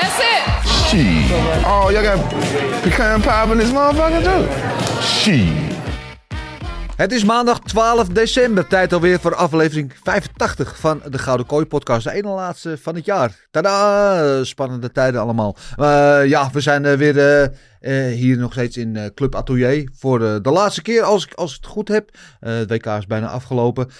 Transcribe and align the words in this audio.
That's 0.00 0.18
it. 0.18 0.44
Shit. 0.88 1.64
Oh, 1.64 1.90
y'all 1.90 2.02
got 2.02 2.18
pecan 2.82 3.22
pie 3.22 3.52
in 3.52 3.58
this 3.58 3.72
motherfucker 3.72 4.22
too? 4.22 5.02
Shit. 5.02 5.74
Het 6.96 7.12
is 7.12 7.24
maandag 7.24 7.60
12 7.60 8.08
december. 8.08 8.66
Tijd 8.66 8.92
alweer 8.92 9.20
voor 9.20 9.34
aflevering 9.34 9.92
85 10.02 10.78
van 10.78 11.02
de 11.10 11.18
Gouden 11.18 11.46
Kooi 11.46 11.66
podcast. 11.66 12.04
De 12.04 12.12
ene 12.12 12.28
laatste 12.28 12.78
van 12.78 12.94
het 12.94 13.04
jaar. 13.04 13.46
Tada! 13.50 14.44
Spannende 14.44 14.92
tijden 14.92 15.20
allemaal. 15.20 15.56
Uh, 15.80 16.20
ja, 16.26 16.50
we 16.52 16.60
zijn 16.60 16.84
uh, 16.84 16.92
weer 16.92 17.50
uh, 17.80 18.06
hier 18.12 18.36
nog 18.36 18.52
steeds 18.52 18.76
in 18.76 19.12
Club 19.14 19.34
Atelier. 19.34 19.90
Voor 19.98 20.18
de 20.18 20.50
laatste 20.50 20.82
keer 20.82 21.02
als 21.02 21.24
ik, 21.26 21.32
als 21.32 21.50
ik 21.50 21.56
het 21.56 21.66
goed 21.66 21.88
heb. 21.88 22.10
het 22.40 22.70
WK 22.70 22.86
is 22.86 23.06
bijna 23.06 23.28
afgelopen. 23.28 23.90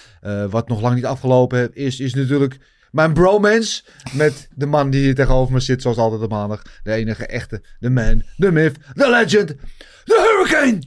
wat 0.49 0.67
nog 0.67 0.81
lang 0.81 0.95
niet 0.95 1.05
afgelopen 1.05 1.73
is, 1.73 1.99
is 1.99 2.13
natuurlijk 2.13 2.57
mijn 2.95 3.13
bromance 3.13 3.83
met 4.13 4.47
de 4.55 4.65
man 4.65 4.89
die 4.89 5.01
hier 5.01 5.15
tegenover 5.15 5.53
me 5.53 5.59
zit, 5.59 5.81
zoals 5.81 5.97
altijd 5.97 6.21
op 6.21 6.29
maandag. 6.29 6.61
De 6.83 6.91
enige 6.91 7.25
echte, 7.25 7.63
de 7.79 7.89
man, 7.89 8.23
de 8.37 8.51
myth, 8.51 8.77
de 8.93 9.09
legend, 9.09 9.47
de 10.03 10.45
hurricane. 10.45 10.81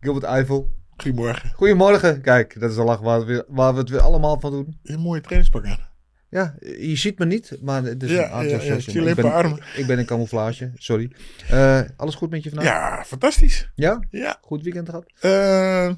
Gilbert 0.00 0.24
Eiffel. 0.24 0.74
Goedemorgen. 0.96 1.50
Goedemorgen. 1.54 2.20
Kijk, 2.20 2.60
dat 2.60 2.70
is 2.70 2.76
de 2.76 2.82
lach 2.82 3.00
waar 3.00 3.26
we, 3.26 3.44
waar 3.48 3.72
we 3.72 3.78
het 3.78 3.88
weer 3.88 4.00
allemaal 4.00 4.40
van 4.40 4.50
doen. 4.50 4.78
Een 4.82 5.00
mooie 5.00 5.20
trainingspak 5.20 5.64
aan. 5.64 5.88
Ja, 6.28 6.54
je 6.60 6.96
ziet 6.96 7.18
me 7.18 7.26
niet, 7.26 7.58
maar 7.62 7.82
het 7.82 8.02
is 8.02 8.10
ja, 8.10 8.40
een 8.40 8.48
ja, 8.48 8.62
ja, 8.62 9.08
ik, 9.08 9.14
ben, 9.14 9.32
armen. 9.32 9.58
ik 9.76 9.86
ben 9.86 9.98
in 9.98 10.06
camouflage, 10.06 10.72
sorry. 10.74 11.12
Uh, 11.52 11.80
alles 11.96 12.14
goed 12.14 12.30
met 12.30 12.42
je 12.42 12.50
vandaag? 12.50 12.68
Ja, 12.68 13.04
fantastisch. 13.04 13.70
Ja? 13.74 14.04
Ja. 14.10 14.38
Goed 14.40 14.62
weekend 14.62 14.88
gehad? 14.88 15.12
Uh, 15.22 15.94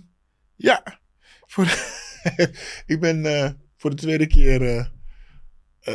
ja. 0.57 0.83
Voor 1.47 1.67
ik 2.87 3.01
ben 3.01 3.25
uh, 3.25 3.49
voor 3.77 3.91
de 3.91 3.97
tweede 3.97 4.27
keer 4.27 4.91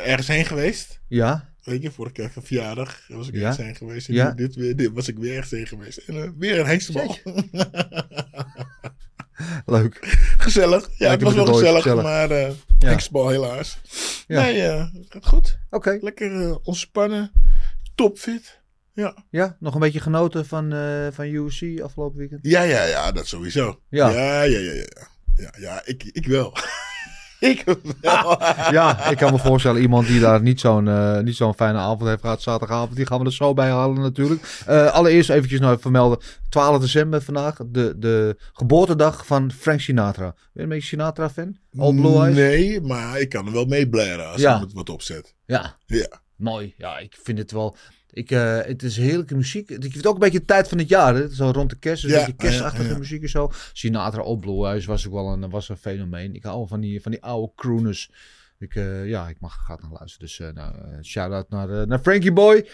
ergens 0.02 0.28
heen 0.28 0.46
geweest. 0.46 1.00
Ja. 1.08 1.52
Weet 1.64 1.82
je, 1.82 1.92
vorige 1.92 2.14
keer 2.14 2.32
verjaardag 2.42 3.00
was 3.08 3.28
ik 3.28 3.34
Ja. 3.34 3.40
ergens 3.40 3.58
heen 3.66 3.76
geweest. 3.76 4.08
En 4.08 4.14
Ja. 4.14 4.32
dit, 4.32 4.56
weer, 4.56 4.76
dit 4.76 4.92
was 4.94 5.08
ik 5.08 5.18
weer 5.18 5.34
ergens 5.34 5.52
heen 5.52 5.68
geweest. 5.68 5.98
En 5.98 6.24
eh, 6.24 6.30
weer 6.38 6.60
een 6.60 6.66
hengstebal. 6.66 7.18
Leuk. 9.66 9.98
gezellig. 10.38 10.82
Ja, 10.98 11.10
het 11.10 11.22
Lekker 11.22 11.26
was 11.26 11.36
wel 11.36 11.46
gezellig, 11.46 11.82
gezellig. 11.82 12.04
maar 12.04 12.32
eh 12.32 12.52
Ja. 12.80 12.88
hengstebal 12.88 13.30
helaas. 13.30 13.78
Ja. 14.28 14.42
Nee, 14.42 14.62
eh, 14.62 14.86
het 15.10 15.26
goed. 15.26 15.60
Oké. 15.70 15.98
Lekker 16.02 16.42
eh, 16.42 16.56
ontspannen. 16.64 17.32
Topfit. 17.96 18.62
Ja. 18.94 19.16
Ja, 19.30 19.58
nog 19.60 19.74
een 19.74 19.80
beetje 19.80 20.00
genoten 20.00 20.46
van, 20.46 20.74
eh, 20.74 21.08
van 21.12 21.26
UFC 21.26 21.82
afgelopen 21.82 22.18
weekend? 22.18 22.40
Ja, 22.44 22.62
ja, 22.62 22.84
ja, 22.84 23.12
dat 23.12 23.28
sowieso. 23.28 23.80
Ja. 23.90 24.10
Ja, 24.10 24.42
ja, 24.44 24.60
ja, 24.60 24.72
ja. 24.74 25.08
Ja, 25.36 25.54
ja 25.60 25.82
ik, 25.86 26.04
ik 26.04 26.26
wel. 26.26 26.54
ik 27.44 27.64
wel. 28.02 28.38
Ja, 28.72 29.10
ik 29.10 29.18
kan 29.18 29.32
me 29.32 29.40
voorstellen, 29.40 29.82
iemand 29.82 30.08
die 30.08 30.20
daar 30.20 30.42
niet 30.42 30.60
zo'n 30.60 30.88
eh, 30.88 31.20
niet 31.20 31.36
zo'n 31.36 31.54
fijne 31.54 31.78
avond 31.78 32.10
heeft 32.10 32.22
gehad, 32.22 32.42
zaterdagavond, 32.42 32.96
die 32.96 33.06
gaan 33.06 33.20
we 33.20 33.26
er 33.26 33.34
zo 33.34 33.54
bij 33.54 33.70
halen 33.70 34.02
natuurlijk. 34.02 34.62
Eh, 34.66 34.92
allereerst 34.92 35.30
eventjes 35.30 35.60
nog 35.60 35.70
even 35.70 35.82
vermelden, 35.82 36.20
12 36.50 36.80
december 36.80 37.22
vandaag, 37.22 37.58
de, 37.66 37.94
de 37.98 38.38
geboortedag 38.54 39.26
van 39.26 39.52
Frank 39.52 39.80
Sinatra. 39.80 40.32
Ben 40.32 40.36
je 40.54 40.62
een 40.62 40.70
beetje 40.70 40.88
Sinatra-fan? 40.88 41.58
Old 41.78 41.96
Blue 41.96 42.18
Eyes? 42.22 42.36
Nee, 42.36 42.82
maar 42.82 43.20
ik 43.20 43.30
kan 43.30 43.46
er 43.46 43.54
wel 43.54 43.66
mee 43.66 43.90
blaren 43.90 44.32
als 44.32 44.42
Ja. 44.42 44.56
je 44.56 44.62
het 44.64 44.74
wat 44.74 44.90
opzet. 44.90 45.36
Ja, 45.46 45.76
Ja. 45.86 46.22
mooi. 46.36 46.74
Ja, 46.78 46.98
ik 46.98 47.18
vind 47.24 47.38
het 47.38 47.52
wel... 47.52 47.76
Ik, 48.14 48.32
eh, 48.32 48.60
het 48.62 48.84
is 48.84 48.98
heerlijke 48.98 49.36
muziek. 49.36 49.70
Ik 49.70 49.82
vind 49.82 49.96
het 49.96 50.08
ook 50.08 50.14
een 50.14 50.20
beetje 50.20 50.40
de 50.40 50.46
tijd 50.46 50.68
van 50.68 50.78
het 50.78 50.90
jaar. 50.90 51.16
Hè? 51.16 51.34
Zo 51.34 51.50
rond 51.50 51.70
de 51.70 51.80
kerst. 51.80 52.02
Dus 52.02 52.12
Ja, 52.12 52.20
een 52.20 52.26
beetje 52.26 52.48
kerstachtige 52.48 52.84
ja, 52.84 52.90
ja. 52.90 52.98
muziek 52.98 53.22
en 53.22 53.30
zo. 53.30 53.52
Sinatra 53.74 54.22
op 54.22 54.42
Blue 54.42 54.66
Eyes 54.66 54.86
was 54.86 55.08
ook 55.08 55.14
wel 55.14 55.28
een, 55.28 55.50
was 55.50 55.70
een 55.70 55.78
fenomeen. 55.78 56.36
Ik 56.36 56.44
hou 56.44 56.68
van 56.68 56.80
die, 56.80 57.02
van 57.02 57.12
die 57.12 57.24
oude 57.24 57.52
crooners. 57.56 58.12
Ik, 58.64 58.76
eh, 58.76 59.08
ja, 59.08 59.28
ik 59.28 59.36
mag 59.40 59.54
graag 59.64 59.82
naar 59.82 59.92
luisteren. 59.92 60.28
Dus 60.28 60.40
eh 60.40 60.54
nou, 60.54 60.74
eh, 60.74 61.02
shout-out 61.02 61.50
naar, 61.50 61.88
naar 61.88 62.00
Frankie 62.00 62.34
Boy. 62.34 62.68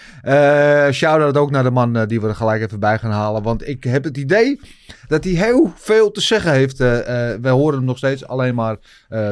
Shout-out 0.92 1.38
ook 1.38 1.52
naar 1.52 1.64
de 1.64 1.72
man 1.72 2.06
die 2.08 2.22
we 2.22 2.28
er 2.28 2.36
gelijk 2.36 2.62
even 2.62 2.80
bij 2.80 2.98
gaan 2.98 3.12
halen. 3.12 3.44
Want 3.44 3.68
ik 3.68 3.84
heb 3.84 4.04
het 4.04 4.18
idee 4.18 4.60
dat 5.08 5.24
hij 5.24 5.34
heel 5.34 5.74
veel 5.76 6.12
te 6.12 6.22
zeggen 6.22 6.52
heeft. 6.52 6.78
Wij 6.78 7.52
horen 7.52 7.78
hem 7.78 7.86
nog 7.86 7.98
steeds 7.98 8.28
alleen 8.28 8.56
maar 8.56 8.78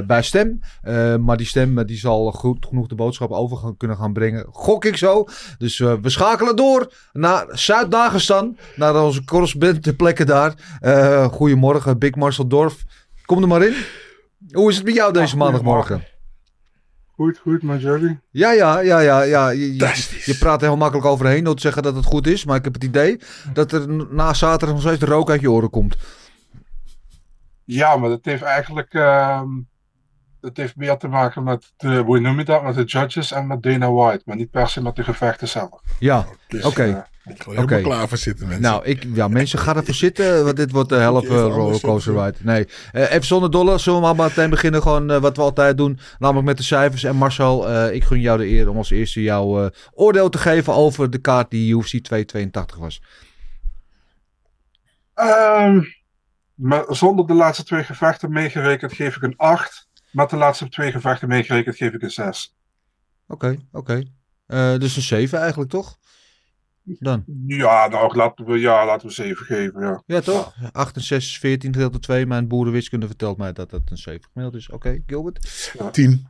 bij 0.07 0.21
stem. 0.21 0.59
Maar 1.19 1.37
die 1.37 1.45
stem 1.45 1.85
die 1.85 1.97
zal 1.97 2.31
goed 2.31 2.65
genoeg 2.65 2.87
de 2.87 2.95
boodschap 2.95 3.31
over 3.31 3.57
gaan, 3.57 3.77
kunnen 3.77 3.97
gaan 3.97 4.13
brengen. 4.13 4.45
Gok 4.51 4.85
ik 4.85 4.97
zo. 4.97 5.25
Dus 5.57 5.77
we 5.77 6.09
schakelen 6.09 6.55
door 6.55 6.93
naar 7.13 7.45
Zuid-Dagestan. 7.49 8.57
Naar 8.75 9.03
onze 9.03 9.23
correspondent 9.23 9.83
ter 9.83 9.95
plekke 9.95 10.25
daar. 10.25 10.53
Goedemorgen, 11.31 11.99
Big 11.99 12.15
Marcel 12.15 12.47
Dorf. 12.47 12.83
Kom 13.25 13.41
er 13.41 13.47
maar 13.47 13.63
in. 13.63 13.75
Hoe 14.51 14.69
is 14.69 14.75
het 14.75 14.85
met 14.85 14.95
jou 14.95 15.13
deze 15.13 15.37
maandagmorgen? 15.37 16.15
Goed, 17.17 17.37
goed, 17.37 17.63
met 17.63 17.81
jullie. 17.81 18.19
Ja, 18.29 18.51
ja, 18.51 18.79
ja, 18.79 18.99
ja. 18.99 19.21
ja. 19.21 19.49
Je, 19.49 19.75
je, 20.25 20.37
praat 20.39 20.61
er 20.61 20.67
heel 20.67 20.77
makkelijk 20.77 21.07
overheen 21.07 21.43
door 21.43 21.55
te 21.55 21.61
zeggen 21.61 21.83
dat 21.83 21.95
het 21.95 22.05
goed 22.05 22.27
is. 22.27 22.45
Maar 22.45 22.55
ik 22.55 22.63
heb 22.63 22.73
het 22.73 22.83
idee 22.83 23.19
dat 23.53 23.71
er 23.71 23.87
na 24.13 24.33
zaterdag 24.33 24.75
nog 24.75 24.81
steeds 24.81 24.99
de 24.99 25.05
rook 25.05 25.29
uit 25.29 25.41
je 25.41 25.51
oren 25.51 25.69
komt. 25.69 25.95
Ja, 27.63 27.97
maar 27.97 28.09
dat 28.09 28.25
heeft 28.25 28.41
eigenlijk 28.41 28.93
ehm, 28.93 29.47
dat 30.41 30.57
heeft 30.57 30.75
meer 30.75 30.97
te 30.97 31.07
maken 31.07 31.43
met 31.43 31.73
de, 31.77 31.97
hoe 31.97 32.19
noem 32.19 32.37
je 32.37 32.45
dat, 32.45 32.63
met 32.63 32.75
de 32.75 32.83
judges 32.83 33.31
en 33.31 33.47
met 33.47 33.63
Dana 33.63 33.91
White. 33.91 34.21
Maar 34.25 34.35
niet 34.35 34.51
per 34.51 34.67
se 34.69 34.81
met 34.81 34.95
de 34.95 35.03
gevechten 35.03 35.47
zelf. 35.47 35.81
Ja, 35.99 36.25
Dus, 36.47 36.63
oké. 36.65 36.83
eh, 36.83 36.89
ik 36.89 37.43
ga 37.43 37.51
er 37.51 37.55
helemaal 37.55 37.63
Oké. 37.63 37.81
klaar 37.81 38.07
voor 38.07 38.17
zitten, 38.17 38.45
mensen. 38.45 38.63
Nou, 38.63 38.85
ik, 38.85 39.05
ja, 39.13 39.27
mensen 39.27 39.59
gaan 39.59 39.75
ervoor 39.75 39.93
zitten, 39.93 40.43
want 40.43 40.55
dit 40.57 40.71
wordt 40.71 40.89
de 40.89 40.95
helft 40.95 41.25
uh, 41.29 41.29
rollercoaster 41.41 42.13
ride. 42.23 42.37
Nee, 42.41 42.67
Eh, 42.91 43.11
even 43.11 43.25
zonder 43.25 43.51
dolle, 43.51 43.77
zullen 43.77 43.99
we 44.01 44.05
maar 44.05 44.25
meteen 44.27 44.49
beginnen 44.49 44.81
gewoon 44.81 45.19
wat 45.19 45.35
we 45.37 45.41
altijd 45.41 45.77
doen. 45.77 45.99
Namelijk 46.19 46.45
met 46.45 46.57
de 46.57 46.63
cijfers. 46.63 47.03
En 47.03 47.15
Marcel, 47.15 47.69
eh, 47.69 47.93
ik 47.95 48.03
gun 48.03 48.19
jou 48.21 48.37
de 48.37 48.47
eer 48.47 48.69
om 48.69 48.77
als 48.77 48.89
eerste 48.89 49.21
jouw 49.21 49.63
eh, 49.63 49.69
oordeel 49.93 50.29
te 50.29 50.37
geven 50.37 50.73
over 50.73 51.09
de 51.09 51.17
kaart 51.17 51.49
die 51.51 51.75
UFC 51.75 51.87
282 52.03 52.77
was. 52.77 53.01
Ehm, 55.13 55.81
maar 56.55 56.83
zonder 56.87 57.27
de 57.27 57.33
laatste 57.33 57.63
twee 57.63 57.83
gevechten 57.83 58.31
meegerekend 58.31 58.93
geef 58.93 59.15
ik 59.15 59.21
een 59.21 59.37
8. 59.37 59.86
Met 60.11 60.29
de 60.29 60.35
laatste 60.35 60.69
twee 60.69 60.91
gevechten 60.91 61.27
meegerekend 61.27 61.75
geef 61.75 61.93
ik 61.93 62.01
een 62.01 62.11
6. 62.11 62.55
Oké, 63.27 63.57
oké. 63.71 64.03
Eh, 64.45 64.77
dus 64.77 64.95
een 64.95 65.01
7 65.01 65.39
eigenlijk, 65.39 65.69
toch? 65.69 65.97
Dan. 66.83 67.23
Ja, 67.47 67.87
nou, 67.87 68.15
laten 68.15 68.45
we, 68.45 68.59
ja, 68.59 68.85
laten 68.85 69.07
we 69.07 69.13
7 69.13 69.45
geven. 69.45 69.81
Ja. 69.81 70.03
Ja, 70.05 70.19
toch? 70.19 70.53
8 70.71 70.95
en 70.95 71.01
6 71.01 71.25
is 71.25 71.37
14 71.37 71.73
gedeeld 71.73 71.91
door 71.91 72.01
2. 72.01 72.25
Mijn 72.25 72.47
boerenwiskunde 72.47 73.07
vertelt 73.07 73.37
mij 73.37 73.53
dat 73.53 73.69
dat 73.69 73.81
een 73.85 73.97
7 73.97 74.29
gemiddeld 74.33 74.61
is. 74.61 74.69
Oké, 74.69 75.03
Gilbert? 75.05 75.71
Tien. 75.91 76.27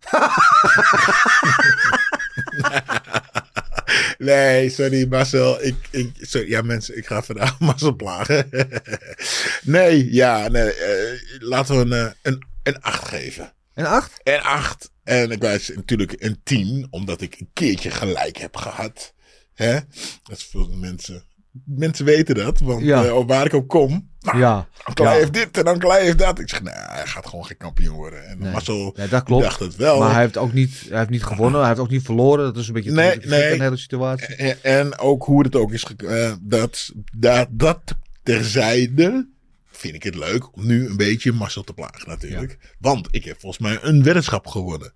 nee, 4.18 4.70
sorry 4.70 5.08
Marcel. 5.08 5.62
Ik, 5.62 5.88
ik, 5.90 6.12
sorry, 6.20 6.50
ja 6.50 6.62
mensen, 6.62 6.96
ik 6.96 7.06
ga 7.06 7.22
vandaag 7.22 7.60
Marcel 7.68 7.96
plagen. 7.96 8.48
nee, 9.62 10.12
ja, 10.12 10.48
nee. 10.48 10.72
eh, 10.72 11.20
laten 11.38 11.76
we 11.76 11.80
een, 11.80 11.92
eh, 11.92 12.12
een, 12.22 12.48
een 12.62 12.80
8 12.80 13.08
geven. 13.08 13.52
En 13.74 13.86
8? 13.86 14.20
Een 14.22 14.40
8. 14.42 14.90
En 15.04 15.30
ik 15.30 15.40
wijs 15.40 15.72
natuurlijk 15.74 16.14
een 16.18 16.40
10, 16.44 16.86
omdat 16.90 17.20
ik 17.20 17.36
een 17.40 17.50
keertje 17.52 17.90
gelijk 17.90 18.36
heb 18.36 18.56
gehad. 18.56 19.14
Hè? 19.54 19.72
Dat 20.22 20.36
is 20.36 20.44
veel 20.44 20.68
mensen. 20.68 21.24
Mensen 21.64 22.04
weten 22.04 22.34
dat, 22.34 22.58
want 22.58 22.82
Ja. 22.82 23.04
eh, 23.04 23.16
op 23.16 23.28
waar 23.28 23.46
ik 23.46 23.52
op 23.52 23.68
kom, 23.68 24.08
Nou, 24.20 24.38
Ja. 24.38 24.68
Heeft 24.94 25.32
dit 25.32 25.58
en 25.58 25.64
Ankalaev 25.64 26.02
heeft 26.02 26.18
dat. 26.18 26.38
Ik 26.38 26.48
zeg, 26.48 26.62
nee, 26.62 26.74
hij 26.74 27.06
gaat 27.06 27.26
gewoon 27.26 27.44
geen 27.46 27.56
kampioen 27.56 27.94
worden. 27.96 28.26
En 28.26 28.38
Nee. 28.38 28.52
Marcel 28.52 28.94
Nee, 28.96 29.08
dat 29.08 29.22
klopt. 29.22 29.42
dacht 29.42 29.60
het 29.60 29.76
wel. 29.76 29.98
Maar 29.98 30.12
hij 30.12 30.20
heeft 30.20 30.36
ook 30.36 30.52
niet, 30.52 30.84
hij 30.88 30.98
heeft 30.98 31.10
niet 31.10 31.22
gewonnen. 31.22 31.58
Hij 31.60 31.68
heeft 31.68 31.80
ook 31.80 31.90
niet 31.90 32.04
verloren. 32.04 32.44
Dat 32.44 32.56
is 32.56 32.66
een 32.68 32.72
beetje 32.74 32.90
Nee, 32.92 33.16
nee. 33.18 33.60
hele 33.62 33.76
situatie. 33.76 34.34
En, 34.34 34.62
en 34.62 34.98
ook 34.98 35.24
hoe 35.24 35.42
het 35.42 35.54
ook 35.56 35.72
is 35.72 35.82
gekomen. 35.82 36.38
dat, 36.42 36.90
dat, 37.16 37.46
dat 37.50 37.80
terzijde 38.22 39.28
vind 39.80 39.94
ik 39.94 40.02
het 40.02 40.14
leuk 40.14 40.56
om 40.56 40.66
nu 40.66 40.86
een 40.86 40.96
beetje 40.96 41.32
Marcel 41.32 41.62
te 41.62 41.72
plagen 41.72 42.08
natuurlijk. 42.08 42.58
Want 42.78 43.08
ik 43.10 43.24
heb 43.24 43.40
volgens 43.40 43.62
mij 43.62 43.78
een 43.82 44.02
weddenschap 44.02 44.46
gewonnen. 44.46 44.92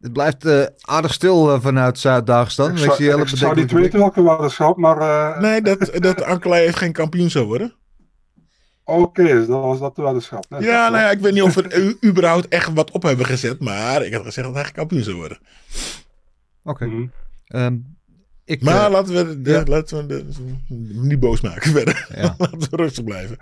Het 0.00 0.12
blijft 0.12 0.44
eh, 0.44 0.64
aardig 0.80 1.12
stil 1.12 1.52
eh, 1.52 1.60
vanuit 1.60 1.98
Zuid-Dagestan. 1.98 2.70
Ik 2.70 2.72
Ik 2.72 2.78
zou, 2.78 3.20
ik 3.20 3.28
zou 3.28 3.56
niet 3.56 3.72
weten 3.72 3.98
welke 3.98 4.22
weddenschap, 4.22 4.76
maar 4.76 4.98
eh, 4.98 5.40
Nee, 5.40 5.62
dat, 5.62 5.90
dat 5.94 6.22
Ankalaev 6.22 6.76
geen 6.76 6.92
kampioen 6.92 7.30
zou 7.30 7.46
worden. 7.46 7.74
oké, 8.84 9.22
dus 9.22 9.46
dat 9.46 9.62
was 9.62 9.78
dat 9.78 9.96
de 9.96 10.02
weddenschap. 10.02 10.44
Nee, 10.48 10.62
Ja, 10.62 10.88
nou 10.88 11.02
ja, 11.02 11.10
ik 11.10 11.20
weet 11.20 11.32
niet 11.32 11.42
of 11.42 11.54
we 11.54 11.96
überhaupt 12.04 12.48
echt 12.48 12.72
wat 12.72 12.90
op 12.90 13.02
hebben 13.02 13.26
gezet. 13.26 13.60
Maar 13.60 14.04
ik 14.04 14.12
had 14.12 14.24
gezegd 14.24 14.46
dat 14.46 14.54
hij 14.56 14.64
geen 14.64 14.72
kampioen 14.72 15.02
zou 15.02 15.16
worden. 15.16 15.38
Oké. 16.64 16.86
Mhm. 16.86 17.06
Ehm, 17.46 17.76
ik, 18.52 18.62
Maar 18.62 18.84
eh, 18.84 18.90
laten 18.90 19.14
we, 19.14 19.42
de, 19.42 19.50
ja. 19.50 19.62
laten 19.64 19.96
we 19.96 20.06
de, 20.06 20.24
niet 21.00 21.20
boos 21.20 21.40
maken 21.40 21.72
verder. 21.76 22.08
Ja. 22.16 22.34
laten 22.38 22.70
we 22.70 22.76
rustig 22.76 23.04
blijven. 23.04 23.36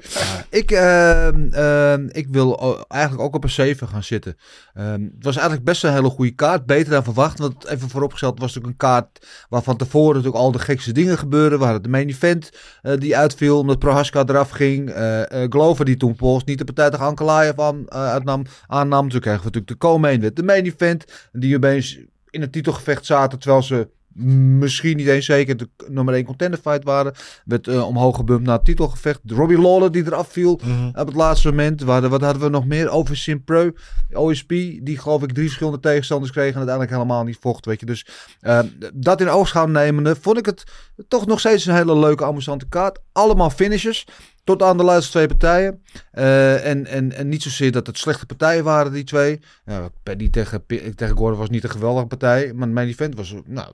Ik, 0.50 0.70
ehm, 0.70 1.48
ehm, 1.52 2.08
ik 2.12 2.26
wil 2.30 2.78
eigenlijk 2.88 3.22
ook 3.22 3.34
op 3.34 3.44
een 3.44 3.50
7 3.50 3.88
gaan 3.88 4.02
zitten. 4.02 4.36
Ehm, 4.74 5.02
het 5.02 5.24
was 5.24 5.34
eigenlijk 5.34 5.64
best 5.64 5.84
een 5.84 5.92
hele 5.92 6.10
goede 6.10 6.34
kaart. 6.34 6.66
Beter 6.66 6.90
dan 6.92 7.04
verwacht. 7.04 7.38
Want 7.38 7.66
even 7.66 7.88
vooropgesteld 7.88 8.38
was 8.38 8.54
het 8.54 8.62
natuurlijk 8.62 8.82
een 8.82 8.88
kaart 8.88 9.26
waar 9.48 9.62
van 9.62 9.76
tevoren 9.76 10.14
natuurlijk 10.14 10.42
al 10.42 10.52
de 10.52 10.58
gekste 10.58 10.92
dingen 10.92 11.18
gebeurden. 11.18 11.58
We 11.58 11.64
hadden 11.64 11.82
de 11.82 11.88
main 11.88 12.08
event 12.08 12.50
eh, 12.82 12.98
die 12.98 13.16
uitviel 13.16 13.58
omdat 13.58 13.78
Prohaska 13.78 14.24
eraf 14.26 14.50
ging. 14.50 14.90
Eh, 14.90 15.22
Glover 15.48 15.84
die 15.84 15.96
toen 15.96 16.16
Pols 16.16 16.44
niet 16.44 16.58
de 16.58 16.64
partij 16.64 16.90
tegen 16.90 17.06
Ankalaev 17.06 17.58
aan, 17.58 17.90
uitnam, 17.90 18.44
aannam. 18.66 19.08
Toen 19.08 19.20
kregen 19.20 19.38
we 19.38 19.44
natuurlijk 19.44 19.80
de 19.80 19.86
co-main 19.86 20.20
met 20.20 20.36
de 20.36 20.42
main 20.42 20.64
event. 20.64 21.04
Die 21.32 21.56
opeens 21.56 21.98
in 22.30 22.40
het 22.40 22.52
titelgevecht 22.52 23.06
zaten 23.06 23.38
terwijl 23.38 23.62
ze 23.62 23.88
misschien 24.14 24.96
niet 24.96 25.06
eens 25.06 25.26
zeker 25.26 25.56
de 25.56 25.68
nummer 25.88 26.14
1 26.14 26.24
contender 26.24 26.60
fight 26.60 26.84
waren. 26.84 27.12
Werd 27.44 27.68
eh, 27.68 27.86
omhoog 27.86 28.16
gebumpt 28.16 28.46
naar 28.46 28.56
het 28.56 28.64
titelgevecht. 28.64 29.20
Robbie 29.26 29.60
Lawler 29.60 29.92
die 29.92 30.06
eraf 30.06 30.28
viel 30.28 30.52
op 30.94 31.06
het 31.06 31.14
laatste 31.14 31.48
moment. 31.48 31.82
Hadden, 31.82 32.10
wat 32.10 32.20
hadden 32.20 32.42
we 32.42 32.48
nog 32.48 32.66
meer? 32.66 32.90
Over 32.90 33.16
Simpro, 33.16 33.70
OSP. 34.12 34.48
Die 34.48 34.98
geloof 34.98 35.22
ik 35.22 35.32
drie 35.32 35.46
verschillende 35.46 35.80
tegenstanders 35.80 36.32
kregen. 36.32 36.52
En 36.52 36.58
uiteindelijk 36.58 36.96
helemaal 36.96 37.24
niet 37.24 37.38
vocht. 37.40 37.66
Weet 37.66 37.80
je. 37.80 37.86
Dus 37.86 38.06
eh, 38.40 38.60
dat 38.94 39.20
in 39.20 39.28
oogschouw 39.28 39.66
nemende 39.66 40.16
vond 40.20 40.38
ik 40.38 40.46
het 40.46 40.64
toch 41.08 41.26
nog 41.26 41.38
steeds 41.38 41.66
een 41.66 41.74
hele 41.74 41.98
leuke, 41.98 42.24
amusante 42.24 42.68
kaart. 42.68 42.98
Allemaal 43.12 43.50
finishes. 43.50 44.06
Tot 44.44 44.62
aan 44.62 44.76
de 44.76 44.84
laatste 44.84 45.10
twee 45.10 45.26
partijen. 45.26 45.82
Eh, 46.10 46.66
en, 46.66 46.86
en, 46.86 47.12
en 47.12 47.28
niet 47.28 47.42
zozeer 47.42 47.72
dat 47.72 47.86
het 47.86 47.98
slechte 47.98 48.26
partijen 48.26 48.64
waren, 48.64 48.92
die 48.92 49.04
twee. 49.04 49.40
Ja, 49.64 49.88
Paddy 50.02 50.30
tegen, 50.30 50.66
tegen 50.94 51.16
Gordon 51.16 51.38
was 51.38 51.50
niet 51.50 51.64
een 51.64 51.70
geweldige 51.70 52.06
partij. 52.06 52.52
Maar 52.54 52.68
mijn 52.68 52.88
event 52.88 53.14
was 53.14 53.34
nou, 53.46 53.72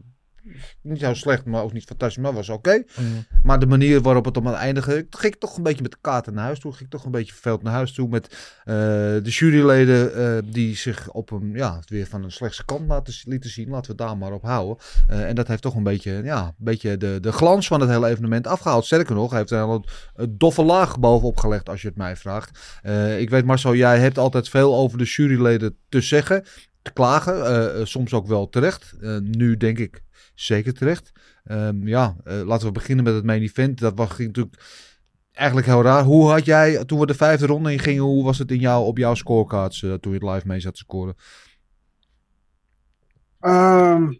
niet 0.83 1.01
zo 1.01 1.15
slecht, 1.15 1.45
maar 1.45 1.63
ook 1.63 1.73
niet 1.73 1.85
fantastisch. 1.85 2.23
Maar 2.23 2.33
was 2.33 2.49
oké. 2.49 2.83
Maar 3.43 3.59
de 3.59 3.67
manier 3.67 4.01
waarop 4.01 4.25
het 4.25 4.37
om 4.37 4.47
aan 4.47 4.53
het 4.53 4.63
eindigen, 4.63 5.07
ging 5.11 5.35
ik 5.35 5.41
toch 5.41 5.57
een 5.57 5.63
beetje 5.63 5.83
met 5.83 5.91
de 5.91 5.99
kaarten 6.01 6.35
naar 6.35 6.45
huis 6.45 6.59
toe. 6.59 6.73
Ging 6.73 6.85
ik 6.85 6.91
toch 6.91 7.05
een 7.05 7.11
beetje 7.11 7.33
verveeld 7.33 7.63
naar 7.63 7.73
huis 7.73 7.93
toe 7.93 8.09
met 8.09 8.27
eh, 8.65 8.75
de 8.75 9.31
juryleden 9.31 10.15
eh, 10.15 10.53
die 10.53 10.77
zich 10.77 11.11
op 11.11 11.31
een, 11.31 11.53
ja, 11.55 11.81
weer 11.87 12.07
van 12.07 12.25
een 12.25 12.33
slechtste 12.33 12.65
kant 12.65 12.89
laten, 12.89 13.15
lieten 13.25 13.51
zien. 13.51 13.69
Laten 13.69 13.91
we 13.91 13.97
daar 13.97 14.17
maar 14.17 14.33
op 14.33 14.43
houden. 14.43 14.77
Eh, 15.09 15.29
en 15.29 15.35
dat 15.35 15.49
heeft 15.49 15.63
toch 15.63 15.75
een 15.75 15.83
beetje, 15.83 16.21
ja, 16.25 16.47
een 16.47 16.55
beetje 16.57 16.97
de, 16.97 17.19
de 17.21 17.33
glans 17.33 17.67
van 17.67 17.81
het 17.81 17.91
hele 17.91 18.09
evenement 18.09 18.47
afgehaald. 18.47 18.85
Sterker 18.85 19.15
nog, 19.15 19.31
hij 19.31 19.39
heeft 19.39 19.51
er 19.51 19.59
een, 19.59 19.85
een 20.15 20.39
doffe 20.39 20.63
laag 20.63 20.99
bovenop 20.99 21.37
gelegd 21.37 21.69
als 21.69 21.83
je 21.83 21.89
het 21.89 21.97
mij 21.97 22.17
vraagt. 22.17 22.81
Ik 23.19 23.31
weet 23.31 23.45
Marcel, 23.45 23.75
jij 23.75 23.99
hebt 23.99 24.19
altijd 24.19 24.49
veel 24.49 24.77
over 24.77 24.99
de 24.99 25.05
juryleden 25.05 25.77
te 25.89 26.01
zeggen, 26.01 26.45
te 26.83 26.93
klagen. 26.93 27.89
soms 27.89 28.13
ook 28.13 28.27
wel 28.27 28.49
terecht. 28.49 28.95
Nu 29.21 29.57
denk 29.57 29.79
ik 29.79 30.03
zeker 30.37 30.75
terecht. 30.75 31.13
Ehm, 31.45 31.89
ja, 31.89 32.17
eh, 32.25 32.41
laten 32.45 32.67
we 32.67 32.73
beginnen 32.73 33.05
met 33.05 33.15
het 33.15 33.25
main 33.25 33.43
event. 33.43 33.79
Dat 33.79 33.97
was 33.97 34.11
ging 34.11 34.29
natuurlijk 34.29 34.57
eigenlijk 35.33 35.67
heel 35.67 35.83
raar. 35.83 36.05
Hoe 36.05 36.31
had 36.31 36.45
jij, 36.45 36.85
toen 36.85 36.99
we 36.99 37.07
de 37.07 37.15
vijfde 37.15 37.47
ronde 37.47 37.73
in 37.73 37.79
gingen, 37.79 38.03
hoe 38.03 38.25
was 38.25 38.39
het 38.39 38.51
in 38.51 38.61
jou, 38.61 38.85
op 38.85 38.99
jouw 38.99 39.15
scorecards 39.15 39.83
eh, 39.83 39.93
toen 39.93 40.13
je 40.13 40.19
het 40.19 40.35
live 40.35 40.47
mee 40.47 40.61
zat 40.61 40.75
te 40.75 40.81
scoren? 40.81 41.15
Ehm, 43.41 44.13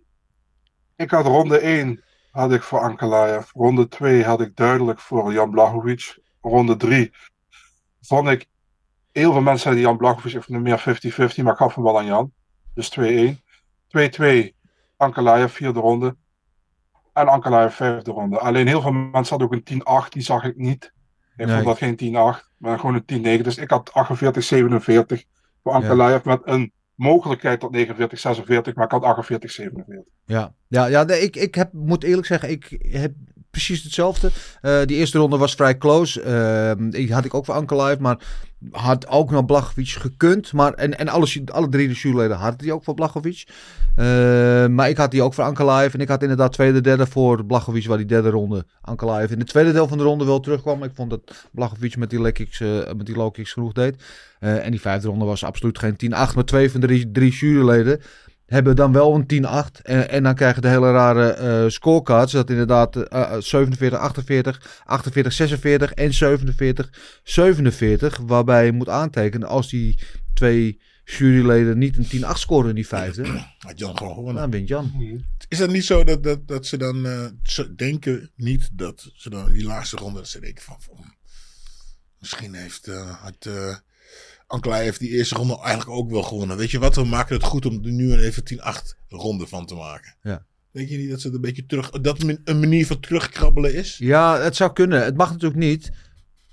ik 0.97 1.11
had 1.11 1.27
ronde 1.27 1.59
1 1.59 2.05
had 2.31 2.53
ik 2.53 2.63
voor 2.63 2.81
Ankalaev. 2.81 3.51
Ronde 3.53 3.89
2 3.89 4.25
had 4.25 4.41
ik 4.41 4.57
duidelijk 4.57 5.01
voor 5.01 5.33
Jan 5.33 5.51
Blachowicz. 5.51 6.17
Ronde 6.41 6.77
3 6.77 7.13
vond 8.01 8.29
ik... 8.29 8.47
Heel 9.13 9.33
veel 9.33 9.41
mensen 9.41 9.61
zeiden 9.63 9.83
Jan 9.83 9.97
Blachowicz 9.97 10.35
heeft 10.35 10.49
meer 10.49 10.81
50-50, 10.81 11.43
maar 11.43 11.53
ik 11.53 11.59
gaf 11.59 11.75
hem 11.75 11.85
wel 11.85 11.99
aan 11.99 12.07
Jan. 12.07 12.33
Dus 12.75 12.99
2-1. 13.01 13.03
2-2 13.89 14.56
Ankalaev 14.97 15.53
vierde 15.53 15.81
ronde. 15.81 16.17
En 17.13 17.29
Ankalaev 17.29 17.75
vijfde 17.75 18.11
ronde. 18.11 18.39
Alleen 18.39 18.67
heel 18.67 18.81
veel 18.81 18.93
mensen 18.93 19.39
hadden 19.39 19.47
ook 19.47 19.53
een 19.55 20.05
10-8, 20.07 20.09
die 20.09 20.23
zag 20.23 20.45
ik 20.45 20.57
niet. 20.57 20.93
Ik 21.37 21.47
Nee. 21.47 21.55
vond 21.55 21.67
dat 21.67 21.79
geen 21.79 21.97
10-8, 21.97 22.51
maar 22.57 22.79
gewoon 22.79 22.95
een 22.95 23.41
10-9. 23.41 23.43
Dus 23.45 23.57
ik 23.57 23.71
had 23.71 23.91
48-47 23.91 25.25
voor 25.63 25.73
Ankalaev 25.73 26.25
met 26.25 26.41
een 26.45 26.73
mogelijkheid 26.95 27.61
tot 27.61 27.73
49-46, 27.77 28.75
maar 28.75 28.85
ik 28.85 28.91
had 28.91 29.05
48-47. 29.05 30.05
Ja, 30.25 30.55
ja, 30.69 30.87
ja 30.87 31.03
nee, 31.03 31.21
ik, 31.21 31.37
ik 31.37 31.55
heb, 31.55 31.73
moet 31.73 32.05
eerlijk 32.05 32.27
zeggen, 32.27 32.51
ik 32.51 32.87
heb 32.91 33.13
precies 33.57 33.83
hetzelfde. 33.83 34.31
Eh, 34.61 34.81
die 34.85 34.97
eerste 34.97 35.19
ronde 35.19 35.37
was 35.37 35.55
vrij 35.55 35.79
close. 35.79 36.23
Ehm, 36.23 36.91
die 36.91 37.13
had 37.13 37.25
ik 37.25 37.35
ook 37.35 37.45
voor 37.45 37.55
Anker 37.55 37.83
Live, 37.83 38.03
maar 38.03 38.19
had 38.71 39.09
ook 39.09 39.31
naar 39.31 39.45
Blachowicz 39.45 40.01
gekund. 40.01 40.53
Maar, 40.53 40.73
en 40.73 40.99
en 40.99 41.09
alle, 41.09 41.27
alle 41.53 41.69
drie 41.69 41.89
de 41.89 41.95
juryleden 41.95 42.37
hadden 42.37 42.59
die 42.59 42.73
ook 42.73 42.85
voor 42.85 42.95
Blachowicz. 42.95 43.45
Eh, 43.97 44.67
maar 44.67 44.89
ik 44.89 44.97
had 44.97 45.11
die 45.11 45.23
ook 45.23 45.35
voor 45.35 45.45
Anker 45.45 45.71
Live. 45.71 45.97
En 45.97 46.01
ik 46.01 46.09
had 46.09 46.23
inderdaad 46.23 46.53
tweede, 46.53 46.81
derde 46.81 47.07
voor 47.07 47.45
Blachowicz, 47.45 47.87
waar 47.87 47.97
die 47.97 48.07
derde 48.07 48.31
ronde 48.31 48.67
Anker 48.81 49.13
Live 49.13 49.33
in 49.33 49.39
de 49.39 49.45
tweede 49.45 49.73
deel 49.73 49.89
van 49.89 49.99
de 49.99 50.05
ronde 50.05 50.25
wel 50.25 50.41
terugkwam. 50.41 50.83
Ik 50.83 50.95
vond 50.95 51.11
dat 51.11 51.49
Blachowicz 51.53 51.97
met 51.97 52.11
die 52.11 52.21
low 52.21 52.33
kicks, 52.33 52.61
eh, 52.61 52.93
met 52.97 53.07
die 53.07 53.17
low 53.17 53.35
genoeg 53.35 53.73
deed. 53.73 54.03
Eh, 54.39 54.65
en 54.65 54.71
die 54.71 54.81
vijfde 54.81 55.09
ronde 55.09 55.25
was 55.25 55.45
absoluut 55.45 55.79
geen 55.79 55.97
10-8, 55.97 56.35
maar 56.35 56.45
twee 56.45 56.71
van 56.71 56.81
de 56.81 56.87
drie, 56.87 57.11
drie 57.11 57.33
juryleden 57.33 58.01
hebben 58.47 58.77
dan 58.77 58.93
wel 58.93 59.15
een 59.15 59.45
10-8. 59.45 59.83
En, 59.83 60.11
en 60.11 60.23
dan 60.23 60.35
krijgen 60.35 60.63
de 60.63 60.69
hele 60.69 60.93
rare 60.93 61.31
eh 61.31 61.65
scorecards. 61.69 62.33
Dat 62.33 62.51
inderdaad 62.51 62.97
eh, 62.97 63.23
eh, 63.23 63.41
47, 63.41 63.99
48, 63.99 64.83
48, 64.85 65.33
46 65.33 65.93
en 65.93 66.15
47, 66.15 67.21
47. 67.23 68.19
Waarbij 68.27 68.65
je 68.65 68.73
moet 68.73 68.89
aantekenen 68.89 69.49
als 69.49 69.69
die 69.71 69.99
twee 70.35 70.81
juryleden 71.05 71.79
niet 71.79 72.13
een 72.13 72.25
10-8 72.25 72.27
scoren 72.33 72.69
in 72.69 72.75
die 72.75 72.87
vijfde. 72.87 73.25
Had 73.59 73.79
Jan 73.79 73.97
gewoon 73.97 74.15
gewonnen. 74.15 74.43
Dan 74.43 74.51
wint 74.51 74.69
Jan. 74.69 75.25
Is 75.49 75.59
dat 75.59 75.71
niet 75.71 75.85
zo 75.85 76.05
dat, 76.05 76.23
dat, 76.23 76.49
dat 76.49 76.67
ze 76.67 76.77
dan 76.77 77.07
eh, 77.07 77.27
ze 77.43 77.75
denken 77.75 78.31
niet 78.37 78.69
dat 78.73 79.11
ze 79.15 79.31
dan 79.31 79.49
in 79.49 79.55
die 79.55 79.65
laatste 79.65 79.97
ronde 79.97 80.19
dat 80.19 80.29
ze 80.29 80.41
denken 80.41 80.63
van, 80.63 80.77
van 80.81 81.15
misschien 82.19 82.55
heeft 82.55 82.89
eh 82.89 83.23
had 83.23 83.49
Anklai 84.47 84.85
heeft 84.85 85.01
die 85.01 85.11
eerste 85.11 85.35
ronde 85.35 85.61
eigenlijk 85.61 85.99
ook 85.99 86.11
wel 86.11 86.23
gewonnen. 86.23 86.57
Weet 86.57 86.71
je 86.71 86.79
wat, 86.79 86.95
we 86.95 87.05
maken 87.05 87.35
het 87.35 87.45
goed 87.45 87.67
om 87.67 87.85
er 87.85 87.93
nu 87.93 88.13
een 88.13 88.21
even 88.21 88.43
10-8 88.55 88.59
ronde 89.09 89.47
van 89.47 89.67
te 89.67 89.75
maken. 89.75 90.15
Ja. 90.23 90.45
Denk 90.71 90.89
je 90.89 90.97
niet 90.97 91.11
dat 91.11 91.21
ze 91.21 91.33
een 91.33 91.41
beetje 91.41 91.67
terug, 91.67 91.91
dat 91.91 92.23
een 92.45 92.61
manier 92.61 92.87
van 92.87 93.01
terugkrabbelen 93.01 93.75
is? 93.75 93.99
Ja, 93.99 94.39
het 94.39 94.57
zou 94.57 94.73
kunnen. 94.73 95.05
Het 95.05 95.17
mag 95.17 95.31
natuurlijk 95.31 95.61
niet. 95.61 95.91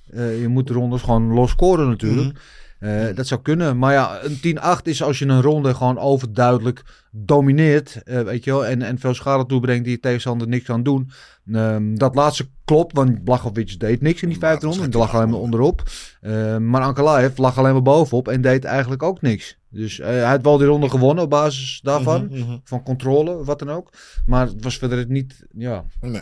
Uh, 0.10 0.42
je 0.42 0.48
moet 0.48 0.68
de 0.68 0.74
rondes 0.74 1.02
gewoon 1.02 1.34
los 1.34 1.52
scoren 1.52 1.90
natuurlijk. 1.90 2.28
Mm 2.28 2.34
-hmm. 2.36 2.42
Uh, 2.84 3.16
dat 3.16 3.28
zou 3.28 3.42
kunnen. 3.42 3.78
Maar 3.78 3.94
ja, 3.94 4.20
een 4.24 4.58
10-8 4.80 4.82
is 4.84 5.04
als 5.04 5.20
je 5.20 5.26
een 5.26 5.42
ronde 5.42 5.74
gewoon 5.74 6.00
overduidelijk 6.00 6.84
domineert. 7.12 8.02
Uh, 8.06 8.22
weet 8.22 8.44
je 8.44 8.52
wel. 8.52 8.66
En, 8.66 8.82
en 8.82 9.00
veel 9.00 9.14
schade 9.14 9.46
toebrengt 9.46 9.84
die 9.84 9.94
je 9.94 10.00
tegenstander 10.00 10.48
niks 10.48 10.66
kan 10.66 10.84
doen. 10.84 11.12
Um, 11.52 11.98
dat 11.98 12.16
laatste 12.16 12.48
klopt, 12.66 12.94
want 12.94 13.24
Blachowicz 13.24 13.76
deed 13.76 14.02
niks 14.02 14.22
in 14.22 14.30
die 14.30 14.38
vijfde 14.38 14.66
ronde. 14.68 14.90
Die 14.90 15.00
lag 15.00 15.16
alleen 15.16 15.30
maar 15.30 15.40
onderop. 15.40 15.84
Uh, 16.22 16.58
maar 16.58 16.82
Ankalaev 16.82 17.38
lag 17.38 17.58
alleen 17.58 17.74
maar 17.74 17.82
bovenop 17.82 18.28
en 18.28 18.42
deed 18.42 18.64
eigenlijk 18.64 19.04
ook 19.04 19.22
niks. 19.22 19.58
Dus 19.70 20.00
uh, 20.00 20.06
hij 20.06 20.24
had 20.24 20.42
wel 20.42 20.58
die 20.58 20.68
ronde 20.68 20.90
gewonnen 20.90 21.24
op 21.24 21.30
basis 21.30 21.80
daarvan. 21.84 22.26
Mhm, 22.26 22.36
Mm 22.36 22.44
-hmm. 22.44 22.62
Van 22.64 22.84
controle, 22.84 23.44
wat 23.44 23.60
dan 23.60 23.70
ook. 23.70 23.90
Maar 24.26 24.48
het 24.48 24.64
was 24.64 24.78
verder 24.78 25.06
niet. 25.08 25.46
Ja. 25.52 25.86
Nee, 26.02 26.22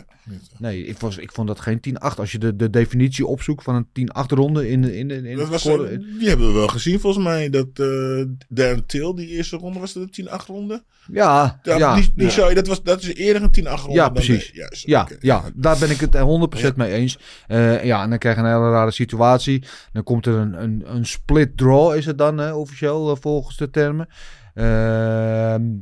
nee 0.58 0.84
ik, 0.84 0.98
was, 0.98 1.18
ik 1.18 1.32
vond 1.32 1.48
dat 1.48 1.60
geen 1.60 1.80
10-8. 1.88 2.16
Als 2.16 2.32
je 2.32 2.38
de, 2.38 2.56
de 2.56 2.70
definitie 2.70 3.26
opzoekt 3.26 3.62
van 3.62 3.74
een 3.92 4.10
10-8 4.24 4.26
ronde 4.26 4.68
in, 4.68 4.84
in, 4.84 5.10
in, 5.10 5.24
in 5.24 5.36
dat 5.36 5.48
was, 5.48 5.60
score, 5.60 5.98
Die 6.18 6.28
hebben 6.28 6.46
we 6.46 6.52
wel 6.52 6.68
gezien 6.68 7.00
volgens 7.00 7.24
mij. 7.24 7.50
Dat 7.50 7.66
uh, 7.80 8.24
Darren 8.48 8.86
Till, 8.86 9.14
die 9.14 9.28
eerste 9.28 9.56
ronde, 9.56 9.78
was 9.78 9.92
dat 9.92 10.08
een 10.10 10.28
10-8 10.28 10.46
ronde? 10.46 10.82
Ja, 11.12 11.60
ja, 11.62 11.76
ja. 11.76 11.94
Die, 11.94 12.10
die 12.14 12.24
ja. 12.24 12.30
Zou 12.30 12.48
je, 12.48 12.54
dat, 12.54 12.66
was, 12.66 12.82
dat 12.82 13.02
is 13.02 13.14
eerder 13.14 13.42
een 13.42 13.64
10-8 13.66 13.80
ronde. 13.80 13.92
Ja, 13.92 14.08
precies. 14.08 14.52
Dan, 14.52 14.68
ja, 14.70 15.02
okay. 15.02 15.16
ja, 15.20 15.42
daar 15.54 15.78
ben 15.78 15.90
ik 15.90 16.00
het 16.00 16.16
100% 16.16 16.18
ja. 16.18 16.72
mee 16.76 16.92
eens. 16.92 17.18
Uh, 17.48 17.84
ja, 17.84 18.02
en 18.02 18.10
dan 18.10 18.18
krijg 18.18 18.36
je 18.36 18.42
een 18.42 18.48
hele 18.48 18.70
rare 18.70 18.90
situatie. 18.90 19.64
Dan 19.92 20.02
komt 20.02 20.26
er 20.26 20.34
een, 20.34 20.62
een, 20.62 20.82
een 20.86 21.06
split 21.06 21.56
draw, 21.56 21.94
is 21.94 22.06
het 22.06 22.18
dan 22.18 22.40
uh, 22.40 22.58
officieel 22.58 23.16
volgens 23.16 23.56
de 23.56 23.70
termen. 23.70 24.08
Uh, 24.54 24.64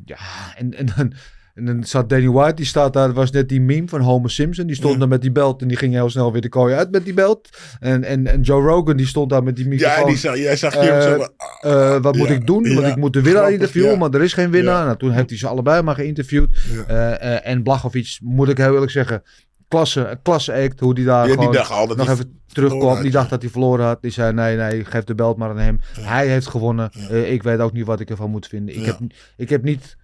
ja, 0.05 0.19
en, 0.57 0.75
en 0.75 0.87
dan 0.97 1.13
En 1.55 1.65
dan 1.65 1.85
zat 1.85 2.09
Danny 2.09 2.29
White, 2.29 2.55
die 2.55 2.67
staat 2.67 2.93
daar, 2.93 3.13
was 3.13 3.31
net 3.31 3.49
die 3.49 3.61
meme 3.61 3.89
van 3.89 4.01
Homer 4.01 4.31
Simpson. 4.31 4.67
Die 4.67 4.77
stond 4.77 4.93
Ja. 4.93 4.99
daar 4.99 5.09
met 5.09 5.21
die 5.23 5.33
belt 5.33 5.63
en 5.63 5.69
die 5.69 5.77
ging 5.77 5.93
heel 5.93 6.11
snel 6.11 6.33
weer 6.33 6.41
de 6.41 6.49
kooi 6.49 6.75
uit 6.75 6.91
met 6.91 7.05
die 7.05 7.15
belt. 7.15 7.49
En, 7.81 8.05
en, 8.05 8.27
en 8.27 8.41
Joe 8.41 8.63
Rogan, 8.63 8.97
die 8.97 9.07
stond 9.07 9.31
daar 9.31 9.43
met 9.43 9.57
die 9.57 9.69
microfoon. 9.69 10.01
Ja, 10.01 10.07
die 10.07 10.17
zag, 10.17 10.37
jij 10.37 10.57
zag 10.57 10.75
Eh, 10.75 11.01
zo. 11.03 11.27
Eh, 11.61 12.01
wat 12.03 12.17
moet 12.17 12.31
ik 12.31 12.47
doen? 12.47 12.75
Want 12.75 12.87
ik 12.87 12.97
moet 12.97 13.13
de 13.13 13.23
winnaar 13.23 13.53
interviewen, 13.53 13.99
maar 13.99 14.11
er 14.11 14.23
is 14.23 14.33
geen 14.33 14.51
winnaar. 14.51 14.85
Nou, 14.85 14.97
toen 14.97 15.11
heeft 15.11 15.29
hij 15.31 15.39
ze 15.39 15.47
allebei 15.47 15.83
maar 15.83 15.95
geïnterviewd. 15.95 16.51
Eh, 16.89 17.47
en 17.47 17.63
Blachowicz, 17.63 18.19
moet 18.23 18.49
ik 18.49 18.57
heel 18.57 18.73
eerlijk 18.73 18.91
zeggen, 18.93 19.23
klasse, 19.69 20.19
klasse 20.23 20.53
act, 20.53 20.81
hoe 20.81 20.95
die 20.95 21.05
daar 21.05 21.21
Ja, 21.21 21.27
die 21.27 21.35
gewoon 21.37 21.53
dacht 21.53 21.71
al 21.71 21.87
dat 21.87 21.97
nog 21.97 22.09
even 22.11 22.41
terugkwam. 22.47 23.03
Die 23.03 23.11
dacht 23.11 23.31
dat 23.31 23.43
hij 23.43 23.51
verloren 23.51 23.85
had. 23.87 24.03
Die 24.03 24.11
zei, 24.11 24.33
nee, 24.33 24.57
nee, 24.57 24.85
geef 24.85 25.05
de 25.05 25.15
belt 25.15 25.37
maar 25.37 25.51
aan 25.51 25.59
hem. 25.59 25.81
Hij 26.01 26.29
heeft 26.29 26.47
gewonnen. 26.47 26.91
Ik 27.25 27.43
weet 27.43 27.59
ook 27.59 27.73
niet 27.73 27.87
wat 27.87 28.01
ik 28.01 28.11
ervan 28.11 28.31
moet 28.31 28.47
vinden. 28.47 28.77
Ik, 28.77 28.85
heb, 28.85 28.99
ik 29.37 29.49
heb 29.49 29.63
niet 29.63 29.97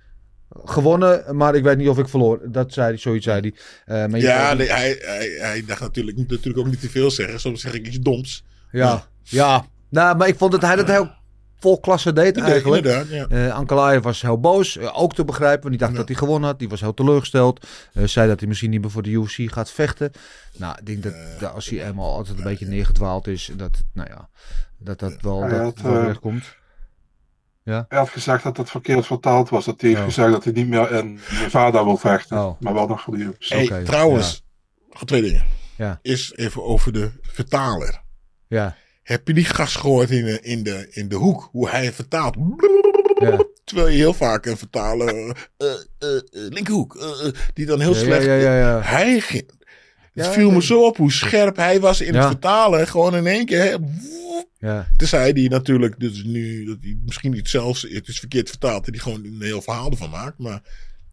gewonnen, 0.64 1.36
maar 1.36 1.54
ik 1.54 1.62
weet 1.62 1.76
niet 1.78 1.88
of 1.88 1.98
ik 1.98 2.08
verloor. 2.08 2.40
Dat 2.44 2.72
zei 2.72 2.88
hij, 2.88 2.96
zoiets 2.96 3.24
zei 3.24 3.40
hij. 3.40 3.52
Eh, 4.04 4.10
maar 4.10 4.20
Ja, 4.20 4.54
nee, 4.54 4.68
hij, 4.70 4.98
hij, 5.00 5.36
hij 5.40 5.64
dacht 5.66 5.80
natuurlijk, 5.80 6.16
ik 6.16 6.22
moet 6.22 6.30
natuurlijk 6.32 6.58
ook 6.66 6.70
niet 6.72 6.80
te 6.80 6.90
veel 6.90 7.10
zeggen. 7.10 7.40
Soms 7.40 7.60
zeg 7.60 7.72
ik 7.74 7.86
iets 7.86 7.98
doms. 7.98 8.44
ja, 8.70 9.06
ja. 9.22 9.66
Nou, 9.88 10.16
maar 10.16 10.28
ik 10.28 10.36
vond 10.38 10.52
dat 10.52 10.62
hij 10.62 10.76
dat 10.76 10.88
heel 10.88 11.10
vol 11.58 11.80
klasse 11.80 12.12
deed 12.12 12.36
Ja, 12.36 12.44
eigenlijk. 12.44 12.84
inderdaad, 12.84 13.08
ja. 13.30 13.46
Eh 13.46 13.54
Ankalaev 13.54 14.02
was 14.02 14.22
heel 14.22 14.40
boos, 14.40 14.76
eh, 14.76 14.98
ook 15.00 15.14
te 15.14 15.24
begrijpen, 15.24 15.60
want 15.60 15.70
die 15.70 15.78
dacht 15.80 15.92
Ja. 15.92 15.98
dat 15.98 16.08
hij 16.08 16.16
gewonnen 16.16 16.48
had. 16.48 16.58
Die 16.58 16.68
was 16.68 16.80
heel 16.80 16.94
teleurgesteld. 16.94 17.66
Eh, 17.92 18.04
zei 18.04 18.28
dat 18.28 18.38
hij 18.38 18.48
misschien 18.48 18.70
niet 18.70 18.80
meer 18.80 18.90
voor 18.90 19.02
de 19.02 19.10
UFC 19.10 19.52
gaat 19.52 19.70
vechten. 19.70 20.10
Nou, 20.56 20.76
ik 20.78 20.86
denk 20.86 21.02
dat, 21.02 21.12
dat 21.40 21.52
als 21.52 21.68
hij 21.68 21.86
eenmaal 21.86 22.14
altijd 22.14 22.38
een 22.38 22.44
beetje 22.44 22.66
neergedwaald 22.66 23.26
is, 23.26 23.50
dat, 23.56 23.82
nou 23.92 24.08
ja, 24.10 24.28
dat 24.78 24.98
dat 24.98 25.16
wel, 25.20 25.48
dat 25.48 25.80
wel 25.80 26.02
recht 26.04 26.20
komt. 26.20 26.44
Hij 27.74 27.98
had 27.98 28.08
gezegd 28.08 28.42
dat 28.42 28.56
het 28.56 28.70
verkeerd 28.70 29.06
vertaald 29.06 29.48
was. 29.48 29.64
Dat 29.64 29.80
hij 29.80 29.88
heeft 29.90 30.00
Oh. 30.02 30.06
gezegd 30.08 30.30
dat 30.30 30.44
hij 30.44 30.52
niet 30.52 30.68
meer 30.68 30.92
in 30.92 31.20
Nevada 31.42 31.84
wil 31.84 31.96
vechten. 31.96 32.38
Oh. 32.38 32.60
Maar 32.60 32.74
wel 32.74 32.86
nog 32.86 33.00
voor 33.00 33.16
de 33.16 33.22
UFC. 33.24 33.48
Hey, 33.48 33.84
trouwens, 33.84 34.44
nog 34.90 35.04
twee 35.04 35.22
dingen. 35.22 35.44
Ja. 35.76 35.98
Is 36.02 36.32
even 36.36 36.64
over 36.64 36.92
de 36.92 37.10
vertaler. 37.22 38.02
Ja, 38.46 38.76
Heb 39.02 39.28
je 39.28 39.34
die 39.34 39.44
gast 39.44 39.76
gehoord 39.78 40.10
in 40.10 40.24
de, 40.24 40.40
in 40.40 40.62
de, 40.62 40.86
in 40.90 41.08
de 41.08 41.16
hoek? 41.16 41.48
Hoe 41.52 41.68
hij 41.68 41.92
vertaalt? 41.92 42.36
ja. 43.20 43.44
Terwijl 43.64 43.88
je 43.88 43.96
heel 43.96 44.14
vaak 44.14 44.46
een 44.46 44.56
vertaler, 44.56 45.08
eh, 45.56 45.66
eh, 45.66 45.76
eh, 46.16 46.20
linkerhoek, 46.30 46.98
die 47.54 47.66
dan 47.66 47.80
heel 47.80 47.94
Ja, 47.94 47.98
slecht... 48.00 48.24
ja, 48.24 48.34
ja, 48.34 48.58
ja. 48.58 48.80
Hij 48.80 49.20
ging... 49.20 49.50
Het 50.16 50.24
Ja, 50.24 50.32
viel 50.32 50.50
me 50.50 50.62
zo 50.62 50.84
op 50.86 50.96
hoe 50.96 51.12
scherp 51.12 51.56
hij 51.56 51.80
was 51.80 52.00
in 52.00 52.12
Ja. 52.12 52.18
het 52.18 52.26
vertalen. 52.28 52.88
Gewoon 52.88 53.16
in 53.16 53.26
één 53.26 53.46
keer... 53.46 53.62
hè, 53.62 53.78
woep. 53.78 54.48
ja. 54.58 54.88
Tenzij 54.96 55.30
hij 55.30 55.48
natuurlijk, 55.48 56.00
dus 56.00 56.24
nu, 56.24 56.64
dat 56.64 56.76
hij 56.80 56.98
misschien 57.04 57.32
niet 57.32 57.48
zelfs, 57.48 57.82
het 57.82 58.08
is 58.08 58.18
verkeerd 58.18 58.48
vertaald, 58.48 58.84
dat 58.84 58.94
hij 58.94 59.02
gewoon 59.02 59.24
een 59.24 59.42
heel 59.42 59.62
verhaal 59.62 59.90
ervan 59.90 60.10
maakt. 60.10 60.38
Maar 60.38 60.52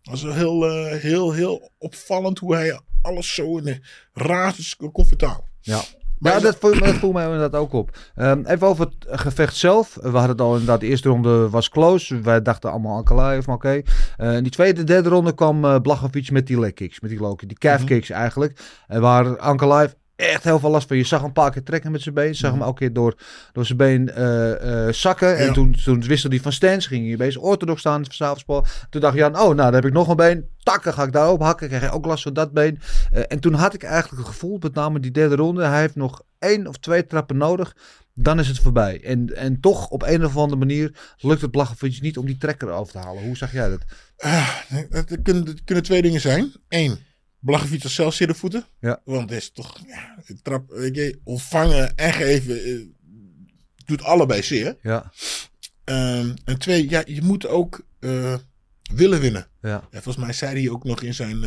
het 0.01 0.09
was 0.11 0.23
wel 0.23 0.33
heel, 0.33 0.65
eh, 0.67 0.99
heel, 1.01 1.31
heel 1.31 1.71
opvallend 1.77 2.39
hoe 2.39 2.55
hij 2.55 2.79
alles 3.01 3.33
zo 3.33 3.57
in 3.57 3.63
de 3.63 3.79
raad 4.13 4.75
kon 4.91 5.05
vertalen. 5.07 5.45
Ja. 5.61 5.83
Ja, 6.23 6.39
dat 6.39 6.55
voel, 6.59 6.79
dat 6.79 6.93
voel 6.93 7.11
mij 7.11 7.23
inderdaad 7.23 7.55
ook 7.61 7.73
op. 7.73 7.97
Ehm, 8.15 8.43
even 8.45 8.67
over 8.67 8.85
het 8.85 9.19
gevecht 9.19 9.55
zelf. 9.55 9.97
We 10.01 10.09
hadden 10.09 10.29
het 10.29 10.41
al 10.41 10.51
inderdaad, 10.51 10.79
de 10.79 10.87
eerste 10.87 11.09
ronde 11.09 11.49
was 11.49 11.69
close. 11.69 12.19
Wij 12.19 12.41
dachten 12.41 12.71
allemaal 12.71 12.97
Ankalaev, 12.97 13.45
maar 13.45 13.55
oké. 13.55 13.81
Eh, 14.17 14.35
in 14.35 14.43
die 14.43 14.51
tweede, 14.51 14.83
derde 14.83 15.09
ronde 15.09 15.33
kwam 15.33 15.81
Blachowicz 15.81 16.29
met 16.29 16.47
die 16.47 16.59
leg 16.59 16.73
kicks, 16.73 16.99
met 16.99 17.09
die 17.09 17.19
low 17.19 17.37
kick, 17.37 17.47
die 17.47 17.57
calf 17.57 17.83
kicks 17.83 18.09
eigenlijk. 18.09 18.59
En 18.87 19.01
waar 19.01 19.37
Ankalaev 19.37 19.91
echt 20.15 20.43
heel 20.43 20.59
veel 20.59 20.69
last 20.69 20.87
van. 20.87 20.97
Je 20.97 21.03
zag 21.03 21.19
hem 21.19 21.27
een 21.27 21.33
paar 21.33 21.51
keer 21.51 21.63
trekken 21.63 21.91
met 21.91 22.01
zijn 22.01 22.15
been. 22.15 22.27
Je 22.27 22.33
zag 22.33 22.51
hem 22.51 22.61
elke 22.61 22.79
keer 22.79 22.93
door, 22.93 23.15
door 23.51 23.65
zijn 23.65 23.77
been 23.77 24.11
eh, 24.11 24.87
eh, 24.87 24.93
zakken. 24.93 25.37
En 25.37 25.53
toen, 25.53 25.75
toen 25.83 26.01
wisselde 26.01 26.35
hij 26.35 26.43
van 26.43 26.53
stance. 26.53 26.87
Ging 26.87 27.07
hij 27.07 27.17
bezig 27.17 27.41
orthodox 27.41 27.79
staan 27.79 28.05
s'avondspel. 28.05 28.65
Toen 28.89 29.01
dacht 29.01 29.15
Jan, 29.15 29.35
oh 29.35 29.41
nou, 29.41 29.55
dan 29.55 29.73
heb 29.73 29.85
ik 29.85 29.93
nog 29.93 30.07
een 30.07 30.15
been. 30.15 30.49
Takken 30.63 30.93
ga 30.93 31.03
ik 31.03 31.11
daarop 31.11 31.41
hakken. 31.41 31.67
Krijg 31.67 31.83
ik 31.83 31.93
ook 31.93 32.05
last 32.05 32.23
van 32.23 32.33
dat 32.33 32.51
been. 32.51 32.79
Eh, 33.11 33.23
en 33.27 33.39
toen 33.39 33.53
had 33.53 33.73
ik 33.73 33.83
eigenlijk 33.83 34.17
het 34.17 34.33
gevoel, 34.33 34.57
met 34.61 34.73
name 34.73 34.99
die 34.99 35.11
derde 35.11 35.35
ronde. 35.35 35.63
Hij 35.63 35.79
heeft 35.79 35.95
nog 35.95 36.21
één 36.39 36.67
of 36.67 36.77
twee 36.77 37.05
trappen 37.05 37.37
nodig. 37.37 37.75
Dan 38.15 38.39
is 38.39 38.47
het 38.47 38.59
voorbij. 38.59 39.03
En, 39.03 39.35
en 39.35 39.59
toch 39.59 39.89
op 39.89 40.03
een 40.03 40.25
of 40.25 40.37
andere 40.37 40.59
manier 40.59 40.95
lukt 41.17 41.41
het 41.41 41.51
Blachowicz 41.51 41.99
niet 41.99 42.17
om 42.17 42.25
die 42.25 42.37
trekker 42.37 42.69
over 42.69 42.93
te 42.93 42.99
halen. 42.99 43.23
Hoe 43.23 43.37
zag 43.37 43.51
jij 43.51 43.69
dat? 43.69 43.81
Het 44.89 45.21
kunnen, 45.23 45.63
kunnen 45.63 45.83
twee 45.83 46.01
dingen 46.01 46.21
zijn. 46.21 46.53
Eén, 46.69 46.97
Blachowicz 47.43 47.83
als 47.83 47.95
zelf 47.95 48.13
zitten 48.13 48.35
voeten. 48.37 48.65
Ja. 48.79 49.01
Want 49.05 49.29
het 49.29 49.39
is 49.41 49.49
toch, 49.51 49.79
ja, 49.87 50.15
de 50.27 50.41
trap, 50.41 50.69
weet 50.69 50.95
je, 50.95 51.19
ontvangen 51.23 51.95
en 51.95 52.13
geven 52.13 52.63
eh, 52.63 52.79
doet 53.85 54.03
allebei 54.03 54.43
zeer. 54.43 54.77
Ja, 54.81 55.11
Ehm, 55.83 56.33
en 56.45 56.59
twee, 56.59 56.89
ja, 56.89 57.03
je 57.05 57.21
moet 57.21 57.47
ook 57.47 57.85
eh, 57.99 58.35
willen 58.93 59.19
winnen. 59.19 59.47
ja, 59.61 59.69
Ja, 59.69 60.01
volgens 60.01 60.25
mij 60.25 60.33
zei 60.33 60.61
hij 60.61 60.69
ook 60.69 60.83
nog 60.83 61.01
in 61.01 61.13
zijn, 61.13 61.43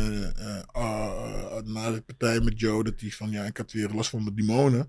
ah, 0.71 1.63
na 1.65 1.91
de 1.91 2.01
partij 2.01 2.39
met 2.39 2.59
Joe, 2.59 2.83
dat 2.83 2.93
hij 2.99 3.09
van, 3.09 3.29
ja, 3.31 3.43
ik 3.43 3.57
had 3.57 3.71
weer 3.71 3.89
last 3.89 4.09
van 4.09 4.23
mijn 4.23 4.35
demonen. 4.35 4.87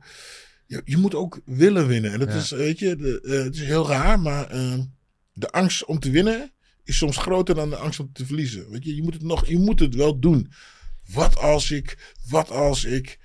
Je, 0.67 0.83
je 0.85 0.97
moet 0.97 1.15
ook 1.15 1.41
willen 1.45 1.87
winnen. 1.87 2.13
En 2.13 2.19
dat 2.19 2.29
Ja. 2.33 2.35
is, 2.39 2.51
weet 2.51 2.79
je, 2.79 2.97
de, 2.97 3.21
het 3.45 3.55
is 3.55 3.61
heel 3.63 3.89
raar, 3.89 4.21
maar 4.21 4.51
eh, 4.51 4.79
de 5.33 5.51
angst 5.51 5.85
om 5.85 5.99
te 5.99 6.11
winnen 6.11 6.53
is 6.85 6.97
soms 6.97 7.17
groter 7.17 7.55
dan 7.55 7.71
de 7.71 7.77
angst 7.77 8.01
om 8.01 8.11
te 8.13 8.27
verliezen. 8.27 8.71
Weet 8.71 8.85
je, 8.85 8.95
je 8.95 9.03
moet 9.03 9.15
het 9.15 9.23
nog, 9.23 9.47
je 9.47 9.59
moet 9.59 9.81
het 9.81 9.95
wel 9.95 10.19
doen. 10.19 10.53
Wat 11.13 11.37
als 11.39 11.71
ik, 11.71 12.15
wat 12.29 12.51
als 12.51 12.85
ik, 12.85 13.19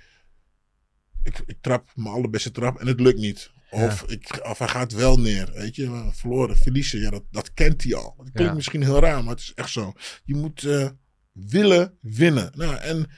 ik, 1.22 1.42
ik 1.46 1.56
trap 1.60 1.90
mijn 1.94 2.14
allerbeste 2.14 2.50
trap 2.50 2.78
en 2.80 2.86
het 2.86 3.00
lukt 3.00 3.18
niet. 3.18 3.52
Of, 3.70 4.02
ik, 4.02 4.40
of 4.42 4.58
hij 4.58 4.68
gaat 4.68 4.92
wel 4.92 5.18
neer, 5.18 5.52
weet 5.52 5.76
je. 5.76 6.08
Verloren, 6.12 6.56
verliezen, 6.56 7.00
ja, 7.00 7.10
dat, 7.10 7.22
dat 7.30 7.54
kent 7.54 7.82
hij 7.82 7.94
al. 7.94 8.14
Dat 8.16 8.30
klinkt 8.30 8.50
Ja. 8.50 8.54
misschien 8.54 8.82
heel 8.82 8.98
raar, 9.00 9.24
maar 9.24 9.34
het 9.34 9.42
is 9.42 9.52
echt 9.54 9.70
zo. 9.70 9.92
Je 10.24 10.34
moet 10.34 10.64
eh, 10.64 10.88
willen 11.32 11.98
winnen. 12.00 12.52
Nou, 12.56 12.76
en 12.76 13.10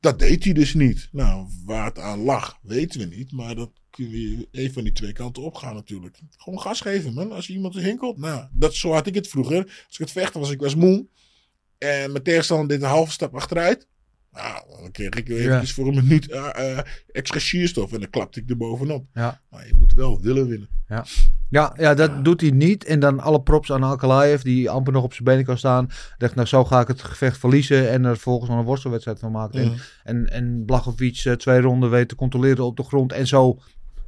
dat 0.00 0.18
deed 0.18 0.44
hij 0.44 0.52
dus 0.52 0.74
niet. 0.74 1.08
Nou, 1.12 1.48
waar 1.64 1.84
het 1.84 1.98
aan 1.98 2.18
lag, 2.18 2.58
weten 2.62 3.00
we 3.00 3.06
niet. 3.16 3.32
Maar 3.32 3.54
dat 3.54 3.70
kun 3.90 4.10
je 4.10 4.48
even 4.50 4.72
van 4.72 4.82
die 4.84 4.92
twee 4.92 5.12
kanten 5.12 5.42
opgaan 5.42 5.74
natuurlijk. 5.74 6.20
Gewoon 6.36 6.60
gas 6.60 6.80
geven, 6.80 7.14
man. 7.14 7.32
Als 7.32 7.46
je 7.46 7.52
iemand 7.52 7.74
hinkelt. 7.74 8.18
Nou, 8.18 8.48
dat, 8.52 8.74
zo 8.74 8.92
had 8.92 9.06
ik 9.06 9.14
het 9.14 9.28
vroeger. 9.28 9.64
Als 9.64 9.94
ik 9.94 9.98
het 9.98 10.10
vechten 10.12 10.40
was, 10.40 10.50
ik 10.50 10.60
was 10.60 10.74
moe. 10.74 11.06
En 11.80 12.12
mijn 12.12 12.22
tegenstander 12.22 12.68
deed 12.68 12.82
een 12.82 12.88
halve 12.88 13.12
stap 13.12 13.34
achteruit. 13.34 13.88
Nou, 14.32 14.62
dan 14.80 14.90
kreeg 14.90 15.14
ik 15.14 15.28
eventjes 15.28 15.72
voor 15.72 15.86
een 15.86 15.94
minuut 15.94 16.30
eh, 16.30 16.76
eh, 16.78 16.78
extra 17.12 17.38
zuurstof. 17.38 17.92
En 17.92 18.00
dan 18.00 18.10
klapte 18.10 18.40
ik 18.40 18.50
er 18.50 18.56
bovenop. 18.56 19.06
ja. 19.14 19.40
Maar 19.50 19.66
je 19.66 19.74
moet 19.78 19.94
wel 19.94 20.20
willen 20.20 20.48
winnen. 20.48 20.68
Ja, 21.48 21.74
ja, 21.76 21.94
dat 21.94 22.24
doet 22.24 22.40
hij 22.40 22.50
niet. 22.50 22.84
En 22.84 23.00
dan 23.00 23.20
alle 23.20 23.42
props 23.42 23.72
aan 23.72 23.82
Ankalaev, 23.82 24.42
die 24.42 24.70
amper 24.70 24.92
nog 24.92 25.04
op 25.04 25.12
zijn 25.12 25.24
benen 25.24 25.44
kan 25.44 25.58
staan. 25.58 25.88
Dacht, 26.18 26.34
nou 26.34 26.46
zo 26.46 26.64
ga 26.64 26.80
ik 26.80 26.88
het 26.88 27.02
gevecht 27.02 27.38
verliezen 27.38 27.90
en 27.90 28.04
er 28.04 28.16
volgens 28.16 28.50
nog 28.50 28.58
een 28.58 28.64
worstelwedstrijd 28.64 29.18
van 29.18 29.32
maken. 29.32 29.64
Ja. 29.64 29.70
En, 29.70 29.78
en, 30.04 30.30
en 30.30 30.64
Blachowicz 30.64 31.26
eh, 31.26 31.32
twee 31.32 31.60
ronden 31.60 31.90
weet 31.90 32.08
te 32.08 32.14
controleren 32.14 32.64
op 32.64 32.76
de 32.76 32.82
grond. 32.82 33.12
En 33.12 33.26
zo 33.26 33.58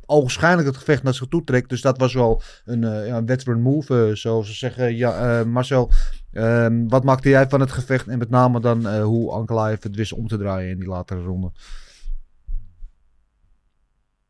ogenschijnlijk 0.07 0.69
het 0.69 0.77
gevecht 0.77 1.03
naar 1.03 1.15
zich 1.15 1.29
toe 1.29 1.45
trekt. 1.45 1.69
Dus 1.69 1.81
dat 1.81 1.99
was 1.99 2.15
wel 2.15 2.43
een, 2.65 2.81
ja, 2.81 3.17
een 3.17 3.27
veteran 3.27 3.61
move, 3.61 4.11
zoals 4.15 4.47
ze 4.47 4.55
zeggen. 4.55 4.97
Ja, 4.97 5.45
Marcel, 5.45 5.91
ehm, 6.33 6.89
wat 6.89 7.05
maakte 7.05 7.29
jij 7.29 7.49
van 7.49 7.61
het 7.61 7.73
gevecht? 7.73 8.07
En 8.07 8.19
met 8.19 8.31
name 8.31 8.61
dan 8.61 8.89
eh, 8.89 9.03
hoe 9.03 9.31
Ankalaev 9.31 9.83
het 9.83 9.97
wist 9.97 10.13
om 10.13 10.29
te 10.29 10.39
draaien 10.39 10.71
in 10.71 10.79
die 10.79 10.89
latere 10.89 11.23
ronde. 11.23 11.53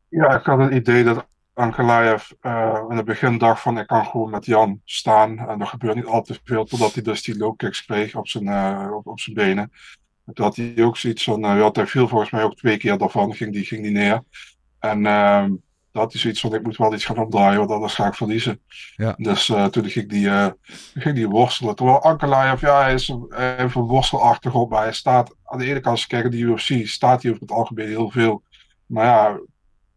Ja, 0.09 0.37
ik 0.37 0.45
had 0.45 0.59
het 0.59 0.71
idee 0.71 1.03
dat 1.03 1.27
Ankalaev 1.53 2.31
eh, 2.41 2.79
in 2.89 2.95
het 2.95 3.05
begin 3.05 3.37
dacht 3.37 3.61
van 3.61 3.77
ik 3.77 3.87
kan 3.87 4.05
gewoon 4.05 4.29
met 4.29 4.45
Jan 4.45 4.81
staan 4.85 5.39
en 5.39 5.61
er 5.61 5.67
gebeurt 5.67 5.95
niet 5.95 6.05
al 6.05 6.21
te 6.21 6.39
veel 6.43 6.65
totdat 6.65 6.93
hij 6.93 7.03
dus 7.03 7.23
die 7.23 7.37
low 7.37 7.55
kicks 7.55 7.85
kreeg 7.85 8.15
op 8.15 8.27
zijn, 8.27 8.47
eh, 8.47 8.91
op, 9.03 9.19
zijn 9.19 9.35
benen. 9.35 9.71
En 10.25 10.33
Toen 10.33 10.45
had 10.45 10.55
hij 10.55 10.75
ook 10.83 10.97
zoiets 10.97 11.23
van, 11.23 11.45
uh, 11.45 11.69
hij 11.71 11.87
viel 11.87 12.07
volgens 12.07 12.31
mij 12.31 12.43
ook 12.43 12.55
twee 12.55 12.77
keer 12.77 12.97
daarvan, 12.97 13.33
ging 13.33 13.53
die, 13.53 13.65
ging 13.65 13.83
die 13.83 13.91
neer. 13.91 14.23
En 14.79 15.05
ehm 15.05 15.51
had 16.01 16.11
hij 16.11 16.21
zoiets 16.21 16.39
van 16.39 16.53
ik 16.53 16.63
moet 16.63 16.77
wel 16.77 16.93
iets 16.93 17.05
gaan 17.05 17.17
omdraaien, 17.17 17.57
want 17.59 17.71
anders 17.71 17.93
ga 17.93 18.07
ik 18.07 18.13
verliezen. 18.13 18.61
Ja. 18.95 19.13
Dus 19.17 19.49
eh, 19.49 19.65
toen 19.65 19.85
ging 19.89 20.09
die, 20.09 20.29
eh, 20.29 20.47
ging 20.93 21.15
die 21.15 21.27
worstelen. 21.29 21.75
Terwijl 21.75 22.01
Ankalaev, 22.01 22.61
ja, 22.61 22.81
hij 22.81 22.93
is 22.93 23.07
een, 23.07 23.25
hij 23.29 23.55
heeft 23.57 23.75
een 23.75 23.81
worstelachtergrond, 23.81 24.69
maar 24.69 24.81
hij 24.83 24.93
staat 24.93 25.35
aan 25.45 25.57
de 25.57 25.65
ene 25.65 25.73
kant, 25.73 25.85
als 25.85 26.01
je 26.01 26.07
kijkt 26.07 26.23
naar 26.29 26.33
de 26.37 26.45
UFC, 26.45 26.87
staat 26.87 27.21
hij 27.21 27.31
over 27.31 27.43
het 27.43 27.51
algemeen 27.51 27.87
heel 27.87 28.09
veel. 28.09 28.43
Maar 28.85 29.05
ja, 29.05 29.39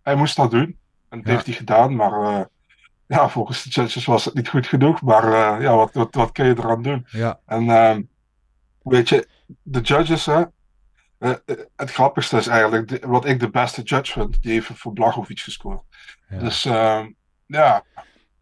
hij 0.03 0.15
moest 0.15 0.37
dat 0.37 0.51
doen. 0.51 0.79
En 1.09 1.19
dat 1.19 1.27
Ja. 1.27 1.33
heeft 1.33 1.47
hij 1.47 1.55
gedaan, 1.55 1.97
maar 1.97 2.13
eh, 2.23 2.45
ja, 3.07 3.29
volgens 3.29 3.63
de 3.63 3.71
judges 3.71 4.05
was 4.05 4.25
het 4.25 4.35
niet 4.35 4.49
goed 4.49 4.67
genoeg. 4.67 5.03
Maar 5.03 5.63
ja, 5.63 5.75
wat, 5.77 5.93
wat, 5.95 6.15
wat 6.15 6.33
kun 6.33 6.47
je 6.47 6.55
eraan 6.59 6.83
doen? 6.83 7.07
Ja, 7.11 7.41
En 7.47 7.71
ehm, 7.71 8.03
weet 8.83 9.09
je, 9.09 9.29
de 9.63 9.81
judges, 9.81 10.27
hè, 10.27 10.43
het 11.77 11.91
grappigste 11.91 12.37
is 12.37 12.47
eigenlijk, 12.47 12.89
de- 12.89 13.03
wat 13.07 13.25
ik 13.25 13.41
de 13.41 13.51
beste 13.51 13.83
judge 13.83 14.13
vind, 14.13 14.43
die 14.43 14.53
heeft 14.53 14.71
voor 14.75 14.93
Blachowicz 14.93 15.45
gescoord. 15.45 15.83
Ja. 16.29 16.39
Dus 16.39 16.65
ehm, 16.65 17.07
ja, 17.47 17.83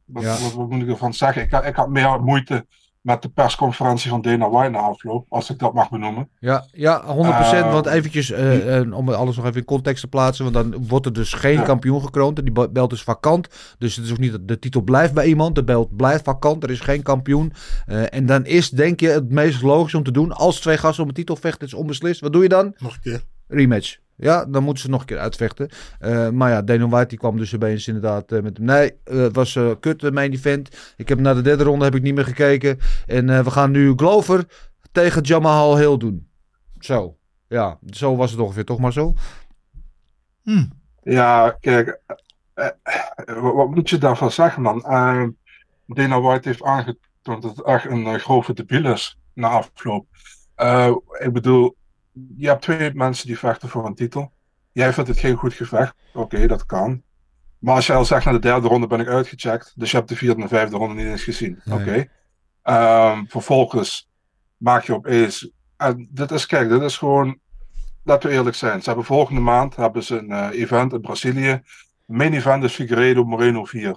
wat, 0.05 0.23
Ja. 0.23 0.31
Wat, 0.39 0.53
wat 0.53 0.71
moet 0.71 0.83
ik 0.83 0.89
ervan 0.89 1.15
zeggen? 1.15 1.43
Ik, 1.43 1.51
had- 1.51 1.65
ik 1.65 1.75
had 1.77 1.89
meer 1.89 2.21
moeite 2.23 2.67
met 3.01 3.23
de 3.23 3.29
persconferentie 3.29 4.11
van 4.11 4.23
Dana 4.23 4.51
White 4.51 4.71
na 4.71 4.79
afloop, 4.79 5.27
als 5.29 5.51
ik 5.51 5.59
dat 5.59 5.75
mag 5.75 5.91
benoemen. 5.91 6.29
Ja, 6.39 6.67
ja 6.73 7.03
100%. 7.03 7.07
Eh, 7.07 7.73
want 7.73 7.87
eventjes, 7.87 8.31
eh, 8.31 8.79
eh, 8.79 8.93
om 8.97 9.09
alles 9.09 9.37
nog 9.37 9.45
even 9.45 9.59
in 9.59 9.65
context 9.65 10.01
te 10.03 10.09
plaatsen. 10.09 10.53
Want 10.53 10.71
dan 10.73 10.87
wordt 10.89 11.07
er 11.07 11.13
dus 11.13 11.33
geen 11.33 11.53
Ja. 11.59 11.63
kampioen 11.63 12.03
gekroond. 12.03 12.39
En 12.39 12.45
die 12.45 12.53
be- 12.53 12.71
belt 12.71 12.93
is 12.93 13.03
vakant. 13.03 13.49
Dus 13.79 13.97
het 13.97 14.05
is 14.05 14.11
ook 14.11 14.19
niet 14.19 14.31
dat 14.33 14.49
de 14.49 14.59
titel 14.59 14.81
blijft 14.83 15.15
bij 15.15 15.27
iemand. 15.27 15.55
De 15.55 15.65
belt 15.65 15.97
blijft 15.97 16.25
vakant. 16.25 16.63
Er 16.63 16.71
is 16.71 16.81
geen 16.81 17.03
kampioen. 17.03 17.53
Eh, 17.87 18.15
en 18.15 18.27
dan 18.27 18.45
is 18.47 18.71
denk 18.71 19.01
je 19.01 19.09
het 19.09 19.31
meest 19.31 19.63
logisch 19.63 19.95
om 19.95 20.03
te 20.03 20.11
doen. 20.13 20.33
Als 20.33 20.61
twee 20.61 20.77
gasten 20.79 21.03
om 21.03 21.09
een 21.09 21.15
titel 21.15 21.37
vechten, 21.37 21.61
het 21.65 21.73
is 21.75 21.81
onbeslist. 21.81 22.21
Wat 22.21 22.33
doe 22.33 22.43
je 22.43 22.49
dan? 22.49 22.75
Nog 22.79 22.95
een 22.95 23.01
keer. 23.01 23.23
Rematch. 23.49 23.97
Ja, 24.17 24.45
dan 24.45 24.63
moeten 24.63 24.83
ze 24.83 24.91
nog 24.91 25.01
een 25.01 25.07
keer 25.07 25.19
uitvechten. 25.19 25.69
Eh, 25.99 26.29
maar 26.31 26.51
ja, 26.51 26.63
Dana 26.63 26.89
White 26.89 27.09
die 27.09 27.19
kwam 27.19 27.37
dus 27.37 27.55
opeens 27.55 27.87
inderdaad 27.89 28.33
eh, 28.33 28.43
met 28.43 28.57
hem. 28.57 28.67
Nee, 28.67 28.93
eh, 29.05 29.17
het 29.17 29.35
was 29.35 29.57
eh 29.57 29.71
kut, 29.81 30.03
uh, 30.03 30.11
main 30.11 30.33
event. 30.33 30.95
Ik 30.97 31.09
heb 31.09 31.19
naar 31.19 31.35
de 31.35 31.43
derde 31.43 31.65
ronde 31.65 31.85
heb 31.85 31.95
ik 31.95 32.03
niet 32.03 32.15
meer 32.15 32.25
gekeken. 32.25 32.79
En 33.07 33.31
eh, 33.31 33.41
we 33.41 33.51
gaan 33.51 33.71
nu 33.71 33.93
Glover 33.97 34.45
tegen 34.93 35.23
Jamal 35.23 35.77
Hill 35.79 35.97
doen. 35.97 36.29
Zo. 36.79 37.17
Ja, 37.49 37.79
zo 37.91 38.17
was 38.17 38.31
het 38.31 38.41
ongeveer 38.41 38.65
toch 38.65 38.79
maar 38.79 38.93
zo. 38.93 39.15
Ja, 41.03 41.57
kijk, 41.61 42.01
wat, 43.25 43.71
moet 43.71 43.91
je 43.91 43.99
daarvan 43.99 44.31
zeggen, 44.31 44.63
man? 44.63 44.85
Eh, 44.85 45.25
Dana 45.87 46.21
White 46.21 46.49
heeft 46.49 46.63
aangetoond 46.63 47.43
dat 47.43 47.57
het 47.57 47.63
echt 47.63 47.85
een 47.85 48.21
grove 48.21 48.53
debiel 48.53 48.93
is 48.93 49.19
na 49.33 49.49
afloop. 49.49 50.07
Eh, 50.55 50.95
ik 51.19 51.33
bedoel, 51.33 51.77
je 52.37 52.47
hebt 52.47 52.63
twee 52.63 52.95
mensen 52.95 53.27
die 53.27 53.39
vechten 53.39 53.69
voor 53.69 53.87
een 53.87 53.95
titel. 53.95 54.33
Jij 54.73 54.93
vindt 54.93 55.09
het 55.09 55.19
geen 55.19 55.37
goed 55.37 55.55
gevecht. 55.55 55.95
Oké, 56.13 56.47
dat 56.47 56.67
kan. 56.67 57.03
Maar 57.59 57.75
als 57.75 57.87
jij 57.87 57.97
al 57.97 58.05
zegt, 58.05 58.25
na 58.25 58.33
de 58.33 58.39
derde 58.39 58.69
ronde 58.69 58.87
ben 58.87 59.01
ik 59.01 59.09
uitgecheckt. 59.09 59.73
Dus 59.77 59.91
je 59.91 59.97
hebt 59.97 60.09
de 60.09 60.17
vierde 60.17 60.35
en 60.35 60.41
de 60.41 60.49
vijfde 60.49 60.77
ronde 60.77 60.95
niet 60.95 61.07
eens 61.07 61.23
gezien. 61.23 61.61
Nee. 61.65 61.79
Oké. 61.79 62.07
Ehm, 62.63 63.25
vervolgens 63.27 64.11
maak 64.57 64.85
je 64.85 64.95
opeens. 64.95 65.51
En 65.77 66.09
dit 66.11 66.31
is, 66.31 66.47
kijk, 66.47 66.69
dit 66.69 66.83
is 66.83 66.97
gewoon. 66.97 67.39
Laten 68.05 68.29
we 68.29 68.35
eerlijk 68.35 68.57
zijn. 68.57 68.81
Ze 68.81 68.87
hebben 68.87 69.05
volgende 69.05 69.41
maand 69.41 69.77
hebben 69.77 70.03
ze 70.03 70.19
een 70.19 70.31
eh, 70.31 70.61
event 70.61 70.93
in 70.93 71.01
Brazilië. 71.01 71.63
Main 72.07 72.33
event 72.33 72.65
is 72.65 72.75
Figueiredo 72.75 73.25
Moreno 73.25 73.65
4. 73.65 73.97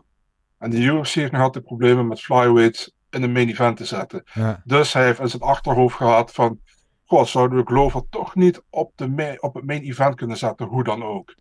En 0.57 0.69
de 0.69 0.77
UFC 0.77 1.13
heeft 1.13 1.31
nog 1.31 1.41
altijd 1.41 1.63
problemen 1.63 2.07
met 2.07 2.21
flyweights 2.21 2.91
in 3.09 3.23
een 3.23 3.31
main 3.31 3.49
event 3.49 3.77
te 3.77 3.85
zetten. 3.85 4.23
Ja. 4.33 4.61
Dus 4.63 4.93
hij 4.93 5.05
heeft 5.05 5.19
in 5.19 5.29
zijn 5.29 5.41
achterhoofd 5.41 5.95
gehad 5.95 6.33
van... 6.33 6.59
God, 7.07 7.27
zouden 7.27 7.57
we 7.57 7.65
Glover 7.65 8.03
toch 8.09 8.35
niet 8.35 8.61
op, 8.69 8.91
de 8.95 9.37
op 9.39 9.53
het 9.53 9.65
main 9.65 9.81
event 9.81 10.15
kunnen 10.15 10.37
zetten, 10.37 10.65
hoe 10.65 10.83
dan 10.83 11.03
ook. 11.03 11.35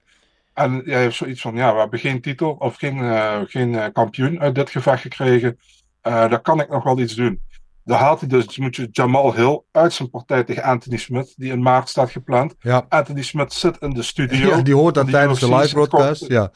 En 0.54 0.82
hij 0.84 1.00
heeft 1.00 1.16
zoiets 1.16 1.40
van, 1.40 1.56
ja, 1.56 1.72
we 1.72 1.78
hebben 1.78 1.98
geen 1.98 2.20
titel 2.20 2.56
of 2.58 2.76
geen, 2.76 2.98
eh, 2.98 3.40
geen 3.44 3.74
eh, 3.74 3.92
kampioen 3.92 4.40
uit 4.40 4.54
dit 4.54 4.70
gevecht 4.70 5.02
gekregen. 5.02 5.58
Eh 6.00 6.12
daar 6.12 6.40
kan 6.40 6.60
ik 6.60 6.68
nog 6.68 6.84
wel 6.84 6.98
iets 6.98 7.14
doen. 7.14 7.40
Daar 7.84 7.98
haalt 7.98 8.20
hij 8.20 8.28
dus, 8.28 8.58
moet 8.58 8.76
je 8.76 8.88
Jamal 8.92 9.34
Hill 9.34 9.60
uit 9.72 9.92
zijn 9.92 10.10
partij 10.10 10.44
tegen 10.44 10.62
Anthony 10.62 10.96
Smith, 10.96 11.34
die 11.36 11.52
in 11.52 11.62
maart 11.62 11.88
staat 11.88 12.10
gepland. 12.10 12.54
Ja. 12.58 12.86
Anthony 12.88 13.22
Smith 13.22 13.52
zit 13.52 13.76
in 13.80 13.90
de 13.90 14.02
studio. 14.02 14.48
ja, 14.56 14.62
die 14.62 14.74
hoort 14.74 14.94
dat 14.94 15.10
tijdens 15.10 15.40
de 15.40 15.54
live 15.54 15.74
broadcast. 15.74 16.26
Ja. 16.28 16.50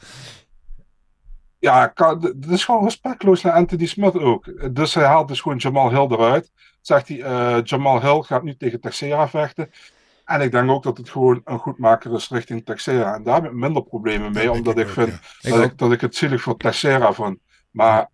Ja, 1.61 1.87
kan, 1.87 2.19
dit 2.19 2.49
is 2.49 2.65
gewoon 2.65 2.83
respectloos 2.83 3.41
naar 3.41 3.53
Anthony 3.53 3.85
Smith 3.85 4.17
ook. 4.19 4.73
Dus 4.75 4.93
hij 4.93 5.05
haalt 5.05 5.27
dus 5.27 5.41
gewoon 5.41 5.57
Jamal 5.57 5.89
Hill 5.89 6.17
eruit. 6.17 6.51
Zegt 6.81 7.07
hij, 7.07 7.21
eh, 7.21 7.63
Jamal 7.63 8.01
Hill 8.01 8.21
gaat 8.21 8.43
nu 8.43 8.55
tegen 8.57 8.79
Texera 8.79 9.27
vechten. 9.27 9.71
En 10.25 10.41
ik 10.41 10.51
denk 10.51 10.69
ook 10.69 10.83
dat 10.83 10.97
het 10.97 11.09
gewoon 11.09 11.41
een 11.43 11.59
goedmaker 11.59 12.13
is 12.13 12.29
richting 12.29 12.65
Texera. 12.65 13.15
En 13.15 13.23
daar 13.23 13.35
heb 13.35 13.45
ik 13.45 13.57
minder 13.57 13.83
problemen 13.83 14.31
mee, 14.31 14.45
Dat 14.45 14.55
omdat 14.55 14.77
ik 14.77 14.87
ook, 14.87 14.93
vind 14.93 15.19
dat, 15.41 15.63
ik, 15.63 15.77
dat 15.77 15.91
ik 15.91 16.01
het 16.01 16.15
zielig 16.15 16.41
voor 16.41 16.57
Texera 16.57 17.13
vond. 17.13 17.37
Maar 17.71 18.09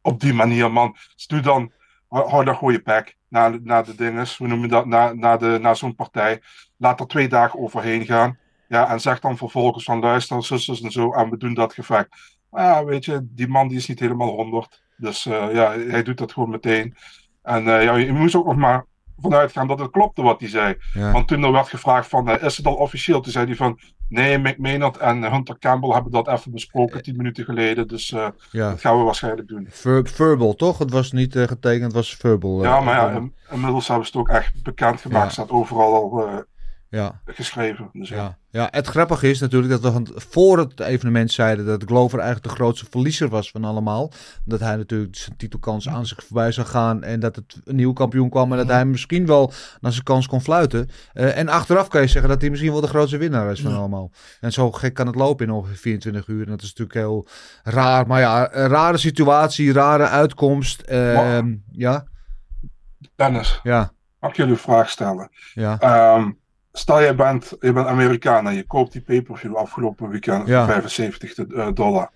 op 0.00 0.20
die 0.20 0.34
manier, 0.34 0.72
man. 0.72 0.96
Dus 1.14 1.26
doe 1.26 1.40
dan, 1.40 1.72
hou 2.08 2.54
gewoon 2.54 2.72
je 2.72 2.82
pack 2.82 3.14
naar, 3.28 3.62
naar 3.62 3.84
de 3.84 3.94
dinges. 3.94 4.36
Hoe 4.36 4.48
noem 4.48 4.60
je 4.60 4.68
dat? 4.68 4.86
Naar, 4.86 5.16
naar, 5.16 5.38
de, 5.38 5.58
naar 5.60 5.76
zo'n 5.76 5.94
partij. 5.94 6.42
Laat 6.76 7.00
er 7.00 7.06
twee 7.06 7.28
dagen 7.28 7.60
overheen 7.60 8.04
gaan. 8.04 8.38
Ja, 8.68 8.90
en 8.90 9.00
zeg 9.00 9.20
dan 9.20 9.36
vervolgens 9.36 9.84
van 9.84 10.00
luister, 10.00 10.44
zusters 10.44 10.80
en 10.80 10.90
zo, 10.90 11.12
en 11.12 11.30
we 11.30 11.36
doen 11.36 11.54
dat 11.54 11.74
gevecht. 11.74 12.08
Maar 12.52 12.64
ja, 12.64 12.84
weet 12.84 13.04
je, 13.04 13.26
die 13.30 13.48
man 13.48 13.68
die 13.68 13.76
is 13.76 13.88
niet 13.88 14.00
helemaal 14.00 14.28
honderd. 14.28 14.82
Dus 14.96 15.26
eh, 15.26 15.52
ja, 15.52 15.78
hij 15.78 16.02
doet 16.02 16.18
dat 16.18 16.32
gewoon 16.32 16.50
meteen. 16.50 16.94
En 17.42 17.68
eh, 17.68 17.84
ja, 17.84 17.94
je 17.96 18.12
moest 18.12 18.34
ook 18.34 18.46
nog 18.46 18.56
maar 18.56 18.86
vanuit 19.16 19.52
gaan 19.52 19.66
dat 19.66 19.78
het 19.78 19.90
klopte 19.90 20.22
wat 20.22 20.40
hij 20.40 20.48
zei. 20.48 20.76
Ja. 20.92 21.12
Want 21.12 21.28
toen 21.28 21.42
er 21.42 21.52
werd 21.52 21.68
gevraagd 21.68 22.08
van, 22.08 22.28
eh, 22.28 22.42
is 22.42 22.56
het 22.56 22.66
al 22.66 22.74
officieel? 22.74 23.20
Toen 23.20 23.32
zei 23.32 23.46
hij 23.46 23.56
van, 23.56 23.78
nee, 24.08 24.38
Mick 24.38 24.58
Maynard 24.58 24.96
en 24.96 25.32
Hunter 25.32 25.58
Campbell 25.58 25.90
hebben 25.90 26.12
dat 26.12 26.28
even 26.28 26.52
besproken 26.52 27.02
tien 27.02 27.16
minuten 27.16 27.44
geleden. 27.44 27.88
Dus 27.88 28.08
ja. 28.08 28.32
dat 28.50 28.80
gaan 28.80 28.98
we 28.98 29.04
waarschijnlijk 29.04 29.48
doen. 29.48 29.66
Ver- 29.70 30.08
verbal, 30.08 30.54
toch? 30.54 30.78
Het 30.78 30.90
was 30.90 31.12
niet 31.12 31.32
getekend, 31.38 31.82
het 31.84 31.92
was 31.92 32.16
verbal. 32.16 32.62
Ja, 32.62 32.80
maar 32.80 32.94
ja, 32.94 33.10
in- 33.10 33.34
inmiddels 33.50 33.88
hebben 33.88 34.06
ze 34.06 34.18
het 34.18 34.20
ook 34.20 34.36
echt 34.36 34.62
bekend 34.62 35.00
gemaakt. 35.00 35.32
Staat 35.32 35.50
overal 35.50 35.94
al 35.94 36.44
ja. 36.92 37.20
geschreven. 37.24 37.88
Dus 37.92 38.08
ja. 38.08 38.16
Ja, 38.16 38.38
ja, 38.50 38.68
het 38.70 38.86
grappige 38.86 39.30
is 39.30 39.40
natuurlijk 39.40 39.72
dat 39.72 39.80
we 39.80 39.90
van 39.90 40.08
voor 40.14 40.58
het 40.58 40.80
evenement 40.80 41.32
zeiden 41.32 41.66
dat 41.66 41.84
Glover 41.84 42.18
eigenlijk 42.18 42.48
de 42.48 42.54
grootste 42.54 42.86
verliezer 42.90 43.28
was 43.28 43.50
van 43.50 43.64
allemaal. 43.64 44.12
Dat 44.44 44.60
hij 44.60 44.76
natuurlijk 44.76 45.16
zijn 45.16 45.36
titelkans 45.36 45.88
aan 45.88 46.06
zich 46.06 46.24
voorbij 46.24 46.52
zou 46.52 46.66
gaan 46.66 47.02
en 47.02 47.20
dat 47.20 47.36
het 47.36 47.60
een 47.64 47.76
nieuwe 47.76 47.94
kampioen 47.94 48.30
kwam 48.30 48.52
en 48.52 48.58
dat 48.58 48.68
hij 48.68 48.84
misschien 48.84 49.26
wel 49.26 49.52
naar 49.80 49.92
zijn 49.92 50.04
kans 50.04 50.26
kon 50.26 50.40
fluiten. 50.40 50.88
Eh, 51.12 51.38
en 51.38 51.48
achteraf 51.48 51.88
kan 51.88 52.00
je 52.00 52.06
zeggen 52.06 52.30
dat 52.30 52.40
hij 52.40 52.50
misschien 52.50 52.72
wel 52.72 52.80
de 52.80 52.86
grootste 52.86 53.16
winnaar 53.16 53.50
is 53.50 53.60
van 53.60 53.76
allemaal. 53.76 54.10
En 54.40 54.52
zo 54.52 54.72
gek 54.72 54.94
kan 54.94 55.06
het 55.06 55.16
lopen 55.16 55.46
in 55.46 55.52
ongeveer 55.52 55.76
24 55.76 56.26
uur. 56.26 56.44
En 56.44 56.50
dat 56.50 56.62
is 56.62 56.68
natuurlijk 56.68 56.98
heel 56.98 57.26
raar. 57.62 58.06
Maar 58.06 58.20
ja, 58.20 58.54
een 58.54 58.68
rare 58.68 58.98
situatie, 58.98 59.72
rare 59.72 60.06
uitkomst. 60.08 60.80
Ehm, 60.80 61.54
ja, 61.70 62.04
Dennis, 63.16 63.60
ja, 63.62 63.92
mag 64.20 64.30
ik 64.30 64.36
jullie 64.36 64.52
een 64.52 64.58
vraag 64.58 64.90
stellen? 64.90 65.30
ja. 65.54 65.78
Ehm, 65.80 66.30
stel, 66.72 67.00
je 67.00 67.14
bent, 67.14 67.56
je 67.60 67.72
bent 67.72 67.86
Amerikaan 67.86 68.46
en 68.46 68.54
je 68.54 68.66
koopt 68.66 68.92
die 68.92 69.02
pay-per-view 69.02 69.56
afgelopen 69.56 70.08
weekend 70.08 70.46
Ja. 70.48 70.64
voor 70.64 70.72
75 70.74 71.34
de- 71.34 71.54
eh, 71.54 71.68
dollar. 71.74 72.10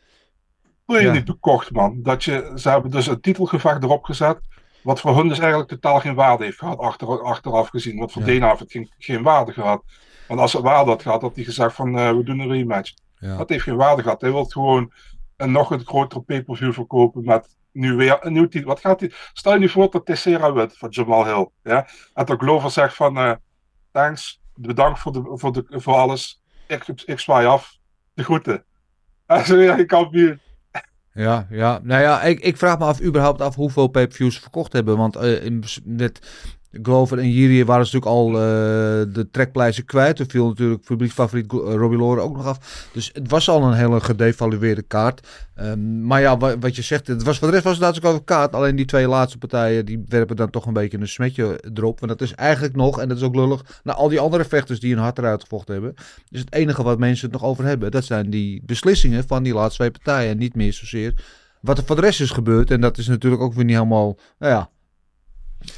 Wil 0.87 0.97
je 0.99 1.07
Ja. 1.07 1.13
niet 1.13 1.25
bekocht, 1.25 1.71
man? 1.73 2.03
Dat 2.03 2.25
je, 2.25 2.53
ze 2.55 2.69
hebben 2.69 2.91
dus 2.91 3.07
een 3.07 3.21
titelgevecht 3.21 3.83
erop 3.83 4.05
gezet. 4.05 4.39
Wat 4.83 5.01
voor 5.01 5.17
hun 5.17 5.29
dus 5.29 5.39
eigenlijk 5.39 5.69
totaal 5.69 6.01
geen 6.01 6.15
waarde 6.15 6.45
heeft 6.45 6.59
gehad, 6.59 6.79
achter, 6.79 7.23
achteraf 7.23 7.69
gezien. 7.69 7.99
Wat 7.99 8.13
voor 8.13 8.23
Ja. 8.23 8.29
Dana 8.33 8.49
heeft 8.49 8.61
het 8.61 8.71
geen, 8.71 8.91
geen 8.99 9.23
waarde 9.23 9.53
gehad. 9.53 9.83
Want 10.29 10.41
als 10.41 10.53
het 10.53 10.63
waarde 10.63 10.91
had 10.91 11.03
gehad, 11.03 11.23
had 11.23 11.35
hij 11.35 11.45
gezegd 11.45 11.75
van 11.75 11.99
eh, 11.99 12.11
we 12.11 12.23
doen 12.23 12.39
een 12.39 12.49
rematch. 12.51 12.93
Ja. 13.19 13.37
Dat 13.37 13.49
heeft 13.49 13.63
geen 13.63 13.77
waarde 13.77 14.03
gehad. 14.03 14.21
Hij 14.21 14.33
wil 14.33 14.45
gewoon 14.45 14.93
een 15.37 15.53
nog 15.53 15.71
een 15.71 15.85
grotere 15.87 16.21
pay-per-view 16.23 16.73
verkopen 16.73 17.25
met 17.25 17.57
nu 17.73 17.95
weer 17.95 18.19
een 18.21 18.33
nieuw 18.33 18.49
titel. 18.49 18.69
Wat 18.69 18.81
gaat 18.81 19.01
hij? 19.01 19.13
Stel 19.33 19.53
je 19.53 19.59
nu 19.59 19.69
voor 19.69 19.91
dat 19.91 20.07
Tessera 20.07 20.53
wint 20.53 20.79
van 20.79 20.89
Jamal 20.89 21.25
Hill. 21.25 21.49
Ja? 21.63 21.87
En 22.15 22.25
dat 22.25 22.39
Glover 22.41 22.71
zegt 22.71 22.95
van 22.95 23.17
eh, 23.19 23.33
thanks, 23.93 24.41
bedankt 24.57 24.99
voor, 24.99 25.13
de, 25.13 25.23
voor, 25.35 25.53
de, 25.53 25.65
voor 25.69 25.95
alles. 25.95 26.43
Ik, 26.67 26.85
ik 27.05 27.19
zwaai 27.19 27.47
af. 27.47 27.79
De 28.15 28.25
groeten. 28.25 28.65
Je 29.47 29.85
kampioen. 29.87 30.41
Ja, 31.13 31.47
ja. 31.51 31.81
Nou 31.83 32.03
ja, 32.03 32.23
ik, 32.23 32.41
ik 32.41 32.57
vraag 32.57 32.79
me 32.79 32.85
af 32.85 33.03
überhaupt 33.03 33.41
af 33.41 33.55
hoeveel 33.55 33.89
pay-per-views 33.89 34.39
verkocht 34.39 34.73
hebben. 34.73 34.97
Want 34.97 35.17
eh, 35.17 35.45
in, 35.45 35.65
met 35.85 36.19
Glover 36.83 37.19
en 37.19 37.31
Jiri 37.31 37.65
waren 37.65 37.81
natuurlijk 37.85 38.13
al 38.13 38.29
eh, 38.29 38.35
de 39.15 39.29
trekpleizen 39.31 39.85
kwijt. 39.85 40.19
Er 40.19 40.27
viel 40.29 40.47
natuurlijk 40.49 40.85
publieksfavoriet 40.85 41.53
eh, 41.53 41.59
Robbie 41.59 41.99
Lawler 41.99 42.19
ook 42.23 42.37
nog 42.37 42.47
af. 42.47 42.89
Dus 42.93 43.11
het 43.13 43.31
was 43.31 43.49
al 43.49 43.63
een 43.63 43.73
hele 43.73 44.01
gedevalueerde 44.01 44.83
kaart. 44.83 45.27
Ehm, 45.55 46.07
maar 46.07 46.21
ja, 46.21 46.37
wa- 46.37 46.59
wat 46.59 46.77
je 46.77 46.83
zegt, 46.83 47.07
het 47.07 47.23
was, 47.23 47.39
voor 47.39 47.47
de 47.49 47.53
rest 47.53 47.65
was 47.65 47.75
het 47.77 47.83
natuurlijk 47.83 48.13
ook 48.15 48.19
een 48.21 48.25
kaart. 48.27 48.55
Alleen 48.55 48.77
die 48.77 48.85
twee 48.85 49.09
laatste 49.09 49.39
partijen, 49.39 49.87
die 49.87 50.05
werpen 50.09 50.37
dan 50.37 50.51
toch 50.51 50.67
een 50.67 50.73
beetje 50.73 50.99
een 50.99 51.09
smetje 51.09 51.61
erop. 51.75 52.01
Want 52.01 52.19
dat 52.19 52.21
is 52.29 52.35
eigenlijk 52.35 52.77
nog, 52.77 53.01
en 53.01 53.09
dat 53.09 53.17
is 53.17 53.23
ook 53.23 53.35
lullig, 53.35 53.81
naar 53.85 53.95
al 53.95 54.09
die 54.09 54.21
andere 54.21 54.45
vechters 54.45 54.81
die 54.81 54.93
een 54.93 55.01
hart 55.01 55.19
eruit 55.19 55.43
gevochten 55.43 55.75
hebben. 55.75 55.95
Dus 56.31 56.41
het 56.41 56.53
enige 56.53 56.83
wat 56.83 56.99
mensen 56.99 57.31
het 57.31 57.41
nog 57.41 57.51
over 57.51 57.65
hebben, 57.65 57.91
dat 57.91 58.05
zijn 58.05 58.31
die 58.31 58.63
beslissingen 58.67 59.25
van 59.27 59.43
die 59.43 59.55
laatste 59.55 59.77
twee 59.79 59.91
partijen. 59.91 60.31
En 60.31 60.39
niet 60.39 60.55
meer 60.55 60.73
zozeer 60.73 61.15
wat 61.61 61.79
er 61.79 61.85
voor 61.85 61.97
de 61.97 62.03
rest 62.03 62.21
is 62.21 62.31
gebeurd. 62.31 62.71
En 62.71 62.81
dat 62.81 62.99
is 62.99 63.07
natuurlijk 63.07 63.43
ook 63.43 63.55
weer 63.55 63.65
niet 63.65 63.75
helemaal, 63.77 64.19
nou 64.39 64.53
ja, 64.53 64.71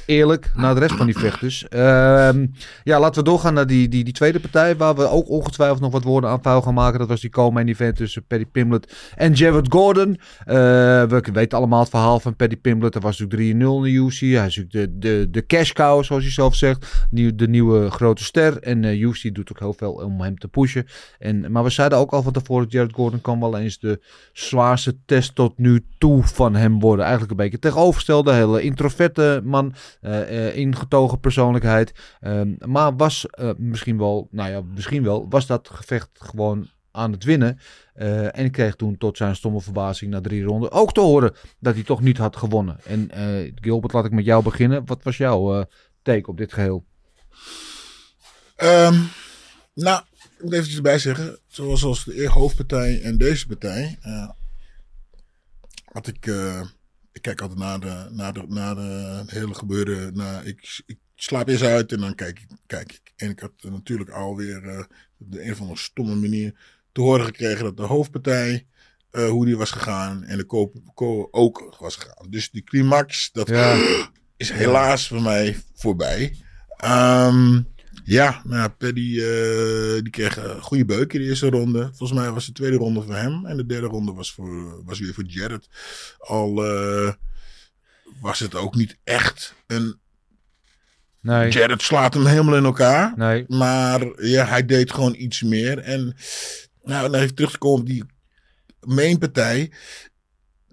eerlijk 0.05 0.51
naar 0.55 0.73
de 0.73 0.79
rest 0.79 0.95
van 0.95 1.05
die 1.05 1.17
vechters. 1.17 1.67
Ehm, 1.67 2.47
ja, 2.83 2.99
laten 2.99 3.23
we 3.23 3.29
doorgaan 3.29 3.53
naar 3.53 3.67
die, 3.67 3.87
die, 3.87 4.03
die 4.03 4.13
tweede 4.13 4.39
partij, 4.39 4.77
waar 4.77 4.95
we 4.95 5.07
ook 5.07 5.29
ongetwijfeld 5.29 5.79
nog 5.79 5.91
wat 5.91 6.03
woorden 6.03 6.29
aan 6.29 6.41
vuil 6.41 6.61
gaan 6.61 6.73
maken. 6.73 6.99
Dat 6.99 7.07
was 7.07 7.21
die 7.21 7.29
co-main 7.29 7.67
event 7.67 7.95
tussen 7.95 8.25
Paddy 8.25 8.45
Pimblett 8.45 8.95
en 9.15 9.33
Jared 9.33 9.71
Gordon. 9.71 10.19
Eh, 10.45 10.55
we 11.03 11.21
weten 11.33 11.57
allemaal 11.57 11.79
het 11.79 11.89
verhaal 11.89 12.19
van 12.19 12.35
Paddy 12.35 12.57
Pimblett. 12.57 12.95
Er 12.95 13.01
was 13.01 13.19
natuurlijk 13.19 13.57
3-0 13.57 13.57
in 13.57 13.81
de 13.81 13.89
UFC. 13.89 14.19
Hij 14.19 14.45
is 14.45 14.57
natuurlijk 14.57 14.71
de, 14.71 14.97
de, 14.99 15.27
de 15.29 15.45
cash 15.45 15.71
cow, 15.71 16.03
zoals 16.03 16.23
hij 16.23 16.31
zelf 16.31 16.55
zegt. 16.55 17.07
De 17.11 17.47
nieuwe 17.47 17.89
grote 17.89 18.23
ster. 18.23 18.57
En 18.61 18.83
eh 18.83 19.01
UFC 19.01 19.33
doet 19.35 19.51
ook 19.51 19.59
heel 19.59 19.73
veel 19.73 19.91
om 19.91 20.21
hem 20.21 20.37
te 20.37 20.47
pushen. 20.47 20.85
En, 21.19 21.51
maar 21.51 21.63
we 21.63 21.69
zeiden 21.69 21.97
ook 21.97 22.11
al 22.11 22.21
van 22.21 22.33
tevoren, 22.33 22.67
Jared 22.69 22.93
Gordon 22.93 23.21
kan 23.21 23.39
wel 23.39 23.57
eens 23.57 23.79
de 23.79 24.01
zwaarste 24.33 24.97
test 25.05 25.35
tot 25.35 25.57
nu 25.57 25.85
toe 25.97 26.23
van 26.23 26.55
hem 26.55 26.79
worden. 26.79 27.05
Eigenlijk 27.05 27.31
een 27.31 27.37
beetje 27.37 27.59
tegenovergestelde, 27.59 28.31
hele 28.31 28.61
introverte 28.61 29.41
man, 29.43 29.68
eh, 30.01 30.55
ingetogen 30.55 31.19
persoonlijkheid. 31.19 31.93
Ehm, 32.19 32.53
maar 32.65 32.95
was 32.95 33.25
eh, 33.25 33.49
misschien 33.57 33.97
wel, 33.97 34.27
nou 34.31 34.51
ja, 34.51 34.61
misschien 34.61 35.03
wel, 35.03 35.29
was 35.29 35.47
dat 35.47 35.69
gevecht 35.71 36.09
gewoon 36.13 36.69
aan 36.91 37.11
het 37.11 37.23
winnen. 37.23 37.59
Eh, 37.93 38.37
en 38.37 38.51
kreeg 38.51 38.75
toen 38.75 38.97
tot 38.97 39.17
zijn 39.17 39.35
stomme 39.35 39.61
verbazing 39.61 40.11
na 40.11 40.21
drie 40.21 40.43
ronden 40.43 40.71
ook 40.71 40.93
te 40.93 40.99
horen 40.99 41.33
dat 41.59 41.73
hij 41.73 41.83
toch 41.83 42.01
niet 42.01 42.17
had 42.17 42.35
gewonnen. 42.35 42.79
En 42.83 43.09
Gilbert, 43.55 43.93
laat 43.93 44.05
ik 44.05 44.11
met 44.11 44.25
jou 44.25 44.43
beginnen. 44.43 44.85
Wat 44.85 45.03
was 45.03 45.17
jouw 45.17 45.55
eh, 45.55 45.65
take 46.01 46.29
op 46.29 46.37
dit 46.37 46.53
geheel? 46.53 46.85
Ehm, 48.55 49.01
nou, 49.73 50.01
ik 50.37 50.43
moet 50.43 50.53
eventjes 50.53 50.75
erbij 50.75 50.99
zeggen. 50.99 51.39
Zoals 51.47 51.83
als 51.83 52.03
de 52.03 52.29
hoofdpartij 52.29 53.01
en 53.01 53.17
deze 53.17 53.47
partij. 53.47 53.99
had 55.91 56.07
ik. 56.07 56.31
Ik 57.19 57.25
kijk 57.25 57.41
altijd 57.41 57.59
naar 57.59 57.79
de, 57.79 58.07
naar 58.11 58.33
de, 58.33 58.43
naar 58.47 58.75
de 58.75 59.23
hele 59.27 59.53
gebeuren. 59.53 60.13
Naar, 60.15 60.45
ik, 60.45 60.81
ik 60.85 60.97
slaap 61.15 61.47
eerst 61.47 61.63
uit 61.63 61.91
en 61.91 61.99
dan 61.99 62.15
kijk 62.15 62.39
ik. 62.39 62.47
Kijk 62.65 62.91
ik. 62.93 63.13
En 63.15 63.29
ik 63.29 63.39
had 63.39 63.51
natuurlijk 63.61 64.09
alweer 64.09 64.67
eh, 64.69 64.79
op 65.19 65.31
de 65.31 65.43
een 65.45 65.51
of 65.51 65.59
andere 65.61 65.79
stomme 65.79 66.15
manier 66.15 66.53
te 66.91 67.01
horen 67.01 67.25
gekregen 67.25 67.63
dat 67.63 67.77
de 67.77 67.83
hoofdpartij. 67.83 68.65
eh, 69.11 69.29
hoe 69.29 69.45
die 69.45 69.57
was 69.57 69.71
gegaan 69.71 70.23
en 70.23 70.37
de 70.37 70.43
koop 70.43 70.75
ko- 70.93 71.27
ook 71.31 71.75
was 71.79 71.95
gegaan. 71.95 72.29
Dus 72.29 72.51
die 72.51 72.63
climax, 72.63 73.29
dat 73.31 73.49
is 74.37 74.51
helaas 74.51 75.07
voor 75.07 75.21
mij 75.21 75.57
voorbij. 75.75 76.35
Ehm, 76.77 77.61
ja, 78.03 78.41
nou, 78.43 78.69
Paddy 78.69 79.19
eh, 79.19 80.01
die 80.01 80.09
kreeg 80.09 80.37
een 80.37 80.61
goede 80.61 80.85
beuk 80.85 81.13
in 81.13 81.19
de 81.19 81.25
eerste 81.25 81.49
ronde. 81.49 81.89
Volgens 81.93 82.19
mij 82.19 82.31
was 82.31 82.45
de 82.45 82.51
tweede 82.51 82.77
ronde 82.77 83.01
voor 83.01 83.15
hem. 83.15 83.45
En 83.45 83.57
de 83.57 83.65
derde 83.65 83.87
ronde 83.87 84.13
was, 84.13 84.31
voor, 84.31 84.83
was 84.85 84.99
weer 84.99 85.13
voor 85.13 85.25
Jared. 85.25 85.69
Al 86.17 86.65
eh, 86.65 87.13
was 88.21 88.39
het 88.39 88.55
ook 88.55 88.75
niet 88.75 88.97
echt 89.03 89.55
een... 89.67 89.99
Nee. 91.21 91.51
Jared 91.51 91.81
slaat 91.81 92.13
hem 92.13 92.25
helemaal 92.25 92.55
in 92.55 92.63
elkaar. 92.63 93.13
Nee. 93.15 93.45
Maar 93.47 94.25
ja, 94.25 94.45
hij 94.45 94.65
deed 94.65 94.91
gewoon 94.93 95.15
iets 95.15 95.41
meer. 95.41 95.77
En 95.77 96.15
nou, 96.83 97.11
dan 97.11 97.21
even 97.21 97.35
terug 97.35 97.51
te 97.51 97.57
komen 97.57 97.79
op 97.79 97.85
die 97.85 98.03
mainpartij. 98.79 99.71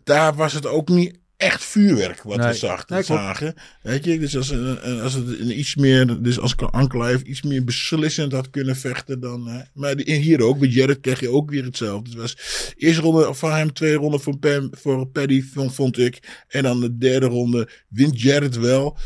Daar 0.05 0.35
was 0.35 0.53
het 0.53 0.67
ook 0.67 0.89
niet 0.89 1.19
echt 1.37 1.65
vuurwerk 1.65 2.23
wat 2.23 2.37
Nee. 2.37 2.47
we 2.49 2.55
zagen, 2.55 2.85
Nee, 2.95 3.03
zagen. 3.03 3.55
Weet 3.83 4.05
je, 4.05 4.19
dus 4.19 4.37
als, 4.37 4.51
een- 4.51 5.01
als 5.01 5.15
het 5.15 5.41
een 5.41 5.59
iets 5.59 5.75
meer, 5.75 6.23
dus 6.23 6.39
als 6.39 6.57
Ankalaev 6.57 7.23
iets 7.23 7.43
meer 7.43 7.65
beslissend 7.65 8.33
had 8.33 8.51
kunnen 8.51 8.77
vechten 8.77 9.21
dan. 9.21 9.47
hè. 9.49 9.63
maar 9.75 9.97
die- 9.97 10.15
hier 10.15 10.43
ook, 10.43 10.59
bij 10.59 10.69
Jared 10.69 11.01
kreeg 11.01 11.21
je 11.21 11.31
ook 11.31 11.51
weer 11.51 11.65
hetzelfde. 11.65 12.11
Het 12.11 12.19
was 12.21 12.37
eerste 12.77 13.03
ronde 13.03 13.35
van 13.35 13.53
hem, 13.53 13.73
tweede 13.73 13.97
ronde 13.97 14.19
voor, 14.19 14.37
Pam, 14.39 14.69
voor 14.73 15.07
Paddy, 15.07 15.43
vond, 15.43 15.75
vond 15.75 15.99
ik. 15.99 16.45
En 16.49 16.63
dan 16.63 16.81
de 16.81 16.97
derde 16.99 17.27
ronde 17.27 17.69
wint 17.89 18.21
Jared 18.21 18.57
wel. 18.57 18.99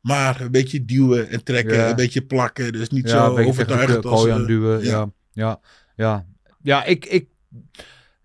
Maar 0.00 0.40
een 0.40 0.50
beetje 0.50 0.84
duwen 0.84 1.28
en 1.28 1.42
trekken, 1.44 1.74
Ja. 1.76 1.90
een 1.90 1.96
beetje 1.96 2.22
plakken. 2.22 2.72
Dus 2.72 2.88
niet 2.88 3.08
Ja, 3.10 3.26
zo 3.34 3.38
overtuigend 3.38 4.04
als... 4.06 4.26
eh, 4.26 4.46
duwen. 4.46 4.84
ja. 4.84 4.90
Ja, 4.90 5.10
ja, 5.32 5.60
ja. 5.96 6.26
Ja, 6.62 6.84
ik, 6.84 7.04
ik, 7.06 7.26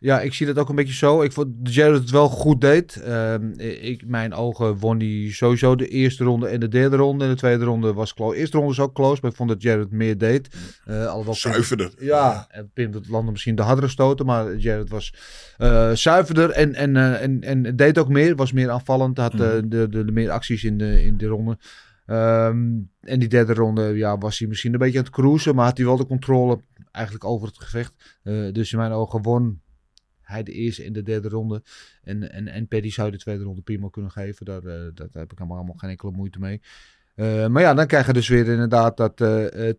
ja, 0.03 0.21
ik 0.21 0.33
zie 0.33 0.45
dat 0.45 0.57
ook 0.57 0.69
een 0.69 0.75
beetje 0.75 0.93
zo. 0.93 1.21
Ik 1.21 1.31
vond 1.31 1.47
dat 1.59 1.73
Jared 1.73 1.99
het 1.99 2.09
wel 2.09 2.29
goed 2.29 2.61
deed. 2.61 2.95
Ehm, 2.95 3.51
ik, 3.57 4.03
mijn 4.07 4.33
ogen 4.33 4.77
won 4.77 4.99
hij 4.99 5.27
sowieso 5.31 5.75
de 5.75 5.87
eerste 5.87 6.23
ronde 6.23 6.47
en 6.47 6.59
de 6.59 6.67
derde 6.67 6.95
ronde. 6.95 7.23
En 7.23 7.29
de 7.29 7.35
tweede 7.35 7.63
ronde 7.65 7.93
was 7.93 8.13
close. 8.13 8.33
De 8.33 8.39
eerste 8.39 8.57
ronde 8.57 8.75
was 8.75 8.85
ook 8.85 8.93
close, 8.93 9.19
maar 9.21 9.31
ik 9.31 9.37
vond 9.37 9.49
dat 9.49 9.61
Jared 9.61 9.91
meer 9.91 10.17
deed. 10.17 10.47
Alhoewel 10.87 11.23
Pim- 11.23 11.33
Zuiverder. 11.33 11.91
Ja, 11.99 12.47
en 12.49 12.71
Pim 12.73 12.91
landde 13.09 13.31
misschien 13.31 13.55
de 13.55 13.61
hardere 13.61 13.87
stoten, 13.87 14.25
maar 14.25 14.55
Jared 14.55 14.89
was 14.89 15.13
eh, 15.57 15.91
zuiverder 15.91 16.49
en, 16.49 16.73
en, 16.73 16.95
eh, 16.97 17.21
en, 17.21 17.41
en 17.41 17.75
deed 17.75 17.97
ook 17.97 18.09
meer. 18.09 18.35
Was 18.35 18.51
meer 18.51 18.69
aanvallend, 18.69 19.17
had 19.17 19.33
Mhm. 19.33 19.69
de, 19.69 19.87
de, 19.89 20.05
de 20.05 20.11
meer 20.11 20.29
acties 20.31 20.63
in 20.63 20.77
de, 20.77 21.03
in 21.03 21.17
de 21.17 21.25
ronde. 21.27 21.57
Ehm, 22.05 22.57
en 23.01 23.19
die 23.19 23.27
derde 23.27 23.53
ronde 23.53 23.81
ja, 23.95 24.17
was 24.17 24.39
hij 24.39 24.47
misschien 24.47 24.73
een 24.73 24.79
beetje 24.79 24.97
aan 24.97 25.03
het 25.03 25.13
cruisen, 25.13 25.55
maar 25.55 25.65
had 25.65 25.77
hij 25.77 25.85
wel 25.85 25.97
de 25.97 26.05
controle 26.07 26.59
eigenlijk 26.91 27.25
over 27.25 27.47
het 27.47 27.57
gevecht. 27.59 27.93
Dus 28.51 28.71
in 28.71 28.77
mijn 28.77 28.91
ogen 28.91 29.21
won 29.21 29.61
hij 30.33 30.43
de 30.43 30.51
eerste 30.51 30.83
en 30.83 30.93
de 30.93 31.03
derde 31.03 31.29
ronde. 31.29 31.63
En, 32.03 32.31
en, 32.31 32.47
en 32.47 32.67
Paddy 32.67 32.89
zou 32.89 33.11
de 33.11 33.17
tweede 33.17 33.43
ronde 33.43 33.61
prima 33.61 33.87
kunnen 33.89 34.11
geven. 34.11 34.45
Daar, 34.45 34.61
daar 34.61 35.07
heb 35.11 35.31
ik 35.31 35.37
helemaal 35.37 35.73
geen 35.77 35.89
enkele 35.89 36.11
moeite 36.11 36.39
mee. 36.39 36.61
Eh, 37.15 37.47
maar 37.47 37.61
ja, 37.61 37.73
dan 37.73 37.87
krijg 37.87 38.05
je 38.05 38.13
dus 38.13 38.27
weer 38.27 38.47
inderdaad 38.47 38.97
dat 38.97 39.21
eh, 39.21 39.69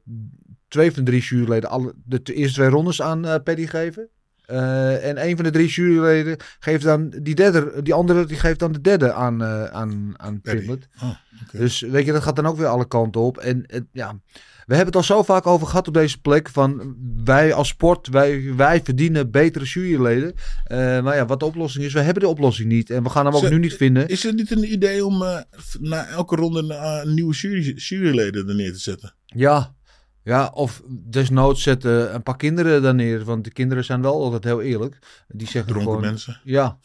twee 0.69 0.93
van 0.93 1.05
de 1.05 1.11
drie 1.11 1.23
juryleden 1.23 1.71
alle, 1.71 1.95
de 2.05 2.21
eerste 2.23 2.55
twee 2.55 2.69
rondes 2.69 3.03
aan 3.03 3.43
Paddy 3.43 3.67
geven. 3.67 4.09
En 4.47 5.27
een 5.27 5.37
van 5.37 5.45
de 5.45 5.51
drie 5.51 5.69
juryleden 5.69 6.37
geeft 6.59 6.85
dan 6.85 7.09
die 7.23 7.35
derde, 7.35 7.83
die 7.83 7.95
andere 7.95 8.27
die 8.27 8.37
geeft 8.37 8.59
dan 8.59 8.73
de 8.73 8.81
derde 8.81 9.13
aan, 9.13 9.43
eh 9.43 9.65
aan, 9.65 10.15
aan. 10.17 10.41
Pimlet. 10.41 10.89
Oh. 11.03 11.17
Dus 11.53 11.81
weet 11.81 12.07
je, 12.07 12.13
dat 12.13 12.23
gaat 12.23 12.37
dan 12.37 12.47
ook 12.47 12.57
weer 12.57 12.67
alle 12.67 12.89
kanten 12.89 13.21
op. 13.21 13.39
En 13.39 13.67
ja, 13.93 14.21
we 14.67 14.75
hebben 14.75 14.87
het 14.87 14.97
al 14.97 15.03
zo 15.03 15.23
vaak 15.23 15.47
over 15.47 15.67
gehad 15.67 15.89
op 15.89 15.95
deze 15.95 16.21
plek. 16.21 16.49
Van 16.49 16.97
wij 17.25 17.55
als 17.55 17.69
sport, 17.69 18.09
wij, 18.09 18.55
wij 18.55 18.81
verdienen 18.83 19.31
betere 19.31 19.65
juryleden. 19.65 20.35
Eh, 20.65 20.77
maar 21.03 21.17
ja, 21.17 21.27
wat 21.27 21.41
de 21.41 21.47
oplossing 21.47 21.85
is, 21.85 21.93
we 21.93 22.01
hebben 22.01 22.23
de 22.23 22.29
oplossing 22.29 22.69
niet. 22.69 22.91
En 22.91 23.03
we 23.03 23.11
gaan 23.11 23.27
hem 23.27 23.35
ook 23.35 23.51
nu 23.51 23.59
niet 23.59 23.75
vinden. 23.75 24.09
Is 24.09 24.23
het 24.23 24.37
niet 24.37 24.51
een 24.51 24.73
idee 24.73 25.07
om 25.07 25.23
eh, 25.23 25.39
na 25.81 26.07
elke 26.07 26.37
ronde 26.37 26.75
eh, 26.75 27.05
nieuwe 27.05 27.35
jury, 27.35 27.73
juryleden 27.77 28.49
er 28.49 28.55
neer 28.55 28.73
te 28.73 28.79
zetten? 28.79 29.15
Ja. 29.25 29.75
ja, 30.23 30.51
of 30.55 30.83
desnoods 30.89 31.63
zetten 31.63 32.15
een 32.15 32.23
paar 32.23 32.37
kinderen 32.37 32.83
daar 32.83 32.95
neer. 32.95 33.25
Want 33.25 33.45
de 33.45 33.53
kinderen 33.53 33.85
zijn 33.85 34.03
wel 34.03 34.23
altijd 34.23 34.45
heel 34.45 34.63
eerlijk. 34.63 34.99
Die 35.29 35.49
zeggen 35.49 35.73
Dronken 35.73 35.93
gewoon... 35.93 36.07
mensen. 36.07 36.41
Ja. 36.45 36.79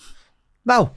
Nou, 0.63 0.87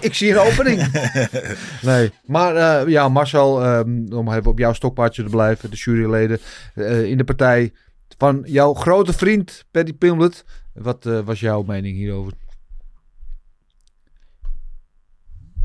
ik 0.00 0.14
zie 0.14 0.30
een 0.30 0.38
opening. 0.38 0.92
nee, 1.82 2.12
maar 2.24 2.56
eh, 2.56 2.88
ja, 2.88 3.08
Marcel, 3.08 3.62
ehm, 3.62 4.12
om 4.12 4.32
even 4.32 4.50
op 4.50 4.58
jouw 4.58 4.72
stokpaardje 4.72 5.22
te 5.22 5.30
blijven. 5.30 5.70
De 5.70 5.76
juryleden 5.76 6.38
eh, 6.74 7.04
in 7.04 7.16
de 7.16 7.24
partij 7.24 7.72
van 8.18 8.42
jouw 8.44 8.74
grote 8.74 9.12
vriend 9.12 9.64
Paddy 9.70 9.92
Pimlet. 9.92 10.44
Wat 10.72 11.06
eh, 11.06 11.20
was 11.20 11.40
jouw 11.40 11.62
mening 11.62 11.96
hierover? 11.96 12.32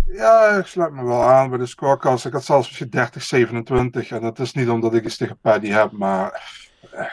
Ja, 0.08 0.58
ik 0.58 0.66
sluit 0.66 0.94
me 0.94 1.04
wel 1.04 1.24
aan 1.24 1.50
bij 1.50 1.58
de 1.58 1.66
scorecast. 1.66 2.26
Ik 2.26 2.34
had 2.34 2.46
zelfs 2.46 2.68
misschien 2.68 3.70
30-27. 4.08 4.08
En 4.08 4.22
dat 4.22 4.40
is 4.40 4.54
niet 4.54 4.70
omdat 4.70 4.94
ik 4.94 5.06
iets 5.06 5.18
tegen 5.18 5.40
Paddy 5.42 5.68
heb, 5.68 5.92
maar 5.92 6.58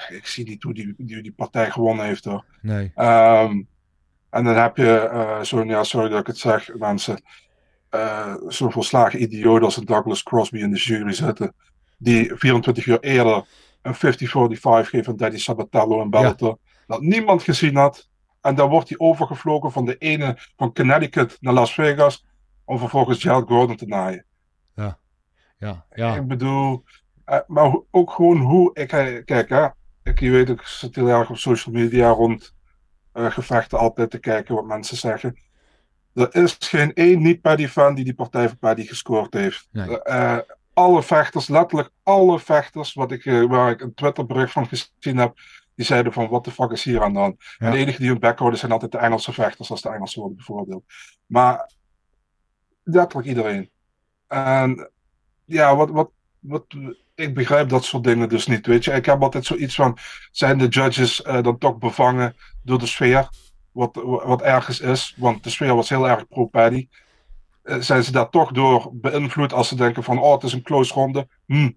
ik 0.08 0.26
zie 0.26 0.44
niet 0.44 0.62
hoe 0.62 0.74
die, 0.74 0.94
die, 0.96 1.22
die 1.22 1.32
partij 1.32 1.70
gewonnen 1.70 2.06
heeft 2.06 2.24
hoor. 2.24 2.44
Nee. 2.60 2.92
Ehm, 2.94 3.62
en 4.30 4.44
dan 4.44 4.54
heb 4.56 4.76
je 4.76 4.98
eh, 4.98 5.40
zo'n, 5.42 5.66
ja, 5.68 5.84
sorry 5.84 6.08
dat 6.08 6.20
ik 6.20 6.26
het 6.26 6.38
zeg, 6.38 6.74
mensen. 6.74 7.22
eh, 7.90 8.34
zo'n 8.48 8.72
volslagen 8.72 9.22
idioot 9.22 9.62
als 9.62 9.76
een 9.76 9.84
Douglas 9.84 10.22
Crosby 10.22 10.58
in 10.58 10.70
de 10.70 10.76
jury 10.78 11.12
zitten. 11.12 11.54
Die 11.98 12.34
24 12.34 12.86
uur 12.86 13.00
eerder 13.00 13.46
een 13.82 13.94
50-45 13.94 13.98
geeft 14.88 15.08
aan 15.08 15.16
Daddy 15.16 15.38
Sabatello 15.38 16.02
in 16.02 16.10
Bellator. 16.10 16.58
Dat 16.86 17.00
niemand 17.00 17.42
gezien 17.42 17.76
had. 17.76 18.08
En 18.40 18.54
dan 18.54 18.68
wordt 18.70 18.88
hij 18.88 18.98
overgevlogen 18.98 19.72
van 19.72 19.84
de 19.84 19.96
ene 19.98 20.38
van 20.56 20.72
Connecticut 20.72 21.36
naar 21.40 21.52
Las 21.52 21.74
Vegas. 21.74 22.24
Om 22.64 22.78
vervolgens 22.78 23.22
Gerald 23.22 23.48
Gordon 23.48 23.76
te 23.76 23.86
naaien. 23.86 24.24
Ja, 24.74 24.98
ja, 25.58 25.84
ja. 25.94 26.14
Ik 26.16 26.26
bedoel, 26.26 26.84
eh, 27.24 27.38
maar 27.46 27.78
ook 27.90 28.10
gewoon 28.12 28.38
hoe 28.38 28.70
ik, 28.74 28.92
eh, 28.92 29.24
kijk 29.24 29.48
hè, 29.48 29.66
ik, 30.02 30.20
je 30.20 30.30
weet, 30.30 30.48
ik 30.48 30.62
zit 30.62 30.94
heel 30.96 31.08
erg 31.08 31.30
op 31.30 31.36
social 31.36 31.74
media 31.74 32.08
rond 32.08 32.42
eh, 32.42 32.55
gevechten 33.16 33.78
altijd 33.78 34.10
te 34.10 34.18
kijken 34.18 34.54
wat 34.54 34.64
mensen 34.64 34.96
zeggen. 34.96 35.36
Er 36.14 36.34
is 36.34 36.56
geen 36.58 36.94
één 36.94 37.22
niet-Paddy-fan 37.22 37.94
die 37.94 38.04
die 38.04 38.14
partij 38.14 38.48
voor 38.48 38.56
Paddy 38.56 38.86
gescoord 38.86 39.34
heeft. 39.34 39.68
Nee. 39.70 40.02
Eh, 40.02 40.38
alle 40.72 41.02
vechters, 41.02 41.48
letterlijk 41.48 41.90
alle 42.02 42.40
vechters, 42.40 42.94
wat 42.94 43.12
ik, 43.12 43.24
eh, 43.24 43.44
waar 43.44 43.70
ik 43.70 43.80
een 43.80 43.94
Twitterbericht 43.94 44.52
van 44.52 44.66
gezien 44.66 45.16
heb, 45.16 45.34
die 45.74 45.86
zeiden 45.86 46.12
van, 46.12 46.28
wat 46.28 46.44
de 46.44 46.50
fuck 46.50 46.70
is 46.70 46.84
hier 46.84 47.02
aan 47.02 47.12
de 47.12 47.18
hand? 47.18 47.36
Ja. 47.58 47.66
En 47.66 47.72
de 47.72 47.78
enige 47.78 47.98
die 47.98 48.08
hun 48.08 48.18
bek 48.18 48.38
houden 48.38 48.58
zijn 48.58 48.72
altijd 48.72 48.92
de 48.92 48.98
Engelse 48.98 49.32
vechters, 49.32 49.70
als 49.70 49.82
de 49.82 49.88
Engelsen 49.88 50.20
worden 50.20 50.38
bevoordeeld. 50.38 50.84
Maar 51.26 51.70
letterlijk 52.82 53.28
iedereen. 53.28 53.70
En 54.26 54.90
ja, 55.44 55.76
wat, 55.76 55.90
wat, 55.90 56.10
wat, 56.38 56.64
ik 57.16 57.34
begrijp 57.34 57.68
dat 57.68 57.84
soort 57.84 58.04
dingen 58.04 58.28
dus 58.28 58.46
niet. 58.46 58.66
Weet 58.66 58.84
je, 58.84 58.92
ik 58.92 59.06
heb 59.06 59.22
altijd 59.22 59.44
zoiets 59.44 59.74
van: 59.74 59.98
zijn 60.30 60.58
de 60.58 60.68
judges 60.68 61.22
eh, 61.22 61.42
dan 61.42 61.58
toch 61.58 61.78
bevangen 61.78 62.36
door 62.62 62.78
de 62.78 62.86
sfeer? 62.86 63.28
Wat, 63.72 64.00
wat 64.02 64.42
ergens 64.42 64.80
is, 64.80 65.14
want 65.16 65.44
de 65.44 65.50
sfeer 65.50 65.74
was 65.74 65.88
heel 65.88 66.08
erg 66.08 66.28
pro-Paddy. 66.28 66.88
Eh, 67.62 67.76
zijn 67.78 68.04
ze 68.04 68.12
daar 68.12 68.30
toch 68.30 68.52
door 68.52 68.90
beïnvloed 68.92 69.52
als 69.52 69.68
ze 69.68 69.74
denken: 69.76 70.02
van, 70.02 70.18
oh, 70.18 70.32
het 70.32 70.42
is 70.42 70.52
een 70.52 70.62
close 70.62 70.94
ronde? 70.94 71.28
Hm, 71.46 71.70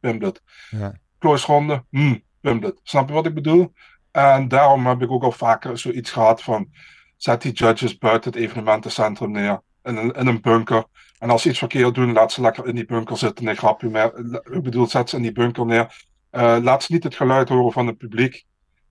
Pimblet. 0.00 0.42
Ja. 0.70 0.92
Close 1.18 1.46
ronde? 1.46 1.84
Hm, 1.90 2.18
Pimblet. 2.40 2.80
Snap 2.82 3.08
je 3.08 3.14
wat 3.14 3.26
ik 3.26 3.34
bedoel? 3.34 3.72
En 4.10 4.48
daarom 4.48 4.86
heb 4.86 5.02
ik 5.02 5.10
ook 5.10 5.22
al 5.22 5.32
vaker 5.32 5.78
zoiets 5.78 6.10
gehad 6.10 6.42
van: 6.42 6.70
zet 7.16 7.42
die 7.42 7.52
judges 7.52 7.98
buiten 7.98 8.32
het 8.32 8.40
evenementencentrum 8.40 9.30
neer. 9.30 9.62
In 9.82 9.96
een, 9.96 10.12
in 10.12 10.26
een 10.26 10.40
bunker. 10.40 10.84
En 11.22 11.30
als 11.30 11.42
ze 11.42 11.48
iets 11.48 11.58
verkeerd 11.58 11.94
doen, 11.94 12.12
laat 12.12 12.32
ze 12.32 12.40
lekker 12.40 12.66
in 12.66 12.74
die 12.74 12.84
bunker 12.84 13.16
zitten. 13.16 13.44
Nee, 13.44 13.54
grapje 13.54 13.88
meer. 13.88 14.40
Ik 14.50 14.62
bedoel, 14.62 14.86
zet 14.86 15.10
ze 15.10 15.16
in 15.16 15.22
die 15.22 15.32
bunker 15.32 15.66
neer. 15.66 16.04
Eh, 16.30 16.56
laat 16.60 16.82
ze 16.82 16.92
niet 16.92 17.04
het 17.04 17.14
geluid 17.14 17.48
horen 17.48 17.72
van 17.72 17.86
het 17.86 17.98
publiek. 17.98 18.44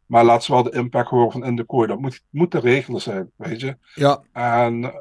Maar 0.05 0.23
laat 0.23 0.43
ze 0.43 0.51
wel 0.51 0.63
de 0.63 0.71
impact 0.71 1.09
horen 1.09 1.31
van 1.31 1.45
in 1.45 1.55
de 1.55 1.63
kooi. 1.63 1.87
Dat 1.87 1.99
moet, 1.99 2.23
moet 2.29 2.51
de 2.51 2.59
regelen 2.59 3.01
zijn, 3.01 3.31
weet 3.35 3.61
je. 3.61 3.77
Ja. 3.95 4.21
En, 4.33 4.93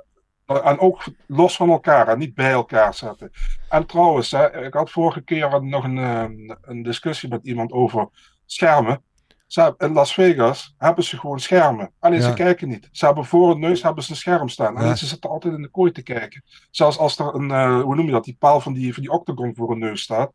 eh, 0.47 0.67
en 0.67 0.79
ook 0.79 1.05
los 1.27 1.57
van 1.57 1.71
elkaar 1.71 2.09
en 2.09 2.19
niet 2.19 2.35
bij 2.35 2.51
elkaar 2.51 2.95
zetten. 2.95 3.31
En 3.69 3.87
trouwens, 3.87 4.31
hè, 4.31 4.65
ik 4.65 4.75
had 4.75 4.91
vorige 4.91 5.21
keer 5.21 5.65
nog 5.65 5.85
een, 5.85 5.99
eh, 5.99 6.55
een 6.61 6.83
discussie 6.83 7.29
met 7.29 7.47
iemand 7.47 7.73
over 7.73 8.09
schermen. 8.47 9.03
Ze 9.51 9.75
in 9.79 9.93
Las 9.93 10.15
Vegas 10.15 10.75
hebben 10.79 11.05
ze 11.05 11.19
gewoon 11.19 11.41
schermen. 11.41 11.91
Alleen 11.99 12.21
Ja. 12.21 12.29
ze 12.29 12.35
kijken 12.35 12.69
niet. 12.69 12.89
Ze 12.93 13.07
hebben 13.07 13.25
voor 13.25 13.49
hun 13.49 13.61
neus 13.61 13.83
hebben 13.83 14.05
ze 14.05 14.11
een 14.11 14.17
scherm 14.17 14.49
staan. 14.49 14.77
Alleen 14.77 14.89
Ja. 14.89 14.95
ze 14.95 15.07
zitten 15.07 15.31
altijd 15.31 15.55
in 15.55 15.63
de 15.63 15.69
kooi 15.69 15.93
te 15.93 16.03
kijken. 16.03 16.45
Zelfs 16.71 16.99
als 16.99 17.19
er 17.19 17.35
een, 17.35 17.51
eh, 17.51 17.81
hoe 17.83 17.95
noem 17.95 18.07
je 18.07 18.13
dat, 18.13 18.25
die 18.25 18.37
paal 18.39 18.61
van 18.61 18.73
die, 18.73 18.95
van 18.95 19.03
die 19.03 19.13
octagon 19.13 19.55
voor 19.55 19.71
hun 19.71 19.79
neus 19.79 20.03
staat. 20.03 20.33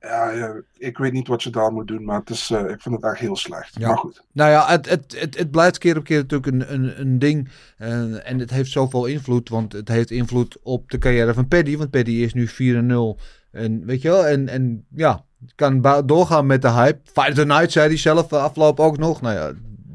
Ja, 0.00 0.52
ik 0.78 0.98
weet 0.98 1.12
niet 1.12 1.28
wat 1.28 1.42
je 1.42 1.50
daar 1.50 1.72
moet 1.72 1.86
doen, 1.88 2.04
maar 2.04 2.18
het 2.18 2.30
is, 2.30 2.50
eh, 2.50 2.60
ik 2.60 2.82
vind 2.82 2.94
het 2.94 3.04
echt 3.04 3.18
heel 3.18 3.36
slecht. 3.36 3.78
Ja. 3.78 3.88
Maar 3.88 3.98
goed. 3.98 4.24
Nou 4.32 4.50
ja, 4.50 4.66
het, 4.68 4.88
het, 4.88 5.20
het, 5.20 5.38
het 5.38 5.50
blijft 5.50 5.78
keer 5.78 5.96
op 5.96 6.04
keer 6.04 6.16
natuurlijk 6.18 6.52
een, 6.52 6.72
een, 6.74 7.00
een 7.00 7.18
ding. 7.18 7.48
eh, 7.78 8.28
en 8.30 8.38
het 8.38 8.50
heeft 8.50 8.70
zoveel 8.70 9.06
invloed. 9.06 9.48
Want 9.48 9.72
het 9.72 9.88
heeft 9.88 10.10
invloed 10.10 10.58
op 10.62 10.90
de 10.90 10.98
carrière 10.98 11.34
van 11.34 11.48
Paddy. 11.48 11.76
Want 11.76 11.90
Paddy 11.90 12.10
is 12.12 12.34
nu 12.34 12.48
4-0. 12.48 13.18
En 13.50 13.84
weet 13.84 14.02
je 14.02 14.08
wel, 14.08 14.26
en, 14.26 14.48
en 14.48 14.86
ja, 14.94 15.24
kan 15.54 16.02
doorgaan 16.06 16.46
met 16.46 16.62
de 16.62 16.70
hype. 16.70 17.32
The 17.32 17.44
Night 17.44 17.72
zei 17.72 17.88
hij 17.88 17.96
zelf 17.96 18.32
eh, 18.32 18.42
afgelopen 18.42 18.84
ook 18.84 18.98
nog. 18.98 19.20
Nou 19.20 19.34
ja, 19.34 19.52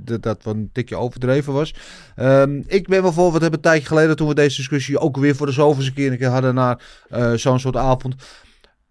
dat 0.08 0.24
dat 0.24 0.44
wat 0.44 0.56
een 0.56 0.70
tikje 0.74 0.96
overdreven 0.96 1.54
was. 1.54 1.74
Ehm, 2.16 2.62
ik 2.68 2.88
ben 2.88 3.02
wel 3.02 3.14
hebben 3.32 3.54
een 3.54 3.62
tijdje 3.62 3.88
geleden 3.88 4.16
toen 4.16 4.28
we 4.28 4.34
deze 4.34 4.56
discussie 4.56 5.00
ook 5.00 5.18
weer 5.18 5.36
voor 5.36 5.46
de 5.46 5.52
zoveelste 5.52 5.94
keer 5.94 6.12
een 6.12 6.18
keer 6.18 6.28
hadden 6.28 6.56
naar 6.56 6.82
eh, 7.10 7.34
zo'n 7.34 7.60
soort 7.60 7.76
avond. 7.76 8.16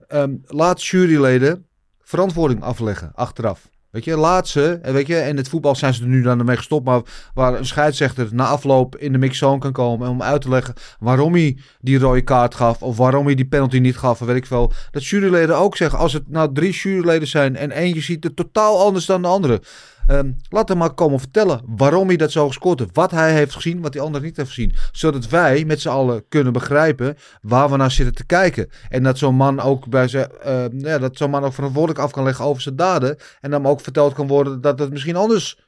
Ehm, 0.08 0.34
laat 0.44 0.84
juryleden 0.84 1.66
verantwoording 2.00 2.62
afleggen 2.62 3.10
achteraf. 3.14 3.68
Weet 3.96 4.04
je, 4.04 4.16
laat 4.16 4.48
ze, 4.48 4.78
en 4.82 4.92
weet 4.92 5.06
je, 5.06 5.16
en 5.16 5.36
het 5.36 5.48
voetbal 5.48 5.76
zijn 5.76 5.94
ze 5.94 6.02
er 6.02 6.08
nu 6.08 6.22
dan 6.22 6.44
mee 6.44 6.56
gestopt, 6.56 6.84
maar 6.84 7.00
waar 7.34 7.54
een 7.54 7.66
scheidsrechter 7.66 8.28
na 8.32 8.46
afloop 8.46 8.96
in 8.96 9.12
de 9.12 9.18
mixzone 9.18 9.58
kan 9.58 9.72
komen 9.72 10.08
om 10.08 10.22
uit 10.22 10.40
te 10.40 10.48
leggen 10.48 10.74
waarom 10.98 11.32
hij 11.32 11.56
die 11.80 11.98
rode 11.98 12.22
kaart 12.22 12.54
gaf 12.54 12.82
of 12.82 12.96
waarom 12.96 13.26
hij 13.26 13.34
die 13.34 13.46
penalty 13.46 13.78
niet 13.78 13.96
gaf, 13.96 14.20
of 14.20 14.26
weet 14.26 14.36
ik 14.36 14.46
veel. 14.46 14.72
Dat 14.90 15.06
juryleden 15.06 15.56
ook 15.56 15.76
zeggen, 15.76 15.98
als 15.98 16.12
het 16.12 16.28
nou 16.28 16.52
drie 16.52 16.72
juryleden 16.72 17.28
zijn 17.28 17.56
en 17.56 17.70
eentje 17.70 18.00
ziet 18.00 18.24
het 18.24 18.36
totaal 18.36 18.84
anders 18.84 19.06
dan 19.06 19.22
de 19.22 19.28
andere. 19.28 19.60
Ehm, 20.06 20.32
laat 20.48 20.68
hem 20.68 20.78
maar 20.78 20.94
komen 20.94 21.18
vertellen 21.18 21.60
waarom 21.66 22.08
hij 22.08 22.16
dat 22.16 22.32
zo 22.32 22.46
gescoord 22.46 22.78
heeft. 22.78 22.94
Wat 22.94 23.10
hij 23.10 23.32
heeft 23.32 23.54
gezien, 23.54 23.80
wat 23.80 23.92
die 23.92 24.00
ander 24.00 24.20
niet 24.20 24.36
heeft 24.36 24.48
gezien. 24.48 24.74
Zodat 24.92 25.28
wij 25.28 25.64
met 25.64 25.80
z'n 25.80 25.88
allen 25.88 26.28
kunnen 26.28 26.52
begrijpen 26.52 27.16
waar 27.42 27.70
we 27.70 27.76
naar 27.76 27.90
zitten 27.90 28.14
te 28.14 28.26
kijken. 28.26 28.68
En 28.88 29.02
dat 29.02 29.18
zo'n 29.18 29.34
man 29.34 29.60
ook 29.60 29.88
bij 29.88 30.08
zijn, 30.08 30.30
eh, 30.42 30.64
ja, 30.70 30.98
dat 30.98 31.16
zo'n 31.16 31.30
man 31.30 31.44
ook 31.44 31.52
verantwoordelijk 31.52 32.00
af 32.00 32.10
kan 32.10 32.24
leggen 32.24 32.44
over 32.44 32.62
zijn 32.62 32.76
daden. 32.76 33.16
En 33.40 33.50
dan 33.50 33.66
ook 33.66 33.80
verteld 33.80 34.14
kan 34.14 34.26
worden 34.26 34.60
dat 34.60 34.78
het 34.78 34.90
misschien 34.90 35.16
anders 35.16 35.64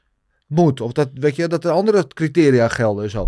moet. 0.49 0.81
Of 0.81 0.91
dat, 0.91 1.09
weet 1.13 1.35
je, 1.35 1.47
dat 1.47 1.63
er 1.65 1.71
andere 1.71 2.07
criteria 2.07 2.67
gelden 2.67 3.03
en 3.03 3.09
zo. 3.09 3.27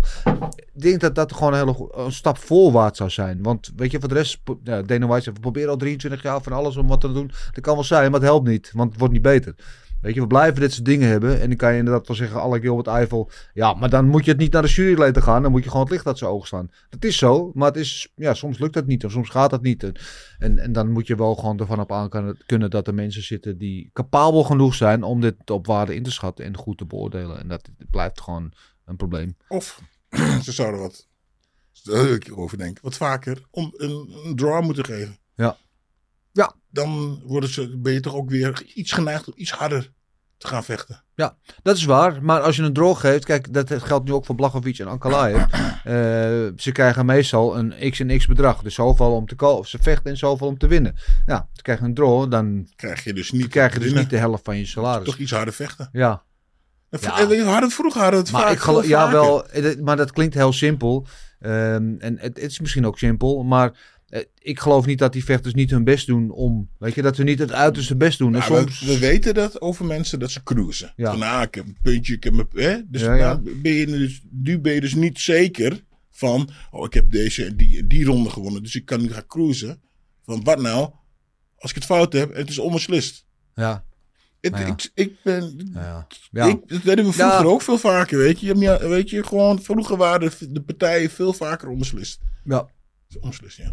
Ik 0.72 0.82
denk 0.82 1.00
dat 1.00 1.14
dat 1.14 1.32
gewoon 1.32 1.52
een 1.52 1.58
hele 1.58 2.10
stap 2.10 2.38
voorwaarts 2.38 2.98
zou 2.98 3.10
zijn. 3.10 3.42
Want 3.42 3.72
weet 3.76 3.90
je, 3.90 4.00
voor 4.00 4.08
de 4.08 4.14
rest, 4.14 4.38
ja, 4.64 4.82
Dana 4.82 5.06
White 5.06 5.32
we 5.32 5.40
proberen 5.40 5.70
al 5.70 5.76
23 5.76 6.22
jaar 6.22 6.42
van 6.42 6.52
alles 6.52 6.76
om 6.76 6.86
wat 6.86 7.00
te 7.00 7.12
doen. 7.12 7.30
Dat 7.52 7.64
kan 7.64 7.74
wel 7.74 7.84
zijn, 7.84 8.10
maar 8.10 8.20
het 8.20 8.28
helpt 8.28 8.48
niet, 8.48 8.70
want 8.74 8.90
het 8.90 8.98
wordt 8.98 9.14
niet 9.14 9.22
beter. 9.22 9.54
Weet 10.02 10.14
je, 10.14 10.20
we 10.20 10.26
blijven 10.26 10.60
dit 10.60 10.72
soort 10.72 10.84
dingen 10.84 11.08
hebben. 11.08 11.40
En 11.40 11.48
dan 11.48 11.56
kan 11.56 11.72
je 11.72 11.78
inderdaad 11.78 12.06
wel 12.06 12.16
zeggen, 12.16 12.40
alle 12.40 12.60
Gilbert 12.60 12.86
Eiffel. 12.86 13.30
Ja, 13.54 13.74
maar 13.74 13.90
dan 13.90 14.08
moet 14.08 14.24
je 14.24 14.30
het 14.30 14.40
niet 14.40 14.52
naar 14.52 14.62
de 14.62 14.68
juryleden 14.68 15.22
gaan. 15.22 15.42
Dan 15.42 15.50
moet 15.50 15.62
je 15.62 15.68
gewoon 15.68 15.84
het 15.84 15.92
licht 15.92 16.06
uit 16.06 16.18
zijn 16.18 16.30
ogen 16.30 16.46
slaan. 16.46 16.70
Dat 16.88 17.04
is 17.04 17.18
zo, 17.18 17.50
maar 17.54 17.68
het 17.68 17.76
is, 17.76 18.12
ja, 18.14 18.34
soms 18.34 18.58
lukt 18.58 18.74
dat 18.74 18.86
niet. 18.86 19.04
Of 19.04 19.12
soms 19.12 19.28
gaat 19.28 19.50
dat 19.50 19.62
niet. 19.62 19.92
En, 20.38 20.58
en, 20.58 20.72
dan 20.72 20.90
moet 20.90 21.06
je 21.06 21.16
wel 21.16 21.34
gewoon 21.34 21.58
ervan 21.58 21.80
op 21.80 21.92
aan 21.92 22.08
kunnen, 22.08 22.36
kunnen 22.46 22.70
dat 22.70 22.86
er 22.86 22.94
mensen 22.94 23.22
zitten 23.22 23.58
die 23.58 23.90
capabel 23.92 24.44
genoeg 24.44 24.74
zijn 24.74 25.02
om 25.02 25.20
dit 25.20 25.50
op 25.50 25.66
waarde 25.66 25.94
in 25.94 26.02
te 26.02 26.10
schatten 26.10 26.44
en 26.44 26.56
goed 26.56 26.78
te 26.78 26.86
beoordelen. 26.86 27.38
En 27.38 27.48
dat 27.48 27.68
blijft 27.90 28.20
gewoon 28.20 28.52
een 28.84 28.96
probleem. 28.96 29.36
Of 29.48 29.80
ze 30.44 30.52
zouden 30.52 30.80
wat, 30.80 31.08
daar 31.82 32.08
ik 32.08 32.26
erover 32.26 32.58
denken, 32.58 32.82
wat 32.82 32.96
vaker 32.96 33.42
om 33.50 33.72
een, 33.76 34.12
een 34.24 34.36
draw 34.36 34.64
moeten 34.64 34.84
geven. 34.84 35.18
Ja. 35.34 35.56
Ja. 36.72 36.82
Dan 36.82 37.22
worden 37.24 37.50
ze, 37.50 37.76
ben 37.78 37.92
je 37.92 38.00
toch 38.00 38.14
ook 38.14 38.30
weer 38.30 38.62
iets 38.74 38.92
geneigd 38.92 39.26
om 39.26 39.32
iets 39.36 39.50
harder 39.50 39.92
te 40.42 40.48
gaan 40.48 40.64
vechten. 40.64 41.02
Ja, 41.14 41.36
dat 41.62 41.76
is 41.76 41.84
waar. 41.84 42.22
Maar 42.22 42.40
als 42.40 42.56
je 42.56 42.62
een 42.62 42.72
droog 42.72 43.00
geeft, 43.00 43.24
kijk, 43.24 43.52
dat 43.52 43.72
geldt 43.82 44.04
nu 44.04 44.12
ook 44.12 44.24
voor 44.24 44.34
Blachowicz 44.34 44.80
en 44.80 44.86
Ankalaev. 44.86 45.44
Eh, 45.82 45.92
ze 46.56 46.70
krijgen 46.72 47.06
meestal 47.06 47.58
een 47.58 47.90
x 47.90 48.00
en 48.00 48.18
x 48.18 48.26
bedrag. 48.26 48.62
Dus 48.62 48.74
zoveel 48.74 49.12
om 49.12 49.26
te 49.26 49.34
kopen. 49.34 49.68
Ze 49.68 49.78
vechten 49.80 50.10
en 50.10 50.16
zoveel 50.16 50.46
om 50.46 50.58
te 50.58 50.66
winnen. 50.66 50.94
Als 51.26 51.42
je 51.52 51.62
krijgt 51.62 51.82
een 51.82 51.94
draw, 51.94 52.30
dan 52.30 52.68
Krijg 52.76 53.04
je 53.04 53.12
dus 53.12 53.30
niet, 53.30 53.48
krijg 53.48 53.72
je 53.72 53.78
dus 53.78 53.92
niet 53.92 54.10
de 54.10 54.16
helft 54.16 54.44
van 54.44 54.58
je 54.58 54.66
salaris. 54.66 55.04
toch 55.06 55.18
iets 55.18 55.30
harder 55.30 55.54
vechten. 55.54 55.88
Ja, 55.92 56.22
Ja. 56.90 57.26
We 57.26 57.42
hadden 57.44 57.70
vroeger 57.70 58.00
hadden 58.02 58.20
het 58.20 58.32
maar 58.32 58.42
vaak 58.42 58.52
ik 58.52 58.58
geloof, 58.58 58.86
ja 58.86 59.10
wel, 59.10 59.46
eh, 59.46 59.80
maar 59.80 59.96
dat 59.96 60.12
klinkt 60.12 60.34
heel 60.34 60.52
simpel. 60.52 61.06
Ehm, 61.40 61.94
en 61.98 62.18
het, 62.18 62.36
het 62.36 62.50
is 62.50 62.60
misschien 62.60 62.86
ook 62.86 62.98
simpel, 62.98 63.42
maar 63.42 63.72
ik 64.38 64.60
geloof 64.60 64.86
niet 64.86 64.98
dat 64.98 65.12
die 65.12 65.24
vechters 65.24 65.54
niet 65.54 65.70
hun 65.70 65.84
best 65.84 66.06
doen 66.06 66.30
om, 66.30 66.68
weet 66.78 66.94
je, 66.94 67.02
dat 67.02 67.16
ze 67.16 67.22
niet 67.22 67.38
het 67.38 67.52
uiterste 67.52 67.96
best 67.96 68.18
doen. 68.18 68.34
En 68.34 68.40
Ja, 68.40 68.46
soms, 68.46 68.80
we, 68.80 68.86
we 68.86 68.98
weten 68.98 69.34
dat 69.34 69.60
over 69.60 69.84
mensen 69.84 70.18
dat 70.18 70.30
ze 70.30 70.42
cruisen. 70.42 70.92
Ja. 70.96 71.10
Van, 71.10 71.22
ah, 71.22 71.42
ik 71.42 71.54
heb 71.54 71.66
een 71.66 71.78
puntje, 71.82 72.14
ik 72.14 72.24
heb 72.24 72.34
een... 72.34 72.48
Hè? 72.52 72.78
Dus 72.86 73.00
Ja, 73.00 73.14
ja. 73.14 73.32
nou 73.34 73.56
ben 73.56 73.72
je 73.72 73.86
dus, 73.86 74.22
nu 74.30 74.58
ben 74.58 74.72
je 74.74 74.80
dus 74.80 74.94
niet 74.94 75.20
zeker 75.20 75.84
van... 76.10 76.50
Oh, 76.70 76.84
ik 76.84 76.94
heb 76.94 77.10
deze 77.10 77.44
en 77.44 77.56
die, 77.56 77.86
die 77.86 78.04
ronde 78.04 78.30
gewonnen, 78.30 78.62
dus 78.62 78.74
ik 78.74 78.84
kan 78.84 79.00
nu 79.00 79.12
gaan 79.12 79.26
cruisen. 79.26 79.80
Van, 80.24 80.44
wat 80.44 80.60
nou 80.60 80.90
als 81.56 81.70
ik 81.70 81.76
het 81.76 81.84
fout 81.84 82.12
heb 82.12 82.30
en 82.30 82.40
het 82.40 82.48
is 82.50 82.58
onbeslist? 82.58 83.26
ja, 83.54 83.84
Het, 84.40 84.52
Nou 84.52 84.64
ja. 84.64 84.70
ik, 84.72 84.90
ik 84.94 85.16
ben... 85.22 85.70
ja, 85.74 86.06
ja. 86.30 86.44
Ik, 86.46 86.68
dat 86.68 86.82
deden 86.82 87.04
we 87.04 87.12
vroeger 87.12 87.40
Ja. 87.44 87.50
ook 87.50 87.62
veel 87.62 87.78
vaker, 87.78 88.18
weet 88.18 88.40
je. 88.40 88.78
Weet 88.88 89.10
je, 89.10 89.24
gewoon, 89.24 89.62
vroeger 89.62 89.96
waren 89.96 90.30
de, 90.38 90.52
de 90.52 90.62
partijen 90.62 91.10
veel 91.10 91.32
vaker 91.32 91.68
onbeslist. 91.68 92.20
ja. 92.44 92.68
Onbeslist, 93.20 93.56
ja. 93.56 93.72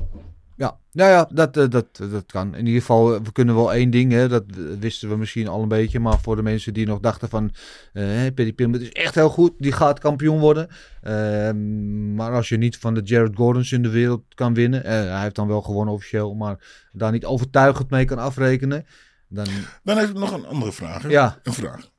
Ja, 0.56 0.80
nou 0.91 1.10
ja, 1.12 1.30
dat, 1.34 1.58
eh, 1.58 1.69
dat, 1.69 1.86
dat 1.97 2.25
kan. 2.25 2.56
In 2.56 2.65
ieder 2.65 2.80
geval, 2.82 3.15
eh, 3.15 3.21
we 3.21 3.32
kunnen 3.32 3.56
wel 3.56 3.73
één 3.73 3.89
ding, 3.89 4.12
hè, 4.12 4.28
dat 4.28 4.43
wisten 4.80 5.10
we 5.10 5.17
misschien 5.17 5.47
al 5.47 5.62
een 5.62 5.67
beetje. 5.67 5.99
Maar 5.99 6.19
voor 6.19 6.36
de 6.36 6.41
mensen 6.41 6.73
die 6.73 6.86
nog 6.86 6.99
dachten 6.99 7.30
van, 7.30 7.52
eh 7.93 8.25
Paddy 8.36 8.54
is 8.58 8.91
echt 8.91 9.15
heel 9.15 9.30
goed, 9.30 9.54
die 9.58 9.71
gaat 9.71 9.99
kampioen 9.99 10.39
worden. 10.39 10.67
Ehm, 11.02 12.15
maar 12.15 12.32
als 12.32 12.49
je 12.49 12.58
niet 12.58 12.78
van 12.78 12.93
de 12.93 13.02
Jared 13.02 13.36
Gordons 13.36 13.71
in 13.71 13.82
de 13.82 13.89
wereld 13.89 14.23
kan 14.36 14.54
winnen, 14.54 14.84
eh, 14.84 14.91
hij 14.91 15.21
heeft 15.21 15.36
dan 15.36 15.47
wel 15.47 15.62
gewonnen 15.62 15.93
officieel, 15.93 16.34
maar 16.34 16.88
daar 16.91 17.12
niet 17.12 17.25
overtuigend 17.25 17.89
mee 17.89 18.06
kan 18.06 18.17
afrekenen, 18.17 18.86
dan 19.28 19.45
Dan 19.84 19.97
heb 19.97 20.10
ik 20.10 20.15
nog 20.15 20.32
een 20.32 20.45
andere 20.45 20.71
vraag. 20.71 21.02
hè. 21.02 21.10
ja, 21.10 21.39
Een 21.43 21.54
vraag. 21.54 21.89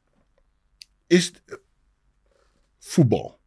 Is 1.06 1.26
het, 1.26 1.42
eh, 1.46 1.56
voetbal? 2.78 3.39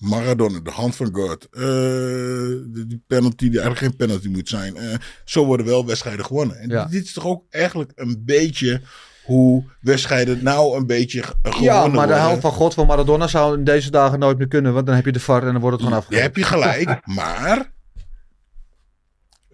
Ja. 0.00 0.08
Maradona, 0.08 0.60
de 0.60 0.70
hand 0.70 0.96
van 0.96 1.08
God. 1.14 1.48
de, 1.50 2.84
die 2.86 3.02
penalty 3.06 3.48
die 3.50 3.60
eigenlijk 3.60 3.78
geen 3.80 3.96
penalty 3.96 4.28
moet 4.28 4.48
zijn. 4.48 4.76
eh, 4.76 4.94
zo 5.24 5.44
worden 5.44 5.66
wel 5.66 5.86
wedstrijden 5.86 6.24
gewonnen. 6.24 6.56
En 6.58 6.68
Ja. 6.68 6.84
dit 6.84 7.04
is 7.04 7.12
toch 7.12 7.26
ook 7.26 7.44
eigenlijk 7.50 7.92
een 7.94 8.22
beetje 8.24 8.80
hoe 9.24 9.64
wedstrijden 9.80 10.42
nou 10.44 10.76
een 10.76 10.86
beetje 10.86 11.22
ge- 11.22 11.34
gewonnen 11.42 11.64
ja, 11.64 11.80
maar 11.80 11.90
de 11.90 11.96
worden. 11.96 12.20
helft 12.20 12.40
van 12.40 12.52
God 12.52 12.74
van 12.74 12.86
Maradona 12.86 13.26
zou 13.26 13.58
in 13.58 13.64
deze 13.64 13.90
dagen 13.90 14.18
nooit 14.18 14.38
meer 14.38 14.48
kunnen, 14.48 14.72
want 14.72 14.86
dan 14.86 14.94
heb 14.94 15.04
je 15.04 15.12
de 15.12 15.20
VAR 15.20 15.46
en 15.46 15.52
dan 15.52 15.60
wordt 15.60 15.76
het 15.76 15.84
gewoon 15.84 15.98
afgegeven. 15.98 16.24
heb 16.26 16.36
je 16.36 16.44
gelijk, 16.44 17.00
maar 17.16 17.72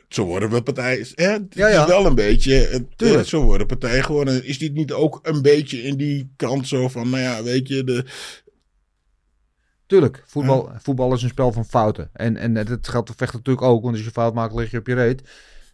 zo 0.08 0.24
worden 0.24 0.50
we 0.50 0.62
partijen. 0.62 1.06
Hè? 1.14 1.30
Het 1.30 1.46
Ja, 1.54 1.68
ja. 1.68 1.80
is 1.82 1.88
wel 1.88 2.06
een 2.06 2.14
beetje. 2.14 2.52
Het, 2.54 2.86
eh, 2.96 3.20
zo 3.20 3.42
worden 3.42 3.66
partijen 3.66 4.04
gewonnen. 4.04 4.44
Is 4.44 4.58
dit 4.58 4.72
niet 4.74 4.92
ook 4.92 5.18
een 5.22 5.42
beetje 5.42 5.82
in 5.82 5.96
die 5.96 6.32
kant 6.36 6.68
zo 6.68 6.88
van, 6.88 7.10
nou 7.10 7.22
ja, 7.22 7.42
weet 7.42 7.68
je, 7.68 7.84
de, 7.84 8.04
Tuurlijk, 9.86 10.22
voetbal, 10.26 10.70
voetbal 10.78 11.12
is 11.12 11.22
een 11.22 11.28
spel 11.28 11.52
van 11.52 11.64
fouten. 11.64 12.10
En, 12.12 12.36
en 12.36 12.54
dat 12.54 12.88
geldt 12.88 13.08
voor 13.08 13.16
vechten 13.16 13.38
natuurlijk 13.38 13.66
ook, 13.66 13.82
want 13.82 13.94
als 13.94 14.04
je 14.04 14.10
fout 14.10 14.34
maakt, 14.34 14.54
lig 14.54 14.70
je 14.70 14.78
op 14.78 14.86
je 14.86 14.94
reet. 14.94 15.22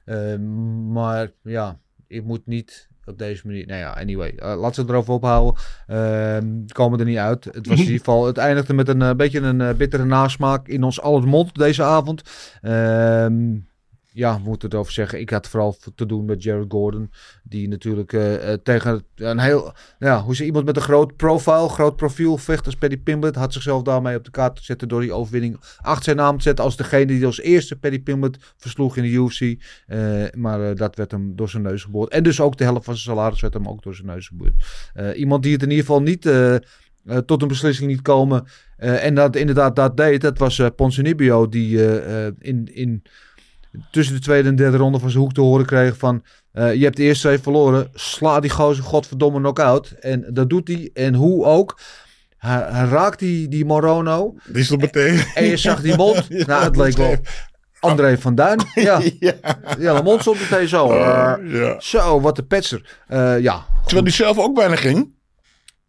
Ehm, 0.05 0.93
maar 0.93 1.31
ja, 1.43 1.79
je 2.07 2.23
moet 2.23 2.47
niet 2.47 2.89
op 3.05 3.19
deze 3.19 3.47
manier. 3.47 3.67
Nou 3.67 3.81
ja, 3.81 3.91
anyway, 3.91 4.33
eh, 4.37 4.61
laat 4.61 4.75
ze 4.75 4.81
het 4.81 4.91
erover 4.91 5.15
ophouden. 5.15 5.63
Ehm 5.87 6.65
komen 6.67 6.99
er 6.99 7.05
niet 7.05 7.17
uit. 7.17 7.45
Het 7.45 7.67
was 7.67 7.79
in 7.79 7.85
ieder 7.85 7.99
geval, 7.99 8.27
het 8.27 8.37
eindigde 8.37 8.75
met 8.75 8.89
een 8.89 9.03
eh, 9.03 9.15
beetje 9.15 9.41
een 9.41 9.61
eh, 9.61 9.75
bittere 9.75 10.05
nasmaak 10.05 10.69
in 10.69 10.83
ons 10.83 11.01
aller 11.01 11.29
mond 11.29 11.55
deze 11.55 11.83
avond. 11.83 12.23
Ehm, 12.61 13.57
ja, 14.13 14.37
we 14.37 14.49
moeten 14.49 14.69
het 14.69 14.79
over 14.79 14.93
zeggen. 14.93 15.21
Ik 15.21 15.31
had 15.31 15.49
vooral 15.49 15.77
te 15.95 16.07
doen 16.07 16.25
met 16.25 16.43
Jared 16.43 16.65
Gordon. 16.69 17.11
Die 17.43 17.69
natuurlijk 17.69 18.13
eh, 18.13 18.53
eh, 18.53 18.59
tegen 18.63 19.05
een 19.17 19.39
heel 19.39 19.73
ja, 19.99 20.23
hoe 20.23 20.37
ze 20.37 20.45
iemand 20.45 20.65
met 20.65 20.77
een 20.77 20.83
groot 20.83 21.17
profile, 21.17 21.69
groot 21.69 21.97
profiel 21.97 22.37
vecht 22.37 22.67
als 22.67 22.77
Paddy 22.77 22.99
Pimblett 22.99 23.37
had 23.37 23.53
zichzelf 23.53 23.83
daarmee 23.83 24.17
op 24.17 24.25
de 24.25 24.31
kaart 24.31 24.57
te 24.57 24.65
zetten 24.65 24.89
door 24.89 25.01
die 25.01 25.13
overwinning 25.13 25.61
achter 25.81 26.05
zijn 26.05 26.17
naam 26.17 26.37
te 26.37 26.43
zetten 26.43 26.65
als 26.65 26.77
degene 26.77 27.07
die 27.07 27.27
als 27.27 27.41
eerste 27.41 27.77
Paddy 27.77 28.01
Pimblett 28.01 28.55
versloeg 28.57 28.97
in 28.97 29.03
de 29.03 29.09
UFC. 29.09 29.63
Eh, 29.87 30.25
maar 30.37 30.75
dat 30.75 30.97
werd 30.97 31.11
hem 31.11 31.37
door 31.37 31.49
zijn 31.49 31.63
neus 31.63 31.83
geboord. 31.83 32.13
En 32.13 32.23
dus 32.23 32.41
ook 32.41 32.57
de 32.57 32.65
helft 32.65 32.85
van 32.85 32.97
zijn 32.97 33.17
salaris 33.17 33.41
werd 33.41 33.55
hem 33.55 33.69
ook 33.69 33.83
door 33.83 33.95
zijn 33.95 34.07
neus 34.07 34.27
geboord. 34.27 34.53
Iemand 35.17 35.43
die 35.43 35.53
het 35.53 35.63
in 35.63 35.71
ieder 35.71 35.85
geval 35.85 36.03
niet 36.03 36.31
tot 37.27 37.43
een 37.43 37.49
beslissing 37.49 37.91
niet 37.91 38.03
komen 38.03 38.45
en 38.77 39.15
dat 39.15 39.37
inderdaad 39.37 39.77
dat 39.77 39.97
deed, 39.97 40.21
dat 40.21 40.39
was 40.39 40.59
eh 40.59 40.67
Ponzinibbio 40.77 41.49
die 41.49 41.87
eh, 41.87 42.27
eh, 42.27 42.33
in, 42.39 42.75
in 42.75 43.03
tussen 43.91 44.15
de 44.15 44.21
tweede 44.21 44.49
en 44.49 44.57
derde 44.57 44.77
ronde 44.77 44.99
van 44.99 45.11
zijn 45.11 45.23
hoek 45.23 45.33
te 45.33 45.41
horen 45.41 45.67
kreeg 45.67 45.97
van 45.97 46.23
eh, 46.53 46.75
je 46.75 46.85
hebt 46.85 46.97
de 46.97 47.03
eerste 47.03 47.27
twee 47.27 47.39
verloren. 47.39 47.91
Sla 47.95 48.41
die 48.41 48.51
gozer 48.51 48.85
godverdomme 48.85 49.39
knock-out. 49.39 49.91
En 49.91 50.27
dat 50.35 50.51
doet 50.51 50.69
hij. 50.69 50.91
En 50.95 51.15
hoe 51.15 51.45
ook. 51.45 51.79
Hij, 52.37 52.67
hij 52.69 52.85
raakt 52.89 53.19
die, 53.19 53.49
die 53.49 53.65
Morono. 53.65 54.35
die 54.47 54.65
stond 54.65 54.81
meteen. 54.81 55.25
En 55.35 55.45
je 55.45 55.57
zag 55.57 55.81
die 55.81 55.97
mond. 56.05 56.27
Ja, 56.29 56.47
nou, 56.47 56.65
het 56.65 56.77
leek 56.77 56.97
wel 56.97 57.17
André 57.81 58.19
van 58.19 58.35
Duin. 58.35 58.61
Ja, 58.75 59.01
ja. 59.19 59.35
ja 59.79 59.95
de 59.95 60.03
mond 60.03 60.21
stond 60.21 60.41
meteen 60.41 60.69
zo. 60.69 60.91
Eh, 60.91 61.35
ja. 61.45 61.81
zo, 61.81 62.21
wat 62.21 62.39
een 62.39 62.47
petser. 62.47 62.99
Eh, 63.09 63.39
ja, 63.41 63.67
Terwijl 63.83 64.05
die 64.05 64.13
zelf 64.13 64.39
ook 64.39 64.55
bijna 64.55 64.77
ging. 64.77 65.15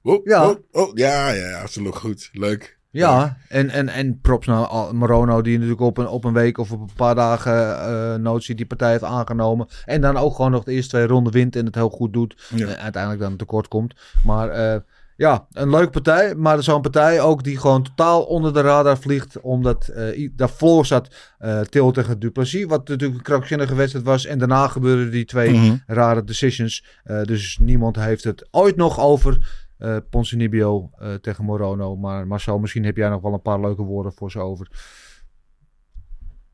Oh, 0.02 0.26
Ja. 0.26 0.50
oh, 0.50 0.58
oh, 0.72 0.92
ja, 0.94 1.30
ja, 1.30 1.62
absoluut 1.62 1.96
goed. 1.96 2.30
Leuk. 2.32 2.80
Ja, 2.94 3.38
en, 3.50 3.70
en, 3.70 3.90
en 3.90 4.20
props 4.22 4.48
naar 4.48 4.96
Morono, 4.96 5.42
die 5.42 5.54
natuurlijk 5.54 5.82
op 5.82 5.98
een, 5.98 6.08
op 6.08 6.24
een 6.24 6.34
week 6.34 6.58
of 6.58 6.72
op 6.72 6.80
een 6.82 6.90
paar 6.96 7.16
dagen 7.16 7.80
eh 7.80 8.16
notie 8.16 8.56
die 8.56 8.66
partij 8.66 8.92
heeft 8.92 9.04
aangenomen. 9.04 9.68
En 9.86 10.02
dan 10.02 10.18
ook 10.18 10.36
gewoon 10.36 10.52
nog 10.52 10.64
de 10.64 10.72
eerste 10.72 10.90
twee 10.90 11.08
ronden 11.08 11.34
wint 11.34 11.56
en 11.56 11.66
het 11.66 11.76
heel 11.76 11.90
goed 11.90 12.14
doet. 12.14 12.48
Ja. 12.56 12.68
En 12.68 12.80
uiteindelijk 12.80 13.22
dan 13.24 13.36
tekort 13.36 13.68
komt. 13.68 13.94
Maar 14.24 14.50
eh, 14.50 14.80
ja, 15.16 15.46
een 15.52 15.70
leuke 15.70 15.90
partij. 15.90 16.36
Maar 16.36 16.64
zo'n 16.64 16.82
partij 16.82 17.22
ook 17.22 17.44
die 17.44 17.58
gewoon 17.58 17.84
totaal 17.84 18.24
onder 18.24 18.54
de 18.54 18.62
radar 18.62 18.98
vliegt. 18.98 19.42
Omdat 19.42 19.88
eh, 19.88 20.30
daarvoor 20.36 20.86
zat 20.86 21.16
eh 21.38 21.60
Til 21.60 21.92
tegen 21.92 22.20
Duplessis. 22.20 22.66
Wat 22.66 22.88
natuurlijk 22.88 23.18
een 23.20 23.24
krankzinnige 23.26 23.76
wedstrijd 23.76 24.06
was. 24.06 24.26
En 24.26 24.40
daarna 24.40 24.68
gebeurden 24.68 25.12
die 25.12 25.26
twee 25.26 25.52
Mhm. 25.54 25.76
rare 25.88 26.24
decisions. 26.24 26.86
Dus 27.24 27.58
niemand 27.62 27.96
heeft 27.96 28.24
het 28.24 28.48
ooit 28.52 28.76
nog 28.76 29.00
over 29.00 29.63
eh, 29.78 31.14
tegen 31.14 31.46
Morono. 31.46 31.96
Maar 31.96 32.28
Marcel, 32.28 32.60
misschien 32.60 32.84
heb 32.84 32.98
jij 32.98 33.10
nog 33.10 33.22
wel 33.22 33.34
een 33.34 33.42
paar 33.42 33.60
leuke 33.60 33.84
woorden 33.84 34.14
voor 34.14 34.32
ze 34.32 34.40
over. 34.40 34.68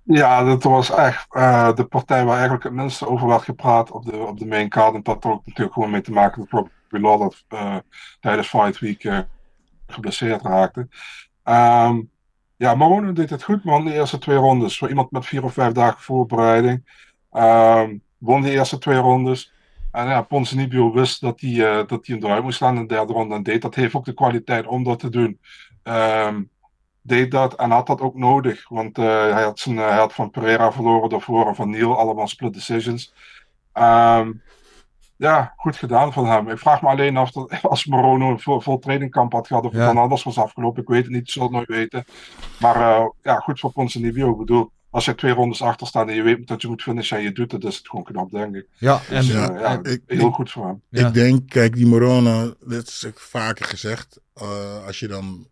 Ja, 0.03 0.43
dat 0.43 0.63
was 0.63 0.91
echt 0.91 1.25
eh, 1.29 1.75
de 1.75 1.85
partij 1.85 2.25
waar 2.25 2.33
eigenlijk 2.33 2.63
het 2.63 2.73
minste 2.73 3.07
over 3.07 3.27
werd 3.27 3.41
gepraat 3.41 3.91
op 3.91 4.05
de, 4.05 4.17
op 4.17 4.39
de 4.39 4.45
main 4.45 4.69
card. 4.69 4.95
En 4.95 5.03
dat 5.03 5.23
had 5.23 5.33
ook 5.33 5.45
natuurlijk 5.45 5.73
gewoon 5.73 5.91
mee 5.91 6.01
te 6.01 6.11
maken 6.11 6.39
dat 6.41 6.51
Robbie 6.51 6.99
Lawler 7.09 7.43
tijdens 8.19 8.47
Fight 8.47 8.79
Week 8.79 9.25
geblesseerd 9.87 10.41
raakte. 10.41 10.87
Ehm, 11.43 12.01
ja, 12.55 12.75
Morono 12.75 13.13
deed 13.13 13.29
het 13.29 13.43
goed, 13.43 13.63
man. 13.63 13.85
De 13.85 13.93
eerste 13.93 14.17
twee 14.17 14.37
rondes. 14.37 14.77
Voor 14.77 14.89
iemand 14.89 15.11
met 15.11 15.25
vier 15.25 15.43
of 15.43 15.53
vijf 15.53 15.73
dagen 15.73 16.01
voorbereiding. 16.01 17.07
Ehm, 17.31 17.97
won 18.17 18.41
de 18.41 18.51
eerste 18.51 18.77
twee 18.77 18.97
rondes. 18.97 19.53
En 19.91 20.07
ja, 20.07 20.21
Ponzinibbio 20.21 20.91
wist 20.93 21.21
dat 21.21 21.41
hij, 21.41 21.49
eh, 21.79 21.87
dat 21.87 22.05
hij 22.05 22.15
hem 22.15 22.25
eruit 22.25 22.43
moest 22.43 22.57
slaan 22.57 22.75
in 22.75 22.81
de 22.87 22.93
derde 22.93 23.13
ronde. 23.13 23.35
En 23.35 23.43
deed 23.43 23.61
dat. 23.61 23.75
Heeft 23.75 23.95
ook 23.95 24.05
de 24.05 24.13
kwaliteit 24.13 24.67
om 24.67 24.83
dat 24.83 24.99
te 24.99 25.09
doen. 25.09 25.39
Ehm, 25.83 26.41
deed 27.01 27.31
dat 27.31 27.55
en 27.55 27.71
had 27.71 27.87
dat 27.87 28.01
ook 28.01 28.15
nodig. 28.15 28.69
Want 28.69 28.97
eh, 28.97 29.05
hij, 29.05 29.43
had 29.43 29.59
zijn, 29.59 29.77
hij 29.77 29.97
had 29.97 30.13
van 30.13 30.29
Pereira 30.29 30.71
verloren 30.71 31.09
daarvoor 31.09 31.47
en 31.47 31.55
van 31.55 31.69
Neil. 31.69 31.97
Allemaal 31.97 32.27
split 32.27 32.53
decisions. 32.53 33.13
Ehm, 33.73 34.31
ja, 35.15 35.53
goed 35.57 35.75
gedaan 35.75 36.13
van 36.13 36.25
hem. 36.25 36.49
Ik 36.49 36.57
vraag 36.59 36.81
me 36.81 36.87
alleen 36.87 37.17
af 37.17 37.31
dat 37.31 37.61
als 37.63 37.85
Morono 37.85 38.29
een 38.29 38.39
vol, 38.39 38.61
vol 38.61 38.79
trainingkamp 38.79 39.31
had 39.33 39.47
gehad, 39.47 39.65
of 39.65 39.71
het 39.71 39.81
Ja. 39.81 39.87
dan 39.87 39.97
anders 39.97 40.23
was 40.23 40.37
afgelopen. 40.37 40.81
Ik 40.81 40.87
weet 40.87 41.03
het 41.03 41.11
niet, 41.11 41.21
ik 41.21 41.29
zal 41.29 41.43
het 41.43 41.51
nooit 41.51 41.67
weten. 41.67 42.03
Maar 42.59 42.75
eh, 42.75 43.05
ja, 43.21 43.35
goed 43.35 43.59
voor 43.59 43.71
Ponzinibbio. 43.71 44.31
Ik 44.31 44.37
bedoel, 44.37 44.71
als 44.89 45.05
je 45.05 45.15
twee 45.15 45.31
rondes 45.33 45.61
achter 45.61 45.87
staat 45.87 46.07
en 46.07 46.15
je 46.15 46.21
weet 46.21 46.47
dat 46.47 46.61
je 46.61 46.67
moet 46.67 46.81
finishen 46.81 47.17
en 47.17 47.23
je 47.23 47.31
doet 47.31 47.51
het, 47.51 47.63
is 47.63 47.77
het 47.77 47.89
gewoon 47.89 48.05
knap, 48.05 48.31
denk 48.31 48.55
ik. 48.55 48.67
Ja, 48.77 49.01
en, 49.09 49.15
Dus, 49.15 49.27
Ja, 49.27 49.49
eh, 49.53 49.59
ja, 49.61 49.79
ik- 49.83 50.01
heel 50.05 50.27
ik- 50.27 50.33
goed 50.33 50.51
voor 50.51 50.65
hem. 50.67 50.81
Ja. 50.89 51.07
Ik 51.07 51.13
denk, 51.13 51.49
kijk, 51.49 51.75
die 51.75 51.85
Morona, 51.85 52.53
dat 52.65 52.87
is 52.87 53.05
ook 53.07 53.19
vaker 53.19 53.65
gezegd. 53.65 54.19
eh, 54.33 54.85
als 54.85 54.99
je 54.99 55.07
dan 55.07 55.47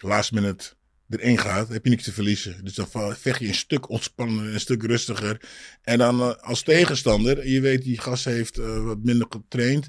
last 0.00 0.32
minute 0.32 0.72
erin 1.08 1.38
gaat, 1.38 1.68
heb 1.68 1.84
je 1.84 1.90
niks 1.90 2.04
te 2.04 2.12
verliezen. 2.12 2.64
Dus 2.64 2.74
dan 2.74 2.86
vecht 3.16 3.40
je 3.40 3.46
een 3.48 3.54
stuk 3.54 3.88
ontspannender, 3.88 4.52
een 4.54 4.60
stuk 4.60 4.82
rustiger. 4.82 5.40
En 5.82 5.98
dan 5.98 6.20
eh, 6.20 6.34
als 6.40 6.62
tegenstander, 6.62 7.48
je 7.48 7.60
weet 7.60 7.82
die 7.82 8.00
gast 8.00 8.24
heeft 8.24 8.58
eh, 8.58 8.84
wat 8.84 8.98
minder 9.02 9.26
getraind. 9.30 9.88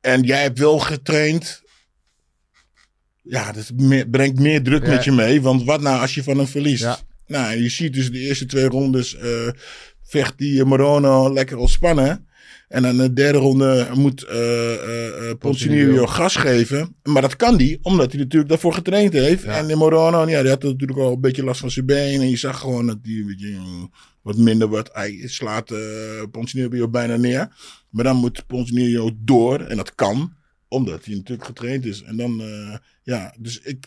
En 0.00 0.22
jij 0.22 0.42
hebt 0.42 0.58
wel 0.58 0.78
getraind. 0.78 1.62
Ja, 3.22 3.52
dat 3.52 3.70
me- 3.76 4.08
brengt 4.08 4.38
meer 4.40 4.62
druk 4.62 4.82
Ja. 4.86 4.90
met 4.90 5.04
je 5.04 5.12
mee. 5.12 5.42
Want 5.42 5.64
wat 5.64 5.80
nou 5.80 6.00
als 6.00 6.14
je 6.14 6.22
van 6.22 6.36
hem 6.38 6.46
verliest? 6.46 6.82
Ja. 6.82 6.98
Nou, 7.28 7.56
je 7.56 7.68
ziet 7.68 7.92
dus 7.92 8.10
de 8.10 8.18
eerste 8.18 8.46
twee 8.46 8.68
rondes 8.68 9.16
eh, 9.16 9.48
vecht 10.02 10.38
die 10.38 10.64
Morono 10.64 11.32
lekker 11.32 11.56
ontspannen. 11.56 12.26
En 12.68 12.82
dan 12.82 12.96
de 12.96 13.12
derde 13.12 13.38
ronde 13.38 13.88
moet 13.94 14.22
eh 14.22 14.74
eh, 14.74 15.30
eh, 15.30 15.38
Ponzinibbio 15.38 16.06
gas 16.06 16.36
geven. 16.36 16.96
Maar 17.02 17.22
dat 17.22 17.36
kan 17.36 17.56
die, 17.56 17.78
omdat 17.82 18.12
hij 18.12 18.20
natuurlijk 18.20 18.50
daarvoor 18.50 18.72
getraind 18.72 19.12
heeft. 19.12 19.42
Ja. 19.42 19.56
En 19.56 19.66
de 19.66 19.76
Morono, 19.76 20.28
ja, 20.28 20.40
die 20.40 20.50
had 20.50 20.62
natuurlijk 20.62 20.98
al 20.98 21.12
een 21.12 21.20
beetje 21.20 21.44
last 21.44 21.60
van 21.60 21.70
zijn 21.70 21.86
been. 21.86 22.20
En 22.20 22.30
je 22.30 22.36
zag 22.36 22.60
gewoon 22.60 22.86
dat 22.86 22.98
hij 23.02 23.12
een 23.12 23.26
beetje 23.26 23.56
wat 24.22 24.36
minder 24.36 24.68
wordt. 24.68 24.90
Hij 24.92 25.22
slaat 25.24 25.70
eh 25.70 25.78
Ponzinibbio 26.30 26.88
bijna 26.88 27.16
neer. 27.16 27.48
Maar 27.90 28.04
dan 28.04 28.16
moet 28.16 28.46
Ponzinibbio 28.46 29.10
door. 29.18 29.60
En 29.60 29.76
dat 29.76 29.94
kan, 29.94 30.32
omdat 30.68 31.04
hij 31.04 31.14
natuurlijk 31.14 31.46
getraind 31.46 31.84
is. 31.84 32.02
En 32.02 32.16
dan, 32.16 32.40
eh, 32.40 32.76
ja, 33.02 33.34
dus 33.38 33.60
ik... 33.60 33.86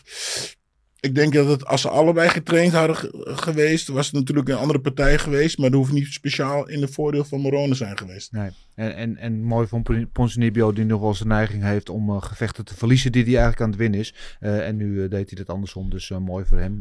Ik 1.02 1.14
denk 1.14 1.32
dat 1.32 1.48
het, 1.48 1.66
als 1.66 1.80
ze 1.80 1.88
allebei 1.88 2.28
getraind 2.28 2.72
hadden 2.72 2.96
ge- 2.96 3.22
geweest, 3.24 3.88
was 3.88 4.06
het 4.06 4.14
natuurlijk 4.14 4.48
een 4.48 4.56
andere 4.56 4.80
partij 4.80 5.18
geweest. 5.18 5.58
Maar 5.58 5.70
dat 5.70 5.78
hoeft 5.78 5.92
niet 5.92 6.06
speciaal 6.06 6.68
in 6.68 6.80
de 6.80 6.88
voordeel 6.88 7.24
van 7.24 7.40
Morone 7.40 7.74
zijn 7.74 7.98
geweest. 7.98 8.32
Nee. 8.32 8.50
En, 8.74 8.96
en, 8.96 9.16
en 9.16 9.42
mooi 9.42 9.66
van 9.66 9.82
Pon- 9.82 10.08
Ponzinibbio 10.12 10.72
die 10.72 10.84
nog 10.84 11.00
wel 11.00 11.16
de 11.18 11.26
neiging 11.26 11.62
heeft 11.62 11.88
om 11.88 12.10
eh, 12.10 12.22
gevechten 12.22 12.64
te 12.64 12.74
verliezen 12.76 13.12
die 13.12 13.22
hij 13.22 13.32
eigenlijk 13.32 13.62
aan 13.62 13.68
het 13.68 13.78
winnen 13.78 14.00
is. 14.00 14.14
Eh, 14.40 14.66
en 14.66 14.76
nu 14.76 15.02
eh, 15.02 15.10
deed 15.10 15.30
hij 15.30 15.44
dat 15.44 15.54
andersom, 15.54 15.90
dus 15.90 16.10
mooi 16.24 16.44
voor 16.44 16.58
hem. 16.58 16.76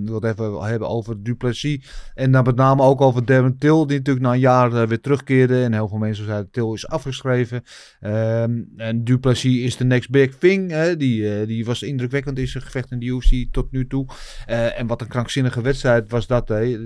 Ik 0.00 0.06
wil 0.08 0.20
het 0.20 0.24
even 0.38 0.62
hebben 0.62 0.88
over 0.88 1.22
Duplessis 1.22 1.78
en 2.14 2.32
dan 2.32 2.44
met 2.44 2.56
name 2.56 2.82
ook 2.82 3.00
over 3.00 3.24
Darren 3.24 3.58
Till 3.58 3.86
die 3.86 3.96
natuurlijk 3.96 4.26
na 4.26 4.32
een 4.32 4.38
jaar 4.38 4.88
weer 4.88 5.00
terugkeerde. 5.00 5.62
En 5.62 5.72
heel 5.72 5.88
veel 5.88 5.98
mensen 5.98 6.24
zeiden 6.24 6.50
Till 6.50 6.72
is 6.72 6.88
afgeschreven. 6.88 7.62
Ehm, 8.00 8.60
en 8.76 9.04
Duplessis 9.04 9.56
is 9.56 9.76
de 9.76 9.84
next 9.84 10.10
big 10.10 10.36
thing. 10.38 10.92
Die, 10.92 11.46
die 11.46 11.64
was 11.64 11.82
indrukwekkend 11.82 12.38
in 12.38 12.48
zijn 12.48 12.64
gevecht 12.64 12.90
in 12.90 12.98
de 12.98 13.06
UFC 13.06 13.47
tot 13.50 13.70
nu 13.70 13.86
toe. 13.86 14.06
Eh, 14.46 14.78
en 14.78 14.86
wat 14.86 15.00
een 15.00 15.08
krankzinnige 15.08 15.60
wedstrijd 15.60 16.10
was 16.10 16.26
dat. 16.26 16.48
Hè? 16.48 16.76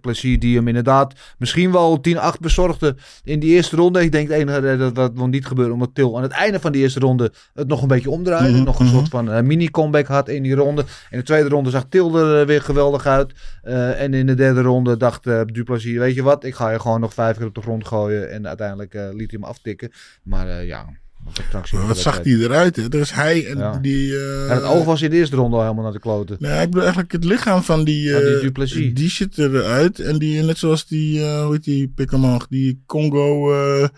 Plessis 0.00 0.38
die 0.38 0.56
hem 0.56 0.68
inderdaad 0.68 1.14
misschien 1.38 1.72
wel 1.72 2.00
10-8 2.00 2.40
bezorgde 2.40 2.96
in 3.24 3.40
die 3.40 3.50
eerste 3.50 3.76
ronde. 3.76 4.02
Ik 4.02 4.12
denk 4.12 4.28
het 4.28 4.38
enige 4.38 4.68
eh, 4.68 4.78
dat 4.78 4.96
wat 4.96 5.14
nog 5.14 5.28
niet 5.28 5.46
gebeurde 5.46 5.72
omdat 5.72 5.94
Til 5.94 6.16
aan 6.16 6.22
het 6.22 6.32
einde 6.32 6.60
van 6.60 6.72
die 6.72 6.82
eerste 6.82 7.00
ronde 7.00 7.32
het 7.54 7.68
nog 7.68 7.82
een 7.82 7.88
beetje 7.88 8.10
omdraaide. 8.10 8.56
Mhm, 8.56 8.64
nog 8.64 8.78
een 8.78 8.86
mhm. 8.86 8.94
soort 8.94 9.08
van 9.08 9.30
eh, 9.30 9.42
mini-comeback 9.42 10.06
had 10.06 10.28
in 10.28 10.42
die 10.42 10.54
ronde. 10.54 10.84
In 11.10 11.18
de 11.18 11.24
tweede 11.24 11.48
ronde 11.48 11.70
zag 11.70 11.84
Til 11.88 12.18
er 12.18 12.46
weer 12.46 12.62
geweldig 12.62 13.06
uit. 13.06 13.32
En 13.62 14.14
in 14.14 14.26
de 14.26 14.34
derde 14.34 14.60
ronde 14.60 14.96
dacht 14.96 15.26
eh 15.26 15.40
Duplessis, 15.46 15.96
weet 15.96 16.14
je 16.14 16.22
wat, 16.22 16.44
ik 16.44 16.54
ga 16.54 16.70
je 16.70 16.80
gewoon 16.80 17.00
nog 17.00 17.14
vijf 17.14 17.36
keer 17.36 17.46
op 17.46 17.54
de 17.54 17.60
grond 17.60 17.86
gooien. 17.86 18.30
En 18.30 18.48
uiteindelijk 18.48 18.94
liet 18.94 19.30
hij 19.30 19.40
hem 19.40 19.44
aftikken. 19.44 19.90
Maar 20.22 20.64
ja, 20.64 20.86
krankzinnige 21.48 21.88
Wat 21.88 21.98
zag 21.98 22.20
hij 22.22 22.32
eruit? 22.32 22.76
Hè? 22.76 22.82
Er 22.82 22.94
is 23.00 23.10
hij 23.10 23.46
en 23.46 23.58
Ja. 23.58 23.78
die. 23.78 24.16
eh, 24.18 24.50
En 24.50 24.54
het 24.56 24.64
oog 24.64 24.84
was 24.84 25.02
in 25.02 25.10
de 25.10 25.16
eerste 25.16 25.36
ronde 25.36 25.56
al 25.56 25.62
helemaal 25.62 25.82
naar 25.84 25.92
de 25.92 25.98
kloten. 26.00 26.36
Nee, 26.40 26.52
ik 26.60 26.64
bedoel 26.66 26.80
eigenlijk 26.82 27.12
het 27.12 27.24
lichaam 27.24 27.62
van 27.62 27.84
die. 27.84 28.12
Van 28.12 28.20
die 28.20 28.34
eh, 28.34 28.40
Duplessis. 28.40 28.94
Die 28.94 29.10
zit 29.10 29.38
eruit. 29.38 29.98
En 30.00 30.18
die, 30.18 30.42
net 30.42 30.58
zoals 30.58 30.86
die. 30.86 31.22
eh 31.24 31.42
hoe 31.44 31.52
heet 31.52 31.64
die 31.64 31.88
Pikkerman? 31.88 32.42
Die 32.48 32.82
Congo. 32.86 33.52
eh, 33.52 33.88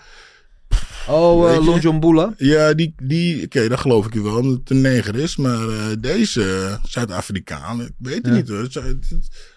Oh, 1.09 1.49
uh, 1.49 1.55
je? 1.55 1.63
Lonjombula. 1.65 2.35
ja, 2.37 2.75
die. 2.75 2.95
die 3.03 3.45
Oké, 3.45 3.69
dat 3.69 3.81
geloof 3.81 4.07
ik 4.07 4.15
je 4.15 4.23
wel. 4.23 4.37
Omdat 4.37 4.59
het 4.59 4.71
een 4.71 4.81
neger 4.81 5.17
is. 5.17 5.37
Maar 5.37 5.69
eh, 5.69 5.87
deze 6.01 6.43
eh, 6.43 6.75
Zuid-Afrikaan. 6.89 7.81
Ik 7.81 7.93
weet 7.99 8.15
het 8.17 8.27
Ja. 8.27 8.33
niet 8.33 8.49
hoor. 8.49 8.59
Het, 8.63 8.75
het- 8.75 8.85
het- 9.09 9.51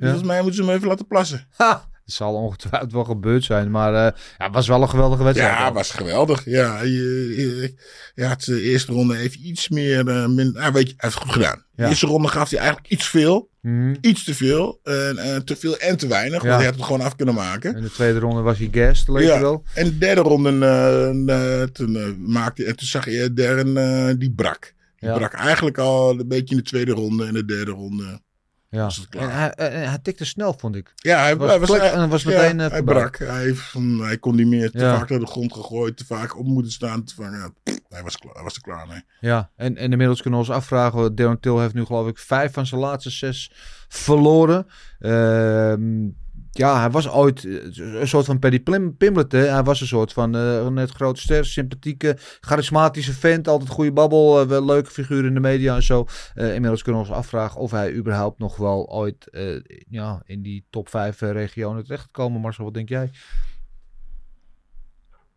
Volgens 0.00 0.22
mij 0.22 0.36
moeten 0.42 0.54
ze 0.54 0.62
hem 0.68 0.76
even 0.76 0.88
laten 0.88 1.06
plassen. 1.06 1.46
Ha! 1.56 1.90
Het 2.12 2.20
zal 2.20 2.34
ongetwijfeld 2.34 2.92
wel 2.92 3.04
gebeurd 3.04 3.44
zijn. 3.44 3.70
Maar 3.70 3.94
eh, 3.94 4.18
ja, 4.38 4.44
het 4.44 4.54
was 4.54 4.66
wel 4.68 4.82
een 4.82 4.88
geweldige 4.88 5.22
wedstrijd. 5.22 5.52
Ja, 5.58 5.64
hoor. 5.64 5.72
was 5.72 5.90
geweldig. 5.90 6.44
Ja, 6.44 6.82
je, 6.82 7.34
je, 7.36 7.74
je 8.14 8.24
had 8.24 8.42
de 8.44 8.62
eerste 8.62 8.92
ronde 8.92 9.16
even 9.18 9.46
iets 9.46 9.68
meer. 9.68 10.08
eh, 10.08 10.26
min, 10.26 10.56
ah, 10.58 10.72
weet 10.72 10.88
je, 10.88 10.94
hij 10.96 11.08
heeft 11.08 11.14
het 11.14 11.22
goed 11.22 11.32
gedaan. 11.32 11.64
Ja. 11.74 11.82
De 11.84 11.88
eerste 11.90 12.06
ronde 12.06 12.28
gaf 12.28 12.50
hij 12.50 12.58
eigenlijk 12.58 12.88
iets 12.90 13.08
veel. 13.08 13.50
Mhm. 13.60 13.94
Iets 14.00 14.24
te 14.24 14.34
veel. 14.34 14.80
En, 14.82 15.44
te 15.44 15.56
veel 15.56 15.76
en 15.78 15.96
te 15.96 16.06
weinig. 16.06 16.42
Ja. 16.42 16.48
Want 16.48 16.56
hij 16.60 16.64
had 16.70 16.74
het 16.74 16.84
gewoon 16.84 17.00
af 17.00 17.16
kunnen 17.16 17.34
maken. 17.34 17.76
In 17.76 17.82
de 17.82 17.90
tweede 17.90 18.18
ronde 18.18 18.40
was 18.40 18.58
hij 18.58 18.68
guest, 18.72 19.08
leek 19.08 19.26
Ja. 19.26 19.40
wel. 19.40 19.62
En 19.74 19.84
de 19.84 19.98
derde 19.98 20.20
ronde, 20.20 20.66
eh, 20.66 21.62
eh, 21.62 21.68
toen, 21.68 21.96
eh, 21.96 22.02
maakte, 22.18 22.64
en 22.64 22.76
toen 22.76 22.86
zag 22.86 23.04
je 23.04 23.32
Darren, 23.32 23.76
eh, 23.76 24.14
die 24.18 24.32
brak. 24.32 24.72
Die 24.98 25.12
brak 25.12 25.32
eigenlijk 25.32 25.78
al 25.78 26.10
een 26.10 26.28
beetje 26.28 26.54
in 26.54 26.60
de 26.62 26.68
tweede 26.68 26.92
ronde 26.92 27.26
en 27.26 27.34
de 27.34 27.44
derde 27.44 27.70
ronde. 27.70 28.20
Ja. 28.72 28.82
was 28.82 28.96
het 28.96 29.08
klaar. 29.08 29.22
En 29.28 29.30
hij, 29.36 29.50
en 29.50 29.88
hij 29.88 29.98
tikte 29.98 30.24
snel, 30.24 30.54
vond 30.58 30.76
ik. 30.76 30.92
Ja, 30.94 31.20
hij 31.20 31.36
Was 31.36 31.68
hij 31.70 31.92
en 31.92 32.08
meteen, 32.08 32.60
eh, 32.60 32.70
hij 32.70 32.82
brak. 32.82 33.18
Hij, 33.18 33.54
hij 33.98 34.18
kon 34.18 34.36
niet 34.36 34.46
meer 34.46 34.70
te 34.70 34.78
Ja. 34.78 34.98
vaak 34.98 35.08
naar 35.08 35.18
de 35.18 35.26
grond 35.26 35.52
gegooid, 35.52 35.96
te 35.96 36.06
vaak 36.06 36.38
op 36.38 36.46
moeten 36.46 36.72
staan. 36.72 37.04
Te 37.04 37.14
vaak, 37.14 37.32
ja, 37.32 37.72
hij, 37.88 38.02
was 38.02 38.18
klaar, 38.18 38.34
hij 38.34 38.42
was 38.42 38.54
er 38.54 38.62
klaar 38.62 38.86
mee. 38.86 39.02
Ja, 39.20 39.50
en, 39.56 39.76
en 39.76 39.90
inmiddels 39.90 40.22
kunnen 40.22 40.40
we 40.40 40.46
ons 40.46 40.54
afvragen. 40.56 41.14
Darren 41.14 41.40
Till 41.40 41.58
heeft 41.58 41.74
nu 41.74 41.84
geloof 41.84 42.08
ik 42.08 42.18
vijf 42.18 42.52
van 42.52 42.66
zijn 42.66 42.80
laatste 42.80 43.10
zes 43.10 43.52
verloren. 43.88 44.66
Ehm, 44.98 46.08
ja, 46.54 46.78
hij 46.80 46.90
was 46.90 47.08
ooit 47.10 47.44
eh, 47.44 48.00
een 48.00 48.08
soort 48.08 48.24
van 48.26 48.38
Paddy 48.38 48.60
Pim- 48.60 48.96
Pimlet. 48.96 49.32
Hè. 49.32 49.38
Hij 49.46 49.62
was 49.62 49.80
een 49.80 49.86
soort 49.86 50.12
van 50.12 50.34
een 50.34 50.74
net 50.74 50.90
grote 50.90 51.20
ster, 51.20 51.44
sympathieke, 51.46 52.16
charismatische 52.40 53.12
vent. 53.12 53.48
Altijd 53.48 53.70
goede 53.70 53.92
babbel, 53.92 54.40
eh, 54.40 54.46
wel 54.46 54.64
leuke 54.64 54.90
figuur 54.90 55.24
in 55.24 55.34
de 55.34 55.40
media 55.40 55.74
en 55.74 55.82
zo. 55.82 56.06
Inmiddels 56.34 56.82
kunnen 56.82 57.02
we 57.02 57.08
ons 57.08 57.16
afvragen 57.16 57.60
of 57.60 57.70
hij 57.70 57.92
überhaupt 57.92 58.38
nog 58.38 58.56
wel 58.56 58.90
ooit 58.90 59.28
ja, 59.88 60.22
in 60.24 60.42
die 60.42 60.66
top 60.70 60.88
vijf 60.88 61.22
eh, 61.22 61.30
regionen 61.30 61.84
terecht 61.84 62.08
komen. 62.10 62.40
Marcel, 62.40 62.64
wat 62.64 62.74
denk 62.74 62.88
jij? 62.88 63.10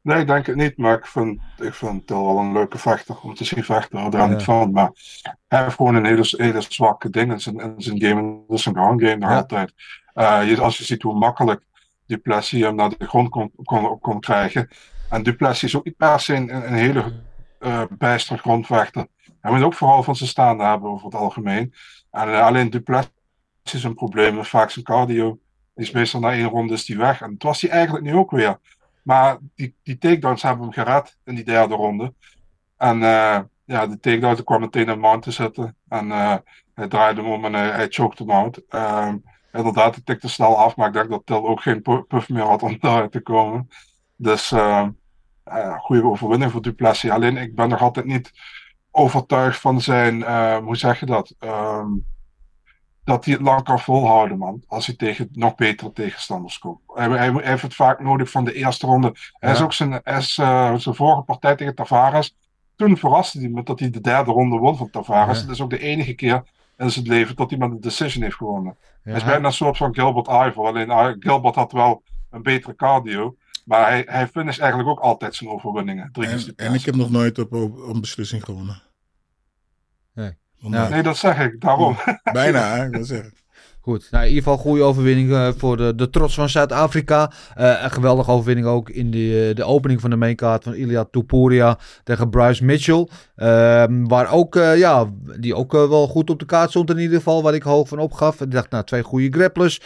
Nee, 0.02 0.20
ik 0.20 0.28
denk 0.28 0.46
het 0.46 0.56
niet, 0.56 0.78
maar 0.78 0.98
ik 0.98 1.06
vind, 1.06 1.40
ik 1.60 1.74
vind 1.74 2.08
Til 2.08 2.26
wel 2.26 2.38
een 2.38 2.54
leuke 2.54 2.78
vechter 2.78 3.20
om 3.22 3.34
te 3.36 3.44
zien 3.44 3.64
vechten. 3.64 4.12
Daar 4.12 4.22
Ja. 4.22 4.28
niet 4.28 4.44
van. 4.44 4.72
Maar 4.72 4.92
hij 5.48 5.64
heeft 5.64 5.76
gewoon 5.76 5.96
een 5.96 6.06
hele, 6.06 6.24
hele 6.38 6.62
zwakke 6.62 7.10
ding 7.10 7.32
in 7.32 7.40
zijn, 7.42 7.60
in 7.60 7.74
zijn 7.78 8.02
game. 8.02 8.20
En 8.22 8.44
is 8.48 8.66
een 8.66 8.74
ground 8.74 9.02
game 9.02 9.16
nog 9.16 9.30
Ja. 9.30 9.36
altijd. 9.38 9.74
Eh, 10.16 10.50
je, 10.50 10.62
als 10.62 10.78
je 10.78 10.84
ziet 10.84 11.02
hoe 11.02 11.14
makkelijk 11.14 11.64
die 12.06 12.18
Plessis 12.18 12.62
hem 12.62 12.76
naar 12.76 12.90
de 12.90 13.08
grond 13.08 13.30
kon, 13.30 13.52
kon, 13.64 14.00
kon 14.00 14.20
krijgen. 14.20 14.70
En 15.10 15.24
Duplessis 15.24 15.64
is 15.64 15.76
ook 15.76 15.86
niet 15.86 15.98
per 15.98 16.20
se 16.20 16.34
een, 16.36 16.56
een 16.56 16.74
hele 16.74 17.14
uh, 17.60 17.82
bijster 17.90 18.38
grondvechter. 18.38 19.08
Hij 19.42 19.52
moet 19.52 19.64
ook 19.64 19.74
vooral 19.74 20.04
van 20.04 20.16
zijn 20.16 20.30
staande 20.30 20.64
hebben 20.64 20.90
over 20.90 21.06
het 21.06 21.16
algemeen. 21.16 21.74
En 22.12 22.30
uh, 22.30 22.46
alleen 22.46 22.70
Duplessis 22.70 23.12
is 23.64 23.84
een 23.84 23.96
probleem. 23.96 24.46
Vaak 24.46 24.70
zijn 24.70 24.86
cardio. 24.86 25.40
Is 25.76 25.92
meestal 25.92 26.20
na 26.20 26.32
één 26.32 26.50
ronde 26.50 26.74
is 26.74 26.86
die 26.86 26.98
weg. 26.98 27.22
En 27.22 27.32
dat 27.32 27.44
was 27.44 27.62
hij 27.62 27.70
eigenlijk 27.70 28.06
nu 28.06 28.16
ook 28.16 28.32
weer. 28.32 28.60
Maar 29.04 29.38
die, 29.56 29.76
die 29.84 29.98
takedowns 29.98 30.42
hebben 30.42 30.64
hem 30.64 30.74
gered 30.74 31.18
in 31.24 31.36
die 31.36 31.44
derde 31.44 31.76
ronde. 31.76 32.14
En 32.78 33.00
ja, 33.66 33.88
de 33.88 34.00
takedown 34.00 34.44
kwam 34.44 34.60
meteen 34.60 34.88
in 34.88 35.00
mount 35.00 35.24
te 35.24 35.32
zitten. 35.32 35.76
En 35.88 36.10
hij 36.74 36.88
draaide 36.88 37.22
hem 37.22 37.32
om 37.32 37.46
en 37.46 37.54
hij, 37.54 37.88
choked 37.90 38.20
hem 38.20 38.32
out. 38.32 38.62
Um, 38.70 39.24
inderdaad, 39.56 39.96
het 39.96 40.06
tikte 40.06 40.30
snel 40.30 40.58
af, 40.58 40.76
maar 40.76 40.88
ik 40.88 40.94
denk 40.94 41.10
dat 41.10 41.26
Til 41.26 41.48
ook 41.48 41.62
geen 41.62 41.82
puff 42.08 42.30
meer 42.30 42.44
had 42.44 42.64
om 42.64 42.78
daaruit 42.80 43.12
te 43.12 43.22
komen. 43.22 43.70
Dus 44.16 44.52
uh, 44.52 44.88
uh, 45.48 45.80
goede 45.80 46.04
overwinning 46.04 46.52
voor 46.52 46.62
Duplessis. 46.62 47.10
Alleen 47.10 47.38
ik 47.38 47.56
ben 47.56 47.70
nog 47.70 47.82
altijd 47.82 48.06
niet 48.06 48.32
overtuigd 48.92 49.60
van 49.60 49.82
zijn, 49.82 50.20
uh, 50.20 50.58
hoe 50.58 50.78
zeg 50.78 51.00
je 51.00 51.06
dat? 51.06 51.36
Um, 51.40 52.06
dat 53.04 53.26
hij 53.26 53.34
het 53.34 53.44
lang 53.44 53.64
kan 53.64 53.80
volhouden, 53.80 54.38
man. 54.38 54.64
Als 54.68 54.86
hij 54.86 54.96
tegen 54.96 55.30
nog 55.32 55.56
betere 55.56 55.92
tegenstanders 55.92 56.58
komt. 56.58 56.80
Hij, 56.88 57.08
hij, 57.08 57.32
hij 57.32 57.50
heeft 57.50 57.62
het 57.62 57.76
vaak 57.76 58.00
nodig 58.00 58.32
van 58.32 58.44
de 58.44 58.54
eerste 58.54 58.86
ronde. 58.86 59.16
Hij 59.34 59.52
is 59.52 59.62
ook 59.62 59.74
zijn, 59.74 60.04
is, 60.04 60.34
zijn 60.34 60.96
vorige 60.96 61.22
partij 61.22 61.56
tegen 61.56 61.76
Tavares. 61.76 62.36
Toen 62.76 62.98
verraste 62.98 63.40
hij 63.40 63.50
me 63.50 63.64
dat 63.64 63.80
hij 63.80 63.90
de 63.90 64.02
derde 64.02 64.32
ronde 64.32 64.58
won 64.58 64.78
van 64.78 64.90
Tavares. 64.90 65.40
Ja. 65.40 65.46
Dat 65.46 65.56
is 65.56 65.62
ook 65.62 65.70
de 65.70 65.80
enige 65.80 66.14
keer 66.14 66.44
in 66.78 66.92
zijn 66.92 67.08
leven 67.08 67.36
dat 67.36 67.50
hij 67.50 67.60
met 67.60 67.72
een 67.72 67.82
decision 67.82 68.24
heeft 68.24 68.36
gewonnen. 68.36 68.78
Ja, 68.80 69.12
hij 69.12 69.16
is 69.16 69.24
bijna 69.24 69.46
een 69.46 69.54
soort 69.54 69.78
van 69.78 69.94
Gilbert 69.94 70.28
Ivor. 70.28 70.66
Alleen 70.66 70.90
uh, 70.90 71.10
Gilbert 71.20 71.56
had 71.56 71.72
wel 71.72 72.04
een 72.32 72.44
betere 72.44 72.76
cardio. 72.76 73.36
Maar 73.66 73.88
hij, 73.88 74.04
hij 74.06 74.28
finisht 74.28 74.60
eigenlijk 74.60 74.90
ook 74.90 75.00
altijd 75.00 75.36
zijn 75.36 75.50
overwinningen. 75.50 76.10
En, 76.14 76.54
en, 76.56 76.74
ik 76.74 76.86
heb 76.86 76.96
nog 76.96 77.10
nooit 77.10 77.40
op, 77.40 77.54
op 77.54 77.78
een 77.78 78.02
beslissing 78.02 78.44
gewonnen. 78.44 78.82
Nee. 80.14 80.38
Ja. 80.56 80.90
Nee, 80.90 81.04
dat 81.04 81.18
zeg 81.18 81.40
ik. 81.40 81.62
Daarom. 81.62 81.98
Bijna, 82.24 82.76
hè? 82.76 82.90
dat 82.98 83.08
zeg 83.08 83.26
ik. 83.26 83.44
Goed, 83.86 84.08
nou, 84.12 84.24
in 84.24 84.30
ieder 84.30 84.44
geval 84.44 84.58
goede 84.64 84.84
overwinning 84.84 85.30
uh, 85.30 85.50
voor 85.58 85.78
de, 85.78 85.96
de 85.96 86.10
trots 86.10 86.36
van 86.36 86.50
Zuid-Afrika. 86.50 87.32
Uh, 87.58 87.84
een 87.84 87.92
geweldige 87.92 88.32
overwinning 88.32 88.68
ook 88.68 88.90
in 88.90 89.12
de, 89.12 89.52
de 89.56 89.64
opening 89.64 90.02
van 90.02 90.10
de 90.10 90.16
maincard 90.16 90.64
van 90.64 90.74
Ilya 90.74 91.04
Tupuria 91.12 91.78
tegen 92.04 92.30
Bryce 92.30 92.66
Mitchell. 92.66 93.08
Uh, 93.38 93.84
waar 93.88 94.32
ook, 94.32 94.54
ja, 94.56 95.10
die 95.40 95.56
ook 95.56 95.72
wel 95.72 96.08
goed 96.08 96.30
op 96.30 96.40
de 96.40 96.46
kaart 96.46 96.70
stond 96.70 96.90
in 96.90 96.98
ieder 96.98 97.18
geval, 97.18 97.44
waar 97.44 97.54
ik 97.54 97.64
hoog 97.64 97.88
van 97.88 98.00
opgaf. 98.00 98.42
Ik 98.42 98.52
dacht, 98.52 98.70
nou, 98.70 98.84
twee 98.84 99.04
goede 99.04 99.38
grapplers. 99.38 99.82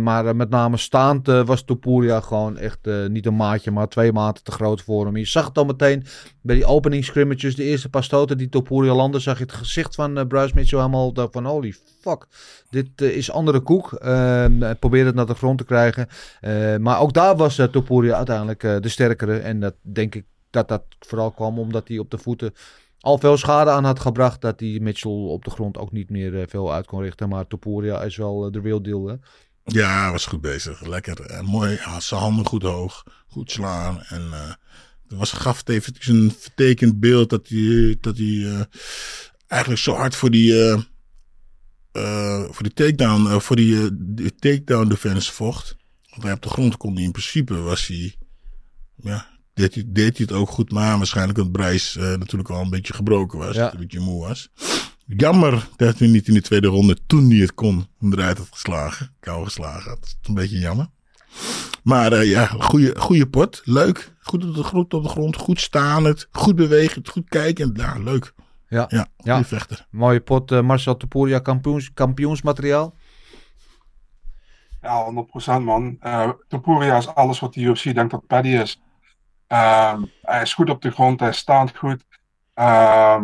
maar 0.00 0.36
met 0.36 0.50
name 0.50 0.76
staand 0.76 1.26
was 1.26 1.62
Tupuria 1.62 2.20
gewoon 2.20 2.56
echt 2.56 2.78
niet 3.08 3.26
een 3.26 3.36
maatje, 3.36 3.70
maar 3.70 3.88
twee 3.88 4.12
maten 4.12 4.44
te 4.44 4.52
groot 4.52 4.82
voor 4.82 5.06
hem. 5.06 5.16
Je 5.16 5.26
zag 5.26 5.46
het 5.46 5.58
al 5.58 5.64
meteen 5.64 6.04
bij 6.42 6.54
die 6.54 6.66
opening 6.66 7.04
scrimmages, 7.04 7.56
de 7.56 7.64
eerste 7.64 7.88
paar 7.88 8.26
die 8.36 8.48
Tupuria 8.48 8.94
landde, 8.94 9.18
zag 9.18 9.38
je 9.38 9.44
het 9.44 9.52
gezicht 9.52 9.94
van 9.94 10.26
Bryce 10.28 10.54
Mitchell 10.54 10.78
helemaal 10.78 11.12
van 11.14 11.44
holy 11.44 11.74
fuck, 12.00 12.26
dit 12.70 13.00
is 13.00 13.30
andere 13.30 13.60
koek. 13.60 13.98
Uh, 14.02 14.44
probeerde 14.78 15.06
het 15.06 15.14
naar 15.14 15.26
de 15.26 15.34
grond 15.34 15.58
te 15.58 15.64
krijgen. 15.64 16.08
Maar 16.82 17.00
ook 17.00 17.12
daar 17.12 17.36
was 17.36 17.60
Topuria 17.72 18.16
uiteindelijk 18.16 18.60
de 18.60 18.88
sterkere. 18.88 19.38
En 19.38 19.60
dat 19.60 19.74
denk 19.82 20.14
ik 20.14 20.24
dat 20.50 20.68
dat 20.68 20.84
vooral 20.98 21.30
kwam 21.30 21.58
omdat 21.58 21.88
hij 21.88 21.98
op 21.98 22.10
de 22.10 22.18
voeten 22.18 22.54
al 23.00 23.18
veel 23.18 23.36
schade 23.36 23.70
aan 23.70 23.84
had 23.84 24.00
gebracht. 24.00 24.40
Dat 24.40 24.58
die 24.58 24.80
Mitchell 24.80 25.10
op 25.10 25.44
de 25.44 25.50
grond 25.50 25.78
ook 25.78 25.92
niet 25.92 26.10
meer 26.10 26.48
veel 26.48 26.72
uit 26.72 26.86
kon 26.86 27.02
richten. 27.02 27.28
Maar 27.28 27.46
Topuria 27.46 28.02
is 28.02 28.16
wel 28.16 28.50
de 28.50 28.60
real 28.60 28.82
deal. 28.82 29.06
Hè? 29.06 29.14
Ja, 29.64 30.02
hij 30.02 30.10
was 30.12 30.26
goed 30.26 30.40
bezig. 30.40 30.86
Lekker. 30.86 31.44
mooi. 31.44 31.76
Had 31.76 32.02
zijn 32.02 32.20
handen 32.20 32.46
goed 32.46 32.62
hoog. 32.62 33.04
Goed 33.28 33.50
slaan. 33.50 34.02
En 34.02 34.30
was, 35.08 35.32
gaf 35.32 35.58
het 35.58 35.68
even 35.68 35.94
een 35.98 36.32
vertekend 36.38 37.00
beeld 37.00 37.30
dat 37.30 37.48
hij, 37.48 37.96
dat 38.00 38.16
hij 38.16 38.66
eigenlijk 39.46 39.82
zo 39.82 39.94
hard 39.94 40.14
voor 40.14 40.30
die 40.30 40.76
voor 42.50 42.62
die 42.62 42.72
takedown, 42.72 43.40
voor 43.40 43.56
die, 43.56 43.88
die 43.92 44.34
takedown 44.34 44.88
defense 44.88 45.32
vocht. 45.32 45.76
Want 46.10 46.22
hij 46.22 46.32
op 46.32 46.42
de 46.42 46.48
grond 46.48 46.76
kon 46.76 46.94
hij 46.94 47.02
in 47.02 47.10
principe, 47.10 47.54
was 47.54 47.86
hij, 47.86 48.14
ja, 48.96 49.37
deed 49.58 49.74
hij, 49.74 49.84
deed 49.86 50.16
hij 50.16 50.26
het 50.28 50.36
ook 50.36 50.48
goed. 50.48 50.72
Maar 50.72 50.96
waarschijnlijk 50.96 51.38
dat 51.38 51.52
Brijs 51.52 51.94
natuurlijk 51.94 52.50
al 52.50 52.60
een 52.60 52.70
beetje 52.70 52.94
gebroken 52.94 53.38
was, 53.38 53.54
ja. 53.56 53.72
een 53.72 53.78
beetje 53.78 54.00
moe 54.00 54.26
was. 54.26 54.50
Jammer 55.06 55.68
dat 55.76 55.98
hij 55.98 56.08
niet 56.08 56.28
in 56.28 56.34
de 56.34 56.40
tweede 56.40 56.66
ronde, 56.66 56.96
toen 57.06 57.30
hij 57.30 57.38
het 57.38 57.54
kon, 57.54 57.86
hem 57.98 58.12
eruit 58.12 58.38
had 58.38 58.48
geslagen. 58.50 59.14
Kou 59.20 59.44
geslagen. 59.44 59.90
Dat 59.90 59.98
is 60.02 60.28
een 60.28 60.34
beetje 60.34 60.58
jammer. 60.58 60.88
Maar 61.82 62.24
ja, 62.24 62.46
goede, 62.46 62.94
goede 62.98 63.26
pot. 63.28 63.60
Leuk. 63.64 64.12
Goed 64.20 64.44
op 64.44 64.54
de 64.54 64.62
grond, 64.62 64.94
op 64.94 65.02
de 65.02 65.08
grond. 65.08 65.36
Goed 65.36 65.60
staan 65.60 66.04
het. 66.04 66.28
Goed 66.30 66.56
bewegen. 66.56 67.02
Goed 67.06 67.28
kijken. 67.28 67.72
Ja, 67.74 67.98
leuk. 67.98 68.34
Ja, 68.68 68.86
ja, 68.88 69.06
ja. 69.16 69.44
vechter. 69.44 69.86
Mooie 69.90 70.20
pot 70.20 70.52
uh, 70.52 70.60
Marcel 70.60 70.96
Topuria 70.96 71.38
kampioens, 71.38 71.92
kampioensmateriaal. 71.92 72.94
Ja, 74.82 75.26
100% 75.58 75.62
man. 75.62 75.96
Uh, 76.02 76.30
Topuria 76.48 76.96
is 76.96 77.06
alles 77.06 77.38
wat 77.38 77.54
de 77.54 77.60
UFC 77.60 77.94
denkt 77.94 78.10
dat 78.10 78.26
Paddy 78.26 78.48
is. 78.48 78.80
Uh, 79.52 80.02
hij 80.22 80.42
is 80.42 80.54
goed 80.54 80.70
op 80.70 80.82
de 80.82 80.90
grond, 80.90 81.20
hij 81.20 81.32
staat 81.32 81.76
goed. 81.76 82.04
Uh, 82.54 83.22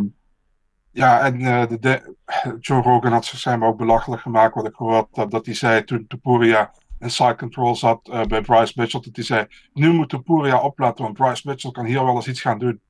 ja, 0.91 1.21
en 1.21 1.41
uh, 1.41 1.65
de, 1.81 2.17
Joe 2.61 2.83
Rogan 2.83 3.13
had 3.13 3.25
zich 3.25 3.39
zijn 3.39 3.63
ook 3.63 3.77
belachelijk 3.77 4.23
gemaakt 4.23 4.55
wat 4.55 4.67
ik 4.67 4.75
gehoord 4.75 5.17
heb. 5.17 5.31
Dat 5.31 5.47
hij 5.47 5.55
zei 5.55 5.85
toen 5.85 6.07
Topuria 6.07 6.73
in 6.99 7.11
side 7.11 7.37
control 7.37 7.77
zat 7.77 8.03
bij 8.29 8.41
Bryce 8.41 8.73
Mitchell. 8.77 9.01
Dat 9.01 9.17
hij 9.17 9.25
zei, 9.25 9.47
nu 9.73 9.93
moet 9.93 10.09
Topuria 10.09 10.61
opletten, 10.61 11.05
want 11.05 11.17
Bryce 11.17 11.49
Mitchell 11.49 11.71
kan 11.71 11.85
hier 11.85 12.05
wel 12.05 12.15
eens 12.15 12.29
iets 12.29 12.41
gaan 12.41 12.59
doen. 12.59 12.81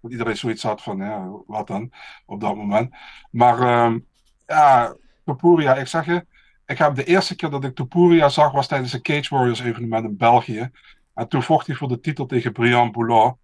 Dat 0.00 0.10
iedereen 0.10 0.36
zoiets 0.36 0.62
had 0.62 0.82
van, 0.82 0.98
ja, 0.98 1.28
wat 1.46 1.66
dan, 1.66 1.92
op 2.26 2.40
dat 2.40 2.56
moment. 2.56 2.94
Maar 3.30 3.84
um, 3.84 4.06
ja, 4.46 4.94
Topuria, 5.24 5.74
ik 5.74 5.86
zeg 5.86 6.06
je, 6.06 6.26
ik 6.66 6.78
heb 6.78 6.94
de 6.94 7.04
eerste 7.04 7.36
keer 7.36 7.50
dat 7.50 7.64
ik 7.64 7.74
Topuria 7.74 8.28
zag, 8.28 8.52
was 8.52 8.68
tijdens 8.68 8.92
een 8.92 9.02
Cage 9.02 9.34
Warriors 9.34 9.60
evenement 9.60 10.04
in 10.04 10.16
België. 10.16 10.70
En 11.14 11.28
toen 11.28 11.42
vocht 11.42 11.66
hij 11.66 11.76
voor 11.76 11.88
de 11.88 12.00
titel 12.00 12.26
tegen 12.26 12.52
Brian 12.52 12.92
Boulard. 12.92 13.36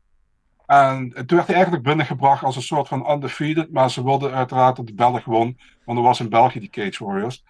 En 0.67 1.13
toen 1.13 1.37
werd 1.37 1.47
hij 1.47 1.55
eigenlijk 1.55 1.85
binnengebracht 1.85 2.43
als 2.43 2.57
een 2.57 2.63
soort 2.63 2.89
van 2.89 3.11
undefeated, 3.11 3.73
maar 3.73 3.91
ze 3.91 4.05
wilden 4.05 4.33
uiteraard 4.33 4.77
dat 4.77 4.87
de 4.87 4.95
Belg 4.95 5.25
won, 5.25 5.59
want 5.85 5.99
er 5.99 6.05
was 6.05 6.21
in 6.21 6.29
België 6.29 6.61
die 6.61 6.71
Cage 6.71 7.05
Warriors. 7.05 7.45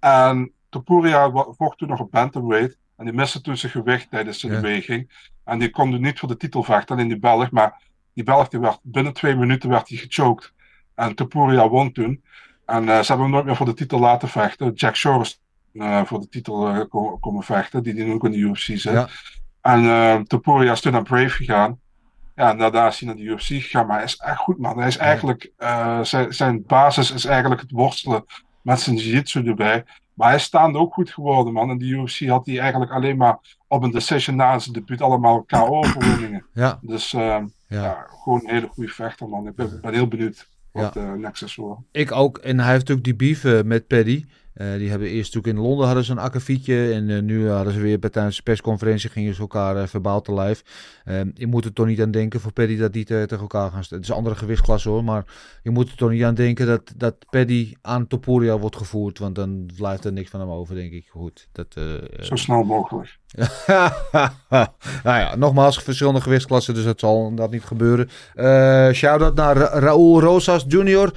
En 0.00 0.52
Topuria 0.68 1.30
vocht 1.30 1.78
toen 1.78 1.88
nog 1.88 2.00
op 2.00 2.10
bantamweight. 2.10 2.76
En 2.96 3.04
die 3.04 3.14
miste 3.14 3.40
toen 3.40 3.56
zijn 3.56 3.72
gewicht 3.72 4.10
tijdens 4.10 4.40
de 4.40 4.48
ja. 4.48 4.60
beweging. 4.60 5.10
En 5.44 5.58
die 5.58 5.70
kon 5.70 6.00
niet 6.00 6.18
voor 6.18 6.28
de 6.28 6.36
titel 6.36 6.62
vechten, 6.62 6.96
alleen 6.96 7.08
die 7.08 7.18
Belg. 7.18 7.50
Maar 7.50 7.82
die 8.14 8.24
Belg 8.24 8.48
die 8.48 8.60
werd, 8.60 8.78
binnen 8.82 9.12
twee 9.12 9.36
minuten 9.36 9.68
werd 9.68 9.88
hij 9.88 9.98
gechoked. 9.98 10.52
En 10.94 11.14
Topuria 11.14 11.68
won 11.68 11.92
toen. 11.92 12.22
En 12.66 12.82
uh, 12.82 12.88
ze 12.88 13.06
hebben 13.06 13.20
hem 13.20 13.30
nooit 13.30 13.44
meer 13.44 13.56
voor 13.56 13.66
de 13.66 13.74
titel 13.74 13.98
laten 13.98 14.28
vechten. 14.28 14.72
Jack 14.72 14.96
Shore 14.96 15.20
is 15.20 15.40
uh, 15.72 16.04
voor 16.04 16.20
de 16.20 16.28
titel 16.28 16.68
uh, 16.68 16.80
komen, 16.88 17.20
komen, 17.20 17.42
vechten, 17.42 17.82
die, 17.82 17.94
die 17.94 18.04
nu 18.04 18.12
ook 18.12 18.24
in 18.24 18.30
de 18.30 18.38
UFC 18.38 18.64
zit. 18.64 18.82
Ja. 18.82 19.08
En 19.62 19.82
uh, 19.84 20.16
Topuria 20.16 20.72
is 20.72 20.80
toen 20.80 20.92
naar 20.92 21.02
Brave 21.02 21.28
gegaan. 21.28 21.80
Ja, 22.34 22.50
en 22.50 22.58
daarna 22.58 22.86
is 22.86 22.98
hij 22.98 23.08
naar 23.08 23.16
de 23.16 23.22
UFC 23.22 23.46
gegaan. 23.46 23.86
Maar 23.86 23.96
hij 23.96 24.04
is 24.04 24.16
echt 24.16 24.38
goed, 24.38 24.58
man. 24.58 24.78
Hij 24.78 24.88
is 24.88 24.96
eigenlijk, 24.96 25.52
zijn, 26.02 26.32
zijn 26.32 26.64
basis 26.66 27.10
is 27.10 27.24
eigenlijk 27.24 27.60
het 27.60 27.70
worstelen 27.70 28.24
met 28.62 28.80
zijn 28.80 28.96
jiu-jitsu 28.96 29.46
erbij. 29.46 29.84
Maar 30.14 30.28
hij 30.28 30.36
is 30.36 30.42
staande 30.42 30.78
ook 30.78 30.94
goed 30.94 31.10
geworden, 31.10 31.52
man. 31.52 31.70
En 31.70 31.78
de 31.78 31.84
UFC 31.84 32.26
had 32.26 32.46
hij 32.46 32.58
eigenlijk 32.58 32.92
alleen 32.92 33.16
maar 33.16 33.38
op 33.68 33.82
een 33.82 33.90
decision 33.90 34.36
na 34.36 34.58
zijn 34.58 34.74
debuut 34.74 35.02
allemaal 35.02 35.42
KO-overwinningen. 35.42 36.44
Ja. 36.52 36.78
Dus 36.82 37.12
uh, 37.12 37.20
ja. 37.20 37.46
ja. 37.68 38.06
gewoon 38.22 38.40
een 38.40 38.54
hele 38.54 38.68
goede 38.68 38.92
vechter, 38.92 39.28
man. 39.28 39.46
Ik 39.46 39.54
ben, 39.54 39.78
ben 39.82 39.94
heel 39.94 40.08
benieuwd 40.08 40.48
wat 40.70 40.94
ja. 40.94 41.00
uh, 41.00 41.12
Nexus 41.12 41.54
wordt. 41.54 41.80
Ik 41.92 42.12
ook. 42.12 42.38
En 42.38 42.58
hij 42.58 42.72
heeft 42.72 42.88
natuurlijk 42.88 43.18
die 43.18 43.34
beef 43.34 43.64
met 43.64 43.86
Paddy. 43.86 44.24
Uh, 44.54 44.72
die 44.76 44.90
hebben 44.90 45.08
eerst 45.08 45.34
natuurlijk 45.34 45.58
in 45.58 45.68
Londen 45.68 45.86
hadden 45.86 46.04
ze 46.04 46.12
een 46.12 46.18
akkefietje. 46.18 46.92
En 46.92 47.08
uh, 47.08 47.22
nu 47.22 47.48
hadden 47.48 47.72
ze 47.72 47.80
weer 47.80 47.98
bij 47.98 48.10
tijdens 48.10 48.36
de 48.36 48.42
persconferentie 48.42 49.10
gingen 49.10 49.34
ze 49.34 49.40
elkaar 49.40 49.76
uh, 49.76 49.86
verbaal 49.86 50.20
te 50.20 50.34
lijf. 50.34 50.62
je 51.34 51.46
moet 51.46 51.64
er 51.64 51.72
toch 51.72 51.86
niet 51.86 52.00
aan 52.00 52.10
denken 52.10 52.40
voor 52.40 52.52
Paddy 52.52 52.76
dat 52.76 52.92
die 52.92 53.04
tegen 53.04 53.38
elkaar 53.38 53.70
gaan 53.70 53.84
staan. 53.84 53.98
Het 53.98 54.06
is 54.06 54.12
een 54.12 54.18
andere 54.18 54.36
gewichtsklasse 54.36 54.88
hoor. 54.88 55.04
Maar 55.04 55.24
je 55.62 55.70
moet 55.70 55.88
er 55.88 55.96
toch 55.96 56.10
niet 56.10 56.22
aan 56.22 56.34
denken 56.34 56.66
dat, 56.66 56.92
dat 56.96 57.14
Paddy 57.30 57.72
aan 57.80 58.06
Topuria 58.06 58.58
wordt 58.58 58.76
gevoerd. 58.76 59.18
Want 59.18 59.34
dan 59.34 59.70
blijft 59.76 60.04
er 60.04 60.12
niks 60.12 60.30
van 60.30 60.40
hem 60.40 60.50
over 60.50 60.74
denk 60.74 60.92
ik. 60.92 61.06
Goed. 61.08 61.48
Dat, 61.52 61.76
Zo 62.20 62.36
snel 62.36 62.62
mogelijk. 62.62 63.18
nou 65.04 65.18
ja, 65.18 65.36
nogmaals, 65.36 65.78
verschillende 65.78 66.20
gewichtsklassen, 66.20 66.74
dus 66.74 66.84
dat 66.84 67.00
zal 67.00 67.34
dat 67.34 67.50
niet 67.50 67.64
gebeuren. 67.64 68.08
Shout-out 68.94 69.34
naar 69.34 69.56
Ra 69.56 69.78
Raúl 69.78 70.20
Rosas 70.20 70.64
Jr. 70.68 71.12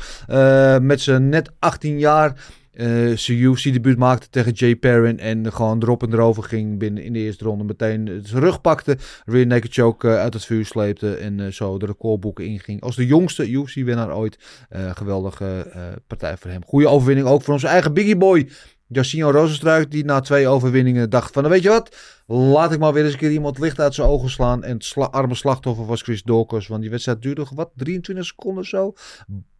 met 0.81 1.01
zijn 1.01 1.29
net 1.29 1.51
18 1.59 1.99
jaar 1.99 2.35
uh, 2.75 3.17
zijn 3.17 3.37
UFC-debuut 3.37 3.97
maakte 3.97 4.29
tegen 4.29 4.51
Jay 4.51 4.75
Perrin. 4.75 5.19
En 5.19 5.53
gewoon 5.53 5.81
erop 5.83 6.03
en 6.03 6.13
erover 6.13 6.43
ging 6.43 6.79
binnen 6.79 7.03
in 7.03 7.13
de 7.13 7.19
eerste 7.19 7.43
ronde. 7.43 7.63
Meteen 7.63 8.21
zijn 8.23 8.41
rug 8.41 8.61
pakte. 8.61 8.97
Rear 9.25 9.47
naked 9.47 9.73
choke 9.73 10.07
uh, 10.07 10.15
uit 10.15 10.33
het 10.33 10.45
vuur 10.45 10.65
sleepte. 10.65 11.15
En 11.15 11.39
uh, 11.39 11.47
zo 11.47 11.77
de 11.77 11.85
recordboeken 11.85 12.45
inging. 12.45 12.81
Als 12.81 12.95
de 12.95 13.05
jongste 13.05 13.49
UFC-winnaar 13.49 14.15
ooit. 14.15 14.37
geweldige 14.69 15.67
partij 16.07 16.37
voor 16.37 16.51
hem. 16.51 16.65
Goede 16.65 16.87
overwinning 16.87 17.27
ook 17.27 17.41
voor 17.41 17.53
onze 17.53 17.67
eigen 17.67 17.93
Biggie 17.93 18.17
Boy. 18.17 18.47
Jacinho 18.87 19.31
Rozenstruik, 19.31 19.91
die 19.91 20.05
na 20.05 20.19
twee 20.19 20.47
overwinningen 20.47 21.09
dacht 21.09 21.33
van, 21.33 21.41
nou, 21.43 21.53
weet 21.53 21.63
je 21.63 21.69
wat, 21.69 21.95
laat 22.25 22.71
ik 22.71 22.79
maar 22.79 22.93
weer 22.93 23.03
eens 23.03 23.13
een 23.13 23.19
keer 23.19 23.31
iemand 23.31 23.59
licht 23.59 23.79
uit 23.79 23.93
zijn 23.93 24.07
ogen 24.07 24.29
slaan. 24.29 24.63
En 24.63 24.77
het 24.77 25.11
arme 25.11 25.35
slachtoffer 25.35 25.85
was 25.85 26.01
Chris 26.01 26.23
Dawkins, 26.23 26.67
want 26.67 26.81
die 26.81 26.89
wedstrijd 26.89 27.21
duurde 27.21 27.47
wat, 27.53 27.71
23 27.75 28.25
seconden 28.25 28.61
of 28.61 28.69
zo. 28.69 28.93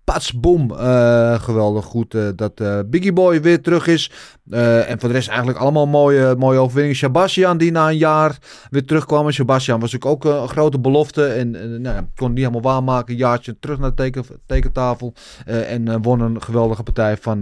Pats, 0.06 0.40
boom. 0.40 0.72
Eh, 0.72 1.40
geweldig 1.40 1.86
goed 1.86 2.14
eh, 2.14 2.28
dat 2.36 2.60
eh, 2.60 2.80
Biggie 2.86 3.14
Boy 3.14 3.42
weer 3.42 3.62
terug 3.62 3.88
is. 3.88 4.12
En 4.50 5.00
voor 5.00 5.10
de 5.10 5.16
rest 5.16 5.28
eigenlijk 5.28 5.58
allemaal 5.58 5.88
mooie, 5.88 6.36
mooie 6.38 6.60
overwinningen. 6.60 6.98
Sebastian 6.98 7.58
die 7.58 7.72
na 7.72 7.90
een 7.90 7.98
jaar 7.98 8.38
weer 8.70 8.86
terugkwam. 8.86 9.28
En 9.28 9.34
Sebastian 9.34 9.80
was 9.80 9.92
natuurlijk 9.92 10.26
ook 10.26 10.42
een 10.42 10.48
grote 10.48 10.80
belofte. 10.80 11.26
En, 11.26 11.56
en 11.56 11.82
nou, 11.82 11.96
ja, 11.96 12.08
kon 12.16 12.28
het 12.28 12.36
niet 12.36 12.46
helemaal 12.46 12.74
waarmaken. 12.74 13.14
Een 13.14 13.20
jaartje 13.20 13.60
terug 13.60 13.80
naar 13.80 13.90
de 13.90 13.96
teken, 13.96 14.26
tekentafel. 14.46 15.14
En 15.46 16.02
won 16.02 16.20
een 16.20 16.42
geweldige 16.42 16.84
partij 16.84 17.18
van 17.18 17.40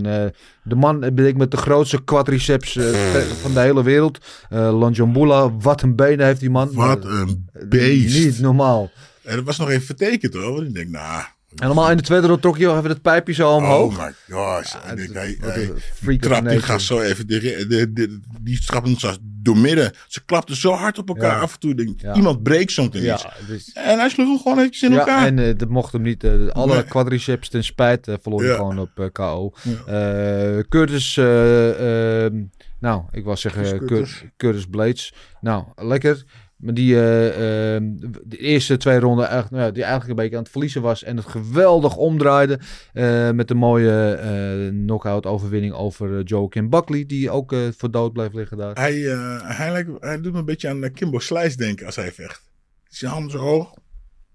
de 0.64 0.76
man 0.76 1.00
ben 1.00 1.28
ik 1.28 1.38
met 1.38 1.52
de 1.52 1.58
grootste 1.58 2.04
quadriceps 2.04 2.72
van 3.42 3.54
de 3.54 3.60
hele 3.60 3.84
wereld. 3.84 4.18
Uh, 4.54 4.80
Lonjambula. 4.80 5.58
Wat 5.58 5.82
een 5.82 5.96
benen 5.96 6.26
heeft 6.26 6.40
die 6.40 6.50
man. 6.50 6.74
Wat 6.74 7.06
een 7.06 7.50
beest. 7.68 8.24
Niet 8.24 8.40
normaal. 8.40 8.92
En 9.24 9.36
dat 9.36 9.46
was 9.46 9.58
nog 9.58 9.70
even 9.70 9.86
vertekend 9.86 10.34
hoor. 10.34 10.54
Want 10.54 10.68
ik 10.68 10.74
denk, 10.74 10.90
nou... 10.90 11.24
Helemaal 11.56 11.90
in 11.92 11.98
de 11.98 12.04
tweede 12.04 12.28
ronde 12.28 12.42
trok 12.42 12.58
je 12.58 12.70
even 12.70 12.90
het 12.90 13.02
pijpje 13.02 13.34
zo 13.34 13.52
omhoog. 13.56 13.98
Oh 13.98 14.04
my 14.06 14.14
gosh. 14.30 14.74
ik 14.74 14.96
denk, 14.98 15.14
hij, 15.14 15.38
hij 15.40 15.64
een 15.64 15.80
freak 15.94 16.22
of 16.24 16.28
trap, 16.28 16.50
die 16.50 16.60
gaat 16.62 16.82
zo 16.82 17.00
even, 17.02 17.28
de, 17.28 17.66
de, 17.68 17.94
de, 17.94 18.20
die 18.42 18.60
trapt 18.66 18.88
hem 18.88 18.98
zo 19.00 19.14
doormidden. 19.22 19.92
Ze 20.08 20.26
klapten 20.26 20.56
zo 20.56 20.72
hard 20.72 20.98
op 20.98 21.08
elkaar 21.08 21.36
Ja. 21.36 21.40
af 21.42 21.54
en 21.54 21.60
toe. 21.60 21.76
Denk, 21.76 22.02
Ja. 22.02 22.14
Iemand 22.14 22.44
breekt 22.44 22.72
Ja, 22.74 23.12
eerste. 23.12 23.30
dus- 23.48 23.72
En 23.74 24.00
hij 24.00 24.10
sloeg 24.10 24.28
hem 24.28 24.38
gewoon 24.38 24.58
eventjes 24.58 24.84
in 24.90 24.92
Ja, 24.92 25.00
elkaar. 25.00 25.26
en 25.26 25.40
eh, 25.40 25.58
dat 25.58 25.70
mocht 25.70 25.92
hem 25.94 26.02
niet. 26.02 26.24
eh, 26.24 26.48
alle 26.48 26.74
Nee. 26.74 26.84
quadriceps 26.84 27.50
ten 27.50 27.64
spijt 27.64 28.08
eh, 28.08 28.16
verloor 28.22 28.40
hij 28.42 28.50
Ja. 28.50 28.56
gewoon 28.56 28.80
op 28.80 29.10
KO. 29.12 29.54
Ja. 29.86 30.64
Curtis, 30.70 31.18
eh, 31.18 32.24
ehm, 32.26 32.44
nou, 32.80 33.02
ik 33.12 33.24
wou 33.24 33.38
zeggen 33.38 33.62
Curtis 33.64 33.80
Cur- 33.88 33.98
Curtis. 33.98 34.24
Curtis 34.38 34.66
Blades. 34.66 35.14
Nou, 35.42 35.64
lekker. 35.76 36.24
Maar 36.64 36.74
die 36.74 36.96
eh, 36.96 37.76
ehm, 37.76 37.84
de 38.24 38.38
eerste 38.38 38.78
twee 38.78 39.00
ronden, 39.00 39.30
echt, 39.30 39.52
nou, 39.52 39.64
ja, 39.64 39.72
die 39.72 39.84
eigenlijk 39.84 40.10
een 40.12 40.24
beetje 40.24 40.36
aan 40.38 40.44
het 40.44 40.52
verliezen 40.52 40.82
was. 40.82 41.04
En 41.04 41.18
het 41.18 41.26
geweldig 41.26 41.96
omdraaide. 41.96 42.60
eh, 42.94 43.32
met 43.32 43.50
een 43.50 43.58
mooie 43.58 44.14
eh 44.14 44.70
knockout 44.70 45.26
overwinning 45.26 45.74
over 45.74 46.18
eh, 46.18 46.22
Joaquin 46.24 46.70
Buckley. 46.70 47.06
Die 47.06 47.30
ook 47.32 47.54
eh, 47.54 47.60
voor 47.78 47.92
dood 47.92 48.14
bleef 48.14 48.34
liggen 48.34 48.58
daar. 48.58 48.76
Hij, 48.76 49.12
eh, 49.12 49.58
hij, 49.58 49.72
lijkt, 49.72 49.90
hij 50.00 50.22
doet 50.22 50.34
me 50.34 50.40
een 50.40 50.46
beetje 50.46 50.70
aan 50.70 50.84
eh, 50.84 50.94
Kimbo 50.94 51.20
Slice 51.20 51.58
denken 51.58 51.86
als 51.86 51.96
hij 51.96 52.12
vecht. 52.12 52.42
Zijn 52.88 53.12
handen 53.12 53.32
zo 53.32 53.38
hoog, 53.38 53.74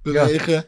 bewegen. 0.03 0.65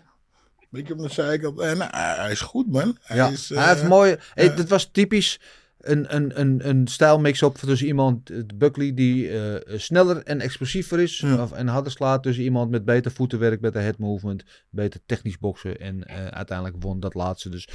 Beetje 0.70 0.92
op 0.92 0.98
de 1.02 1.08
zijkant. 1.08 1.60
En 1.60 1.78
nou, 1.78 1.90
hij 1.92 2.30
is 2.30 2.40
goed, 2.40 2.72
man. 2.72 2.98
Hij, 3.02 3.16
ja, 3.16 3.28
is, 3.28 3.48
hij 3.48 3.68
heeft 3.68 3.82
eh, 3.82 3.88
mooi. 3.88 4.16
Hey, 4.34 4.50
eh, 4.50 4.56
dit 4.56 4.68
was 4.68 4.90
typisch 4.92 5.40
een, 5.80 6.14
een, 6.16 6.40
een, 6.40 6.68
een 6.68 6.86
stijlmix-up 6.86 7.54
tussen 7.54 7.86
iemand, 7.86 8.30
eh, 8.30 8.38
Buckley, 8.54 8.94
die 8.94 9.38
eh, 9.38 9.78
sneller 9.78 10.22
en 10.22 10.40
explosiever 10.40 11.00
is. 11.00 11.18
Ja. 11.18 11.42
Of, 11.42 11.52
en 11.52 11.66
harder 11.68 11.92
slaat. 11.92 12.22
Tussen 12.22 12.44
iemand 12.44 12.70
met 12.70 12.84
beter 12.84 13.10
voetenwerk, 13.10 13.60
beter 13.60 13.82
head 13.82 13.98
movement, 13.98 14.44
beter 14.70 15.00
technisch 15.06 15.38
boksen. 15.38 15.80
En 15.80 16.04
eh, 16.06 16.26
uiteindelijk 16.26 16.82
won 16.82 17.00
dat 17.00 17.14
laatste. 17.14 17.48
Dus 17.48 17.68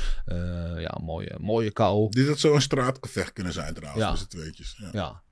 ja, 0.77 0.99
mooie, 1.03 1.35
mooie 1.39 1.71
KO. 1.71 2.07
Dit 2.09 2.27
had 2.27 2.39
zo'n 2.39 2.61
straatgevecht 2.61 3.33
kunnen 3.33 3.53
zijn 3.53 3.73
trouwens, 3.73 4.03
Ja. 4.05 4.15
z'n 4.15 4.27
tweetjes. 4.27 4.77
Ja. 4.81 4.89
Ja. 4.91 5.23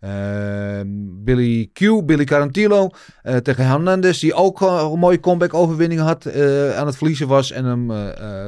Ehm, 0.00 0.88
Billy 1.24 1.70
Q, 1.72 2.06
Billy 2.06 2.24
Carantillo 2.24 2.90
eh, 3.22 3.36
tegen 3.36 3.66
Hernandez, 3.66 4.20
die 4.20 4.34
ook 4.34 4.62
eh, 4.62 4.88
een 4.92 4.98
mooie 4.98 5.20
comeback 5.20 5.54
overwinning 5.54 6.00
had, 6.00 6.26
eh, 6.26 6.76
aan 6.76 6.86
het 6.86 6.96
verliezen 6.96 7.28
was 7.28 7.50
en 7.50 7.64
hem 7.64 7.86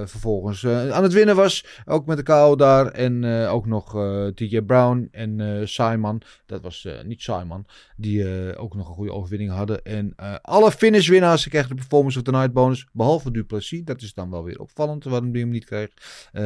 vervolgens 0.08 0.66
aan 0.66 1.02
het 1.02 1.12
winnen 1.12 1.36
was. 1.36 1.64
Ook 1.84 2.06
met 2.06 2.16
de 2.16 2.22
KO 2.22 2.56
daar 2.56 2.86
en 2.86 3.24
ook 3.48 3.66
nog 3.66 3.90
TJ 4.34 4.60
Brown 4.60 5.08
en 5.10 5.62
Simon, 5.68 6.22
dat 6.46 6.62
was 6.62 6.88
niet 7.04 7.22
Simon, 7.22 7.66
die 7.96 8.56
ook 8.56 8.74
nog 8.74 8.88
een 8.88 8.94
goede 8.94 9.12
overwinning 9.12 9.50
hadden. 9.50 9.82
En 9.82 10.14
alle 10.42 10.72
finish 10.72 11.08
winnaars 11.08 11.48
kregen 11.48 11.68
de 11.68 11.74
Performance 11.74 12.18
of 12.18 12.24
the 12.24 12.30
Night 12.30 12.52
bonus, 12.52 12.86
behalve 12.92 13.30
Duplessis. 13.30 13.84
Dat 13.84 14.02
is 14.02 14.14
dan 14.14 14.30
wel 14.30 14.44
weer 14.44 14.60
opvallend 14.60 15.04
waarom 15.04 15.32
die 15.32 15.42
hem 15.42 15.50
niet 15.50 15.64
kreeg. 15.64 15.88
Eh, 16.32 16.42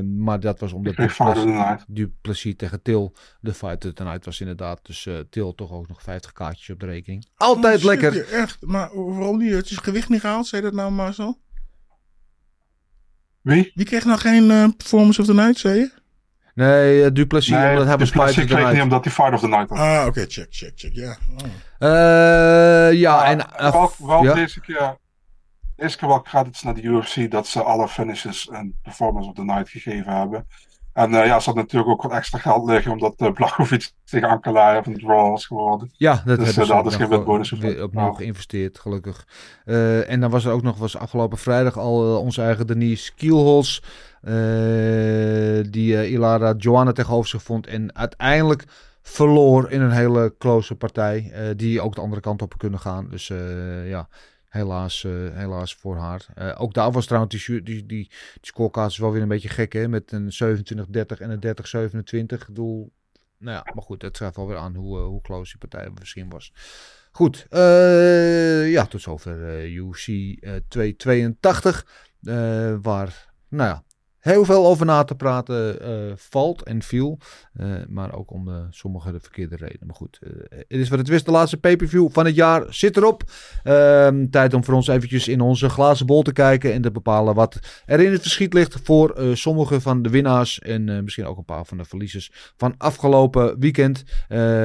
maar 0.00 0.40
dat 0.40 0.60
was 0.60 0.72
omdat 0.72 0.96
Night. 0.96 1.84
Duplessis 1.88 2.56
tegen 2.56 2.82
Til 2.82 3.12
de 3.40 3.54
fight 3.54 3.96
night 4.06 4.24
was 4.24 4.40
inderdaad. 4.40 4.80
Dus 4.82 5.06
eh 5.06 5.18
Til 5.30 5.54
toch 5.54 5.70
ook 5.72 5.88
nog 5.88 6.02
50 6.02 6.32
kaartjes 6.32 6.70
op 6.70 6.80
de 6.80 6.86
rekening. 6.86 7.26
Altijd 7.36 7.78
Oh, 7.78 7.84
lekker. 7.84 8.12
shit, 8.12 8.28
Echt, 8.30 8.56
maar 8.60 8.88
waarom 8.94 9.38
niet? 9.38 9.52
Het 9.52 9.70
is 9.70 9.76
gewicht 9.76 10.08
niet 10.08 10.20
gehaald, 10.20 10.46
zei 10.46 10.62
dat 10.62 10.72
nou 10.72 10.90
maar 10.90 11.14
zo? 11.14 11.38
Wie? 13.40 13.72
Die 13.74 13.84
kreeg 13.86 14.04
nou 14.04 14.18
geen 14.18 14.50
eh, 14.50 14.68
Performance 14.76 15.20
of 15.20 15.26
the 15.26 15.34
Night, 15.34 15.58
zei 15.58 15.78
je? 15.78 15.90
Nee, 16.54 17.04
eh, 17.04 17.10
Duplessis, 17.12 17.52
Nee, 17.52 17.70
omdat 17.70 17.84
hij 17.86 17.94
of 17.94 18.10
the 18.10 18.12
kreeg 18.34 18.48
niet 18.48 18.58
night. 18.58 18.82
omdat 18.82 19.04
hij 19.04 19.12
Fight 19.12 19.32
of 19.32 19.40
the 19.40 19.48
Night 19.48 19.68
was. 19.68 19.78
Ah, 19.78 20.06
oké, 20.06 20.24
check, 20.28 20.46
check, 20.50 20.72
check, 20.74 20.92
ja. 20.94 21.16
Ja, 22.90 23.24
en... 23.24 23.46
Wel, 23.72 23.92
wel 23.98 24.22
ja. 24.22 24.34
deze 24.34 24.60
keer, 24.60 24.96
deze 25.76 25.96
keer 25.96 26.08
wel 26.08 26.22
credits 26.22 26.62
naar 26.62 26.74
de 26.74 26.82
UFC 26.82 27.30
dat 27.30 27.46
ze 27.46 27.62
alle 27.62 27.88
finishes 27.88 28.48
een 28.52 28.78
Performance 28.82 29.28
of 29.28 29.34
the 29.34 29.44
Night 29.44 29.68
gegeven 29.68 30.16
hebben. 30.16 30.46
En 30.96 31.14
eh, 31.14 31.26
ja, 31.26 31.40
ze 31.40 31.48
had 31.48 31.54
natuurlijk 31.58 31.90
ook 31.90 32.02
wat 32.02 32.12
extra 32.12 32.38
geld 32.38 32.68
liggen 32.68 32.92
omdat 32.92 33.14
uh, 33.18 33.32
Blachowicz 33.32 33.90
tegen 34.04 34.28
Ankalaev 34.28 34.86
een 34.86 34.98
draw 34.98 35.30
was 35.30 35.46
geworden. 35.46 35.90
Ja, 35.96 36.22
dat 36.24 36.38
dus 36.38 36.46
hebben 36.46 36.64
uh, 36.64 36.70
hadden 36.70 36.92
ze 36.92 36.98
geen 36.98 37.08
weer 37.08 37.74
voor. 37.74 37.82
opnieuw 37.82 38.12
geïnvesteerd, 38.12 38.78
gelukkig. 38.78 39.26
En 40.06 40.20
dan 40.20 40.30
was 40.30 40.44
er 40.44 40.52
ook 40.52 40.62
nog, 40.62 40.78
was 40.78 40.96
afgelopen 40.96 41.38
vrijdag 41.38 41.78
al 41.78 42.20
onze 42.20 42.42
eigen 42.42 42.66
Denise 42.66 43.14
Kielholz. 43.14 43.80
eh, 44.20 45.70
die 45.70 46.08
Ilara 46.08 46.54
Joanna 46.58 46.92
tegenover 46.92 47.28
zich 47.28 47.42
vond. 47.42 47.66
En 47.66 47.96
uiteindelijk 47.96 48.64
verloor 49.02 49.70
in 49.70 49.80
een 49.80 49.90
hele 49.90 50.34
close 50.38 50.74
partij. 50.74 51.32
die 51.56 51.80
ook 51.80 51.94
de 51.94 52.00
andere 52.00 52.20
kant 52.20 52.42
op 52.42 52.58
kunnen 52.58 52.80
gaan. 52.80 53.08
Dus 53.10 53.32
ja, 53.84 54.08
helaas, 54.56 55.04
eh, 55.04 55.12
helaas 55.32 55.74
voor 55.74 55.96
haar. 55.96 56.26
Eh, 56.34 56.54
ook 56.58 56.74
daar 56.74 56.92
was 56.92 57.06
trouwens 57.06 57.46
die, 57.46 57.62
die, 57.62 57.86
die, 57.86 58.10
wel 58.96 59.12
weer 59.12 59.22
een 59.22 59.28
beetje 59.28 59.48
gek 59.48 59.72
hè. 59.72 59.88
Met 59.88 60.12
een 60.12 60.32
27-30 60.32 61.20
en 61.20 61.30
een 61.30 61.40
30-27. 61.40 62.40
Ik 62.40 62.46
bedoel, 62.46 62.92
nou 63.38 63.56
ja, 63.56 63.72
maar 63.74 63.84
goed, 63.84 64.02
het 64.02 64.16
geeft 64.16 64.36
wel 64.36 64.46
weer 64.46 64.56
aan 64.56 64.74
hoe, 64.74 64.98
eh, 64.98 65.04
hoe 65.04 65.20
close 65.20 65.58
die 65.58 65.68
partij 65.68 65.90
misschien 65.98 66.28
was. 66.28 66.52
Goed, 67.10 67.46
ja, 68.70 68.86
tot 68.86 69.02
zover 69.02 69.64
UC 69.64 70.06
eh, 70.06 70.54
282. 70.68 71.86
eh, 72.22 72.74
waar, 72.82 73.32
nou 73.48 73.68
ja, 73.68 73.84
heel 74.26 74.44
veel 74.44 74.66
over 74.66 74.86
na 74.86 75.04
te 75.04 75.14
praten 75.14 75.80
eh, 75.80 76.12
valt 76.16 76.62
en 76.62 76.82
viel. 76.82 77.18
eh, 77.56 77.66
maar 77.88 78.14
ook 78.14 78.30
om 78.30 78.48
eh, 78.48 78.54
sommige 78.70 79.12
de 79.12 79.20
verkeerde 79.20 79.56
redenen. 79.56 79.86
Maar 79.86 79.96
goed, 79.96 80.20
het 80.50 80.64
is 80.68 80.88
wat 80.88 80.98
het 80.98 81.08
is. 81.08 81.24
De 81.24 81.30
laatste 81.30 81.56
pay-per-view 81.56 82.08
van 82.10 82.26
het 82.26 82.34
jaar 82.34 82.64
zit 82.68 82.96
erop. 82.96 83.22
Ehm, 83.62 84.28
tijd 84.30 84.54
om 84.54 84.64
voor 84.64 84.74
ons 84.74 84.88
eventjes 84.88 85.28
in 85.28 85.40
onze 85.40 85.68
glazen 85.68 86.06
bol 86.06 86.22
te 86.22 86.32
kijken. 86.32 86.72
En 86.72 86.82
te 86.82 86.90
bepalen 86.90 87.34
wat 87.34 87.58
er 87.86 88.00
in 88.00 88.12
het 88.12 88.20
verschiet 88.20 88.52
ligt 88.52 88.78
voor 88.82 89.20
sommige 89.32 89.80
van 89.80 90.02
de 90.02 90.10
winnaars. 90.10 90.58
En 90.58 91.04
misschien 91.04 91.26
ook 91.26 91.38
een 91.38 91.44
paar 91.44 91.66
van 91.66 91.76
de 91.76 91.84
verliezers 91.84 92.30
van 92.56 92.74
afgelopen 92.78 93.58
weekend. 93.58 94.04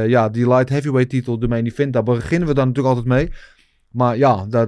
Ja, 0.07 0.29
die 0.29 0.47
light 0.47 0.69
heavyweight 0.69 1.09
titel, 1.09 1.39
de 1.39 1.47
main 1.47 1.65
event. 1.65 1.93
Daar 1.93 2.03
beginnen 2.03 2.47
we 2.47 2.53
dan 2.53 2.67
natuurlijk 2.67 2.95
altijd 2.95 3.15
mee. 3.15 3.31
Maar 3.89 4.17
ja, 4.17 4.45
daar, 4.45 4.67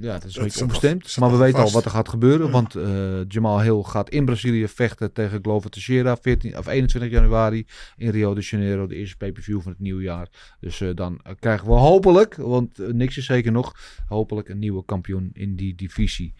ja 0.00 0.12
dat 0.12 0.24
is 0.24 0.36
een 0.36 0.42
beetje 0.42 0.62
onbestemd. 0.62 1.16
Maar 1.16 1.30
we 1.30 1.36
weten 1.36 1.62
al 1.62 1.70
wat 1.70 1.84
er 1.84 1.90
gaat 1.90 2.08
gebeuren. 2.08 2.46
Ja. 2.46 2.52
Want 2.52 2.74
eh, 2.74 3.24
Jamal 3.28 3.60
Hill 3.60 3.82
gaat 3.82 4.10
in 4.10 4.24
Brazilië 4.24 4.68
vechten 4.68 5.12
tegen 5.12 5.38
Glover 5.42 5.70
Teixeira. 5.70 6.16
14, 6.16 6.58
of 6.58 6.66
21 6.66 7.10
januari 7.10 7.66
in 7.96 8.10
Rio 8.10 8.34
de 8.34 8.40
Janeiro. 8.40 8.86
De 8.86 8.96
eerste 8.96 9.16
pay-per-view 9.16 9.60
van 9.60 9.72
het 9.72 9.80
nieuwe 9.80 10.02
jaar. 10.02 10.28
Dus 10.60 10.80
eh, 10.80 10.88
dan 10.94 11.20
eh, 11.22 11.32
krijgen 11.38 11.66
we 11.66 11.72
hopelijk, 11.72 12.34
want 12.34 12.78
niks 12.92 13.16
is 13.16 13.24
zeker 13.24 13.52
nog, 13.52 13.74
hopelijk 14.08 14.48
een 14.48 14.58
nieuwe 14.58 14.84
kampioen 14.84 15.30
in 15.32 15.56
die 15.56 15.74
divisie. 15.74 16.34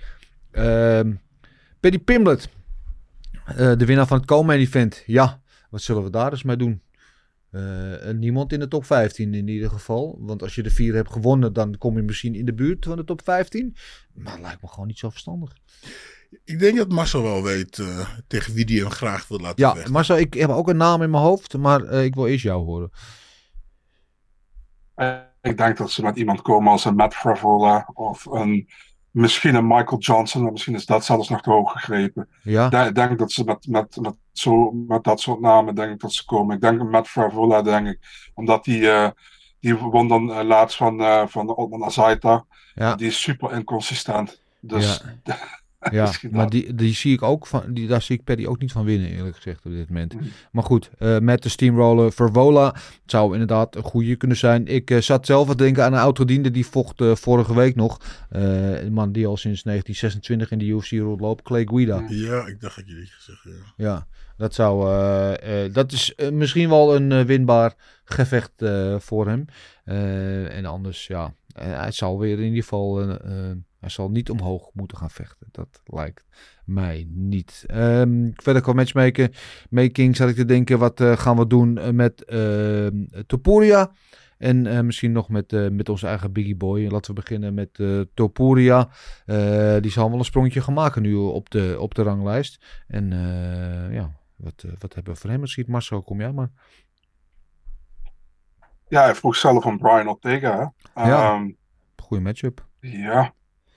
Ehm 0.50 1.12
Paddy 1.80 1.98
Pimblett, 1.98 2.48
eh, 3.44 3.72
de 3.76 3.84
winnaar 3.84 4.06
van 4.06 4.16
het 4.16 4.26
Komen 4.26 4.56
event. 4.56 5.02
Ja, 5.06 5.40
wat 5.70 5.82
zullen 5.82 6.04
we 6.04 6.10
daar 6.10 6.30
eens 6.30 6.42
mee 6.42 6.56
doen? 6.56 6.80
Eh, 7.50 8.06
en 8.06 8.18
niemand 8.18 8.52
in 8.52 8.60
de 8.60 8.68
top 8.68 8.84
15 8.84 9.34
in 9.34 9.48
ieder 9.48 9.70
geval. 9.70 10.18
Want 10.20 10.42
als 10.42 10.54
je 10.54 10.62
de 10.62 10.70
vier 10.70 10.94
hebt 10.94 11.12
gewonnen, 11.12 11.52
dan 11.52 11.78
kom 11.78 11.96
je 11.96 12.02
misschien 12.02 12.34
in 12.34 12.44
de 12.44 12.54
buurt 12.54 12.84
van 12.84 12.96
de 12.96 13.04
top 13.04 13.20
15. 13.24 13.76
Maar 14.14 14.32
dat 14.32 14.40
lijkt 14.40 14.62
me 14.62 14.68
gewoon 14.68 14.86
niet 14.86 14.98
zo 14.98 15.10
verstandig. 15.10 15.52
Ik 16.44 16.58
denk 16.58 16.76
dat 16.76 16.88
Marcel 16.88 17.22
wel 17.22 17.42
weet 17.42 17.78
eh, 17.78 18.08
tegen 18.26 18.54
wie 18.54 18.64
die 18.64 18.80
hem 18.80 18.90
graag 18.90 19.28
wil 19.28 19.38
laten 19.38 19.64
Ja, 19.64 19.72
vechten. 19.72 19.92
Marcel, 19.92 20.18
ik 20.18 20.34
heb 20.34 20.50
ook 20.50 20.68
een 20.68 20.76
naam 20.76 21.02
in 21.02 21.10
mijn 21.10 21.22
hoofd, 21.22 21.56
maar 21.56 21.84
eh, 21.84 22.04
ik 22.04 22.14
wil 22.14 22.26
eerst 22.26 22.44
jou 22.44 22.64
horen. 22.64 22.90
ik 25.40 25.56
denk 25.56 25.76
dat 25.76 25.90
ze 25.90 26.02
met 26.02 26.16
iemand 26.16 26.42
komen 26.42 26.72
als 26.72 26.84
een 26.84 26.94
Matt 26.94 27.14
Fravola 27.14 27.90
of 27.92 28.26
een, 28.26 28.68
misschien 29.10 29.54
een 29.54 29.66
Michael 29.66 29.98
Johnson. 30.00 30.42
maar 30.42 30.52
Misschien 30.52 30.74
is 30.74 30.86
dat 30.86 31.04
zelfs 31.04 31.28
nog 31.28 31.42
te 31.42 31.50
hoog 31.50 31.72
gegrepen. 31.72 32.28
Ja, 32.42 32.84
Ik 32.86 32.94
denk- 32.94 33.18
dat 33.18 33.32
ze 33.32 33.44
met, 33.44 33.66
met, 33.68 33.96
met, 34.00 34.14
zo, 34.32 34.70
met 34.72 35.04
dat 35.04 35.20
soort 35.20 35.40
namen 35.40 35.74
denk 35.74 35.92
ik 35.92 36.00
dat 36.00 36.12
ze 36.12 36.24
komen. 36.24 36.54
Ik 36.56 36.60
denk 36.62 36.82
Matt 36.90 37.08
Fravola, 37.08 37.62
denk 37.62 37.86
ik. 37.86 37.98
Omdat 38.34 38.64
die, 38.64 38.90
eh, 38.90 39.10
die 39.60 39.76
won 39.76 40.08
dan 40.08 40.32
eh, 40.32 40.44
laatst 40.44 40.76
van, 40.76 41.00
eh 41.00 41.22
van 41.26 41.54
Otman 41.56 41.84
Azaita. 41.84 42.44
ja. 42.74 42.94
Die 42.94 43.06
is 43.06 43.20
super 43.20 43.52
inconsistent. 43.52 44.42
Dus 44.60 45.02
Ja, 45.24 45.36
Misschien 45.92 46.30
maar 46.36 46.50
die, 46.50 46.74
die 46.74 46.94
zie 46.94 47.12
ik 47.12 47.22
ook 47.22 47.46
van, 47.46 47.62
die, 47.74 47.86
daar 47.86 48.02
zie 48.02 48.16
ik 48.16 48.24
Paddy 48.24 48.46
ook 48.46 48.58
niet 48.60 48.72
van 48.72 48.84
winnen, 48.84 49.10
eerlijk 49.10 49.36
gezegd, 49.36 49.66
op 49.66 49.72
dit 49.72 49.88
moment. 49.88 50.14
Mhm. 50.14 50.24
Maar 50.52 50.62
goed, 50.64 50.90
eh, 50.98 51.18
met 51.18 51.42
de 51.42 51.48
steamroller 51.48 52.12
Vervola 52.12 52.66
het 52.74 53.10
zou 53.10 53.32
inderdaad 53.32 53.76
een 53.76 53.82
goede 53.82 54.16
kunnen 54.16 54.36
zijn. 54.36 54.66
Ik 54.66 54.90
eh, 54.90 54.98
zat 55.00 55.26
zelf 55.26 55.48
te 55.48 55.56
denken 55.56 55.84
aan 55.84 55.92
een 55.92 55.98
oud-gediende, 55.98 56.50
die 56.50 56.66
vocht 56.66 57.00
eh, 57.00 57.14
vorige 57.14 57.54
week 57.54 57.74
nog. 57.74 58.00
Eh, 58.30 58.82
een 58.82 58.92
man 58.92 59.12
die 59.12 59.26
al 59.26 59.36
sinds 59.36 59.62
1926 59.62 60.50
in 60.50 60.58
de 60.58 60.64
UFC 60.64 60.90
rondloopt, 60.90 61.42
Clay 61.42 61.64
Guida. 61.66 62.04
Ja, 62.08 62.46
ik 62.46 62.60
dacht 62.60 62.76
dat 62.76 62.88
je 62.88 62.94
dit 62.94 63.10
gezegd 63.10 63.42
ja. 63.44 63.84
Ja, 63.86 64.06
dat 64.36 64.54
zou. 64.54 64.88
eh, 64.90 65.64
eh, 65.64 65.72
dat 65.72 65.92
is 65.92 66.14
misschien 66.32 66.68
wel 66.68 66.96
een 66.96 67.26
winbaar 67.26 67.74
gevecht 68.04 68.52
eh, 68.62 68.98
voor 68.98 69.26
hem. 69.26 69.44
Eh, 69.84 70.56
en 70.56 70.64
anders, 70.64 71.06
ja. 71.06 71.34
hij 71.54 71.92
zal 71.92 72.18
weer 72.18 72.38
in 72.38 72.44
ieder 72.44 72.62
geval. 72.62 73.16
Hij 73.80 73.88
zal 73.88 74.10
niet 74.10 74.30
omhoog 74.30 74.70
moeten 74.72 74.96
gaan 74.96 75.10
vechten. 75.10 75.48
Dat 75.50 75.80
lijkt 75.84 76.24
mij 76.64 77.06
niet. 77.08 77.64
Ehm, 77.66 78.30
verder 78.34 78.62
qua 78.62 78.72
matchmaking 78.72 79.34
making 79.70 80.16
zat 80.16 80.28
ik 80.28 80.34
te 80.34 80.44
denken: 80.44 80.78
wat 80.78 81.00
eh, 81.00 81.16
gaan 81.16 81.36
we 81.36 81.46
doen 81.46 81.78
eh, 81.78 81.90
met 81.90 82.24
eh 82.24 82.86
Topuria? 83.26 83.90
En 84.38 84.66
eh, 84.66 84.80
misschien 84.80 85.12
nog 85.12 85.28
met, 85.28 85.72
met 85.72 85.88
onze 85.88 86.06
eigen 86.06 86.32
Biggie 86.32 86.56
Boy. 86.56 86.86
Laten 86.86 87.14
we 87.14 87.20
beginnen 87.20 87.54
met 87.54 87.78
eh 87.78 88.00
Topuria. 88.14 88.88
Die 89.80 89.90
zal 89.90 90.08
wel 90.10 90.18
een 90.18 90.24
sprongje 90.24 90.60
gaan 90.60 90.74
maken 90.74 91.02
nu 91.02 91.14
op 91.14 91.50
de, 91.50 91.76
op 91.78 91.94
de 91.94 92.02
ranglijst. 92.02 92.64
En 92.86 93.10
ja, 93.92 94.10
wat, 94.36 94.64
wat 94.78 94.94
hebben 94.94 95.12
we 95.12 95.20
voor 95.20 95.30
hem 95.30 95.40
misschien? 95.40 95.64
Marcel, 95.68 96.02
kom 96.02 96.20
jij 96.20 96.32
maar. 96.32 96.50
Ja, 98.88 99.02
hij 99.02 99.14
vroeg 99.14 99.36
zelf 99.36 99.62
van 99.62 99.78
Brian 99.78 100.08
Ortega. 100.08 100.72
Hè? 100.94 101.02
Ja. 101.08 101.32
Ehm, 101.32 101.50
Goeie 101.96 102.24
matchup. 102.24 102.66
ja, 102.80 103.34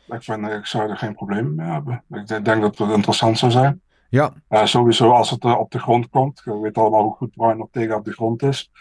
ik, 0.07 0.23
vind, 0.23 0.47
ik 0.47 0.65
zou 0.65 0.89
er 0.89 0.97
geen 0.97 1.13
probleem 1.15 1.55
mee 1.55 1.67
hebben. 1.67 2.03
Ik 2.11 2.27
denk 2.45 2.61
dat 2.61 2.77
het 2.77 2.89
interessant 2.89 3.37
zou 3.37 3.51
zijn. 3.51 3.81
Ja, 4.09 4.33
Eh, 4.47 4.65
sowieso 4.65 5.11
als 5.11 5.29
het 5.29 5.43
eh, 5.43 5.59
op 5.59 5.71
de 5.71 5.79
grond 5.79 6.09
komt. 6.09 6.41
Je 6.45 6.59
weet 6.59 6.77
allemaal 6.77 7.01
hoe 7.03 7.13
goed 7.15 7.31
Brian 7.35 7.61
Ortega 7.61 7.95
op 7.95 8.05
de 8.05 8.11
grond 8.11 8.43
is. 8.43 8.71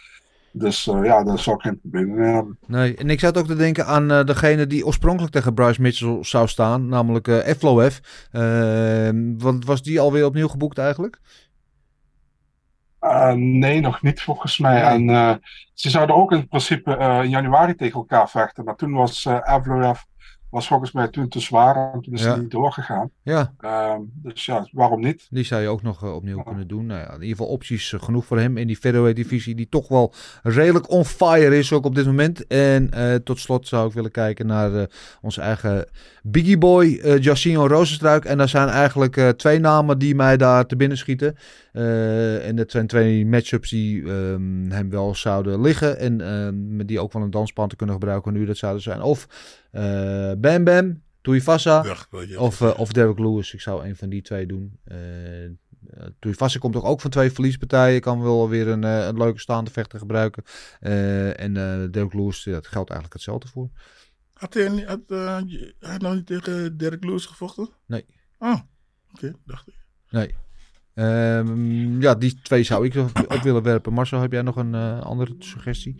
Dus 0.51 0.87
eh, 0.87 1.03
ja, 1.03 1.23
daar 1.23 1.39
zou 1.39 1.55
ik 1.55 1.61
geen 1.61 1.79
probleem 1.79 2.13
mee 2.13 2.33
hebben. 2.33 2.57
nee. 2.67 2.95
En 2.95 3.09
ik 3.09 3.19
zat 3.19 3.37
ook 3.37 3.47
te 3.47 3.55
denken 3.55 3.85
aan 3.85 4.11
eh, 4.11 4.23
degene 4.25 4.67
die 4.67 4.85
oorspronkelijk 4.85 5.33
tegen 5.33 5.53
Bryce 5.53 5.81
Mitchell 5.81 6.17
zou 6.21 6.47
staan. 6.47 6.87
Namelijk 6.87 7.27
eh 7.27 7.47
Efloef. 7.47 7.99
Eh, 8.31 9.09
want 9.37 9.65
was 9.65 9.81
die 9.81 9.99
alweer 9.99 10.25
opnieuw 10.25 10.47
geboekt 10.47 10.77
eigenlijk? 10.77 11.19
Eh, 12.99 13.31
nee, 13.33 13.79
nog 13.81 14.01
niet 14.01 14.21
volgens 14.21 14.57
mij. 14.59 14.81
En 14.81 15.09
eh, 15.09 15.33
ze 15.73 15.89
zouden 15.89 16.15
ook 16.15 16.31
in 16.31 16.47
principe 16.47 16.95
eh, 16.97 17.23
in 17.23 17.29
januari 17.29 17.75
tegen 17.75 17.99
elkaar 17.99 18.29
vechten. 18.29 18.63
Maar 18.63 18.75
toen 18.75 18.93
was 18.93 19.25
uh, 19.25 19.37
Evloev 19.43 19.99
was 20.53 20.67
volgens 20.67 20.91
mij 20.91 21.07
toen 21.07 21.27
te 21.27 21.39
zwaar 21.39 21.93
en 21.93 22.01
toen 22.01 22.13
is 22.13 22.21
Ja. 22.23 22.31
hij 22.31 22.39
niet 22.39 22.51
doorgegaan. 22.51 23.09
Ja, 23.21 23.53
Ehm, 23.59 23.99
dus 24.13 24.45
ja, 24.45 24.67
waarom 24.71 25.01
niet? 25.01 25.27
die 25.29 25.43
zou 25.43 25.61
je 25.61 25.67
ook 25.67 25.81
nog 25.81 26.03
eh, 26.03 26.15
opnieuw 26.15 26.43
kunnen 26.43 26.67
doen. 26.67 26.85
Nou 26.85 26.99
ja, 26.99 27.05
in 27.07 27.13
ieder 27.13 27.29
geval 27.29 27.47
opties 27.47 27.93
eh, 27.93 28.01
genoeg 28.01 28.25
voor 28.25 28.39
hem 28.39 28.57
in 28.57 28.67
die 28.67 28.75
featherweight 28.77 29.23
divisie. 29.23 29.55
Die 29.55 29.69
toch 29.69 29.87
wel 29.87 30.13
redelijk 30.43 30.91
on 30.91 31.05
fire 31.05 31.57
is 31.57 31.73
ook 31.73 31.85
op 31.85 31.95
dit 31.95 32.05
moment. 32.05 32.47
En 32.47 32.91
eh, 32.91 33.15
tot 33.15 33.39
slot 33.39 33.67
zou 33.67 33.87
ik 33.87 33.93
willen 33.93 34.11
kijken 34.11 34.45
naar 34.45 34.87
onze 35.21 35.41
eigen 35.41 35.85
Biggie 36.23 36.57
Boy, 36.57 36.85
Jacinho 37.19 37.67
Rozenstruik. 37.67 38.25
En 38.25 38.37
daar 38.37 38.49
zijn 38.49 38.67
eigenlijk 38.67 39.33
twee 39.37 39.59
namen 39.59 39.97
die 39.99 40.15
mij 40.15 40.37
daar 40.37 40.65
te 40.65 40.75
binnen 40.75 40.97
schieten. 40.97 41.35
Eh, 41.73 42.47
en 42.47 42.55
dat 42.55 42.71
zijn 42.71 42.87
twee 42.87 43.25
matchups 43.25 43.69
die 43.69 44.01
ehm, 44.01 44.69
hem 44.69 44.89
wel 44.89 45.15
zouden 45.15 45.61
liggen. 45.61 45.97
En 45.97 46.21
ehm, 46.21 46.85
die 46.85 46.99
ook 46.99 47.13
wel 47.13 47.21
een 47.21 47.31
danspan 47.31 47.67
te 47.67 47.75
kunnen 47.75 47.95
gebruiken 47.95 48.33
nu. 48.33 48.45
Dat 48.45 48.57
zouden 48.57 48.81
zijn 48.81 49.01
of 49.01 49.27
eh, 49.71 50.31
Bam 50.37 50.63
Bam, 50.63 51.01
Tuivasa. 51.21 51.95
je 52.27 52.39
Of, 52.39 52.61
eh, 52.61 52.79
of 52.79 52.91
Derek 52.91 53.19
Lewis. 53.19 53.53
Ik 53.53 53.61
zou 53.61 53.85
een 53.85 53.95
van 53.95 54.09
die 54.09 54.21
twee 54.21 54.45
doen. 54.45 54.79
Tuivasa 56.19 56.59
komt 56.59 56.73
toch 56.73 56.83
ook 56.83 57.01
van 57.01 57.11
twee 57.11 57.31
verliespartijen. 57.31 58.01
Kan 58.01 58.21
wel 58.21 58.49
weer 58.49 58.67
een, 58.67 58.83
een 58.83 59.17
leuke 59.17 59.39
staande 59.39 59.71
vechter 59.71 59.99
gebruiken. 59.99 60.43
En 61.37 61.53
Derek 61.91 62.13
Lewis, 62.13 62.43
ja, 62.43 62.51
dat 62.51 62.67
geldt 62.67 62.89
eigenlijk 62.89 63.13
hetzelfde 63.13 63.47
voor. 63.47 63.69
Had 64.33 64.53
hij, 64.53 64.85
had, 65.79 66.01
nog 66.01 66.13
niet 66.13 66.25
tegen 66.25 66.77
Derek 66.77 67.03
Lewis 67.03 67.25
gevochten? 67.25 67.69
Nee. 67.85 68.05
Oh, 68.39 68.59
oké, 69.13 69.33
dacht 69.45 69.67
ik. 69.67 69.75
Nee. 70.09 70.35
Ehm, 70.93 72.01
ja, 72.01 72.15
die 72.15 72.41
twee 72.41 72.63
zou 72.63 72.85
ik 72.85 72.95
op 73.27 73.41
willen 73.43 73.63
werpen. 73.63 73.93
Marcel, 73.93 74.21
heb 74.21 74.31
jij 74.31 74.41
nog 74.41 74.55
een 74.55 74.75
eh, 74.75 75.01
andere 75.01 75.35
suggestie? 75.39 75.95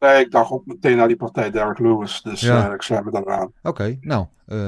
Nee, 0.00 0.24
ik 0.24 0.30
dacht 0.30 0.50
ook 0.50 0.66
meteen 0.66 1.00
aan 1.00 1.08
die 1.08 1.16
partij 1.16 1.50
Derek 1.50 1.78
Lewis. 1.78 2.22
Dus 2.22 2.40
Ja. 2.40 2.68
eh, 2.68 2.74
ik 2.74 2.82
sluit 2.82 3.04
me 3.04 3.10
daar 3.10 3.30
aan. 3.30 3.52
Oké, 3.62 3.98
nou, 4.00 4.26
eh, 4.46 4.58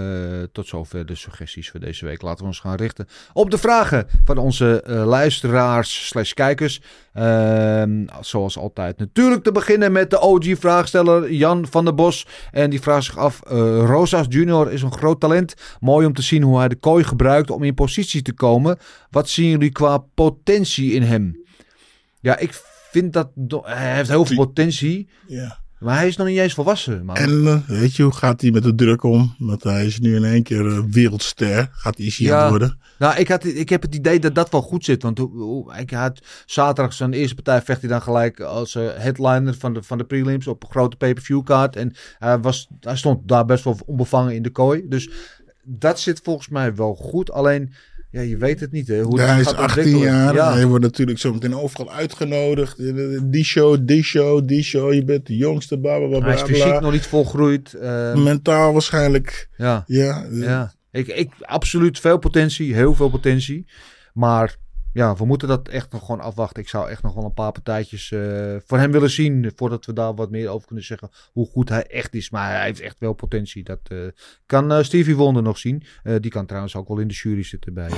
tot 0.53 0.67
zover 0.67 1.07
de 1.07 1.15
suggesties 1.15 1.71
voor 1.71 1.81
deze 1.81 2.05
week. 2.05 2.23
Laten 2.23 2.41
we 2.41 2.47
ons 2.47 2.61
gaan 2.61 2.75
richten 2.77 3.07
op 3.33 3.51
de 3.51 3.59
vragen 3.59 4.07
van 4.25 4.39
onze 4.39 4.83
eh, 4.83 5.07
luisteraars 5.07 6.07
slash 6.09 6.33
kijkers. 6.33 6.81
Ehm, 7.13 8.07
zoals 8.21 8.59
altijd 8.59 8.99
natuurlijk 8.99 9.43
te 9.43 9.53
beginnen 9.53 9.93
met 9.93 10.11
de 10.11 10.21
OG-vraagsteller 10.21 11.33
Jan 11.33 11.67
van 11.67 11.85
der 11.85 11.95
Bos. 11.95 12.27
En 12.51 12.71
die 12.71 12.81
vraagt 12.81 13.05
zich 13.05 13.19
af, 13.19 13.41
Rosas 13.87 14.27
Junior 14.29 14.73
is 14.73 14.83
een 14.83 14.93
groot 14.93 15.21
talent. 15.21 15.55
Mooi 15.81 16.07
om 16.07 16.13
te 16.15 16.23
zien 16.23 16.43
hoe 16.43 16.59
hij 16.59 16.69
de 16.69 16.77
kooi 16.77 17.05
gebruikt 17.05 17.51
om 17.51 17.63
in 17.63 17.75
positie 17.75 18.23
te 18.23 18.33
komen. 18.33 18.79
Wat 19.11 19.29
zien 19.29 19.49
jullie 19.49 19.73
qua 19.73 19.99
potentie 19.99 20.93
in 20.93 21.03
hem? 21.03 21.41
Ja, 22.21 22.39
ik 22.39 22.53
vind 22.93 23.13
dat... 23.13 23.31
Hij 23.63 23.95
heeft 23.95 24.09
heel 24.09 24.25
veel 24.27 24.37
potentie, 24.37 25.09
Ja. 25.27 25.59
maar 25.79 25.97
hij 25.97 26.09
is 26.09 26.17
nog 26.17 26.27
niet 26.27 26.39
eens 26.39 26.55
volwassen. 26.55 27.05
Man. 27.05 27.17
En 27.17 27.47
eh, 27.47 27.59
weet 27.79 27.97
je, 27.97 28.03
hoe 28.03 28.13
gaat 28.13 28.41
hij 28.41 28.51
met 28.51 28.63
de 28.63 28.75
druk 28.75 29.03
om? 29.03 29.35
Want 29.39 29.63
hij 29.63 29.87
is 29.87 29.99
nu 29.99 30.17
in 30.17 30.25
één 30.25 30.43
keer 30.43 30.67
eh, 30.67 30.79
wereldster. 30.91 31.69
Gaat 31.73 31.97
hij 31.97 32.13
Ja. 32.17 32.43
ja. 32.43 32.49
worden? 32.49 32.79
Nou, 32.99 33.17
ik, 33.17 33.29
had, 33.29 33.45
ik 33.45 33.69
heb 33.69 33.83
het 33.83 33.95
idee 33.95 34.19
dat 34.21 34.35
dat 34.35 34.51
wel 34.51 34.63
goed 34.63 34.85
zit. 34.85 35.03
Want 35.03 35.19
ik 35.79 35.91
had 35.91 36.21
zaterdag 36.47 36.93
zijn 36.95 37.13
eerste 37.13 37.35
partij 37.35 37.63
vecht 37.63 37.81
hij 37.81 37.91
dan 37.91 38.03
gelijk 38.03 38.41
als 38.41 38.75
eh, 38.75 38.83
headliner 38.97 39.55
van 39.55 39.75
de, 39.75 39.83
van 39.83 39.99
de 39.99 40.05
prelims 40.05 40.47
op 40.47 40.63
een 40.63 40.71
grote 40.71 40.97
pay-per-view 40.97 41.43
kaart. 41.45 41.77
En 41.77 41.95
hij, 42.19 42.39
was, 42.41 42.69
hij 42.81 42.97
stond 42.97 43.29
daar 43.29 43.45
best 43.45 43.65
wel 43.65 43.79
onbevangen 43.87 44.35
in 44.35 44.43
de 44.43 44.51
kooi. 44.51 44.83
Dus 44.89 45.11
dat 45.65 46.01
zit 46.01 46.21
volgens 46.25 46.49
mij 46.49 46.75
wel 46.75 46.95
goed. 46.95 47.31
Alleen, 47.33 47.73
ja, 48.13 48.21
je 48.21 48.37
weet 48.37 48.61
het 48.61 48.73
niet 48.73 48.89
hè. 48.89 49.01
Hoe 49.03 49.19
Ja, 49.19 49.27
hij 49.27 49.41
is 49.41 49.47
gaat 49.47 49.57
18 49.57 49.83
ontwikkelen. 49.83 50.15
jaar. 50.17 50.35
Ja. 50.35 50.53
Hij 50.53 50.67
wordt 50.67 50.85
natuurlijk 50.85 51.19
zo 51.19 51.33
meteen 51.33 51.55
overal 51.57 51.93
uitgenodigd. 51.93 52.77
Die 53.33 53.45
show, 53.45 53.79
die 53.81 54.03
show, 54.03 54.47
die 54.49 54.63
show. 54.63 54.93
Je 54.93 55.05
bent 55.05 55.27
de 55.27 55.37
jongste, 55.37 55.79
bla 55.79 55.99
bla 55.99 56.07
bla. 56.09 56.21
Hij 56.21 56.35
is 56.35 56.43
fysiek 56.43 56.81
nog 56.81 56.93
niet 56.93 57.07
volgroeid. 57.07 57.75
eh, 57.75 58.15
Mentaal 58.15 58.73
waarschijnlijk. 58.73 59.49
ja. 59.57 59.85
Ja, 59.87 60.25
eh, 60.25 60.43
Ja, 60.43 60.73
ik, 60.91 61.07
ik, 61.07 61.31
absoluut 61.41 62.01
veel 62.01 62.19
potentie, 62.19 62.75
heel 62.75 62.95
veel 62.95 63.11
potentie. 63.11 63.67
Maar 64.15 64.57
ja, 64.93 65.15
we 65.15 65.25
moeten 65.25 65.49
dat 65.49 65.69
echt 65.69 65.93
nog 65.93 66.01
gewoon 66.01 66.21
afwachten. 66.21 66.63
Ik 66.63 66.69
zou 66.69 66.91
echt 66.91 67.03
nog 67.03 67.15
wel 67.15 67.25
een 67.25 67.35
paar 67.35 67.53
partijtjes 67.53 68.13
eh, 68.13 68.57
voor 68.67 68.79
hem 68.79 68.93
willen 68.93 69.11
zien. 69.11 69.53
Voordat 69.57 69.87
we 69.87 69.93
daar 69.93 70.15
wat 70.15 70.31
meer 70.31 70.49
over 70.49 70.67
kunnen 70.67 70.85
zeggen 70.85 71.11
hoe 71.33 71.47
goed 71.47 71.69
hij 71.69 71.87
echt 71.87 72.15
is. 72.15 72.31
Maar 72.31 72.51
hij 72.51 72.65
heeft 72.65 72.81
echt 72.81 72.97
wel 72.99 73.13
potentie. 73.13 73.65
Dat 73.65 73.81
eh, 73.89 73.99
kan 74.47 74.73
eh, 74.73 74.83
Stevie 74.83 75.17
Wonder 75.17 75.43
nog 75.43 75.59
zien. 75.59 75.83
Die 76.21 76.31
kan 76.31 76.47
trouwens 76.47 76.77
ook 76.77 76.89
wel 76.89 76.99
in 76.99 77.09
de 77.09 77.15
jury 77.15 77.43
zitten 77.43 77.75
bij. 77.75 77.91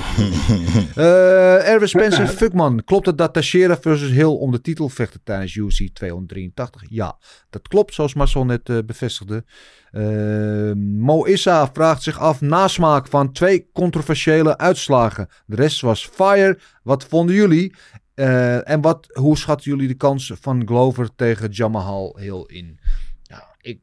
Erwin 1.73 1.89
Spencer 1.89 2.27
Fuckman. 2.27 2.85
Klopt 2.85 3.07
het 3.07 3.19
dat 3.19 3.33
Teixeira 3.33 3.77
versus 3.77 4.11
Hill 4.11 4.25
om 4.25 4.51
de 4.51 4.61
titel 4.61 4.89
vechten 4.89 5.21
tijdens 5.25 5.55
UFC 5.55 5.89
283? 5.93 6.83
Ja, 6.89 7.19
dat 7.51 7.69
klopt 7.69 7.95
zoals 7.95 8.15
Marcel 8.15 8.45
net 8.45 8.87
bevestigde. 8.87 9.45
Eh, 9.95 10.73
Mo 10.77 11.25
Issa 11.25 11.71
vraagt 11.73 12.03
zich 12.03 12.19
af 12.19 12.41
nasmaak 12.41 13.07
van 13.09 13.33
twee 13.33 13.71
controversiële 13.73 14.59
uitslagen. 14.59 15.29
De 15.47 15.57
rest 15.57 15.81
was 15.81 16.07
fire. 16.07 16.59
Wat 16.83 17.05
vonden 17.05 17.35
jullie? 17.35 17.75
Eh, 18.15 18.69
en 18.71 18.81
wat, 18.81 19.07
hoe 19.13 19.39
schatten 19.39 19.71
jullie 19.71 19.89
de 19.89 19.95
kans 19.95 20.33
van 20.41 20.67
Glover 20.67 21.15
tegen 21.15 21.51
Jamahal 21.51 22.19
Hill 22.19 22.45
in? 22.47 22.79
Ja, 23.23 23.55
ik 23.61 23.81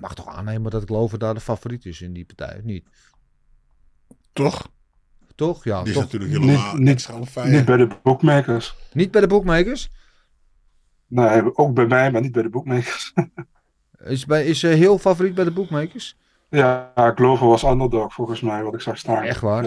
mag 0.00 0.14
toch 0.14 0.28
aannemen 0.28 0.70
dat 0.70 0.84
Glover 0.84 1.18
daar 1.18 1.34
de 1.34 1.40
favoriet 1.40 1.84
is 1.84 2.00
in 2.00 2.12
die 2.12 2.24
partij, 2.24 2.56
of 2.58 2.64
niet? 2.64 2.84
toch? 4.32 4.68
Toch? 5.34 5.64
Ja, 5.64 5.78
Die 5.78 5.88
is 5.88 5.94
toch. 5.94 6.02
natuurlijk 6.02 6.32
helemaal 6.32 6.74
Niet- 6.74 7.08
fijn. 7.28 7.50
Niet 7.50 7.64
bij 7.64 7.76
de 7.76 7.88
bookmakers. 8.02 8.76
Niet 8.92 9.10
bij 9.10 9.20
de 9.20 9.26
bookmakers? 9.26 9.90
Nee, 11.06 11.56
ook 11.56 11.74
bij 11.74 11.86
mij, 11.86 12.10
maar 12.10 12.20
niet 12.20 12.32
bij 12.32 12.42
de 12.42 12.50
bookmakers. 12.50 13.12
Is, 14.04 14.26
bij, 14.26 14.44
is 14.46 14.62
eh, 14.62 14.74
heel 14.74 14.98
favoriet 14.98 15.34
bij 15.34 15.44
de 15.44 15.50
bookmakers? 15.50 16.16
ja, 16.50 16.92
Glover 17.14 17.46
was 17.46 17.62
underdog 17.64 18.12
volgens 18.12 18.40
mij, 18.40 18.62
wat 18.62 18.74
ik 18.74 18.80
zag 18.80 18.98
staan. 18.98 19.22
Echt 19.22 19.40
waar? 19.40 19.62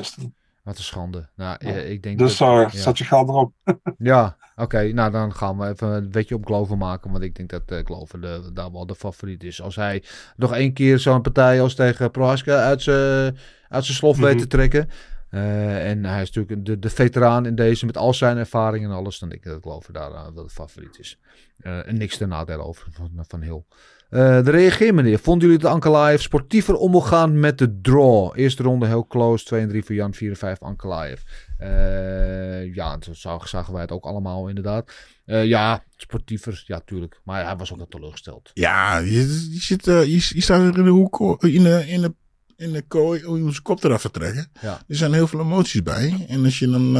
Wat 0.64 0.78
een 0.78 0.84
schande. 0.84 1.30
Nou, 1.36 1.58
eh, 1.60 1.92
ik 1.92 2.04
denk 2.04 2.18
Dus 2.18 2.38
dat, 2.38 2.48
eh, 2.66 2.74
ja. 2.74 2.80
zet 2.80 2.98
je 2.98 3.04
geld 3.04 3.30
erop. 3.30 3.54
Ja, 3.98 4.38
oké. 4.56 4.82
nou, 4.94 5.12
dan 5.12 5.34
gaan 5.34 5.58
we 5.58 5.68
even 5.68 5.88
een 5.88 6.12
wetje 6.12 6.36
op 6.36 6.46
Glover 6.46 6.78
maken. 6.78 7.12
Want 7.12 7.24
ik 7.24 7.36
denk 7.36 7.50
dat 7.50 7.62
eh 7.66 7.86
Glover 7.86 8.22
de, 8.22 8.50
daar 8.54 8.72
wel 8.72 8.86
de 8.86 8.96
favoriet 8.96 9.44
is. 9.44 9.62
Als 9.62 9.76
hij 9.76 10.04
nog 10.36 10.54
één 10.54 10.74
keer 10.74 11.00
zo'n 11.00 11.22
partij 11.22 11.62
als 11.62 11.76
tegen 11.76 12.12
Prohaska 12.12 12.56
uit 12.56 12.82
zijn 12.82 13.38
uit 13.70 13.86
zijn 13.86 13.98
slof 13.98 14.18
weet 14.18 14.34
Mhm. 14.34 14.42
te 14.42 14.48
trekken. 14.48 14.90
Eh, 15.30 15.90
en 15.90 16.06
hij 16.06 16.22
is 16.22 16.32
natuurlijk 16.32 16.66
de, 16.66 16.80
de 16.80 16.90
veteraan 16.90 17.46
in 17.46 17.56
deze 17.56 17.86
met 17.86 17.98
al 17.98 18.14
zijn 18.14 18.38
ervaring 18.38 18.86
en 18.86 18.92
alles. 18.92 19.20
Dan 19.20 19.30
denk 19.30 19.46
ik 19.46 19.52
dat 19.52 19.62
Glover 19.62 19.94
daar 19.94 20.12
uh, 20.12 20.24
wel 20.34 20.44
de 20.44 20.50
favoriet 20.50 21.00
is. 21.00 21.18
Uh, 21.62 21.88
en 21.88 21.98
niks 21.98 22.18
ten 22.18 22.30
nadele 22.30 22.64
over 22.64 22.88
van, 22.92 23.10
van 23.28 23.42
Hill. 23.42 23.64
Uh, 24.12 24.44
de 24.44 24.52
reageer 24.52 24.94
meneer. 24.94 25.20
Vonden 25.20 25.48
jullie 25.48 25.64
dat 25.64 25.72
Ankalaev 25.72 26.22
sportiever 26.22 26.76
omgaan 26.76 27.40
met 27.40 27.58
de 27.58 27.80
draw? 27.82 28.32
Eerste 28.36 28.64
ronde 28.64 28.88
heel 28.88 29.08
close. 29.08 29.46
2 29.46 29.62
en 29.62 29.68
3 29.68 29.84
voor 29.84 29.96
Jan, 29.96 30.14
4 30.14 30.30
en 30.30 30.36
5 30.36 30.60
Ankalaev. 30.60 31.22
Uh, 31.60 32.76
ja, 32.76 32.98
zo 33.02 33.40
zagen 33.44 33.74
wij 33.74 33.82
het 33.82 33.92
ook 33.92 34.06
allemaal 34.06 34.48
inderdaad. 34.48 34.92
Uh, 35.26 35.46
ja, 35.46 35.84
sportiever, 35.96 36.64
ja 36.68 36.82
tuurlijk. 36.86 37.22
Maar 37.24 37.46
hij 37.46 37.56
was 37.56 37.72
ook 37.72 37.78
wel 37.78 37.88
teleurgesteld. 37.88 38.52
Ja, 38.54 38.98
je, 38.98 39.12
je, 39.52 39.60
zit, 39.60 39.86
je, 39.86 40.30
je 40.30 40.42
staat 40.42 40.76
in 40.76 40.84
de 40.84 40.90
hoek 40.90 41.44
in 41.44 41.64
de, 41.64 41.84
in 41.88 42.02
de, 42.02 42.14
in 42.56 42.72
de 42.72 42.82
kooi 42.82 43.26
om 43.26 43.52
zijn 43.52 43.64
kop 43.64 43.84
eraf 43.84 44.02
te 44.02 44.12
trekken. 44.12 44.52
Ja. 44.62 44.82
Er 44.88 44.96
zijn 44.96 45.14
heel 45.14 45.28
veel 45.28 45.40
emoties 45.40 45.84
bij. 45.84 46.26
En 46.28 46.44
als 46.44 46.60
je 46.60 46.70
dan 46.70 46.92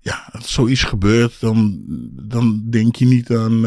ja, 0.00 0.28
als 0.32 0.52
zoiets 0.52 0.82
gebeurt, 0.82 1.40
dan, 1.40 1.82
dan 2.12 2.70
denk 2.70 2.96
je 2.96 3.06
niet 3.06 3.30
aan 3.30 3.62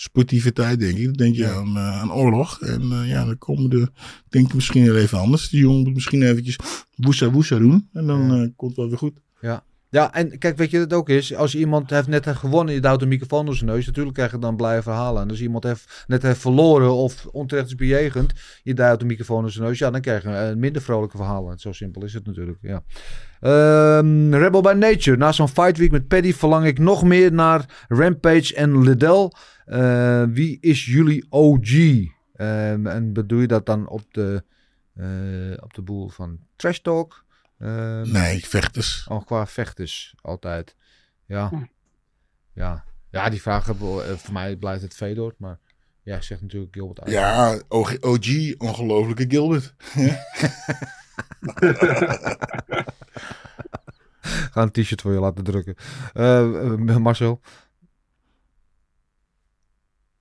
sportiviteit, 0.00 0.78
denk 0.80 0.96
ik. 0.96 1.04
Dan 1.04 1.12
denk 1.12 1.34
je 1.34 1.42
Ja. 1.42 1.54
aan, 1.54 1.76
eh, 1.76 2.00
aan 2.00 2.12
oorlog. 2.12 2.60
En 2.60 2.92
eh, 2.92 3.08
ja, 3.08 3.24
dan 3.24 3.38
komen 3.38 3.70
de, 3.70 3.88
denk 4.28 4.46
ik 4.46 4.54
misschien 4.54 4.82
heel 4.82 4.96
even 4.96 5.18
anders. 5.18 5.48
Die 5.48 5.60
jongen 5.60 5.82
moet 5.82 5.94
misschien 5.94 6.22
eventjes 6.22 6.56
woesa 6.96 7.30
woesa 7.30 7.58
doen. 7.58 7.88
En 7.92 8.06
dan 8.06 8.32
eh, 8.32 8.48
komt 8.56 8.70
het 8.70 8.76
wel 8.76 8.88
weer 8.88 8.98
goed. 8.98 9.20
Ja. 9.40 9.64
Ja, 9.90 10.14
en 10.14 10.38
kijk, 10.38 10.56
weet 10.56 10.70
je 10.70 10.78
het 10.78 10.92
ook 10.92 11.08
is? 11.08 11.34
Als 11.34 11.54
iemand 11.54 11.90
heeft 11.90 12.08
net 12.08 12.24
heeft 12.24 12.38
gewonnen 12.38 12.68
en 12.68 12.74
je 12.74 12.80
duwt 12.80 13.02
een 13.02 13.08
microfoon 13.08 13.46
door 13.46 13.54
zijn 13.54 13.70
neus, 13.70 13.86
natuurlijk 13.86 14.14
krijg 14.14 14.30
je 14.30 14.38
dan 14.38 14.56
blije 14.56 14.82
verhalen. 14.82 15.22
En 15.22 15.28
als 15.28 15.40
iemand 15.40 15.64
heeft, 15.64 16.04
net 16.06 16.22
heeft 16.22 16.40
verloren 16.40 16.92
of 16.92 17.26
onterecht 17.26 17.66
is 17.66 17.74
bejegend, 17.74 18.32
je 18.62 18.74
duwt 18.74 19.00
een 19.00 19.06
microfoon 19.06 19.42
door 19.42 19.50
zijn 19.50 19.64
neus, 19.64 19.78
ja, 19.78 19.90
dan 19.90 20.00
krijg 20.00 20.22
je 20.22 20.54
minder 20.56 20.82
vrolijke 20.82 21.16
verhalen. 21.16 21.58
Zo 21.58 21.72
simpel 21.72 22.04
is 22.04 22.14
het 22.14 22.26
natuurlijk, 22.26 22.58
ja. 22.60 22.82
Ehm, 23.40 24.34
Rebel 24.34 24.60
by 24.60 24.74
Nature. 24.76 25.16
Na 25.16 25.32
zo'n 25.32 25.48
fight 25.48 25.78
week 25.78 25.90
met 25.90 26.08
Paddy 26.08 26.32
verlang 26.32 26.66
ik 26.66 26.78
nog 26.78 27.04
meer 27.04 27.32
naar 27.32 27.86
Rampage 27.88 28.54
en 28.54 28.82
Liddell. 28.82 29.32
Eh, 29.64 30.22
wie 30.28 30.58
is 30.60 30.86
jullie 30.86 31.26
OG? 31.28 31.70
Ehm, 32.34 32.86
en 32.86 33.12
bedoel 33.12 33.40
je 33.40 33.46
dat 33.46 33.66
dan 33.66 33.88
op 33.88 34.02
de, 34.10 34.42
eh, 34.94 35.62
op 35.62 35.74
de 35.74 35.82
boel 35.82 36.08
van 36.08 36.38
Trash 36.56 36.78
Talk? 36.78 37.26
Ehm, 37.58 38.12
Nee, 38.12 38.46
vechters. 38.46 39.06
Oh, 39.08 39.26
qua 39.26 39.46
vechters, 39.46 40.14
altijd. 40.20 40.76
Ja. 41.26 41.48
Hm. 41.48 41.64
Ja. 42.52 42.84
Ja, 43.10 43.28
die 43.28 43.42
vraag 43.42 43.66
hebben 43.66 43.96
we, 43.96 44.02
eh, 44.02 44.12
voor 44.16 44.32
mij 44.32 44.56
blijft 44.56 44.82
het 44.82 44.94
Fedor, 44.94 45.34
maar 45.38 45.58
ja, 46.02 46.20
zegt 46.20 46.42
natuurlijk 46.42 46.74
Gilbert 46.74 47.00
uit. 47.00 47.10
Ja, 47.10 47.58
OG, 47.68 47.96
OG, 48.00 48.54
ongelofelijke 48.58 49.24
Gilbert. 49.28 49.74
Ga 54.52 54.62
een 54.62 54.70
t-shirt 54.70 55.00
voor 55.00 55.12
je 55.12 55.18
laten 55.20 55.44
drukken. 55.44 55.74
Eh, 56.12 56.62
eh, 56.88 56.96
Marcel? 56.96 57.40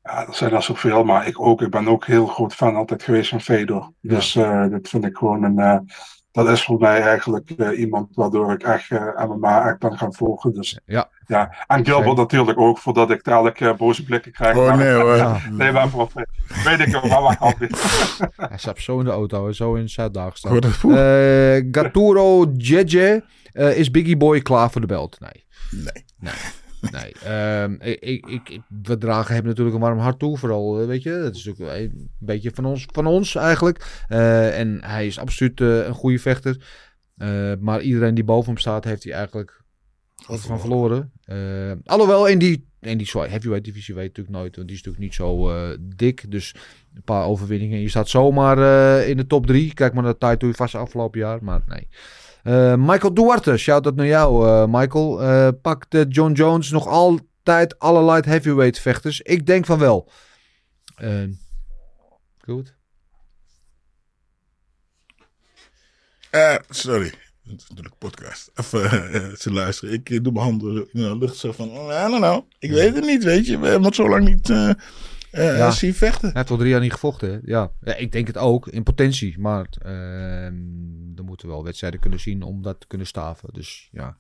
Ja, 0.04 0.28
er 0.28 0.34
zijn 0.34 0.54
er 0.54 0.64
zoveel, 0.64 1.04
maar 1.04 1.28
ik 1.28 1.40
ook. 1.40 1.62
Ik 1.62 1.70
ben 1.70 1.88
ook 1.88 2.06
heel 2.06 2.28
groot 2.28 2.54
fan 2.54 2.76
altijd 2.76 3.04
geweest 3.04 3.30
van 3.30 3.42
Fedor. 3.42 3.94
Dus 4.02 4.36
eh, 4.36 4.70
dat 4.70 4.88
vind 4.90 5.06
ik 5.06 5.18
gewoon 5.18 5.44
een. 5.44 5.60
eh, 5.60 5.80
dat 6.46 6.50
is 6.58 6.64
voor 6.64 6.80
mij 6.80 7.02
eigenlijk 7.02 7.50
eh, 7.58 7.80
iemand 7.80 8.08
waardoor 8.16 8.52
ik 8.54 8.64
echt 8.64 8.92
eh 8.92 9.26
MMA 9.28 9.68
echt 9.68 9.80
ben 9.80 9.98
gaan 9.98 10.14
volgen. 10.14 10.54
Dus 10.54 10.80
Ja. 10.86 11.10
ja. 11.26 11.56
En 11.68 11.86
Gilbert 11.86 12.18
natuurlijk 12.18 12.60
ook, 12.60 12.78
voordat 12.78 13.10
ik 13.12 13.24
dadelijk 13.24 13.62
eh, 13.62 13.74
boze 13.74 14.04
blikken 14.04 14.32
krijg. 14.32 14.58
Oh 14.58 14.68
Maar- 14.68 14.78
nee 14.78 14.94
hoor. 14.94 15.16
Ja. 15.16 15.38
Nee, 15.52 15.72
maar 15.72 15.90
voor, 15.90 16.10
weet 16.64 16.80
ik 16.80 16.88
wel, 16.88 17.08
maar 17.08 17.22
wacht 17.22 17.40
altijd. 17.40 17.72
Hij 18.50 18.58
staat 18.58 18.80
zo 18.80 19.00
in 19.00 19.06
de 19.06 19.12
auto, 19.12 19.48
en 19.48 19.56
zo 19.56 19.74
in 19.76 19.90
Zuid-Daag 19.90 20.38
staan. 20.38 20.60
Eh 20.62 21.68
Gaturo 21.72 22.46
Jeje. 22.58 23.24
eh, 23.54 23.78
is 23.78 23.92
Biggie 23.92 24.18
Boy 24.18 24.40
klaar 24.42 24.72
voor 24.72 24.82
de 24.82 24.88
belt? 24.88 25.18
Nee. 25.20 25.46
Nee. 25.84 26.04
Nee, 26.20 26.34
ehm, 26.94 27.74
ik, 27.80 28.26
ik, 28.26 28.50
ik, 28.50 28.62
we 28.84 28.98
dragen 28.98 29.36
hem 29.36 29.46
natuurlijk 29.46 29.76
een 29.76 29.82
warm 29.82 30.00
hart 30.00 30.20
toe. 30.20 30.38
Vooral, 30.38 30.82
eh, 30.82 30.88
weet 30.88 31.04
je, 31.04 31.20
dat 31.22 31.36
is 31.36 31.50
ook 31.50 31.60
een 31.60 32.10
beetje 32.20 32.52
van 32.54 32.66
ons, 32.66 32.86
van 32.92 33.06
ons 33.06 33.36
eigenlijk. 33.36 34.04
Eh, 34.08 34.60
en 34.60 34.84
hij 34.84 35.08
is 35.08 35.20
absoluut 35.20 35.62
eh, 35.62 35.86
een 35.86 35.94
goede 35.94 36.20
vechter. 36.20 36.86
Maar 37.60 37.82
iedereen 37.82 38.16
die 38.16 38.24
boven 38.24 38.52
hem 38.52 38.58
staat, 38.58 38.84
heeft 38.84 39.04
hij 39.04 39.14
eigenlijk 39.14 39.64
altijd 40.26 40.48
van 40.48 40.60
verloren. 40.60 41.12
Alhoewel, 41.84 42.28
in 42.28 42.40
die, 42.40 42.68
in 42.80 42.98
die 42.98 43.10
heavyweight 43.14 43.64
divisie 43.64 43.96
weet 43.96 44.04
je 44.04 44.10
natuurlijk 44.10 44.38
nooit. 44.38 44.56
Want 44.56 44.68
die 44.68 44.78
is 44.78 44.84
natuurlijk 44.84 45.04
niet 45.04 45.14
zo 45.14 45.52
dik. 45.96 46.32
Dus 46.32 46.56
een 46.96 47.04
paar 47.04 47.26
overwinningen. 47.26 47.80
Je 47.80 47.90
staat 47.90 48.10
zomaar 48.10 48.58
in 49.08 49.18
de 49.18 49.28
top 49.28 49.46
drie. 49.46 49.74
Kijk 49.74 49.94
maar 49.94 50.04
naar 50.04 50.18
Taito 50.18 50.52
vast 50.52 50.76
afgelopen 50.76 51.20
jaar. 51.20 51.44
Maar 51.44 51.62
nee. 51.68 51.88
Eh, 52.48 52.76
Michael 52.76 53.14
Duarte, 53.14 53.58
shout-out 53.58 53.96
naar 53.96 54.06
jou, 54.06 54.48
eh, 54.48 54.66
Michael. 54.68 55.22
Eh 55.22 55.48
pakt 55.62 55.98
John 56.10 56.32
Jones 56.32 56.70
nog 56.70 56.88
altijd 56.88 57.80
alle 57.80 58.12
light 58.12 58.26
heavyweight 58.26 58.80
vechters? 58.80 59.22
Ik 59.22 59.46
denk 59.46 59.66
van 59.66 59.80
wel. 59.80 60.10
Goed. 62.38 62.76
Sorry. 66.70 67.14
Het 67.44 67.62
is 67.62 67.68
natuurlijk 67.70 67.96
een 68.00 68.10
podcast. 68.10 68.52
Even 68.56 69.38
ze 69.38 69.52
luisteren. 69.52 69.94
Ik 69.94 70.24
doe 70.24 70.34
mijn 70.34 70.46
handen 70.46 70.88
in 70.92 71.02
de 71.02 71.18
lucht 71.18 71.36
zo 71.36 71.52
van... 71.52 71.70
Oh, 71.70 72.06
I 72.06 72.10
don't 72.10 72.22
know. 72.22 72.46
Ik 72.60 72.72
weet 72.72 72.96
het 72.96 73.06
niet, 73.06 73.24
weet 73.24 73.46
je. 73.46 73.60
We 73.60 73.68
hebben 73.68 73.86
het 73.86 73.96
zo 73.96 74.10
lang 74.10 74.26
niet 74.26 74.50
eh, 75.32 75.58
Ja. 75.58 75.72
zien 75.72 75.94
vechten. 75.94 76.28
Hij 76.28 76.38
heeft 76.38 76.50
al 76.50 76.58
drie 76.58 76.70
jaar 76.70 76.80
niet 76.80 76.92
gevochten. 76.94 77.32
Hè? 77.32 77.38
Ja. 77.44 77.72
ja, 77.82 77.96
ik 77.96 78.12
denk 78.12 78.28
het 78.28 78.38
ook 78.38 78.68
in 78.68 78.84
potentie. 78.84 79.40
Maar 79.40 79.66
uh, 79.86 80.46
er 81.16 81.24
moeten 81.24 81.48
wel 81.48 81.64
wedstrijden 81.64 82.00
kunnen 82.00 82.20
zien 82.20 82.42
om 82.44 82.62
dat 82.62 82.80
te 82.80 82.88
kunnen 82.88 83.08
staven. 83.08 83.50
Dus 83.54 83.90
ja. 83.92 84.18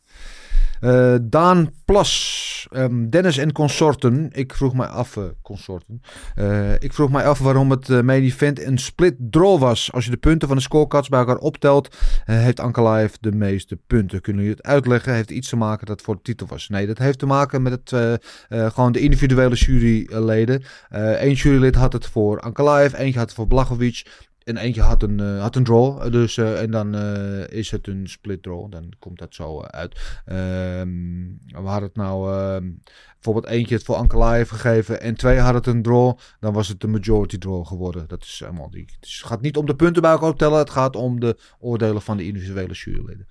Uh, 0.81 1.15
Daan 1.21 1.71
Plas, 1.85 2.67
um, 2.71 3.09
Dennis 3.09 3.37
en 3.37 3.51
consorten. 3.51 4.29
Ik 4.31 4.53
vroeg 4.53 4.73
mij 4.73 4.87
af, 4.87 5.15
uh, 5.15 5.23
consorten. 5.41 6.01
Uh, 6.35 6.73
ik 6.73 6.93
vroeg 6.93 7.11
mij 7.11 7.25
af 7.25 7.39
waarom 7.39 7.71
het 7.71 7.87
main 7.87 8.23
event 8.23 8.63
een 8.63 8.77
split 8.77 9.15
draw 9.17 9.59
was. 9.59 9.91
Als 9.93 10.05
je 10.05 10.11
de 10.11 10.17
punten 10.17 10.47
van 10.47 10.57
de 10.57 10.63
scorecards 10.63 11.09
bij 11.09 11.19
elkaar 11.19 11.37
optelt, 11.37 11.95
heeft 12.25 12.59
Ankalaev 12.59 13.13
de 13.19 13.31
meeste 13.31 13.79
punten. 13.87 14.21
Kunnen 14.21 14.43
jullie 14.43 14.57
het 14.57 14.67
uitleggen? 14.67 15.13
Heeft 15.13 15.31
iets 15.31 15.49
te 15.49 15.55
maken 15.55 15.85
dat 15.85 16.01
voor 16.01 16.15
de 16.15 16.21
titel 16.21 16.47
was? 16.47 16.69
Nee, 16.69 16.87
dat 16.87 16.97
heeft 16.97 17.19
te 17.19 17.25
maken 17.25 17.61
met 17.61 17.71
het, 17.71 18.21
gewoon 18.73 18.91
de 18.91 18.99
individuele 18.99 19.55
juryleden. 19.55 20.63
Eén 20.89 21.33
jurylid 21.33 21.75
had 21.75 21.93
het 21.93 22.05
voor 22.05 22.39
Ankalaev, 22.39 22.93
eentje 22.93 23.19
had 23.19 23.27
het 23.27 23.37
voor 23.37 23.47
Blachowicz. 23.47 24.03
En 24.47 24.57
eentje 24.57 24.81
had 24.81 25.03
een, 25.03 25.21
uh, 25.21 25.41
had 25.41 25.55
een 25.55 25.63
draw. 25.63 26.11
Dus, 26.11 26.37
uh, 26.37 26.61
en 26.61 26.71
dan 26.71 26.95
is 27.49 27.71
het 27.71 27.87
een 27.87 28.09
split 28.09 28.43
draw. 28.43 28.71
Dan 28.71 28.93
komt 28.99 29.19
dat 29.19 29.35
zo 29.35 29.61
uit. 29.61 30.21
Um, 30.25 31.39
we 31.47 31.67
hadden 31.67 31.87
het 31.87 31.95
nou 31.95 32.33
ehm, 32.33 32.71
bijvoorbeeld 33.13 33.45
eentje 33.45 33.75
het 33.75 33.83
voor 33.83 33.95
Ankalaev 33.95 34.49
gegeven. 34.49 35.01
En 35.01 35.15
twee 35.15 35.37
hadden 35.37 35.55
het 35.55 35.67
een 35.67 35.81
draw. 35.81 36.17
Dan 36.39 36.53
was 36.53 36.67
het 36.67 36.83
een 36.83 36.91
majority 36.91 37.37
draw 37.37 37.65
geworden. 37.65 38.07
Dat 38.07 38.23
is 38.23 38.41
helemaal 38.43 38.69
die. 38.69 38.85
Het 38.99 39.09
gaat 39.09 39.41
niet 39.41 39.57
om 39.57 39.65
de 39.65 39.75
punten 39.75 40.01
bij 40.01 40.11
elkaar 40.11 40.29
optellen. 40.29 40.57
Het 40.57 40.69
gaat 40.69 40.95
om 40.95 41.19
de 41.19 41.37
oordelen 41.59 42.01
van 42.01 42.17
de 42.17 42.25
individuele 42.25 42.73
juryleden. 42.73 43.27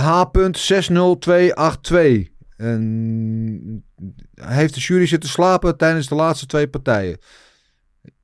H.60282. 0.00 2.36
En 2.56 3.84
heeft 4.34 4.74
de 4.74 4.80
jury 4.80 5.06
zitten 5.06 5.30
slapen 5.30 5.76
tijdens 5.76 6.08
de 6.08 6.14
laatste 6.14 6.46
twee 6.46 6.68
partijen. 6.68 7.18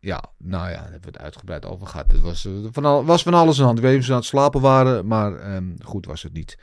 Ja, 0.01 0.25
nou 0.39 0.69
ja, 0.71 0.75
daar 0.75 0.91
hebben 0.91 1.01
we 1.01 1.17
het 1.17 1.19
uitgebreid 1.19 1.67
over 1.67 1.87
gehad. 1.87 2.13
Het 2.13 2.21
was, 2.21 2.45
uh, 2.45 2.53
van, 2.71 3.05
was 3.05 3.23
van 3.23 3.35
alles 3.35 3.57
aan 3.57 3.61
de 3.61 3.65
hand. 3.65 3.79
Ik 3.79 3.85
weet 3.85 3.93
niet 3.93 4.01
of 4.01 4.07
ze 4.07 4.13
aan 4.13 4.19
het 4.19 4.27
slapen 4.27 4.61
waren, 4.61 5.07
maar 5.07 5.55
um, 5.55 5.77
goed 5.83 6.07
was 6.07 6.23
het 6.23 6.33
niet. 6.33 6.59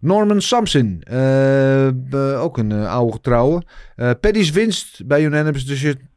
Norman 0.00 0.40
Samson, 0.40 1.02
uh, 1.10 1.86
uh, 1.86 2.42
ook 2.42 2.58
een 2.58 2.72
oude 2.72 3.12
getrouwe. 3.12 3.62
Paddy's 3.96 4.50
winst 4.50 5.06
bij 5.06 5.24
Unanimous 5.24 5.66
decision, 5.66 6.08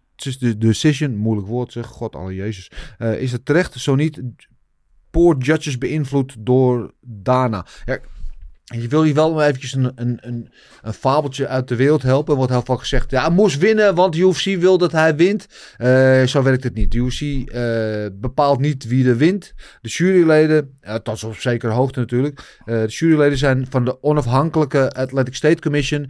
decision, 0.58 1.16
moeilijk 1.16 1.48
woord 1.48 1.72
zeg, 1.72 1.88
god 1.88 2.16
alle 2.16 2.36
jezus. 2.36 2.72
is 2.98 3.32
het 3.32 3.46
terecht? 3.46 3.74
Zo 3.74 3.96
niet, 3.96 4.22
poor 5.10 5.38
judges 5.38 5.78
beïnvloed 5.78 6.36
door 6.40 6.94
Dana. 7.00 7.66
Ja, 7.86 8.00
je 8.80 8.88
wil 8.88 9.04
hier 9.04 9.14
wel 9.14 9.42
eventjes 9.42 9.74
een, 9.74 9.92
een, 9.96 10.18
een, 10.22 10.50
een 10.82 10.94
fabeltje 10.94 11.48
uit 11.48 11.68
de 11.68 11.76
wereld 11.76 12.02
helpen. 12.02 12.36
Wordt 12.36 12.52
heel 12.52 12.62
vaak 12.62 12.80
gezegd, 12.80 13.12
ja, 13.12 13.22
hij 13.22 13.32
moest 13.32 13.58
winnen, 13.58 13.96
want 13.96 14.14
de 14.14 14.20
UFC 14.20 14.60
wil 14.60 14.78
dat 14.78 14.92
hij 14.92 15.16
wint. 15.16 15.48
Uh, 15.78 16.24
zo 16.24 16.44
werkt 16.44 16.64
het 16.64 16.74
niet. 16.74 16.92
De 16.92 16.98
UFC 16.98 17.22
uh, 17.22 18.06
bepaalt 18.14 18.60
niet 18.60 18.88
wie 18.88 19.08
er 19.08 19.18
wint. 19.18 19.54
De 19.82 19.90
juryleden, 19.90 20.78
tot 21.04 21.24
op 21.24 21.36
zekere 21.36 21.72
hoogte 21.72 22.00
natuurlijk. 22.00 22.60
De 22.66 22.86
juryleden 22.88 23.38
zijn 23.38 23.68
van 23.70 23.86
de 23.86 24.04
onafhankelijke 24.04 24.92
Athletic 24.92 25.36
State 25.36 25.62
Commission, 25.62 26.10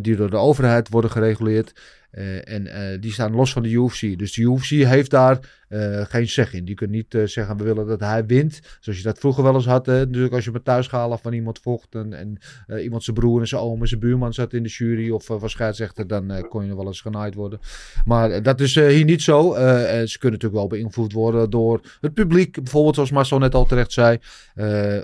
die 0.00 0.16
door 0.16 0.30
de 0.30 0.36
overheid 0.36 0.88
worden 0.88 1.10
gereguleerd. 1.10 1.72
Eh, 2.16 2.52
en 2.52 2.66
eh, 2.66 3.00
die 3.00 3.12
staan 3.12 3.34
los 3.34 3.52
van 3.52 3.62
de 3.62 3.68
UFC. 3.68 4.18
Dus 4.18 4.32
de 4.32 4.42
UFC 4.42 4.68
heeft 4.68 5.10
daar 5.10 5.64
eh, 5.68 6.04
geen 6.04 6.28
zeg 6.28 6.52
in. 6.52 6.64
Die 6.64 6.74
kunnen 6.74 6.96
niet 6.96 7.30
zeggen, 7.30 7.56
we 7.56 7.64
willen 7.64 7.86
dat 7.86 8.00
hij 8.00 8.26
wint. 8.26 8.60
Zoals 8.80 8.98
je 8.98 9.04
dat 9.04 9.18
vroeger 9.18 9.42
wel 9.42 9.54
eens 9.54 9.66
had. 9.66 9.86
Hè? 9.86 9.98
Natuurlijk 9.98 10.34
als 10.34 10.44
je 10.44 10.50
met 10.50 10.64
thuisgehalen 10.64 11.18
van 11.18 11.32
iemand 11.32 11.58
vocht. 11.58 11.94
En, 11.94 12.12
en 12.12 12.38
iemand 12.82 13.04
zijn 13.04 13.16
broer 13.16 13.40
en 13.40 13.48
zijn 13.48 13.60
oom 13.60 13.80
en 13.80 13.88
zijn 13.88 14.00
buurman 14.00 14.34
zat 14.34 14.52
in 14.52 14.62
de 14.62 14.68
jury. 14.68 15.10
Of 15.10 15.26
was 15.26 15.52
scheidsrechter. 15.52 16.06
Dan 16.06 16.46
kon 16.48 16.62
je 16.62 16.68
nog 16.68 16.76
wel 16.76 16.86
eens 16.86 17.00
genaaid 17.00 17.34
worden. 17.34 17.58
Maar 18.04 18.42
dat 18.42 18.60
is 18.60 18.74
hier 18.74 19.04
niet 19.04 19.22
zo. 19.22 19.52
Ze 19.54 20.18
kunnen 20.18 20.40
natuurlijk 20.40 20.52
wel 20.52 20.66
beïnvloed 20.66 21.12
worden 21.12 21.50
door 21.50 21.80
het 22.00 22.14
publiek. 22.14 22.52
Bijvoorbeeld 22.62 22.94
zoals 22.94 23.10
Marcel 23.10 23.38
net 23.38 23.54
al 23.54 23.66
terecht 23.66 23.92
zei. 23.92 24.18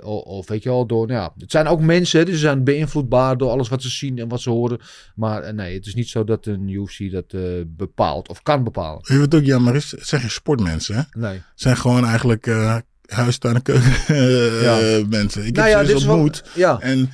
Of, 0.03 0.47
weet 0.47 0.63
je 0.63 0.69
wel, 0.69 0.85
door, 0.85 1.07
nou 1.07 1.31
het 1.37 1.51
zijn 1.51 1.67
ook 1.67 1.81
mensen. 1.81 2.25
Die 2.25 2.35
zijn 2.35 2.63
beïnvloedbaar 2.63 3.37
door 3.37 3.49
alles 3.49 3.69
wat 3.69 3.81
ze 3.81 3.89
zien 3.89 4.17
en 4.17 4.27
wat 4.27 4.41
ze 4.41 4.49
horen. 4.49 4.79
Maar 5.15 5.53
nee, 5.53 5.75
het 5.75 5.85
is 5.85 5.95
niet 5.95 6.09
zo 6.09 6.23
dat 6.23 6.45
een 6.45 6.67
UFC 6.69 7.02
dat 7.11 7.33
eh, 7.33 7.41
bepaalt 7.67 8.29
of 8.29 8.41
kan 8.43 8.63
bepalen. 8.63 9.01
Weet 9.07 9.19
wat 9.19 9.35
ook 9.35 9.43
jammer 9.45 9.75
is? 9.75 9.91
Het 9.91 10.07
zijn 10.07 10.21
geen 10.21 10.29
sportmensen. 10.29 10.95
Hè? 10.95 11.19
Nee. 11.19 11.33
Het 11.33 11.43
zijn 11.55 11.77
gewoon 11.77 12.05
eigenlijk 12.05 12.47
eh 12.47 12.77
huistuin- 13.03 13.55
en 13.55 13.61
keuken 13.61 13.91
eh, 14.07 14.61
Ja. 14.63 15.05
mensen. 15.09 15.45
Ik 15.45 15.55
Nou 15.55 15.69
heb 15.69 15.79
ja, 15.79 15.85
ze 15.99 16.05
wel- 16.05 16.13
ontmoet. 16.13 16.43
ja. 16.55 16.79
En 16.79 17.09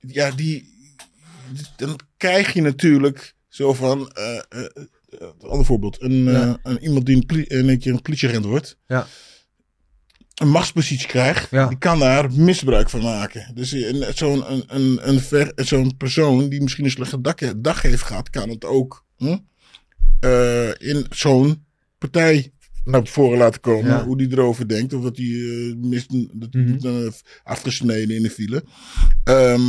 ja, 0.00 0.30
die, 0.30 0.72
dan 1.76 1.98
krijg 2.16 2.52
je 2.52 2.60
natuurlijk 2.62 3.34
zo 3.48 3.72
van, 3.72 4.10
een 4.14 5.34
ander 5.48 5.64
voorbeeld. 5.66 6.02
Een, 6.02 6.24
Ja. 6.24 6.58
een, 6.62 6.82
iemand 6.82 7.06
die 7.06 7.24
een 7.26 7.46
in 7.48 7.68
een 7.68 7.78
keer 7.78 7.92
een 7.92 8.02
politieagent 8.02 8.44
wordt. 8.44 8.78
Ja. 8.86 9.06
Een 10.34 10.48
machtspositie 10.48 11.06
krijgt, 11.06 11.50
Ja. 11.50 11.66
die 11.66 11.78
kan 11.78 11.98
daar 11.98 12.32
misbruik 12.32 12.90
van 12.90 13.02
maken. 13.02 13.50
Dus 13.54 13.68
zo'n 14.14 14.52
een, 14.52 14.98
een, 15.08 15.20
zo'n 15.54 15.96
persoon 15.96 16.48
die 16.48 16.62
misschien 16.62 16.84
een 16.84 16.90
slechte 16.90 17.20
dag, 17.20 17.34
dag 17.56 17.82
heeft 17.82 18.02
gehad, 18.02 18.30
kan 18.30 18.48
het 18.48 18.64
ook 18.64 19.03
hm, 19.16 19.36
eh, 20.20 20.68
in 20.68 21.06
zo'n 21.10 21.64
partij 21.98 22.52
naar 22.84 23.06
voren 23.06 23.38
laten 23.38 23.60
komen. 23.60 23.90
Ja. 23.90 24.04
Hoe 24.04 24.18
die 24.18 24.32
erover 24.32 24.68
denkt. 24.68 24.92
Of 24.92 25.02
dat 25.02 25.16
hij 25.16 25.74
mist, 25.76 26.10
dat 26.40 26.52
hij 26.52 26.62
niet, 26.62 26.84
eh, 26.84 27.06
afgesneden 27.44 28.16
in 28.16 28.22
de 28.22 28.30
file. 28.30 28.64
Ehm, 29.24 29.62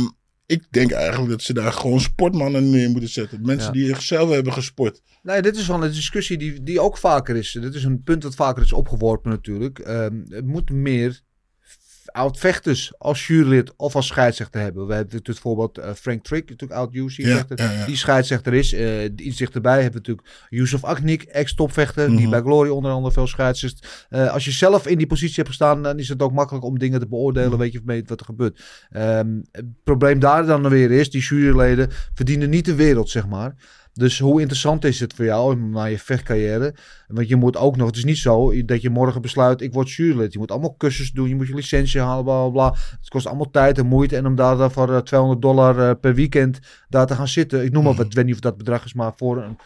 ik 0.46 0.62
denk 0.70 0.90
eigenlijk 0.90 1.30
dat 1.30 1.42
ze 1.42 1.52
daar 1.54 1.72
gewoon 1.72 2.00
sportmannen 2.00 2.70
neer 2.70 2.90
moeten 2.90 3.08
zetten. 3.08 3.40
Mensen 3.42 3.78
Ja. 3.78 3.86
die 3.86 4.00
zelf 4.00 4.30
hebben 4.30 4.52
gesport. 4.52 5.02
Nee, 5.22 5.42
dit 5.42 5.56
is 5.56 5.66
wel 5.66 5.84
een 5.84 5.90
discussie 5.90 6.38
die, 6.38 6.62
die 6.62 6.80
ook 6.80 6.98
vaker 6.98 7.36
is. 7.36 7.52
Dit 7.60 7.74
is 7.74 7.84
een 7.84 8.02
punt 8.02 8.22
dat 8.22 8.34
vaker 8.34 8.62
is 8.62 8.72
opgeworpen 8.72 9.30
natuurlijk. 9.30 9.78
Ehm, 9.78 10.20
het 10.28 10.46
moet 10.46 10.70
meer 10.70 11.20
oud-vechters 12.16 12.92
als 12.98 13.26
jurylid 13.26 13.72
of 13.76 13.94
als 13.96 14.06
scheidsrechter 14.06 14.60
hebben. 14.60 14.86
We 14.86 14.94
hebben 14.94 15.14
natuurlijk 15.14 15.42
bijvoorbeeld 15.42 15.78
eh, 15.78 15.92
Frank 15.92 16.24
Trick, 16.24 16.48
natuurlijk 16.50 16.80
oud-UFC-vechter. 16.80 17.58
Ja, 17.58 17.72
ja, 17.72 17.78
ja. 17.78 17.86
Die 17.86 17.96
scheidsrechter 17.96 18.54
is. 18.54 18.72
Eh, 18.72 19.04
iets 19.04 19.36
dichterbij 19.36 19.82
hebben 19.82 20.02
we 20.02 20.08
natuurlijk 20.08 20.28
Yusuf 20.48 20.84
Aknik, 20.84 21.22
ex-topvechter. 21.22 22.08
Die 22.08 22.20
Mhm. 22.20 22.30
bij 22.30 22.40
Glory 22.40 22.68
onder 22.68 22.90
andere 22.90 23.12
veel 23.14 23.26
scheidsrecht. 23.26 24.06
Eh 24.08 24.32
als 24.32 24.44
je 24.44 24.50
zelf 24.50 24.86
in 24.86 24.98
die 24.98 25.06
positie 25.06 25.34
hebt 25.36 25.48
gestaan, 25.48 25.82
dan 25.82 25.98
is 25.98 26.08
het 26.08 26.22
ook 26.22 26.32
makkelijk 26.32 26.64
om 26.64 26.78
dingen 26.78 27.00
te 27.00 27.08
beoordelen. 27.08 27.48
Mhm. 27.50 27.58
Weet 27.58 27.72
je 27.72 27.80
mee 27.84 28.02
wat 28.06 28.20
er 28.20 28.26
gebeurt. 28.26 28.62
Ehm, 28.90 29.40
het 29.50 29.64
probleem 29.84 30.18
daar 30.18 30.46
dan 30.46 30.68
weer 30.68 30.90
is, 30.90 31.10
die 31.10 31.22
juryleden 31.22 31.88
verdienen 32.14 32.50
niet 32.50 32.64
de 32.64 32.74
wereld, 32.74 33.10
zeg 33.10 33.26
maar. 33.26 33.54
Dus 33.98 34.18
hoe 34.18 34.40
interessant 34.40 34.84
is 34.84 35.00
het 35.00 35.14
voor 35.14 35.24
jou 35.24 35.56
na 35.56 35.84
je 35.84 35.98
vechtcarrière? 35.98 36.74
Want 37.08 37.28
je 37.28 37.36
moet 37.36 37.56
ook 37.56 37.76
nog, 37.76 37.86
het 37.86 37.96
is 37.96 38.04
niet 38.04 38.16
zo 38.18 38.64
dat 38.64 38.82
je 38.82 38.90
morgen 38.90 39.22
besluit, 39.22 39.60
ik 39.60 39.72
word 39.72 39.90
jurylid. 39.90 40.32
Je 40.32 40.38
moet 40.38 40.50
allemaal 40.50 40.74
cursussen 40.76 41.14
doen, 41.14 41.28
je 41.28 41.34
moet 41.36 41.46
je 41.46 41.54
licentie 41.54 42.00
halen, 42.00 42.24
bla 42.24 42.40
bla 42.42 42.50
bla. 42.50 42.78
Het 43.00 43.08
kost 43.08 43.26
allemaal 43.26 43.50
tijd 43.50 43.78
en 43.78 43.86
moeite. 43.86 44.16
En 44.16 44.26
om 44.26 44.34
daar 44.34 44.70
voor 44.70 44.94
eh, 44.94 44.98
200 45.00 45.42
dollar 45.42 45.88
eh, 45.88 45.94
per 46.00 46.14
weekend 46.14 46.58
daar 46.88 47.06
te 47.06 47.14
gaan 47.14 47.28
zitten. 47.28 47.64
Ik 47.64 47.72
noem 47.72 47.84
maar 47.84 47.94
wat, 47.94 48.06
ik 48.06 48.12
weet 48.12 48.24
niet 48.24 48.34
of 48.34 48.40
dat 48.40 48.56
bedrag 48.56 48.84
is, 48.84 48.94
maar 48.94 49.12
voor 49.16 49.42
een 49.42 49.58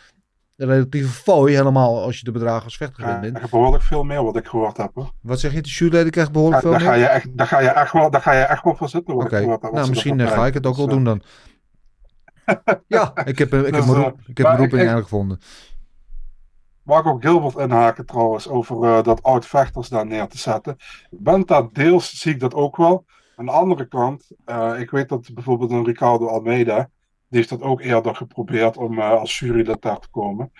relatieve 0.56 1.08
fooi, 1.08 1.54
helemaal 1.54 2.02
als 2.02 2.18
je 2.18 2.24
de 2.24 2.30
bedragen 2.30 2.64
als 2.64 2.76
vechter 2.76 3.04
Ja, 3.06 3.20
bent. 3.20 3.34
ik 3.36 3.40
heb 3.42 3.50
behoorlijk 3.50 3.82
veel 3.82 4.02
meer 4.04 4.24
wat 4.24 4.36
ik 4.36 4.46
gehoord 4.46 4.76
heb. 4.76 4.90
Hoor. 4.94 5.12
Wat 5.22 5.40
zeg 5.40 5.52
je, 5.52 5.60
de 5.62 5.68
juryleden 5.68 6.10
krijgt 6.10 6.32
behoorlijk 6.32 6.62
Ja, 6.62 6.68
veel 6.68 6.78
daar, 6.78 6.86
ga 6.88 6.90
meer? 6.90 7.00
je 7.00 7.06
echt, 7.06 7.36
daar, 7.36 7.46
ga 7.46 7.60
je 7.60 7.68
echt 7.68 7.92
wel, 7.92 8.10
daar 8.10 8.20
ga 8.22 8.32
je 8.32 8.42
echt 8.42 8.64
wel 8.64 8.74
voor 8.76 8.88
zitten. 8.88 9.14
wat 9.14 9.24
Oké, 9.24 9.36
ik 9.36 9.40
gehoord 9.42 9.62
heb, 9.62 9.70
wat 9.70 9.78
nou 9.80 9.88
misschien 9.88 10.20
eh, 10.20 10.30
ga 10.32 10.46
ik 10.46 10.54
het 10.54 10.66
ook 10.66 10.76
wel 10.76 10.86
krijgen. 10.86 11.04
doen 11.04 11.18
dan. 11.18 11.28
ja, 12.86 13.12
ik 13.24 13.38
heb, 13.38 13.52
ik 13.54 13.64
heb 13.64 13.72
Dus, 13.74 13.86
mijn 13.86 13.96
eh, 13.98 14.02
roep- 14.04 14.20
ik 14.26 14.36
heb 14.36 14.46
mijn 14.46 14.58
roeping 14.58 14.60
ik- 14.82 14.88
ik- 14.88 14.88
eigenlijk 14.88 15.08
gevonden. 15.08 15.40
Mag 16.82 17.00
ik 17.00 17.06
ook 17.06 17.22
Gilbert 17.22 17.56
inhaken 17.56 18.06
trouwens 18.06 18.48
over 18.48 18.82
eh, 18.84 19.02
dat 19.02 19.22
oud-vechters 19.22 19.88
daar 19.88 20.06
neer 20.06 20.26
te 20.26 20.38
zetten. 20.38 20.76
Ik 21.10 21.18
ben 21.20 21.46
dat 21.46 21.74
deels, 21.74 22.18
zie 22.18 22.32
ik 22.32 22.40
dat 22.40 22.54
ook 22.54 22.76
wel. 22.76 23.04
Aan 23.36 23.44
de 23.46 23.50
andere 23.52 23.88
kant, 23.88 24.30
eh, 24.44 24.72
ik 24.78 24.90
weet 24.90 25.08
dat 25.08 25.34
bijvoorbeeld 25.34 25.70
een 25.70 25.84
Ricardo 25.84 26.26
Almeida, 26.26 26.76
die 27.28 27.38
heeft 27.38 27.48
dat 27.48 27.62
ook 27.62 27.80
eerder 27.80 28.14
geprobeerd 28.16 28.76
om 28.76 28.98
eh, 28.98 29.10
als 29.10 29.38
jurylid 29.38 29.82
daar 29.82 29.98
te 29.98 30.08
komen. 30.10 30.52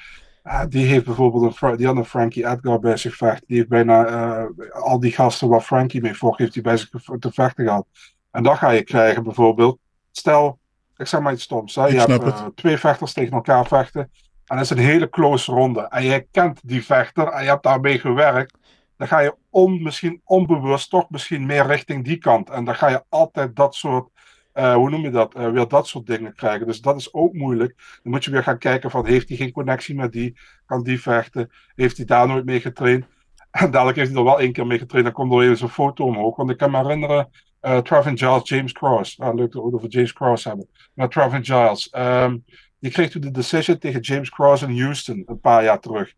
Die 0.68 0.86
heeft 0.86 1.05
bijvoorbeeld 1.05 1.61
een, 1.62 1.76
die 1.76 1.86
had 1.86 1.97
een 1.97 2.05
Frankie 2.05 2.47
Edgar 2.49 2.78
bij 2.78 2.97
zich 2.97 3.16
vecht. 3.16 3.43
Die 3.47 3.57
heeft 3.57 3.68
bijna 3.68 4.49
al 4.72 5.01
die 5.01 5.12
gasten 5.12 5.49
waar 5.49 5.61
Frankie 5.61 6.01
mee 6.01 6.14
vocht, 6.16 6.38
heeft 6.38 6.55
hij 6.55 6.62
bij 6.62 6.76
zich 6.76 6.88
te 7.18 7.32
vechten 7.32 7.64
gehad. 7.64 7.86
En 8.30 8.43
dan 8.43 8.57
ga 8.57 8.70
je 8.70 8.82
krijgen 8.82 9.22
bijvoorbeeld, 9.22 9.78
stel, 10.11 10.59
ik 11.01 11.07
zeg 11.07 11.20
maar 11.20 11.32
iets 11.32 11.42
stoms. 11.42 11.74
Hè? 11.74 11.86
Je 11.86 11.98
hebt 11.98 12.22
eh, 12.22 12.46
twee 12.55 12.76
vechters 12.76 13.12
tegen 13.12 13.32
elkaar 13.32 13.66
vechten. 13.66 14.01
En 14.46 14.57
dat 14.57 14.64
is 14.64 14.70
een 14.70 14.78
hele 14.78 15.09
close 15.09 15.53
ronde. 15.53 15.80
En 15.80 16.05
je 16.05 16.26
kent 16.30 16.61
die 16.62 16.84
vechter 16.84 17.28
en 17.28 17.42
je 17.42 17.48
hebt 17.48 17.62
daarmee 17.62 17.98
gewerkt. 17.98 18.59
Dan 18.96 19.09
ga 19.09 19.18
je 19.18 19.34
on, 19.51 19.82
misschien 19.82 20.20
onbewust 20.24 20.90
toch 20.90 21.11
misschien 21.11 21.46
meer 21.46 21.66
richting 21.66 22.05
die 22.05 22.18
kant. 22.18 22.51
En 22.51 22.64
dan 22.64 22.74
ga 22.74 22.88
je 22.88 23.05
altijd 23.09 23.57
dat 23.57 23.74
soort, 23.74 24.09
eh, 24.53 24.74
hoe 24.74 24.90
noem 24.90 25.03
je 25.03 25.11
dat, 25.11 25.34
weer 25.34 25.68
dat 25.68 25.86
soort 25.86 26.07
dingen 26.07 26.34
krijgen. 26.34 26.66
Dus 26.66 26.80
dat 26.80 26.96
is 26.96 27.14
ook 27.14 27.32
moeilijk. 27.32 27.74
Dan 28.03 28.12
moet 28.12 28.24
je 28.24 28.30
weer 28.30 28.42
gaan 28.42 28.59
kijken 28.59 28.90
van, 28.90 29.07
heeft 29.07 29.28
hij 29.28 29.36
geen 29.36 29.53
connectie 29.53 29.94
met 29.94 30.12
die? 30.12 30.36
Kan 30.66 30.82
die 30.82 31.01
vechten? 31.01 31.51
Heeft 31.74 31.96
hij 31.96 32.07
daar 32.07 32.28
nooit 32.28 32.44
mee 32.44 32.61
getraind? 32.61 33.05
En 33.51 33.70
dadelijk 33.70 33.96
heeft 33.96 34.11
hij 34.11 34.18
er 34.18 34.24
wel 34.24 34.40
één 34.40 34.53
keer 34.53 34.66
mee 34.66 34.78
getraind. 34.78 35.07
Dan 35.07 35.14
komt 35.14 35.32
er 35.32 35.38
weer 35.38 35.57
zo'n 35.57 35.68
foto 35.68 36.05
omhoog. 36.05 36.36
Want 36.36 36.51
ik 36.51 36.57
kan 36.57 36.70
me 36.70 36.76
herinneren, 36.76 37.30
Travin 37.61 38.18
Giles, 38.18 38.48
James 38.48 38.72
Cross. 38.72 39.18
Ah, 39.18 39.34
leuk 39.34 39.52
dat 39.52 39.62
we 39.62 39.74
over 39.74 39.88
James 39.88 40.12
Cross 40.12 40.44
hebben. 40.44 40.68
Maar 40.94 41.08
Travin 41.08 41.44
Giles. 41.44 41.88
ehm, 41.88 42.38
die 42.78 42.90
kreeg 42.90 43.11
toen 43.11 43.20
de 43.20 43.30
decision 43.30 43.78
tegen 43.78 44.00
James 44.00 44.30
Cross 44.30 44.62
in 44.62 44.80
Houston 44.80 45.22
een 45.26 45.40
paar 45.40 45.64
jaar 45.64 45.80
terug. 45.80 46.12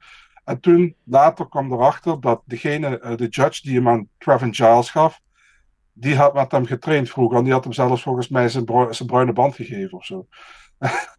En 0.45 0.61
toen, 0.61 0.97
later 1.05 1.49
kwam 1.49 1.72
erachter 1.72 2.20
dat 2.20 2.43
degene, 2.45 2.99
eh, 2.99 3.16
de 3.16 3.28
judge 3.28 3.61
die 3.62 3.74
hem 3.74 3.88
aan 3.88 4.09
Travin 4.18 4.55
Giles 4.55 4.90
gaf, 4.90 5.20
die 5.93 6.16
had 6.16 6.34
met 6.34 6.53
hem 6.53 6.66
getraind 6.66 7.11
vroeger. 7.11 7.38
En 7.38 7.45
die 7.45 7.53
had 7.53 7.64
hem 7.64 7.72
zelfs 7.72 8.03
volgens 8.03 8.28
mij 8.28 8.49
zijn, 8.49 8.64
zijn 8.90 9.09
bruine 9.09 9.32
band 9.32 9.55
gegeven 9.55 9.99
of 9.99 10.05
zo. 10.05 10.26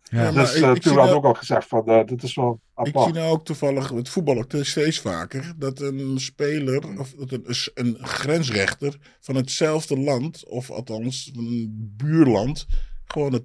Ja, 0.09 0.31
maar 0.31 0.33
dus 0.33 0.55
ik- 0.55 0.63
eh, 0.63 0.71
ik 0.75 0.81
toen 0.81 0.93
had 0.95 1.03
nou- 1.05 1.15
ook 1.17 1.23
al 1.25 1.33
gezegd 1.33 1.67
van, 1.67 1.85
eh, 1.85 2.05
dit 2.05 2.23
is 2.23 2.35
wel 2.35 2.61
Ik 2.77 2.87
apart. 2.87 3.05
zie 3.05 3.13
nou 3.13 3.31
ook 3.31 3.45
toevallig 3.45 3.93
met 3.93 4.09
voetbal 4.09 4.37
ook 4.37 4.53
steeds 4.61 4.99
vaker 4.99 5.53
dat 5.57 5.79
een 5.81 6.19
speler 6.19 6.99
of 6.99 7.11
dat 7.11 7.31
een, 7.31 7.45
een 7.73 7.97
grensrechter 8.01 8.95
van 9.19 9.35
hetzelfde 9.35 9.97
land, 9.99 10.45
of 10.47 10.71
althans 10.71 11.31
een 11.35 11.93
buurland, 11.97 12.65
gewoon 13.05 13.33
het 13.33 13.43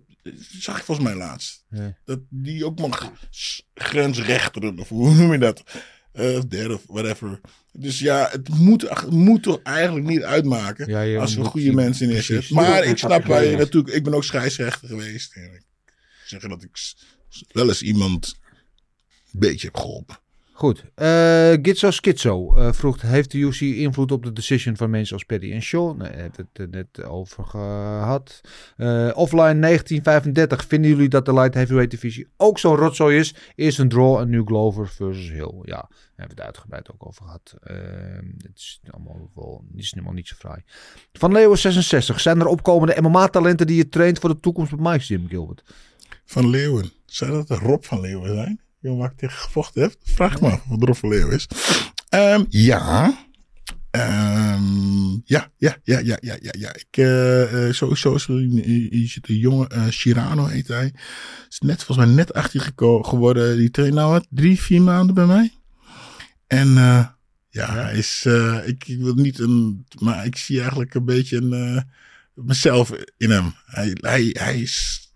zag 0.61 0.79
ik 0.79 0.85
volgens 0.85 1.07
mij 1.09 1.17
laatst. 1.17 1.65
Ja. 1.69 1.97
Dat 2.05 2.19
die 2.29 2.65
ook 2.65 2.79
mag 2.79 3.13
grensrechteren, 3.75 4.79
of 4.79 4.89
hoe 4.89 5.15
noem 5.15 5.33
je 5.33 5.39
dat? 5.39 5.63
Of 6.13 6.45
derde 6.45 6.75
of 6.75 6.83
whatever. 6.87 7.41
Dus 7.73 7.99
ja, 7.99 8.29
het 8.31 8.49
moet, 8.49 8.83
het 8.89 9.11
moet 9.11 9.43
toch 9.43 9.61
eigenlijk 9.63 10.07
niet 10.07 10.23
uitmaken 10.23 10.89
Ja, 10.91 11.21
als 11.21 11.35
we 11.35 11.45
goede 11.45 11.73
mensen 11.73 12.09
neerzetten. 12.09 12.55
Maar 12.55 12.85
ik 12.85 12.99
snap 12.99 13.25
waar 13.25 13.45
je 13.45 13.51
is- 13.51 13.57
natuurlijk, 13.57 13.95
ik 13.95 14.05
ben 14.05 14.15
ook 14.15 14.25
scheidsrechter 14.25 14.89
geweest. 14.89 15.37
En 15.37 15.65
ik 16.31 16.41
zeg 16.41 16.51
dat 16.51 16.63
ik 16.63 16.95
wel 17.53 17.69
eens 17.69 17.83
iemand 17.83 18.37
een 19.33 19.41
beetje 19.41 19.67
heb 19.67 19.77
geholpen. 19.77 20.19
Goed. 20.53 20.85
eh 20.95 21.53
Gitzo 21.63 22.55
eh, 22.57 22.73
vroeg: 22.73 23.03
Heeft 23.03 23.31
de 23.31 23.39
UFC 23.39 23.61
invloed 23.61 24.13
op 24.13 24.23
de 24.23 24.33
decision 24.33 24.77
van 24.77 24.91
mensen 24.91 25.15
als 25.15 25.25
Paddy 25.25 25.53
en 25.53 25.63
Shaw? 25.63 25.97
Nee, 25.97 26.11
daar 26.11 26.21
hebben 26.21 26.49
we 26.53 26.63
het 26.63 26.71
net 26.71 27.05
over 27.05 27.45
gehad. 27.45 28.41
Eh, 28.77 29.11
offline 29.15 29.59
1935. 29.59 30.65
Vinden 30.67 30.91
jullie 30.91 31.09
dat 31.09 31.25
de 31.25 31.33
light 31.33 31.55
heavyweight 31.55 31.91
divisie 31.91 32.29
ook 32.37 32.59
zo'n 32.59 32.77
rotzooi 32.77 33.19
is? 33.19 33.35
Eerst 33.55 33.79
een 33.79 33.89
draw 33.89 34.19
en 34.19 34.29
nu 34.29 34.43
Glover 34.45 34.89
versus 34.89 35.31
Hill. 35.31 35.55
Ja, 35.63 35.77
daar 35.77 35.89
hebben 36.17 36.37
we 36.37 36.43
het 36.43 36.55
uitgebreid 36.55 36.93
ook 36.93 37.07
over 37.07 37.25
gehad. 37.25 37.55
Eh, 37.63 37.77
het 38.39 38.57
is 38.57 38.81
allemaal 38.91 39.31
wel 39.35 39.65
is 39.75 39.91
helemaal 39.91 40.15
niet 40.15 40.29
zo 40.29 40.35
fraai. 40.39 40.63
Van 41.13 41.33
Leeuwen 41.33 41.59
66. 41.59 42.21
Zijn 42.21 42.41
er 42.41 42.47
opkomende 42.47 43.01
MMA-talenten 43.01 43.67
die 43.67 43.77
je 43.77 43.89
traint 43.89 44.19
voor 44.19 44.31
de 44.31 44.41
toekomst 44.41 44.71
met 44.71 44.81
Mike's 44.81 45.07
Gym, 45.07 45.29
Gilbert? 45.29 45.63
Van 46.31 46.51
Leeuwen. 46.51 46.91
Zou 47.07 47.31
dat 47.31 47.49
de 47.49 47.55
Rob 47.55 47.83
van 47.85 48.01
Leeuwen 48.01 48.35
zijn? 48.35 48.61
Jongen, 48.81 48.99
waar 48.99 49.11
ik 49.11 49.17
tegen 49.19 49.39
gevochten 49.39 49.83
heb? 49.83 49.95
Vraag 50.03 50.41
af 50.43 50.63
wat 50.69 50.83
Rob 50.83 50.95
van 50.95 51.09
Leeuwen 51.09 51.35
is. 51.35 51.47
Ehm, 52.09 52.45
ja. 52.49 53.19
Ehm, 53.91 55.11
ja, 55.25 55.51
ja, 55.57 55.77
ja, 55.83 55.99
ja, 55.99 56.17
ja, 56.21 56.37
ja, 56.41 56.53
ja. 56.59 56.75
Ik, 56.75 56.97
eh, 56.97 57.73
sowieso 57.73 58.15
is 58.15 58.25
er 58.29 58.35
een- 58.35 59.09
jongen, 59.23 59.93
Chirano 59.93 60.47
heet 60.47 60.69
hij. 60.69 60.93
Is 61.49 61.59
net, 61.59 61.85
volgens 61.85 62.07
mij 62.07 62.17
net 62.17 62.33
18 62.33 62.61
geko- 62.61 63.03
geworden. 63.03 63.57
Die 63.57 63.71
traint 63.71 63.95
nou 63.95 64.11
wat, 64.11 64.27
drie, 64.31 64.61
vier 64.61 64.83
maanden 64.83 65.15
bij 65.15 65.27
mij. 65.27 65.53
En 66.47 66.69
eh, 66.77 67.07
ja, 67.49 67.73
hij 67.75 67.97
is, 67.99 68.27
ik, 68.67 68.89
ik 68.89 68.99
wil 68.99 69.15
niet 69.15 69.39
een, 69.39 69.87
maar 69.99 70.27
ik 70.27 70.37
zie 70.37 70.61
eigenlijk 70.61 70.95
een 70.95 71.05
beetje 71.05 71.37
een, 71.37 71.85
mezelf 72.35 72.93
in 73.17 73.31
hem. 73.31 73.53
Hij, 73.67 73.97
hij, 74.01 74.31
hij 74.39 74.61
is 74.61 75.07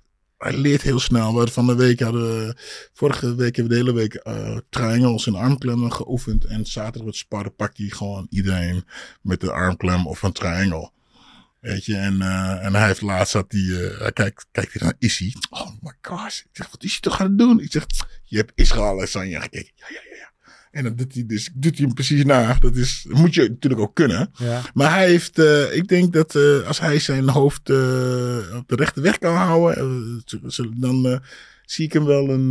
hij 0.42 0.56
leert 0.56 0.82
heel 0.82 1.00
snel. 1.00 1.34
We 1.34 1.50
van 1.50 1.66
de 1.66 1.74
week 1.74 2.00
hadden 2.00 2.56
vorige 2.92 3.34
week 3.34 3.56
hebben 3.56 3.76
we 3.76 3.82
de 3.82 3.90
hele 3.90 3.98
week 3.98 4.14
eh 4.14 4.58
triangles 4.70 5.26
en 5.26 5.34
armklemmen 5.34 5.92
geoefend. 5.92 6.44
En 6.44 6.66
zaterdag 6.66 7.04
met 7.04 7.16
sparren 7.16 7.54
pakt 7.54 7.78
hij 7.78 7.88
gewoon 7.88 8.26
iedereen 8.30 8.84
met 9.22 9.40
de 9.40 9.52
armklem 9.52 10.06
of 10.06 10.22
een 10.22 10.32
triangle. 10.32 10.90
Weet 11.60 11.84
je, 11.84 11.96
en, 11.96 12.22
eh, 12.22 12.64
en 12.64 12.74
hij 12.74 12.86
heeft 12.86 13.00
laatst 13.00 13.32
dat 13.32 13.52
hij, 13.52 13.60
eh, 13.60 13.98
hij 13.98 14.12
kijkt, 14.12 14.46
kijkt 14.50 14.72
hij 14.72 14.82
naar 14.82 14.94
Issy. 14.98 15.32
Oh 15.50 15.70
my 15.80 15.92
gosh. 16.00 16.40
Ik 16.40 16.48
zeg, 16.52 16.70
wat 16.70 16.82
is 16.82 16.90
hij 16.90 17.00
toch 17.00 17.16
gaan 17.16 17.36
doen? 17.36 17.60
Ik 17.60 17.72
zeg, 17.72 17.86
je 18.24 18.36
hebt 18.36 18.52
Israël 18.54 19.00
en 19.00 19.08
Sanja 19.08 19.40
gekeken. 19.40 19.72
Ja, 19.76 19.86
ja, 19.88 20.00
ja. 20.04 20.11
En 20.72 20.96
doet 20.96 21.14
hij 21.14 21.26
dus, 21.26 21.50
doet 21.54 21.76
hij 21.76 21.84
hem 21.86 21.94
precies 21.94 22.24
na. 22.24 22.56
Dat 22.60 22.76
is, 22.76 23.06
moet 23.08 23.34
je 23.34 23.48
natuurlijk 23.48 23.82
ook 23.82 23.94
kunnen. 23.94 24.30
Ja. 24.34 24.60
Maar 24.74 24.90
hij 24.90 25.08
heeft, 25.08 25.38
eh, 25.38 25.76
ik 25.76 25.88
denk 25.88 26.12
dat 26.12 26.34
eh, 26.34 26.66
als 26.66 26.80
hij 26.80 26.98
zijn 26.98 27.28
hoofd 27.28 27.70
eh, 27.70 27.76
op 28.56 28.64
de 28.68 28.76
rechte 28.76 29.00
weg 29.00 29.18
kan 29.18 29.34
houden, 29.34 30.22
dan 30.76 31.20
zie 31.64 31.84
ik 31.84 31.92
hem 31.92 32.04
wel 32.04 32.28
een, 32.28 32.50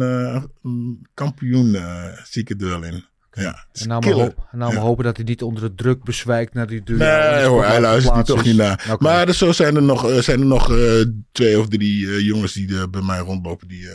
een 0.64 1.08
kampioen, 1.14 1.78
zie 2.24 2.42
ik 2.42 2.48
het 2.48 2.62
er 2.62 2.68
wel 2.68 2.84
in. 2.84 3.06
Ja, 3.34 3.66
En 3.74 3.88
nou 3.88 4.06
maar, 4.06 4.14
hoop- 4.14 4.48
nou 4.52 4.74
maar 4.74 4.84
hopen 4.84 5.04
dat 5.04 5.18
hij 5.18 5.26
niet 5.26 5.42
onder 5.42 5.64
de 5.64 5.76
druk 5.76 6.04
bezwijkt 6.04 6.54
naar 6.54 6.68
die 6.68 6.84
duur. 6.84 6.98
Nee 6.98 7.44
hoor, 7.46 7.66
hij 7.66 7.82
luistert 7.82 8.16
die 8.16 8.24
toch 8.24 8.44
niet 8.44 8.56
naar. 8.56 8.96
Maar 9.00 9.34
zo 9.34 9.52
zijn 9.52 9.76
er 9.76 9.84
nog, 9.84 10.24
zijn 10.24 10.40
er 10.40 10.46
nog 10.46 10.74
twee 11.32 11.60
of 11.60 11.68
drie 11.68 12.24
jongens 12.24 12.54
die 12.54 12.90
bij 12.90 13.02
mij 13.02 13.20
rondlopen 13.20 13.68
die, 13.68 13.88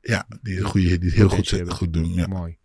ja, 0.00 0.26
die, 0.42 0.60
goede, 0.60 0.98
die 0.98 1.08
het 1.08 1.18
heel 1.18 1.28
goed, 1.28 1.50
hebben. 1.50 1.74
goed 1.74 1.92
doen. 1.92 2.12
Ja. 2.14 2.26
Mooi. 2.26 2.56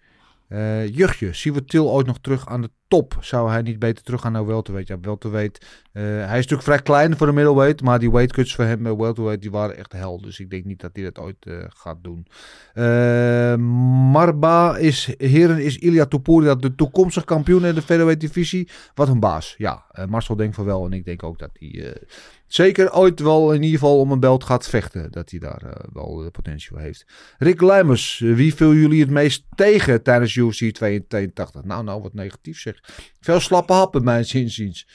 Eh 0.47 0.87
Juchtje, 0.95 1.33
zien 1.33 1.53
we 1.53 1.65
Til 1.65 1.89
ooit 1.89 2.05
nog 2.05 2.19
terug 2.19 2.47
aan 2.47 2.61
de 2.61 2.71
top? 2.88 3.17
Zou 3.19 3.49
hij 3.49 3.61
niet 3.61 3.79
beter 3.79 4.03
terug 4.03 4.21
gaan 4.21 4.31
naar 4.31 4.45
welterweight? 4.45 4.89
Ja, 4.89 4.99
welterweight. 5.01 5.65
eh 5.91 6.03
hij 6.03 6.23
is 6.23 6.47
natuurlijk 6.47 6.63
vrij 6.63 6.81
klein 6.81 7.17
voor 7.17 7.27
de 7.27 7.33
middleweight, 7.33 7.81
maar 7.81 7.99
die 7.99 8.11
weightcuts 8.11 8.55
voor 8.55 8.65
hem 8.65 8.83
bij 8.83 8.95
welterweight 8.95 9.41
die 9.41 9.51
waren 9.51 9.77
echt 9.77 9.91
hel. 9.91 10.21
Dus 10.21 10.39
ik 10.39 10.49
denk 10.49 10.65
niet 10.65 10.81
dat 10.81 10.91
hij 10.93 11.03
dat 11.03 11.19
ooit 11.19 11.45
eh, 11.45 11.53
gaat 11.67 11.97
doen. 12.01 12.27
Eh, 12.73 13.55
Marba 14.11 14.77
is, 14.77 15.13
heren, 15.17 15.63
is 15.63 15.77
Ilya 15.77 16.05
Topuria 16.05 16.55
de 16.55 16.75
toekomstig 16.75 17.23
kampioen 17.23 17.65
in 17.65 17.75
de 17.75 17.81
featherweight 17.81 18.21
divisie? 18.21 18.69
Wat 18.93 19.07
een 19.07 19.19
baas. 19.19 19.55
Ja, 19.57 19.85
Marcel 20.09 20.35
denkt 20.35 20.55
van 20.55 20.65
wel 20.65 20.85
en 20.85 20.93
ik 20.93 21.05
denk 21.05 21.23
ook 21.23 21.39
dat 21.39 21.49
hij 21.53 21.93
zeker 22.47 22.93
ooit 22.93 23.19
wel 23.19 23.53
in 23.53 23.63
ieder 23.63 23.79
geval 23.79 23.99
om 23.99 24.11
een 24.11 24.19
belt 24.19 24.43
gaat 24.43 24.67
vechten. 24.69 25.11
Dat 25.11 25.29
hij 25.29 25.39
daar 25.39 25.85
wel 25.93 26.15
de 26.15 26.31
potentie 26.31 26.67
voor 26.69 26.79
heeft. 26.79 27.05
Rick 27.38 27.61
Lijmers, 27.61 28.21
eh, 28.21 28.33
wie 28.33 28.53
viel 28.55 28.73
jullie 28.73 29.01
het 29.01 29.09
meest 29.09 29.45
tegen 29.55 30.03
tijdens 30.03 30.35
UFC 30.35 30.71
82? 30.71 31.63
Nou, 31.63 31.83
nou, 31.83 32.01
wat 32.01 32.13
negatief 32.13 32.59
zeg. 32.59 32.76
Veel 33.19 33.39
slappe 33.39 33.73
happen, 33.73 34.03
mijn 34.03 34.25
zinziens. 34.25 34.88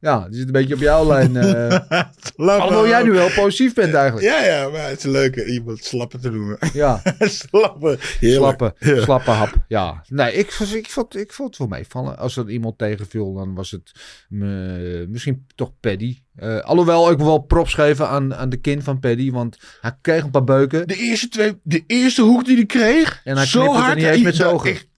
Ja, 0.00 0.28
die 0.28 0.36
zit 0.38 0.46
een 0.46 0.52
beetje 0.52 0.74
op 0.74 0.80
jouw 0.80 1.06
lijn. 1.12 1.36
eh 1.36 2.02
alhoewel 2.36 2.88
jij 2.88 3.02
nu 3.02 3.10
wel 3.12 3.30
positief 3.34 3.74
bent 3.74 3.94
eigenlijk. 3.94 4.26
Ja, 4.26 4.44
ja, 4.44 4.68
maar 4.68 4.88
het 4.88 4.98
is 4.98 5.04
leuk 5.04 5.34
hè, 5.34 5.44
iemand 5.44 5.84
slappen 5.84 6.20
te 6.20 6.30
doen. 6.30 6.56
Ja, 6.72 7.02
slappen. 7.18 7.98
Heerlijk. 8.20 8.40
slappe, 8.58 8.74
Ja. 8.78 9.02
slappe 9.02 9.30
hap. 9.30 9.54
Ja, 9.68 10.04
nee, 10.08 10.32
ik, 10.32 10.52
vond- 10.52 10.74
ik, 10.74 10.90
vond, 10.90 11.16
ik 11.16 11.32
vond 11.32 11.48
het 11.48 11.58
wel 11.58 11.78
meevallen. 11.78 12.18
Als 12.18 12.36
er 12.36 12.50
iemand 12.50 12.78
tegenviel, 12.78 13.34
dan 13.34 13.54
was 13.54 13.70
het 13.70 13.90
eh, 14.30 15.06
misschien 15.08 15.46
toch 15.54 15.72
Paddy. 15.80 16.18
Eh, 16.36 16.58
alhoewel 16.60 17.10
ik 17.10 17.18
wel 17.18 17.38
props 17.38 17.74
geven 17.74 18.08
aan, 18.08 18.34
aan 18.34 18.48
de 18.48 18.56
kin 18.56 18.82
van 18.82 18.98
Paddy, 19.00 19.30
want 19.30 19.56
hij 19.80 19.92
kreeg 20.00 20.22
een 20.22 20.30
paar 20.30 20.44
beuken. 20.44 20.86
De 20.86 20.96
eerste 20.96 21.28
twee, 21.28 21.60
de 21.62 21.84
eerste 21.86 22.22
hoek 22.22 22.44
die 22.44 22.56
hij 22.56 22.66
kreeg. 22.66 23.20
En 23.24 23.36
hij 23.36 23.46
zo 23.46 23.72
hard. 23.72 23.96
niet 24.14 24.22
met 24.22 24.36
zijn 24.36 24.48
ogen. 24.52 24.70
echt- 24.70 24.92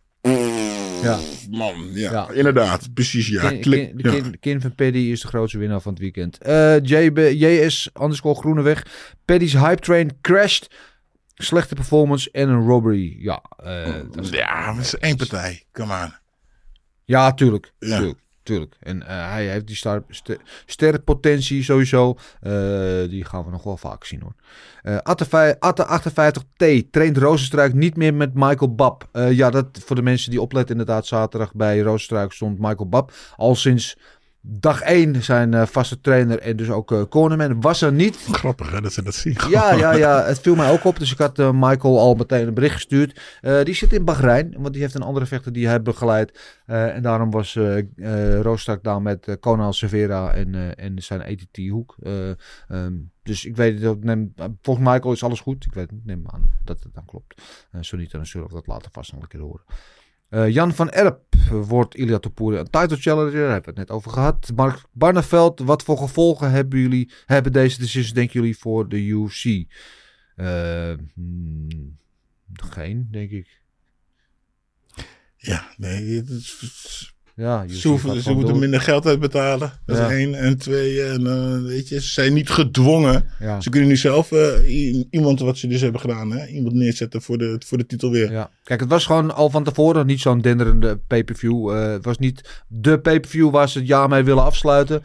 Ja. 1.06 1.18
Man, 1.58 1.88
ja, 1.92 2.10
Ja. 2.12 2.30
inderdaad. 2.30 2.94
Precies, 2.94 3.28
ja. 3.28 3.48
Kin- 3.50 3.60
kin- 3.60 3.92
de, 3.96 4.36
kin, 4.40 4.60
van 4.60 4.74
Paddy 4.74 4.98
is 4.98 5.20
de 5.20 5.28
grootste 5.28 5.58
winnaar 5.58 5.80
van 5.80 5.92
het 5.92 6.00
weekend. 6.02 6.38
Eh, 6.38 6.80
JB, 6.82 7.18
JS 7.18 7.90
underscore 8.00 8.34
Groeneweg. 8.40 8.86
Paddy's 9.24 9.52
hype 9.52 9.80
train 9.80 10.10
crashed. 10.20 10.74
Slechte 11.34 11.74
performance 11.74 12.30
en 12.30 12.48
een 12.48 12.66
robbery. 12.66 13.16
Ja, 13.18 13.42
eh, 13.56 13.94
dat 14.12 14.24
is- 14.24 14.30
Ja, 14.30 14.54
maar 14.66 14.74
het 14.76 14.84
is 14.84 14.94
één 14.96 15.16
partij. 15.16 15.64
Come 15.72 16.02
on. 16.04 16.12
ja 17.04 17.34
tuurlijk. 17.34 17.72
Ja. 17.78 17.96
tuurlijk, 17.96 18.18
tuurlijk. 18.46 18.76
En 18.80 19.02
eh, 19.06 19.30
hij 19.30 19.46
heeft 19.48 19.66
die 19.66 19.76
star, 19.76 20.02
ster- 20.08 20.40
sterrenpotentie 20.66 21.62
sowieso. 21.62 22.16
Eh, 22.40 22.52
die 23.08 23.24
gaan 23.24 23.44
we 23.44 23.50
nog 23.50 23.62
wel 23.62 23.76
vaak 23.76 24.04
zien 24.04 24.20
hoor. 24.20 24.34
Eh 24.82 24.96
Atte, 24.98 25.56
Atte 25.60 25.86
58T 26.00 26.90
traint 26.90 27.16
Rozenstruik 27.16 27.74
niet 27.74 27.96
meer 27.96 28.14
met 28.14 28.34
Michael 28.34 28.74
Bab. 28.74 29.08
Ja, 29.12 29.50
dat 29.50 29.66
voor 29.84 29.96
de 29.96 30.02
mensen 30.02 30.30
die 30.30 30.40
opletten 30.40 30.78
inderdaad. 30.78 31.06
Zaterdag 31.06 31.54
bij 31.54 31.80
Rozenstruik 31.80 32.32
stond 32.32 32.58
Michael 32.58 32.88
Bab. 32.88 33.12
Al 33.36 33.54
sinds 33.54 33.98
dag 34.48 34.80
1 34.80 35.22
zijn 35.22 35.54
eh, 35.54 35.66
vaste 35.66 36.00
trainer 36.00 36.38
en 36.38 36.56
dus 36.56 36.70
ook 36.70 36.92
eh 36.92 37.02
cornerman. 37.08 37.60
Was 37.60 37.82
er 37.82 37.92
niet. 37.92 38.16
Grappig 38.30 38.70
hè, 38.70 38.80
dat 38.80 38.92
ze 38.92 39.02
dat 39.02 39.14
zien. 39.14 39.36
Ja, 39.50 39.74
ja, 39.74 39.92
ja, 39.92 40.24
het 40.24 40.40
viel 40.40 40.54
mij 40.54 40.70
ook 40.70 40.84
op. 40.84 40.98
Dus 40.98 41.12
ik 41.12 41.18
had 41.18 41.38
eh, 41.38 41.50
Michael 41.52 41.98
al 41.98 42.14
meteen 42.14 42.46
een 42.46 42.54
bericht 42.54 42.74
gestuurd. 42.74 43.20
Die 43.62 43.74
zit 43.74 43.92
in 43.92 44.04
Bahrein, 44.04 44.54
want 44.58 44.72
die 44.72 44.82
heeft 44.82 44.94
een 44.94 45.02
andere 45.02 45.26
vechter 45.26 45.52
die 45.52 45.66
hij 45.66 45.82
begeleid. 45.82 46.54
En 46.66 47.02
daarom 47.02 47.30
was 47.30 47.56
eh, 47.56 48.40
Roostak 48.40 48.82
daar 48.82 49.02
met 49.02 49.36
Conal 49.40 49.72
Severa 49.72 50.32
en, 50.34 50.76
en 50.76 51.02
zijn 51.02 51.22
ATT-hoek. 51.22 51.96
Eh, 52.02 52.30
ehm, 52.68 52.94
dus 53.22 53.44
ik 53.44 53.56
weet. 53.56 54.02
Neem, 54.04 54.34
volgens 54.62 54.88
Michael 54.88 55.12
is 55.12 55.22
alles 55.22 55.40
goed. 55.40 55.64
Ik 55.64 55.74
weet 55.74 55.90
het, 55.90 56.04
neem 56.04 56.24
aan 56.26 56.50
dat 56.64 56.82
het 56.82 56.94
dan 56.94 57.04
klopt. 57.04 57.42
Zo 57.80 57.96
niet, 57.96 58.10
dan 58.10 58.26
zullen 58.26 58.48
we 58.48 58.54
dat 58.54 58.66
later 58.66 58.90
vast 58.92 59.12
nog 59.12 59.22
een 59.22 59.28
keer 59.28 59.40
horen. 59.40 59.64
Eh, 60.28 60.48
Jan 60.48 60.74
van 60.74 60.90
Erp 60.90 61.34
wordt 61.50 61.94
Ilya 61.96 62.18
Topuria 62.18 62.60
een 62.60 62.70
title 62.70 62.96
challenger. 62.96 63.32
Daar 63.32 63.52
hebben 63.52 63.74
we 63.74 63.80
het 63.80 63.88
net 63.88 63.90
over 63.90 64.10
gehad. 64.10 64.52
Mark 64.54 64.84
Barneveld, 64.92 65.60
wat 65.60 65.82
voor 65.82 65.98
gevolgen 65.98 66.50
hebben 66.50 66.78
jullie, 66.78 67.12
hebben 67.26 67.52
deze 67.52 67.78
decisions, 67.78 68.12
denken 68.12 68.40
jullie, 68.40 68.58
voor 68.58 68.88
de 68.88 69.06
UFC? 69.06 69.44
Eh, 70.36 70.94
hmm, 71.14 71.98
geen, 72.52 73.08
denk 73.10 73.30
ik. 73.30 73.60
Ja, 75.36 75.74
nee. 75.76 76.16
Het 76.16 77.14
Ja, 77.36 77.68
ze 77.68 77.88
hoeven, 77.88 78.22
ze 78.22 78.32
moeten 78.32 78.58
minder 78.58 78.80
geld 78.80 79.06
uitbetalen. 79.06 79.72
Dat 79.86 79.96
Ja. 79.96 80.06
is 80.08 80.12
één. 80.12 80.34
En 80.34 80.58
twee, 80.58 81.02
en, 81.02 81.26
eh, 81.26 81.62
weet 81.62 81.88
je, 81.88 82.00
ze 82.00 82.08
zijn 82.12 82.32
niet 82.32 82.50
gedwongen. 82.50 83.24
Ja. 83.38 83.60
Ze 83.60 83.70
kunnen 83.70 83.88
nu 83.88 83.96
zelf 83.96 84.32
eh, 84.32 85.04
iemand, 85.10 85.40
wat 85.40 85.58
ze 85.58 85.66
dus 85.66 85.80
hebben 85.80 86.00
gedaan, 86.00 86.30
hè, 86.32 86.46
iemand 86.46 86.74
neerzetten 86.74 87.22
voor 87.22 87.38
de, 87.38 87.60
voor 87.66 87.78
de 87.78 87.86
titel 87.86 88.10
weer. 88.10 88.30
Ja. 88.32 88.50
Kijk, 88.62 88.80
het 88.80 88.88
was 88.88 89.06
gewoon 89.06 89.34
al 89.34 89.50
van 89.50 89.64
tevoren 89.64 90.06
niet 90.06 90.20
zo'n 90.20 90.40
denderende 90.40 90.96
pay-per-view. 91.06 91.70
Eh, 91.70 91.90
het 91.92 92.04
was 92.04 92.18
niet 92.18 92.62
de 92.68 92.98
pay-per-view 93.00 93.50
waar 93.50 93.68
ze 93.68 93.78
het 93.78 93.88
jaar 93.88 94.08
mee 94.08 94.22
willen 94.22 94.44
afsluiten. 94.44 95.02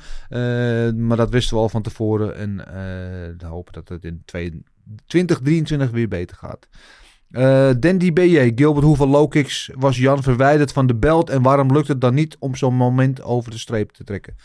Maar 1.08 1.18
dat 1.18 1.30
wisten 1.30 1.56
we 1.56 1.62
al 1.62 1.70
van 1.70 1.82
tevoren. 1.82 2.36
En 2.36 2.56
we 3.38 3.46
hopen 3.46 3.74
dat 3.74 3.90
het 3.90 4.04
in 4.06 4.22
twee- 4.26 4.62
2023 5.06 5.90
weer 5.90 6.08
beter 6.08 6.38
gaat. 6.38 6.68
Eh 7.32 7.70
Dandy 7.80 8.14
BJ, 8.14 8.52
Gilbert, 8.56 8.86
hoeveel 8.86 9.08
low 9.08 9.30
kicks 9.30 9.70
was 9.76 9.98
Jan 9.98 10.24
verwijderd 10.24 10.72
van 10.72 10.88
de 10.88 10.96
belt? 10.96 11.30
En 11.30 11.42
waarom 11.42 11.72
lukt 11.74 11.88
het 11.88 12.02
dan 12.02 12.14
niet 12.14 12.36
om 12.40 12.56
zo'n 12.56 12.76
moment 12.76 13.22
over 13.22 13.52
de 13.52 13.58
streep 13.58 13.92
te 13.92 14.04
trekken? 14.04 14.36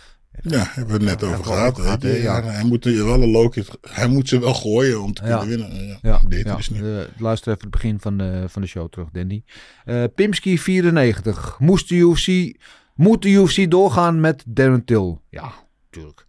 Ja, 0.43 0.64
hebben 0.70 0.87
we 0.87 0.93
het 1.07 1.20
net 1.20 1.20
Ja, 1.20 1.26
over 1.26 1.45
gehad. 1.45 1.80
over 1.80 2.09
ja. 2.09 2.22
Ja, 2.22 2.43
hij, 2.45 2.64
moet 2.64 2.84
er 2.84 3.05
wel 3.05 3.22
een 3.22 3.30
low 3.30 3.55
hij 3.91 4.09
moet 4.09 4.28
ze 4.28 4.39
wel 4.39 4.55
gooien 4.55 5.03
om 5.03 5.12
te 5.12 5.26
Ja. 5.26 5.39
kunnen 5.39 5.68
winnen. 5.68 5.87
Ja, 5.87 5.99
Ja, 6.03 6.20
deed 6.28 6.45
ja. 6.45 6.57
dus 6.57 6.70
niet. 6.70 6.82
Eh, 6.82 6.89
luister 7.18 7.49
even 7.53 7.62
het 7.62 7.70
begin 7.70 8.01
van 8.01 8.18
de, 8.18 8.45
van 8.49 8.62
de 8.62 8.68
show 8.68 8.89
terug, 8.91 9.09
Dandy. 9.12 9.43
Eh 9.84 10.05
Pimski 10.14 10.59
94. 10.59 11.57
Moest 11.59 11.89
de 11.89 11.95
UFC, 11.95 12.57
moet 12.95 13.22
de 13.22 13.28
UFC 13.30 13.70
doorgaan 13.70 14.20
met 14.20 14.43
Darren 14.47 14.84
Till? 14.84 15.20
Ja, 15.30 15.53
tuurlijk. 15.91 16.26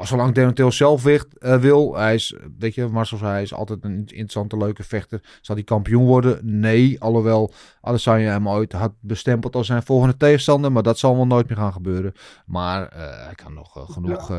Als 0.00 0.08
zolang 0.08 0.54
Till 0.54 0.70
zelf 0.70 1.02
wicht, 1.02 1.38
eh, 1.38 1.56
wil, 1.56 1.96
hij 1.96 2.14
is, 2.14 2.34
weet 2.58 2.74
je, 2.74 2.86
Marcel 2.86 3.18
zei, 3.18 3.30
hij 3.30 3.42
is 3.42 3.54
altijd 3.54 3.84
een 3.84 3.98
interessante, 3.98 4.56
leuke 4.56 4.82
vechter. 4.82 5.38
Zal 5.40 5.54
hij 5.54 5.64
kampioen 5.64 6.04
worden? 6.04 6.60
Nee, 6.60 7.00
alhoewel 7.00 7.52
Adesanya 7.80 8.30
hem 8.30 8.48
ooit 8.48 8.72
had 8.72 8.92
bestempeld 9.00 9.56
als 9.56 9.66
zijn 9.66 9.82
volgende 9.82 10.16
tegenstander, 10.16 10.72
maar 10.72 10.82
dat 10.82 10.98
zal 10.98 11.16
wel 11.16 11.26
nooit 11.26 11.48
meer 11.48 11.56
gaan 11.56 11.72
gebeuren. 11.72 12.12
Maar 12.46 12.88
eh, 12.88 13.24
hij 13.24 13.34
kan 13.34 13.54
nog 13.54 13.76
eh, 13.76 13.90
genoeg 13.90 14.30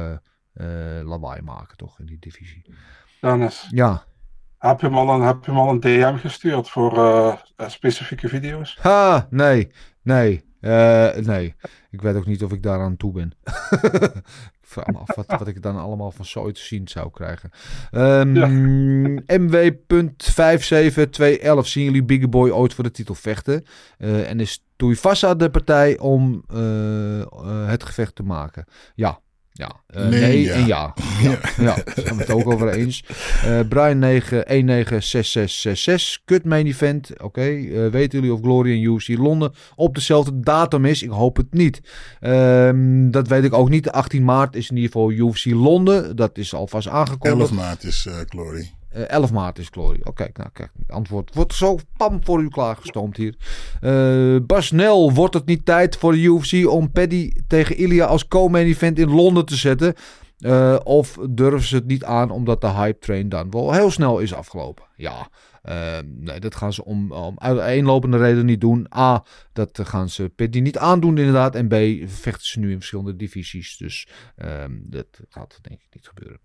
lawaai 1.04 1.42
maken, 1.42 1.78
toch, 1.78 2.00
in 2.00 2.06
die 2.06 2.20
divisie. 2.20 2.66
Dennis, 3.20 3.68
Ja, 3.70 4.04
heb 4.58 4.80
je 4.80 4.88
hem 4.88 4.98
al 4.98 5.10
een, 5.10 5.22
heb 5.22 5.46
je 5.46 5.52
hem 5.52 5.60
al 5.60 5.70
een 5.70 5.80
DM 5.80 6.16
gestuurd 6.16 6.70
voor 6.70 7.42
specifieke 7.58 8.28
video's? 8.28 8.78
Ha, 8.82 9.28
nee, 9.30 9.72
nee, 10.02 10.44
eh, 10.62 11.16
nee. 11.16 11.56
Ik 11.92 12.02
weet 12.02 12.16
ook 12.16 12.26
niet 12.26 12.44
of 12.44 12.52
ik 12.52 12.64
daaraan 12.64 12.98
toe 12.98 13.12
ben. 13.12 13.34
ik 14.62 14.62
vraag 14.62 14.88
me 14.88 14.98
af 14.98 15.16
wat, 15.16 15.26
wat 15.28 15.48
ik 15.48 15.62
dan 15.62 15.78
allemaal 15.78 16.12
van 16.12 16.26
zoiets 16.26 16.60
te 16.60 16.66
zien 16.66 16.88
zou 16.88 17.12
krijgen. 17.12 17.52
Ehm 17.92 19.20
MW.57211. 19.28 21.60
Zien 21.60 21.84
jullie 21.84 22.04
Biggie 22.04 22.28
Boy 22.28 22.50
ooit 22.50 22.74
voor 22.74 22.84
de 22.84 22.92
titel 22.92 23.16
vechten? 23.16 23.64
Eh, 23.98 24.30
en 24.30 24.40
is 24.40 24.66
Tuivasa 24.76 25.36
de 25.36 25.50
partij 25.50 26.00
om 26.00 26.44
eh, 26.48 27.68
het 27.68 27.84
gevecht 27.84 28.16
te 28.16 28.24
maken? 28.24 28.66
Ja. 28.96 29.20
Ja, 29.54 29.82
Eh, 29.88 30.08
Nee, 30.08 30.20
nee, 30.22 30.42
ja. 30.44 30.54
en 30.54 30.66
ja. 30.66 30.94
Ja, 31.24 31.40
ja, 31.58 31.76
daar 31.76 31.94
zijn 31.96 32.16
we 32.16 32.22
het 32.22 32.30
ook 32.32 32.48
over 32.52 32.70
eens. 32.70 33.04
Eh 33.46 33.60
Brian 33.70 34.00
9, 34.00 34.44
196666. 34.48 36.22
Kut 36.26 36.46
main 36.46 36.66
event. 36.68 37.22
Oké. 37.22 37.42
Eh, 37.42 37.88
weten 37.88 38.20
jullie 38.20 38.34
of 38.34 38.42
Glory 38.42 38.72
en 38.72 38.82
UFC 38.82 39.08
Londen 39.08 39.54
op 39.76 39.96
dezelfde 39.96 40.40
datum 40.40 40.86
is? 40.86 41.04
Ik 41.04 41.10
hoop 41.10 41.38
het 41.38 41.54
niet. 41.54 41.82
Ehm, 42.20 43.10
dat 43.10 43.28
weet 43.28 43.44
ik 43.44 43.54
ook 43.54 43.70
niet. 43.70 43.84
De 43.84 43.92
18 43.92 44.24
maart 44.24 44.56
is 44.56 44.70
in 44.70 44.76
ieder 44.76 44.92
geval 44.92 45.12
UFC 45.12 45.46
Londen. 45.46 46.16
Dat 46.16 46.38
is 46.38 46.54
alvast 46.54 46.88
11 46.88 46.96
aangekondigd. 46.98 47.52
maart 47.52 47.84
is 47.84 48.08
Glory. 48.28 48.72
Eh, 48.92 49.10
11 49.10 49.32
maart 49.32 49.60
is 49.60 49.68
Glory. 49.72 50.00
Oké, 50.04 50.30
nou 50.34 50.50
kijk, 50.54 50.72
antwoord 50.88 51.36
wordt 51.36 51.54
zo 51.54 51.80
pam 51.98 52.24
voor 52.24 52.42
u 52.42 52.48
klaargestoomd 52.48 53.18
hier. 53.18 53.36
Eh 53.82 54.36
Bas 54.46 54.72
Nel, 54.72 55.14
wordt 55.14 55.34
het 55.34 55.46
niet 55.46 55.66
tijd 55.66 55.96
voor 55.96 56.12
de 56.12 56.18
UFC 56.18 56.68
om 56.68 56.92
Paddy 56.92 57.32
tegen 57.48 57.78
Ilya 57.78 58.06
als 58.06 58.28
co-main 58.28 58.66
event 58.66 59.00
in 59.00 59.10
Londen 59.10 59.46
te 59.46 59.56
zetten? 59.56 59.94
Eh, 60.40 60.80
of 60.84 61.18
durven 61.30 61.68
ze 61.68 61.76
het 61.76 61.88
niet 61.88 62.04
aan 62.04 62.32
omdat 62.32 62.62
de 62.62 62.70
hype 62.70 63.00
train 63.00 63.30
dan 63.30 63.52
wel 63.52 63.74
heel 63.74 63.92
snel 63.92 64.20
is 64.20 64.34
afgelopen? 64.34 64.86
Ja, 64.96 65.30
eh, 65.62 65.98
nee, 66.06 66.40
dat 66.40 66.56
gaan 66.56 66.74
ze 66.74 66.86
om, 66.86 67.12
om 67.12 67.40
uiteenlopende 67.40 68.18
redenen 68.18 68.46
niet 68.46 68.62
doen. 68.62 68.88
A, 68.96 69.24
dat 69.54 69.80
gaan 69.84 70.10
ze 70.10 70.30
Paddy 70.36 70.60
niet 70.60 70.78
aandoen 70.78 71.18
inderdaad. 71.18 71.56
En 71.56 71.68
B, 71.68 71.76
vechten 72.10 72.48
ze 72.48 72.60
nu 72.60 72.72
in 72.72 72.78
verschillende 72.78 73.16
divisies. 73.16 73.78
Dus 73.78 74.08
ehm, 74.36 74.72
dat 74.84 75.08
gaat 75.30 75.60
denk 75.62 75.82
ik 75.82 75.88
niet 75.94 76.08
gebeuren. 76.08 76.40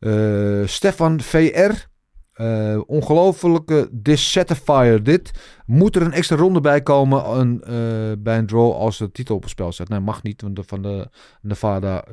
Eh, 0.00 0.66
Stefan 0.66 1.20
VR. 1.20 1.88
eh 2.32 2.80
ongelofelijke 2.86 3.88
dissatisfier 3.92 5.02
dit. 5.02 5.30
Moet 5.66 5.96
er 5.96 6.02
een 6.02 6.12
extra 6.12 6.36
ronde 6.36 6.60
bij 6.60 6.82
komen 6.82 7.30
een, 7.38 7.62
eh, 7.62 8.16
bij 8.18 8.38
een 8.38 8.46
draw 8.46 8.72
als 8.72 8.98
de 8.98 9.10
titel 9.10 9.34
op 9.34 9.42
het 9.42 9.50
spel 9.50 9.72
staat? 9.72 9.88
Nee, 9.88 10.00
mag 10.00 10.22
niet. 10.22 10.42
Want 10.42 10.56
de, 10.56 10.62
van 10.66 10.82
de 10.82 11.08
Nevada, 11.42 12.04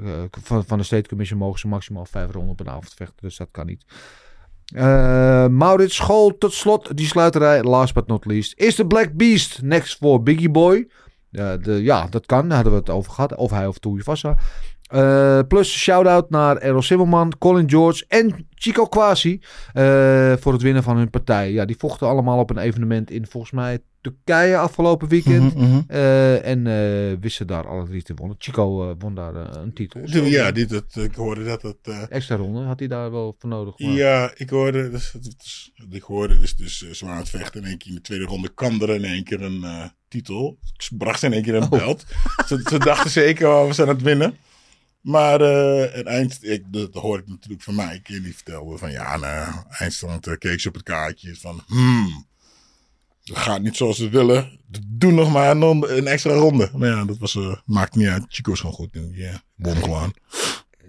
van, 0.43 0.77
de 0.77 0.83
State 0.83 1.09
Commission 1.09 1.39
mogen 1.39 1.59
ze 1.59 1.67
maximaal 1.67 2.05
vijf 2.05 2.31
ronden 2.31 2.51
op 2.51 2.67
avond 2.67 2.93
vechten. 2.93 3.15
Dus 3.21 3.37
dat 3.37 3.47
kan 3.51 3.65
niet. 3.65 3.85
Maurits 5.51 5.95
School 5.95 6.37
tot 6.37 6.53
slot. 6.53 6.97
Die 6.97 7.07
sluiterij, 7.07 7.63
last 7.63 7.93
but 7.93 8.07
not 8.07 8.25
least. 8.25 8.59
Is 8.59 8.75
de 8.75 8.87
Black 8.87 9.13
Beast 9.13 9.61
next 9.61 9.97
voor 9.97 10.23
Biggie 10.23 10.49
Boy? 10.51 10.87
De, 11.29 11.79
ja, 11.83 12.07
dat 12.07 12.25
kan. 12.25 12.47
Daar 12.47 12.55
hadden 12.55 12.73
we 12.73 12.79
het 12.79 12.89
over 12.89 13.11
gehad. 13.11 13.35
Of 13.35 13.51
hij 13.51 13.67
of 13.67 13.77
Tuivasa. 13.77 14.37
Eh 14.87 15.39
plus 15.47 15.77
shout-out 15.77 16.29
naar 16.29 16.57
Errol 16.57 16.81
Simmelman, 16.81 17.33
Colin 17.37 17.69
George 17.69 18.05
en 18.07 18.47
Chico 18.55 18.85
Kwasi. 18.85 19.39
eh, 19.73 20.33
voor 20.39 20.53
het 20.53 20.61
winnen 20.61 20.83
van 20.83 20.97
hun 20.97 21.09
partij. 21.09 21.51
Ja, 21.51 21.65
die 21.65 21.75
vochten 21.77 22.07
allemaal 22.07 22.39
op 22.39 22.49
een 22.49 22.57
evenement 22.57 23.11
in 23.11 23.27
volgens 23.27 23.51
mij 23.51 23.79
Turkije 24.01 24.57
afgelopen 24.57 25.07
weekend. 25.07 25.55
Mhm, 25.55 25.63
mhm. 25.69 25.81
Eh, 25.87 26.45
en 26.45 26.63
wisten 27.19 27.47
daar 27.47 27.67
alle 27.67 27.85
drie 27.85 28.01
te 28.03 28.13
wonnen. 28.15 28.35
Chico 28.39 28.95
won 28.99 29.15
daar 29.15 29.35
een 29.35 29.73
titel. 29.73 30.01
Ja, 30.05 30.51
dit, 30.51 30.83
ik 30.95 31.15
hoorde 31.15 31.43
dat 31.43 31.61
het... 31.61 32.07
Extra 32.09 32.35
ronde 32.35 32.61
had 32.61 32.79
hij 32.79 32.87
daar 32.87 33.11
wel 33.11 33.35
voor 33.39 33.49
nodig. 33.49 33.79
maar- 33.79 33.91
Ja, 33.91 34.31
ik 34.35 34.49
hoorde, 34.49 34.89
dus, 34.89 35.15
is- 35.39 35.71
ik 35.89 36.01
hoorde 36.03 36.39
dus, 36.39 36.55
dus 36.55 36.77
zwaar 36.91 37.11
aan 37.11 37.17
het 37.17 37.29
vechten. 37.29 37.61
In 37.61 37.67
één 37.67 37.77
keer 37.77 37.89
in 37.89 37.95
de 37.95 38.01
tweede 38.01 38.25
ronde 38.25 38.49
kwam 38.53 38.81
er 38.81 38.89
in 38.89 39.03
één 39.05 39.23
keer 39.23 39.41
een 39.41 39.65
titel. 40.07 40.57
Ik 40.77 40.97
bracht 40.97 41.19
ze 41.19 41.25
in 41.25 41.33
één 41.33 41.43
keer 41.43 41.55
een 41.55 41.69
belt. 41.69 42.05
Ze, 42.47 42.61
ze 42.69 42.77
dachten 42.79 43.11
zeker, 43.11 43.47
oh, 43.49 43.67
we 43.67 43.73
zijn 43.73 43.87
aan 43.87 43.93
het 43.95 44.03
winnen. 44.03 44.37
Maar 45.07 45.41
eh 45.41 45.97
en 45.97 46.05
eind, 46.05 46.37
ik, 46.41 46.63
dat 46.67 46.93
hoor 46.93 47.19
ik 47.19 47.27
natuurlijk 47.27 47.63
van 47.63 47.75
mij. 47.75 47.95
Ik 47.95 48.05
die 48.05 48.35
vertelde 48.35 48.77
van 48.77 48.91
ja, 48.91 49.17
nou, 49.17 49.53
eindstand 49.69 50.27
uh, 50.27 50.37
keek 50.37 50.59
ze 50.59 50.67
op 50.67 50.73
het 50.73 50.83
kaartje 50.83 51.35
van 51.35 51.61
hmm, 51.67 52.25
dat 53.23 53.37
gaat 53.37 53.61
niet 53.61 53.75
zoals 53.75 53.97
we 53.97 54.09
willen. 54.09 54.59
Doe 54.87 55.11
nog 55.11 55.31
maar 55.31 55.51
een, 55.51 55.97
een 55.97 56.07
extra 56.07 56.33
ronde. 56.33 56.69
Maar 56.73 56.89
ja, 56.89 57.05
dat 57.05 57.17
was, 57.17 57.35
eh, 57.35 57.55
maakt 57.65 57.95
niet 57.95 58.07
uit. 58.07 58.25
Chico 58.27 58.51
is 58.51 58.59
gewoon 58.59 58.75
goed. 58.75 58.89
Ja, 59.11 59.41
won 59.55 59.75
gewoon. 59.75 60.13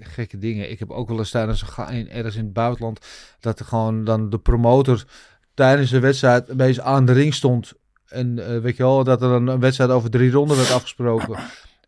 gekke 0.00 0.38
dingen. 0.38 0.70
Ik 0.70 0.78
heb 0.78 0.90
ook 0.90 1.08
wel 1.08 1.18
eens 1.18 1.30
tijdens 1.30 1.64
een 1.76 2.10
ergens 2.10 2.36
in 2.36 2.44
het 2.44 2.52
buitenland 2.52 3.00
dat 3.40 3.58
er 3.58 3.64
gewoon 3.64 4.04
dan 4.04 4.30
de 4.30 4.38
promotor 4.38 5.04
tijdens 5.54 5.90
de 5.90 6.00
wedstrijd 6.00 6.48
een 6.48 6.56
beetje 6.56 6.82
aan 6.82 7.04
de 7.04 7.12
ring 7.12 7.34
stond. 7.34 7.72
En 8.06 8.62
weet 8.62 8.76
je 8.76 8.82
wel, 8.82 9.04
dat 9.04 9.22
er 9.22 9.28
dan 9.28 9.46
een 9.46 9.60
wedstrijd 9.60 9.90
over 9.90 10.10
drie 10.10 10.30
ronden 10.30 10.56
werd 10.56 10.70
afgesproken. 10.70 11.38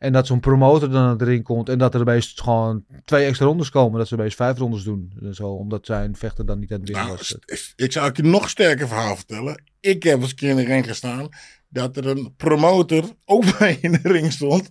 En 0.00 0.12
dat 0.12 0.26
zo'n 0.26 0.40
promotor 0.40 0.90
dan 0.90 1.22
ring 1.22 1.42
komt. 1.44 1.68
En 1.68 1.78
dat 1.78 1.94
er 1.94 2.00
opeens 2.00 2.32
gewoon 2.36 2.84
twee 3.04 3.24
extra 3.26 3.46
rondes 3.46 3.70
komen. 3.70 3.98
Dat 3.98 4.08
ze 4.08 4.14
opeens 4.14 4.34
vijf 4.34 4.58
rondes 4.58 4.82
doen. 4.82 5.12
En 5.22 5.34
Zo, 5.34 5.48
omdat 5.48 5.86
zijn 5.86 6.16
vechter 6.16 6.46
dan 6.46 6.58
niet 6.58 6.72
aan 6.72 6.78
het 6.80 6.88
winnen 6.88 7.06
Nou, 7.06 7.16
was. 7.18 7.36
ik 7.76 7.92
zou 7.92 8.10
je 8.14 8.22
nog 8.22 8.48
sterker 8.48 8.88
verhaal 8.88 9.16
vertellen. 9.16 9.62
Ik 9.80 10.02
heb 10.02 10.20
eens 10.20 10.30
een 10.30 10.36
keer 10.36 10.50
in 10.50 10.56
de 10.56 10.64
ring 10.64 10.86
gestaan. 10.86 11.28
Dat 11.68 11.96
er 11.96 12.06
een 12.06 12.34
promotor 12.36 13.04
ook 13.24 13.58
bij 13.58 13.78
in 13.80 13.92
de 13.92 14.08
ring 14.08 14.32
stond. 14.32 14.70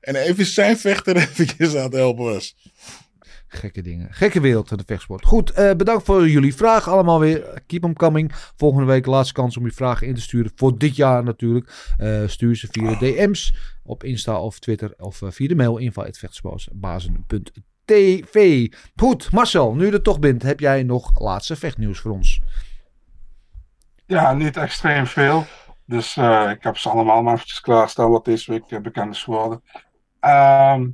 En 0.00 0.14
even 0.16 0.46
zijn 0.46 0.78
vechter 0.78 1.16
eventjes 1.26 1.74
aan 1.76 1.82
het 1.82 1.92
helpen 1.92 2.24
was. 2.24 2.56
Gekke 3.48 3.82
dingen. 3.82 4.08
Gekke 4.10 4.40
wereld, 4.40 4.68
de 4.68 4.82
vechtsport. 4.86 5.24
Goed, 5.24 5.50
eh, 5.50 5.74
bedankt 5.74 6.04
voor 6.04 6.28
jullie 6.28 6.54
vragen 6.54 6.92
allemaal 6.92 7.20
weer. 7.20 7.62
Keep 7.66 7.82
them 7.82 7.94
coming. 7.94 8.32
Volgende 8.56 8.86
week 8.86 9.06
laatste 9.06 9.34
kans 9.34 9.56
om 9.56 9.64
je 9.64 9.72
vragen 9.72 10.06
in 10.06 10.14
te 10.14 10.20
sturen. 10.20 10.52
Voor 10.54 10.78
dit 10.78 10.96
jaar 10.96 11.24
natuurlijk. 11.24 11.92
Eh, 11.98 12.22
stuur 12.26 12.56
ze 12.56 12.68
via 12.70 12.98
DM's 12.98 13.54
op 13.84 14.04
Insta 14.04 14.40
of 14.40 14.58
Twitter. 14.58 14.94
Of 14.98 15.22
eh, 15.22 15.30
via 15.30 15.48
de 15.48 15.54
mail 15.54 15.76
info.vechtbazen.tv 15.76 18.66
Goed, 18.96 19.32
Marcel, 19.32 19.74
nu 19.74 19.86
je 19.86 19.92
er 19.92 20.02
toch 20.02 20.18
bent, 20.18 20.42
heb 20.42 20.60
jij 20.60 20.82
nog 20.82 21.20
laatste 21.20 21.56
vechtnieuws 21.56 21.98
voor 21.98 22.12
ons? 22.12 22.40
Ja, 24.06 24.32
niet 24.32 24.56
extreem 24.56 25.06
veel. 25.06 25.46
Dus 25.84 26.16
ik 26.50 26.62
heb 26.62 26.76
ze 26.76 26.88
allemaal 26.88 27.22
maar 27.22 27.34
eventjes 27.34 27.60
klaarstaan 27.60 28.10
wat 28.10 28.24
deze 28.24 28.50
week 28.50 28.82
bekend 28.82 29.14
is 29.14 29.22
geworden. 29.22 29.62
Ehm, 30.20 30.88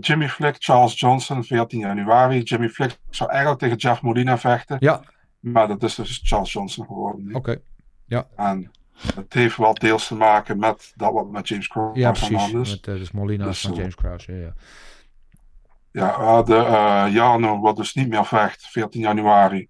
Jimmy 0.00 0.28
Flick, 0.28 0.56
Charles 0.58 1.00
Johnson, 1.00 1.44
14 1.44 1.80
januari. 1.80 2.42
Jimmy 2.42 2.68
Flick 2.68 2.98
zou 3.10 3.30
eigenlijk 3.30 3.60
tegen 3.60 3.76
Jeff 3.76 4.02
Molina 4.02 4.38
vechten. 4.38 4.76
Ja. 4.80 5.02
Maar 5.40 5.68
dat 5.68 5.82
is 5.82 5.94
dus 5.94 6.20
Charles 6.24 6.52
Johnson 6.52 6.86
geworden. 6.86 7.34
Oké. 7.34 7.56
Ja. 8.06 8.26
En 8.36 8.70
het 9.14 9.32
heeft 9.32 9.56
wel 9.56 9.74
deels 9.74 10.06
te 10.06 10.14
maken 10.14 10.58
met 10.58 10.92
dat 10.96 11.12
wat 11.12 11.30
met 11.30 11.48
James 11.48 11.68
Cross 11.68 11.98
Ja, 11.98 12.12
de 12.12 12.18
precies. 12.18 12.52
is. 12.52 12.70
Met 12.70 12.86
eh, 12.86 12.94
dus 12.94 13.10
Molina 13.10 13.44
Dus, 13.44 13.60
van 13.60 13.70
eh, 13.70 13.76
James 13.76 13.94
Krause. 13.94 14.32
Ja, 14.32 14.38
ja. 14.38 14.52
Ja, 15.90 16.18
we 16.18 16.24
hadden 16.24 16.66
eh 16.66 17.04
Jarno, 17.12 17.60
wat 17.60 17.76
dus 17.76 17.94
niet 17.94 18.08
meer 18.08 18.26
vecht, 18.26 18.66
14 18.66 19.00
januari, 19.00 19.68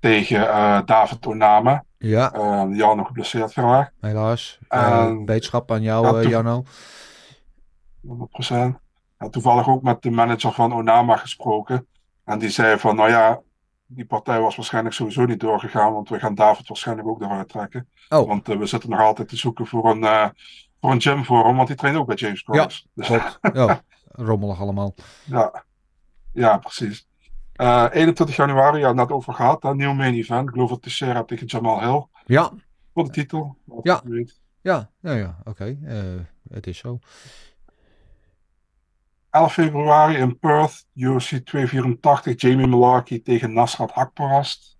tegen 0.00 0.40
David 0.86 1.26
Onama. 1.26 1.84
Ja. 1.98 2.30
Jarno 2.72 3.04
geblesseerd 3.04 3.52
geraakt. 3.52 3.92
Helaas. 4.00 4.58
En- 4.68 5.24
aan 5.66 5.82
jou, 5.82 6.22
Ja, 6.22 6.28
Jarno. 6.28 6.64
100%. 8.00 8.84
Ja, 9.18 9.28
toevallig 9.28 9.68
ook 9.68 9.82
met 9.82 10.02
de 10.02 10.10
manager 10.10 10.52
van 10.52 10.72
Onama 10.72 11.16
gesproken. 11.16 11.86
En 12.24 12.38
die 12.38 12.48
zei 12.48 12.78
van, 12.78 12.96
nou 12.96 13.10
ja, 13.10 13.40
die 13.86 14.04
partij 14.06 14.40
was 14.40 14.56
waarschijnlijk 14.56 14.94
sowieso 14.94 15.24
niet 15.24 15.40
doorgegaan, 15.40 15.92
want 15.92 16.08
we 16.08 16.18
gaan 16.18 16.34
David 16.34 16.68
waarschijnlijk 16.68 17.08
ook 17.08 17.20
eruit 17.20 17.48
trekken. 17.48 17.88
Oh. 18.08 18.28
Want 18.28 18.48
eh, 18.48 18.58
we 18.58 18.66
zitten 18.66 18.90
nog 18.90 19.00
altijd 19.00 19.28
te 19.28 19.36
zoeken 19.36 19.66
voor 19.66 19.90
een, 19.90 20.04
eh, 20.04 20.28
voor 20.80 20.90
een 20.90 21.00
gym 21.00 21.24
voor 21.24 21.46
hem, 21.46 21.56
want 21.56 21.68
die 21.68 21.76
traint 21.76 21.98
ook 21.98 22.06
bij 22.06 22.16
James 22.16 22.42
Cross. 22.42 22.86
Dus, 22.94 23.06
Klopt. 23.06 23.38
Ja, 23.52 23.82
rommelig 24.08 24.60
allemaal. 24.60 24.94
ja. 25.24 25.64
ja, 26.32 26.58
precies. 26.58 27.06
Eh 27.52 27.86
21 27.90 28.36
januari, 28.36 28.78
ja, 28.78 28.92
net 28.92 29.10
over 29.10 29.34
gehad, 29.34 29.64
een 29.64 29.76
nieuw 29.76 29.92
main 29.92 30.14
event. 30.14 30.50
Glover 30.50 30.80
Teixeira 30.80 31.24
tegen 31.24 31.46
Jamal 31.46 31.80
Hill. 31.80 32.06
Ja. 32.24 32.52
Voor 32.94 33.04
de 33.04 33.10
titel. 33.10 33.56
Ja. 33.82 34.02
Ja, 34.62 34.90
ja, 35.00 35.12
ja 35.12 35.38
oké. 35.44 35.76
Eh, 35.84 35.96
het 36.50 36.66
is 36.66 36.78
zo. 36.78 36.98
11 39.36 39.52
februari 39.52 40.16
in 40.16 40.38
Perth, 40.38 40.86
UFC 40.94 41.44
284, 41.44 42.34
Jamie 42.36 42.66
Malarkey 42.66 43.18
tegen 43.18 43.52
Nasrat 43.52 43.92
Akparast. 43.92 44.76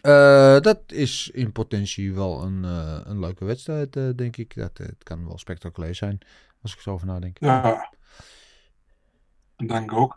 Eh, 0.00 0.60
dat 0.60 0.80
is 0.86 1.30
in 1.32 1.52
potentie 1.52 2.14
wel 2.14 2.42
een, 2.42 2.64
eh, 2.64 3.00
een 3.04 3.20
leuke 3.20 3.44
wedstrijd, 3.44 3.96
eh, 3.96 4.08
denk 4.16 4.36
ik. 4.36 4.54
Dat, 4.54 4.78
het 4.78 5.02
kan 5.02 5.26
wel 5.26 5.38
spectaculair 5.38 5.94
zijn, 5.94 6.18
als 6.62 6.74
ik 6.74 6.80
zo 6.80 6.90
over 6.92 7.06
nadenk. 7.06 7.36
Ja, 7.40 7.92
denk 9.56 9.90
ik 9.90 9.98
ook. 9.98 10.16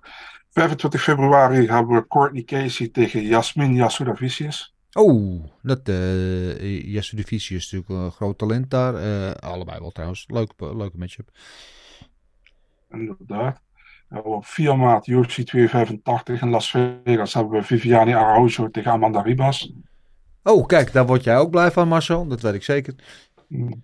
25 0.50 1.04
februari 1.04 1.68
hebben 1.68 1.96
we 1.96 2.08
Courtney 2.08 2.44
Casey 2.44 2.88
tegen 2.88 3.22
Jasmin 3.22 3.74
Yasudavicius. 3.74 4.76
Oh, 4.94 5.44
dat 5.62 5.86
de 5.86 7.24
Vici 7.26 7.56
is 7.56 7.72
natuurlijk 7.72 8.04
een 8.04 8.12
groot 8.12 8.38
talent 8.38 8.70
daar. 8.70 8.94
Allebei 9.36 9.80
wel 9.80 9.92
trouwens. 9.92 10.26
Leuk, 10.28 10.52
leuke 10.58 10.98
matchup. 10.98 11.30
Inderdaad. 12.92 13.62
Op 14.24 14.46
4 14.46 14.78
maart 14.78 15.08
UFC 15.08 15.42
285 15.42 16.42
in 16.42 16.50
Las 16.50 16.72
Vegas 16.72 17.34
hebben 17.34 17.54
we 17.60 17.64
Viviane 17.64 18.16
Araujo 18.16 18.70
tegen 18.70 18.92
Amanda 18.92 19.22
Ribas. 19.22 19.74
Oh, 20.44 20.66
kijk, 20.66 20.92
daar 20.92 21.06
word 21.06 21.24
jij 21.24 21.38
ook 21.38 21.50
blij 21.50 21.72
van, 21.72 21.88
Marcel. 21.88 22.28
Dat 22.28 22.42
weet 22.42 22.54
ik 22.54 22.64
zeker. 22.64 22.96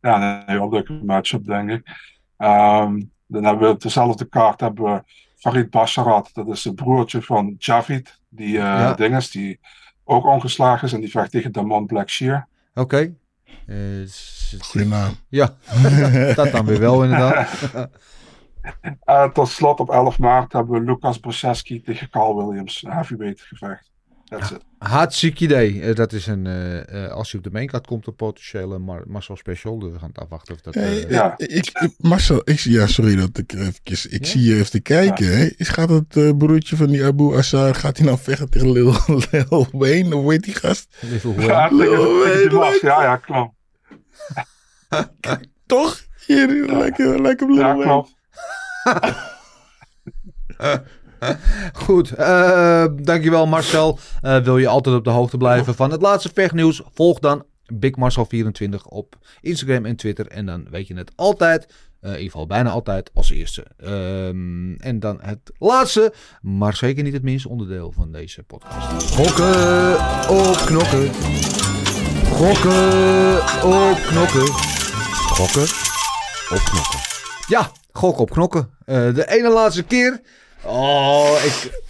Ja, 0.00 0.42
een 0.46 0.54
heel 0.56 0.68
leuke 0.68 0.92
matchup, 0.92 1.44
denk 1.44 1.70
ik. 1.70 1.88
Ehm, 2.36 3.00
dan 3.26 3.44
hebben 3.44 3.68
we 3.68 3.74
op 3.74 3.80
dezelfde 3.80 4.24
kaart 4.24 4.60
hebben 4.60 4.84
we 4.84 5.02
Farid 5.36 5.70
Basharat. 5.70 6.30
Dat 6.32 6.48
is 6.48 6.64
het 6.64 6.74
broertje 6.74 7.22
van 7.22 7.54
Javid, 7.58 8.20
die 8.28 8.52
Ja. 8.52 8.96
is, 8.96 9.30
die 9.30 9.60
ook 10.04 10.24
ongeslagen 10.24 10.86
is. 10.86 10.92
En 10.92 11.00
die 11.00 11.10
vecht 11.10 11.30
tegen 11.30 11.52
Damon 11.52 11.86
Blackshear. 11.86 12.48
Oké. 12.74 13.14
S- 14.06 14.56
Goeie 14.58 14.88
naam. 14.88 15.12
Ja, 15.28 15.54
dat 16.34 16.52
dan 16.52 16.66
weer 16.66 16.80
wel 16.80 17.02
inderdaad. 17.04 17.48
En 19.04 19.32
tot 19.32 19.48
slot 19.48 19.80
op 19.80 19.90
11 19.90 20.18
maart 20.18 20.52
hebben 20.52 20.80
we 20.80 20.86
Lucas 20.92 21.18
Brzeski 21.18 21.82
tegen 21.82 22.10
Carl 22.10 22.36
Williams. 22.46 22.82
Een 22.84 22.92
heavyweight 22.92 23.40
gevecht. 23.40 23.90
It. 24.28 24.58
Hartstikke 24.78 25.44
idee. 25.44 25.80
Eh, 25.82 25.94
dat 25.94 26.12
is 26.12 26.26
een, 26.26 26.46
eh, 26.46 27.04
eh, 27.04 27.10
als 27.12 27.30
hij 27.30 27.38
op 27.40 27.46
de 27.46 27.52
maincard 27.52 27.86
komt, 27.86 28.06
een 28.06 28.14
potentiële 28.14 28.78
Mar 28.78 29.02
Marcel 29.06 29.36
Special. 29.36 29.78
Dus 29.78 29.92
we 29.92 29.98
gaan 29.98 30.08
het 30.08 30.18
afwachten 30.18 30.54
of 30.54 30.60
dat... 30.60 30.74
Hey, 30.74 31.04
eh, 31.04 31.10
Ja. 31.10 31.34
ik, 31.36 31.48
ik- 31.80 31.94
Marcel, 31.98 32.40
ik, 32.44 32.58
ja, 32.58 32.86
sorry 32.86 33.16
dat 33.16 33.38
ik 33.38 33.52
eventjes, 33.52 34.06
ik 34.06 34.24
Ja? 34.24 34.30
zie 34.30 34.42
je 34.42 34.54
even 34.54 34.70
te 34.70 34.80
kijken. 34.80 35.36
hè. 35.38 35.44
Is, 35.56 35.68
gaat 35.68 35.88
het 35.88 36.16
eh, 36.16 36.36
broertje 36.36 36.76
van 36.76 36.86
die 36.86 37.04
Abu 37.04 37.36
Assar, 37.36 37.74
gaat 37.74 37.96
hij 37.96 38.06
nou 38.06 38.18
vechten 38.18 38.50
tegen 38.50 38.72
Lil, 38.72 38.94
Lil 39.30 39.68
Wayne? 39.72 40.14
Hoe 40.14 40.32
heet 40.32 40.42
die 40.44 40.54
gast? 40.54 40.96
Ja, 41.00 41.30
Wayne. 41.30 41.76
Lil 41.76 42.18
Wayne, 42.58 42.78
ja, 42.82 43.02
ja, 43.02 43.16
klopt. 43.16 43.54
Toch? 45.66 46.04
Hier, 46.26 46.48
lekker, 46.72 47.22
lekker 47.22 47.46
Lil 47.46 47.56
Ja, 47.58 47.76
Wayne. 47.76 47.82
klopt. 47.82 48.14
Goed, 51.84 52.10
eh, 52.10 52.86
dankjewel 53.02 53.46
Marcel. 53.46 53.98
Eh, 54.20 54.38
wil 54.38 54.58
je 54.58 54.68
altijd 54.68 54.96
op 54.96 55.04
de 55.04 55.10
hoogte 55.10 55.36
blijven 55.36 55.74
van 55.74 55.90
het 55.90 56.02
laatste 56.02 56.30
vechtnieuws? 56.34 56.82
Volg 56.94 57.18
dan 57.18 57.44
Big 57.74 57.90
Marcel24 57.90 58.88
op 58.88 59.16
Instagram 59.40 59.84
en 59.84 59.96
Twitter. 59.96 60.26
En 60.26 60.46
dan 60.46 60.66
weet 60.70 60.86
je 60.86 60.96
het 60.96 61.12
altijd, 61.14 61.66
eh, 62.00 62.10
in 62.10 62.16
ieder 62.16 62.30
geval 62.30 62.46
bijna 62.46 62.70
altijd, 62.70 63.10
als 63.14 63.30
eerste. 63.30 63.66
Ehm, 63.76 64.74
en 64.74 65.00
dan 65.00 65.18
het 65.20 65.52
laatste, 65.58 66.12
maar 66.42 66.76
zeker 66.76 67.02
niet 67.02 67.12
het 67.12 67.22
minste 67.22 67.48
onderdeel 67.48 67.92
van 67.92 68.12
deze 68.12 68.42
podcast. 68.42 69.10
Gokken 69.14 69.94
op 70.28 70.56
knokken. 70.66 71.10
Gokken 72.24 73.36
op 73.64 73.98
knokken. 74.06 74.46
Gokken 75.26 75.68
op 76.50 76.60
knokken. 76.64 77.00
Ja, 77.48 77.70
gokken 77.92 78.22
op 78.22 78.30
knokken. 78.30 78.70
Eh, 78.84 79.14
de 79.14 79.30
ene 79.30 79.48
laatste 79.50 79.82
keer. 79.82 80.20
Oh, 80.66 81.40
ik, 81.44 81.80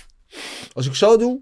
als 0.73 0.87
ik 0.87 0.95
zo 0.95 1.17
doe, 1.17 1.41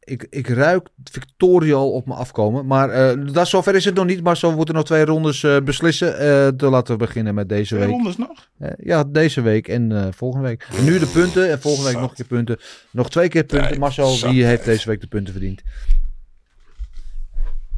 ik, 0.00 0.26
ik 0.30 0.48
ruik 0.48 0.88
Victoria 1.04 1.74
al 1.74 1.90
op 1.92 2.06
me 2.06 2.14
afkomen. 2.14 2.66
Maar 2.66 2.90
eh 2.90 3.32
dat, 3.32 3.48
zover 3.48 3.74
is 3.74 3.84
het 3.84 3.94
nog 3.94 4.06
niet. 4.06 4.22
Maar 4.22 4.36
zo 4.36 4.52
moeten 4.52 4.74
nog 4.74 4.84
twee 4.84 5.04
rondes 5.04 5.42
eh, 5.42 5.56
beslissen. 5.60 6.18
Eh 6.18 6.48
dan 6.56 6.70
laten 6.70 6.92
we 6.92 7.04
beginnen 7.04 7.34
met 7.34 7.48
deze 7.48 7.74
Twee 7.74 7.80
week. 7.86 7.90
rondes 7.96 8.16
nog? 8.16 8.48
Ja, 8.78 9.04
deze 9.04 9.40
week 9.40 9.68
en 9.68 9.92
eh, 9.92 10.06
volgende 10.10 10.46
week. 10.46 10.66
En 10.78 10.84
nu 10.84 10.98
de 10.98 11.06
punten 11.06 11.50
en 11.50 11.60
volgende 11.60 11.88
week 11.90 12.00
nog 12.00 12.10
een 12.10 12.16
keer 12.16 12.26
punten. 12.26 12.58
Nog 12.90 13.10
twee 13.10 13.28
keer 13.28 13.44
punten. 13.44 13.70
Nee, 13.70 13.78
Marcel, 13.78 14.08
zat. 14.08 14.30
heeft 14.30 14.64
deze 14.64 14.88
week 14.88 15.00
de 15.00 15.06
punten 15.06 15.32
verdiend? 15.32 15.62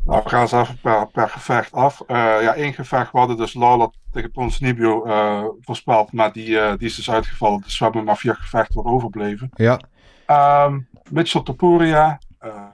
Nou, 0.05 0.23
we 0.23 0.29
gaan 0.29 0.41
eens 0.41 0.53
even 0.53 0.79
per, 0.83 1.07
per 1.07 1.29
gevecht 1.29 1.73
af. 1.73 2.03
Eh, 2.07 2.17
ja, 2.17 2.55
één 2.55 2.73
gevecht. 2.73 3.13
We 3.13 3.19
hadden 3.19 3.37
dus 3.37 3.55
Lala 3.55 3.91
tegen 4.13 4.31
Pons 4.31 4.61
Nibio 4.61 5.05
eh, 5.05 5.45
voorspeld. 5.61 6.13
Maar 6.13 6.33
die, 6.33 6.61
eh, 6.61 6.77
die 6.79 6.87
is 6.87 6.95
dus 6.97 7.11
uitgevallen. 7.11 7.61
Dus 7.61 7.79
we 7.79 7.85
hebben 7.85 8.05
maar 8.05 8.17
vier 8.17 8.35
gevechten 8.35 8.83
wat 8.83 8.93
overbleven. 8.93 9.51
Ja, 9.55 9.81
Ehm, 10.27 10.81
Mitchell 11.11 11.43
Topuria. 11.43 12.19
eh, 12.39 12.65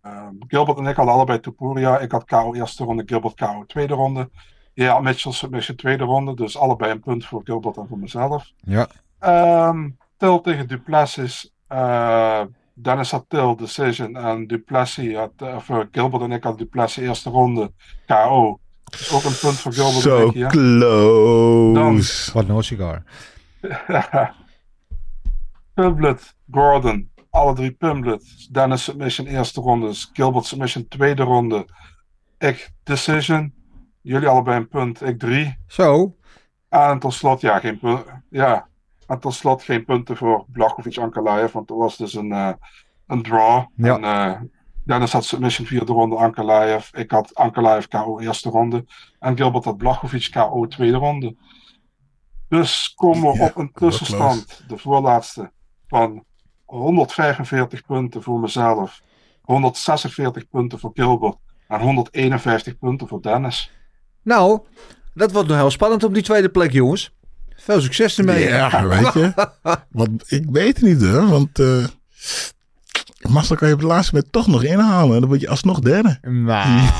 eh, 0.00 0.26
Gilbert 0.46 0.78
en 0.78 0.86
ik 0.86 0.96
hadden 0.96 1.14
allebei 1.14 1.40
Topuria. 1.40 1.98
Ik 1.98 2.12
had 2.12 2.24
KO 2.24 2.54
eerste 2.54 2.84
ronde, 2.84 3.02
Gilbert 3.06 3.34
KO 3.34 3.64
tweede 3.66 3.94
ronde. 3.94 4.30
Ja, 4.74 5.00
Mitchell 5.00 5.32
submission 5.32 5.76
tweede 5.76 6.04
ronde. 6.04 6.34
Dus 6.34 6.56
allebei 6.58 6.90
een 6.90 7.00
punt 7.00 7.24
voor 7.26 7.40
Gilbert 7.44 7.76
en 7.76 7.86
voor 7.88 7.98
mezelf. 7.98 8.50
ja. 8.56 8.86
Ehm 9.18 9.88
Til 10.16 10.40
tegen 10.40 10.68
Duplessis. 10.68 11.52
Dennis 12.74 13.10
had 13.10 13.24
Til 13.28 13.56
decision. 13.56 14.16
En 14.16 14.46
Duplessis 14.46 15.14
had, 15.16 15.32
Gilbert 15.90 16.22
en 16.22 16.32
ik 16.32 16.42
hadden 16.42 16.60
Duplessis 16.64 17.04
eerste 17.04 17.30
ronde 17.30 17.72
KO. 18.06 18.58
Ook 19.12 19.24
een 19.24 19.38
punt 19.40 19.58
voor 19.58 19.72
Gilbert 19.72 20.02
Zo 20.02 20.32
close. 20.48 22.32
Wat 22.32 22.46
no 22.46 22.60
cigar. 22.60 23.02
Pumblet, 25.74 26.34
Gordon, 26.50 27.10
alle 27.30 27.54
drie 27.54 27.70
Pumblet. 27.70 28.48
Dennis 28.50 28.84
submission 28.84 29.26
eerste 29.26 29.60
ronde, 29.60 29.92
Gilbert 30.12 30.44
submission 30.44 30.88
tweede 30.88 31.22
ronde. 31.22 31.66
Ik 32.38 32.70
decision. 32.82 33.54
Jullie 34.00 34.28
allebei 34.28 34.56
een 34.56 34.68
punt, 34.68 35.02
ik 35.02 35.18
drie. 35.18 35.58
Zo. 35.66 36.16
En 36.68 36.98
tot 36.98 37.14
slot, 37.14 37.40
ja, 37.40 37.58
geen 37.58 37.78
punt. 37.78 38.04
Ja. 38.30 38.68
En 39.06 39.18
tot 39.18 39.34
slot 39.34 39.62
geen 39.62 39.84
punten 39.84 40.16
voor 40.16 40.44
Blachowicz 40.48 40.98
Ankalaev, 40.98 41.52
want 41.52 41.70
er 41.70 41.76
was 41.76 41.96
dus 41.96 42.14
een, 42.14 42.32
eh, 42.32 42.52
een 43.06 43.22
draw. 43.22 43.64
Ja. 43.76 43.96
En, 43.96 44.04
eh, 44.04 44.40
Dennis 44.84 45.12
had 45.12 45.24
submission 45.24 45.66
vierde 45.66 45.92
ronde 45.92 46.16
Ankalaev. 46.16 46.92
Ik 46.92 47.10
had 47.10 47.34
Ankalaev 47.34 47.86
KO 47.86 48.18
eerste 48.18 48.48
ronde. 48.48 48.84
En 49.18 49.36
Gilbert 49.36 49.64
had 49.64 49.76
Blachowicz 49.76 50.28
KO 50.28 50.66
tweede 50.66 50.96
ronde. 50.96 51.36
Dus 52.48 52.92
komen 52.94 53.32
we 53.32 53.38
Ja, 53.38 53.44
op 53.44 53.56
een 53.56 53.72
tussenstand, 53.72 54.64
de 54.68 54.78
voorlaatste, 54.78 55.52
van 55.86 56.24
145 56.64 57.86
punten 57.86 58.22
voor 58.22 58.40
mezelf, 58.40 59.02
146 59.42 60.48
punten 60.48 60.78
voor 60.78 60.90
Gilbert 60.94 61.36
en 61.68 61.80
151 61.80 62.78
punten 62.78 63.08
voor 63.08 63.22
Dennis. 63.22 63.70
Nou, 64.22 64.60
dat 65.14 65.32
wordt 65.32 65.48
nog 65.48 65.56
heel 65.56 65.70
spannend 65.70 66.04
op 66.04 66.14
die 66.14 66.22
tweede 66.22 66.48
plek, 66.48 66.72
jongens. 66.72 67.14
Veel 67.56 67.80
succes 67.80 68.18
ermee. 68.18 68.48
Ja, 68.48 68.86
weet 68.86 69.12
je. 69.12 69.32
Want 69.90 70.32
ik 70.32 70.44
weet 70.50 70.76
het 70.76 70.84
niet 70.84 71.02
hoor, 71.02 71.28
want 71.28 71.58
eh 71.58 71.84
Marcel 73.28 73.56
kan 73.56 73.68
je 73.68 73.74
op 73.74 73.80
het 73.80 73.88
laatste 73.88 74.14
moment 74.14 74.32
toch 74.32 74.46
nog 74.46 74.64
inhalen. 74.64 75.14
En 75.14 75.20
dan 75.20 75.28
word 75.28 75.40
je 75.40 75.48
alsnog 75.48 75.78
derde. 75.80 76.18
Maar 76.28 76.94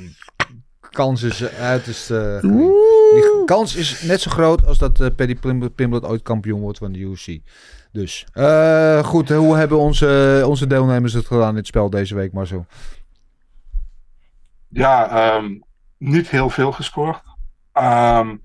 kans 0.90 1.22
is 1.22 1.40
eh, 1.40 1.60
uiterst... 1.60 2.10
eh, 2.10 2.18
gering. 2.38 2.72
die 3.14 3.44
kans 3.44 3.74
is 3.76 4.02
net 4.02 4.20
zo 4.20 4.30
groot 4.30 4.66
als 4.66 4.78
dat 4.78 5.00
eh 5.00 5.06
Paddy 5.16 5.34
Pim- 5.34 5.74
Pimblett 5.74 6.04
ooit 6.04 6.22
kampioen 6.22 6.60
wordt 6.60 6.78
van 6.78 6.92
de 6.92 6.98
UFC. 6.98 7.38
Dus, 7.92 8.26
eh, 8.32 9.04
goed. 9.04 9.28
Hoe 9.28 9.56
hebben 9.56 9.78
onze, 9.78 10.42
onze 10.46 10.66
deelnemers 10.66 11.12
het 11.12 11.26
gedaan 11.26 11.50
in 11.50 11.56
het 11.56 11.66
spel 11.66 11.90
deze 11.90 12.14
week, 12.14 12.32
Marcel? 12.32 12.66
Ja, 14.68 15.08
ehm, 15.10 15.58
niet 15.98 16.28
heel 16.28 16.50
veel 16.50 16.72
gescoord. 16.72 17.20
Ehm, 17.72 18.36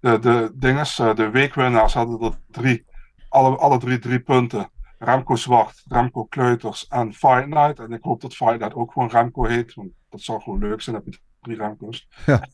de, 0.00 0.18
de 0.18 0.50
dinges, 0.54 0.98
eh, 0.98 1.14
de 1.14 1.30
weekwinnaars 1.30 1.94
hadden 1.94 2.20
er 2.20 2.38
drie. 2.50 2.84
Alle, 3.28 3.56
alle 3.56 3.78
drie 3.78 3.98
drie 3.98 4.20
punten. 4.20 4.70
Remco 4.98 5.36
Zwart, 5.36 5.82
Remco 5.88 6.24
Kleuters 6.24 6.86
en 6.88 7.12
Fight 7.14 7.46
Night. 7.46 7.78
En 7.78 7.92
ik 7.92 8.02
hoop 8.02 8.20
dat 8.20 8.34
Fight 8.34 8.58
Night 8.58 8.74
ook 8.74 8.92
gewoon 8.92 9.08
Remco 9.08 9.44
heet. 9.44 9.74
Want 9.74 9.88
dat 10.08 10.20
zou 10.20 10.40
gewoon 10.42 10.58
leuk 10.58 10.80
zijn. 10.82 10.96
Heb 10.96 11.04
je 11.04 11.18
drie 11.40 11.56
Remco's. 11.56 12.08
Ja. 12.26 12.46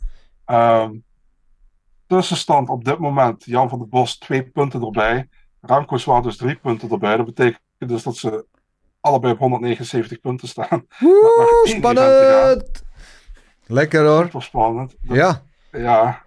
Ehm, 0.44 0.94
tussenstand 2.06 2.68
op 2.68 2.84
dit 2.84 2.98
moment. 2.98 3.44
Jan 3.44 3.68
van 3.68 3.78
der 3.78 3.88
Bos 3.88 4.18
twee 4.18 4.42
punten 4.50 4.82
erbij. 4.82 5.28
Remco 5.60 5.96
Zwart 5.96 6.24
dus 6.24 6.36
drie 6.36 6.56
punten 6.56 6.90
erbij. 6.90 7.16
Dat 7.16 7.26
betekent 7.26 7.60
dus 7.78 8.02
dat 8.02 8.16
ze 8.16 8.46
allebei 9.00 9.32
op 9.32 9.38
179 9.38 10.20
punten 10.20 10.48
staan. 10.48 10.68
Woe, 10.98 11.62
spannend! 11.64 12.82
Lekker 13.66 14.04
hoor. 14.06 14.24
Super 14.24 14.42
spannend. 14.42 14.96
Dat- 15.02 15.16
Ja, 15.16 15.42
ja, 15.72 16.22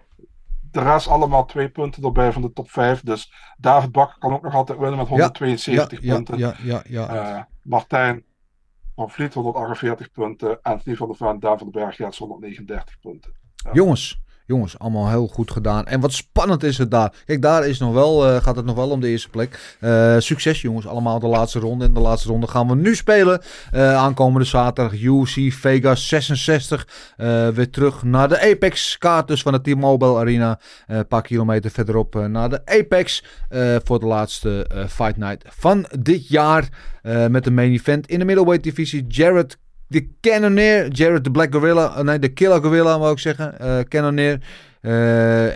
de 0.76 0.82
rest 0.82 1.08
allemaal 1.08 1.44
twee 1.44 1.68
punten 1.68 2.02
erbij 2.02 2.32
van 2.32 2.42
de 2.42 2.52
top 2.52 2.70
5. 2.70 3.00
Dus 3.00 3.32
David 3.58 3.92
Bakker 3.92 4.18
kan 4.18 4.32
ook 4.32 4.42
nog 4.42 4.54
altijd 4.54 4.78
winnen 4.78 4.98
met 4.98 5.08
ja, 5.08 5.12
172 5.12 6.02
ja, 6.02 6.14
punten. 6.14 6.38
ja, 6.38 6.54
ja, 6.62 6.82
ja. 6.88 7.08
Eh, 7.08 7.42
Martijn 7.62 8.24
van 8.94 9.10
Vliet 9.10 9.34
148 9.34 10.10
punten. 10.10 10.62
Anthony 10.62 10.96
van 10.96 11.08
der 11.08 11.16
van 11.40 11.58
den 11.58 11.70
Berg, 11.70 11.96
Jets 11.96 12.18
139 12.18 12.98
punten. 13.00 13.32
Jongens, 13.72 14.20
jongens, 14.46 14.78
allemaal 14.78 15.08
heel 15.08 15.26
goed 15.26 15.50
gedaan. 15.50 15.86
En 15.86 16.00
wat 16.00 16.12
spannend 16.12 16.62
is 16.62 16.78
het 16.78 16.90
daar. 16.90 17.12
Kijk, 17.24 17.42
daar 17.42 17.66
is 17.66 17.78
nog 17.78 17.92
wel, 17.92 18.26
eh, 18.26 18.42
gaat 18.42 18.56
het 18.56 18.64
nog 18.64 18.76
wel 18.76 18.90
om 18.90 19.00
de 19.00 19.08
eerste 19.08 19.28
plek. 19.28 19.76
Eh, 19.80 20.16
succes 20.18 20.60
jongens, 20.62 20.86
allemaal 20.86 21.18
de 21.18 21.26
laatste 21.26 21.58
ronde. 21.58 21.84
En 21.84 21.94
de 21.94 22.00
laatste 22.00 22.28
ronde 22.28 22.46
gaan 22.46 22.68
we 22.68 22.74
nu 22.74 22.94
spelen. 22.94 23.40
Eh, 23.70 23.96
aankomende 23.96 24.46
zaterdag 24.46 25.00
UFC 25.00 25.52
Vegas 25.52 26.08
66. 26.08 26.88
Eh, 27.16 27.48
weer 27.48 27.70
terug 27.70 28.02
naar 28.02 28.28
de 28.28 28.40
Apex 28.40 28.98
kaart 28.98 29.28
dus 29.28 29.42
van 29.42 29.52
de 29.52 29.60
T-Mobile 29.60 30.18
Arena. 30.18 30.60
Een 30.86 31.06
paar 31.06 31.22
kilometer 31.22 31.70
verderop 31.70 32.14
naar 32.14 32.48
de 32.48 32.60
Apex. 32.64 33.24
voor 33.84 34.00
de 34.00 34.06
laatste 34.06 34.66
Fight 34.88 35.16
Night 35.16 35.44
van 35.48 35.86
dit 35.98 36.28
jaar. 36.28 36.68
Met 37.28 37.44
de 37.44 37.50
main 37.50 37.72
event 37.72 38.06
in 38.06 38.18
de 38.18 38.24
middleweight 38.24 38.64
divisie. 38.64 39.04
Jared 39.08 39.58
de 39.88 40.08
Cannoneer, 40.20 40.88
Jared 40.88 41.24
de 41.24 41.30
Black 41.30 41.54
Gorilla, 41.54 41.96
eh, 41.96 42.02
nee, 42.02 42.18
de 42.18 42.28
Killer 42.28 42.62
Gorilla 42.62 42.98
wou 42.98 43.12
ik 43.12 43.18
zeggen. 43.18 43.58
Eh, 43.58 44.38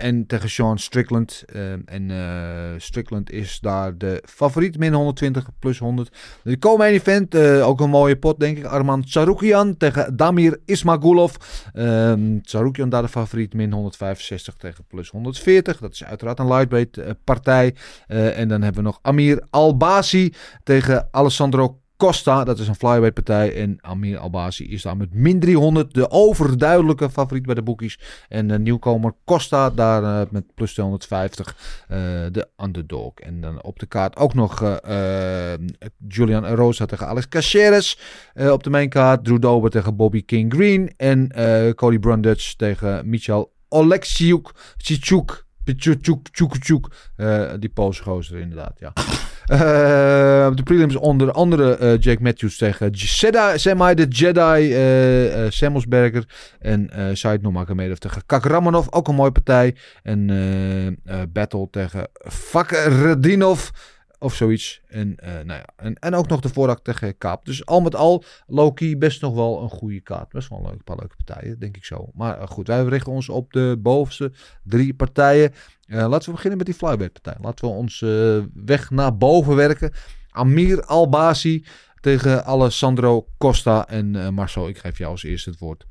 en 0.03 0.25
tegen 0.27 0.49
Sean 0.49 0.79
Strickland. 0.79 1.43
En 1.85 2.11
Strickland 2.77 3.31
is 3.31 3.59
daar 3.59 3.97
de 3.97 4.23
favoriet, 4.25 4.77
min 4.77 4.93
120 4.93 5.49
plus 5.59 5.79
100. 5.79 6.17
De 6.43 6.59
co-main 6.59 6.93
event, 6.93 7.35
ook 7.61 7.79
een 7.79 7.89
mooie 7.89 8.17
pot 8.17 8.39
denk 8.39 8.57
ik. 8.57 8.63
Arman 8.63 9.03
Tsaroukian 9.03 9.77
tegen 9.77 10.15
Damir 10.15 10.59
Ismagulov. 10.65 11.35
Ehm 11.73 12.39
Tsaroukian 12.41 12.89
daar 12.89 13.01
de 13.01 13.07
favoriet, 13.07 13.53
min 13.53 13.71
165 13.71 14.55
tegen 14.55 14.83
plus 14.87 15.09
140. 15.09 15.79
Dat 15.79 15.93
is 15.93 16.03
uiteraard 16.03 16.39
een 16.39 16.47
lightweight 16.47 17.23
partij. 17.23 17.75
En 18.07 18.47
dan 18.47 18.61
hebben 18.61 18.83
we 18.83 18.89
nog 18.89 18.99
Amir 19.01 19.43
Albasi 19.49 20.33
tegen 20.63 21.07
Alessandro 21.11 21.80
Costa, 22.01 22.43
dat 22.43 22.59
is 22.59 22.67
een 22.67 22.75
flyweight 22.75 23.13
partij. 23.13 23.55
En 23.55 23.77
Amir 23.81 24.17
Albasi 24.17 24.71
is 24.71 24.81
daar 24.81 24.97
met 24.97 25.13
min 25.13 25.39
300 25.39 25.93
de 25.93 26.09
overduidelijke 26.09 27.09
favoriet 27.09 27.45
bij 27.45 27.55
de 27.55 27.61
boekies. 27.61 27.99
En 28.29 28.47
de 28.47 28.59
nieuwkomer 28.59 29.13
Costa 29.25 29.69
daar 29.69 30.03
uh, 30.03 30.21
met 30.31 30.53
plus 30.55 30.73
250 30.73 31.55
uh, 31.91 31.97
de 32.31 32.47
underdog. 32.63 33.13
En 33.13 33.41
dan 33.41 33.63
op 33.63 33.79
de 33.79 33.85
kaart 33.85 34.17
ook 34.17 34.33
nog 34.33 34.61
uh, 34.61 35.53
Julian 36.07 36.45
Erosa 36.45 36.85
tegen 36.85 37.07
Alex 37.07 37.27
Caceres. 37.27 37.99
op 38.35 38.63
de 38.63 38.69
mainkaart 38.69 39.23
Drew 39.23 39.41
Dober 39.41 39.69
tegen 39.69 39.95
Bobby 39.95 40.25
King 40.25 40.53
Green. 40.53 40.93
En 40.97 41.31
Cody 41.75 41.99
Brundage 41.99 42.55
tegen 42.55 43.09
Michal 43.09 43.53
Oleksiuk. 43.69 44.51
Chichuk. 44.77 45.45
Pichuk, 45.63 46.27
Chuk, 46.59 46.87
uh, 47.17 47.51
die 47.59 47.69
Poolse 47.69 48.03
gozer 48.03 48.39
inderdaad, 48.39 48.79
ja. 48.79 48.93
Uh, 49.51 49.57
de 50.55 50.63
prelims 50.63 50.95
onder 50.95 51.31
andere 51.31 51.77
uh, 51.79 51.97
Jake 51.99 52.21
Matthews 52.21 52.57
tegen 52.57 52.89
Jedi, 52.89 53.57
Semi 53.59 53.93
de 53.93 54.07
Jedi, 54.07 54.61
uh, 55.43 55.49
Samuelsberger 55.49 56.25
en 56.59 56.89
Said 57.13 57.41
Nurmagomedov 57.41 57.97
tegen 57.97 58.25
Kakramanov, 58.25 58.87
ook 58.89 59.07
een 59.07 59.15
mooie 59.15 59.31
partij. 59.31 59.75
En 60.03 60.99
Battle 61.33 61.67
tegen 61.71 62.07
Fakredinov 62.27 63.69
of 64.19 64.35
zoiets. 64.35 64.81
En, 64.87 65.15
nou 65.21 65.59
ja, 65.59 65.65
en, 65.75 65.95
en 65.95 66.15
ook 66.15 66.27
nog 66.27 66.39
de 66.39 66.49
voorraad 66.49 66.83
tegen 66.83 67.17
Kaap. 67.17 67.45
Dus 67.45 67.65
al 67.65 67.81
met 67.81 67.95
al, 67.95 68.23
Loki 68.47 68.97
best 68.97 69.21
nog 69.21 69.33
wel 69.33 69.61
een 69.61 69.69
goede 69.69 70.01
kaart. 70.01 70.29
Best 70.29 70.49
wel 70.49 70.69
een 70.71 70.83
paar 70.83 70.97
leuke 70.99 71.15
partijen, 71.25 71.59
denk 71.59 71.77
ik 71.77 71.85
zo. 71.85 72.09
Maar 72.13 72.47
goed, 72.47 72.67
wij 72.67 72.83
richten 72.83 73.11
ons 73.11 73.29
op 73.29 73.53
de 73.53 73.75
bovenste 73.79 74.31
drie 74.63 74.93
partijen. 74.93 75.53
Uh, 75.91 76.07
laten 76.07 76.25
we 76.25 76.31
beginnen 76.31 76.57
met 76.57 76.67
die 76.67 76.75
flyweight 76.75 77.21
partij. 77.21 77.35
Laten 77.41 77.67
we 77.67 77.73
ons 77.73 77.99
weg 78.53 78.89
naar 78.89 79.17
boven 79.17 79.55
werken. 79.55 79.93
Amir 80.29 80.85
Albasi 80.85 81.65
tegen 82.01 82.45
Alessandro 82.45 83.27
Costa. 83.37 83.87
En 83.87 84.33
Marcel, 84.33 84.67
ik 84.67 84.77
geef 84.77 84.97
jou 84.97 85.11
als 85.11 85.23
eerste 85.23 85.49
het 85.49 85.59
woord. 85.59 85.85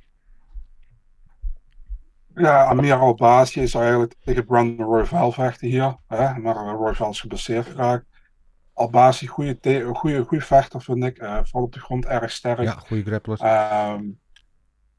Ja, 2.34 2.64
Amir 2.64 2.94
Albasi 2.94 3.60
is 3.60 3.74
eigenlijk 3.74 4.14
tegen 4.24 4.44
Brandon 4.44 4.86
Royval 4.86 5.32
vechten 5.32 5.68
hier. 5.68 5.96
Hè? 6.06 6.38
Maar 6.38 6.54
Royval 6.54 7.10
is 7.10 7.20
geblesseerd 7.20 7.66
geraakt. 7.66 8.04
Albasi, 8.72 9.26
goede, 9.26 9.90
goede, 9.92 10.24
goede 10.24 10.44
vechter 10.44 10.82
vind 10.82 11.04
ik. 11.04 11.16
Vooral 11.18 11.62
op 11.62 11.72
de 11.72 11.80
grond 11.80 12.06
erg 12.06 12.30
sterk. 12.30 12.60
Ja, 12.60 12.72
goede 12.72 13.04
grappler. 13.04 13.38
Um, 13.92 14.18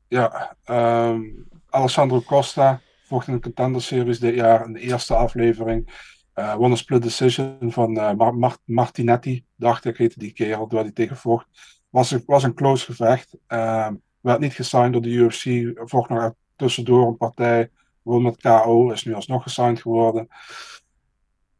ja, 0.07 0.55
um, 0.65 1.47
Alessandro 1.69 2.21
Costa 2.21 2.81
vocht 3.11 3.27
in 3.27 3.33
de 3.33 3.39
Contender 3.39 3.81
Series 3.81 4.19
dit 4.19 4.35
jaar 4.35 4.65
in 4.65 4.73
de 4.73 4.79
eerste 4.79 5.15
aflevering. 5.15 6.09
Uh, 6.35 6.55
won 6.55 6.71
een 6.71 6.77
split 6.77 7.01
decision 7.01 7.71
van 7.71 7.97
uh, 7.97 8.13
Mar 8.13 8.57
Martinetti, 8.65 9.45
dacht 9.55 9.85
ik, 9.85 9.97
heette 9.97 10.19
die 10.19 10.33
kerel, 10.33 10.67
waar 10.69 10.83
hij 10.83 10.91
tegen 10.91 11.17
vocht. 11.17 11.47
Was, 11.89 12.17
was 12.25 12.43
een 12.43 12.53
close 12.53 12.85
gevecht. 12.85 13.37
Um, 13.47 14.01
werd 14.21 14.39
niet 14.39 14.53
gesigned 14.53 14.93
door 14.93 15.01
de 15.01 15.09
UFC. 15.09 15.71
Vocht 15.89 16.09
nog 16.09 16.33
tussendoor 16.55 17.07
een 17.07 17.17
partij. 17.17 17.69
Won 18.01 18.21
met 18.21 18.41
KO, 18.41 18.91
is 18.91 19.03
nu 19.03 19.13
alsnog 19.13 19.43
gesigned 19.43 19.81
geworden. 19.81 20.27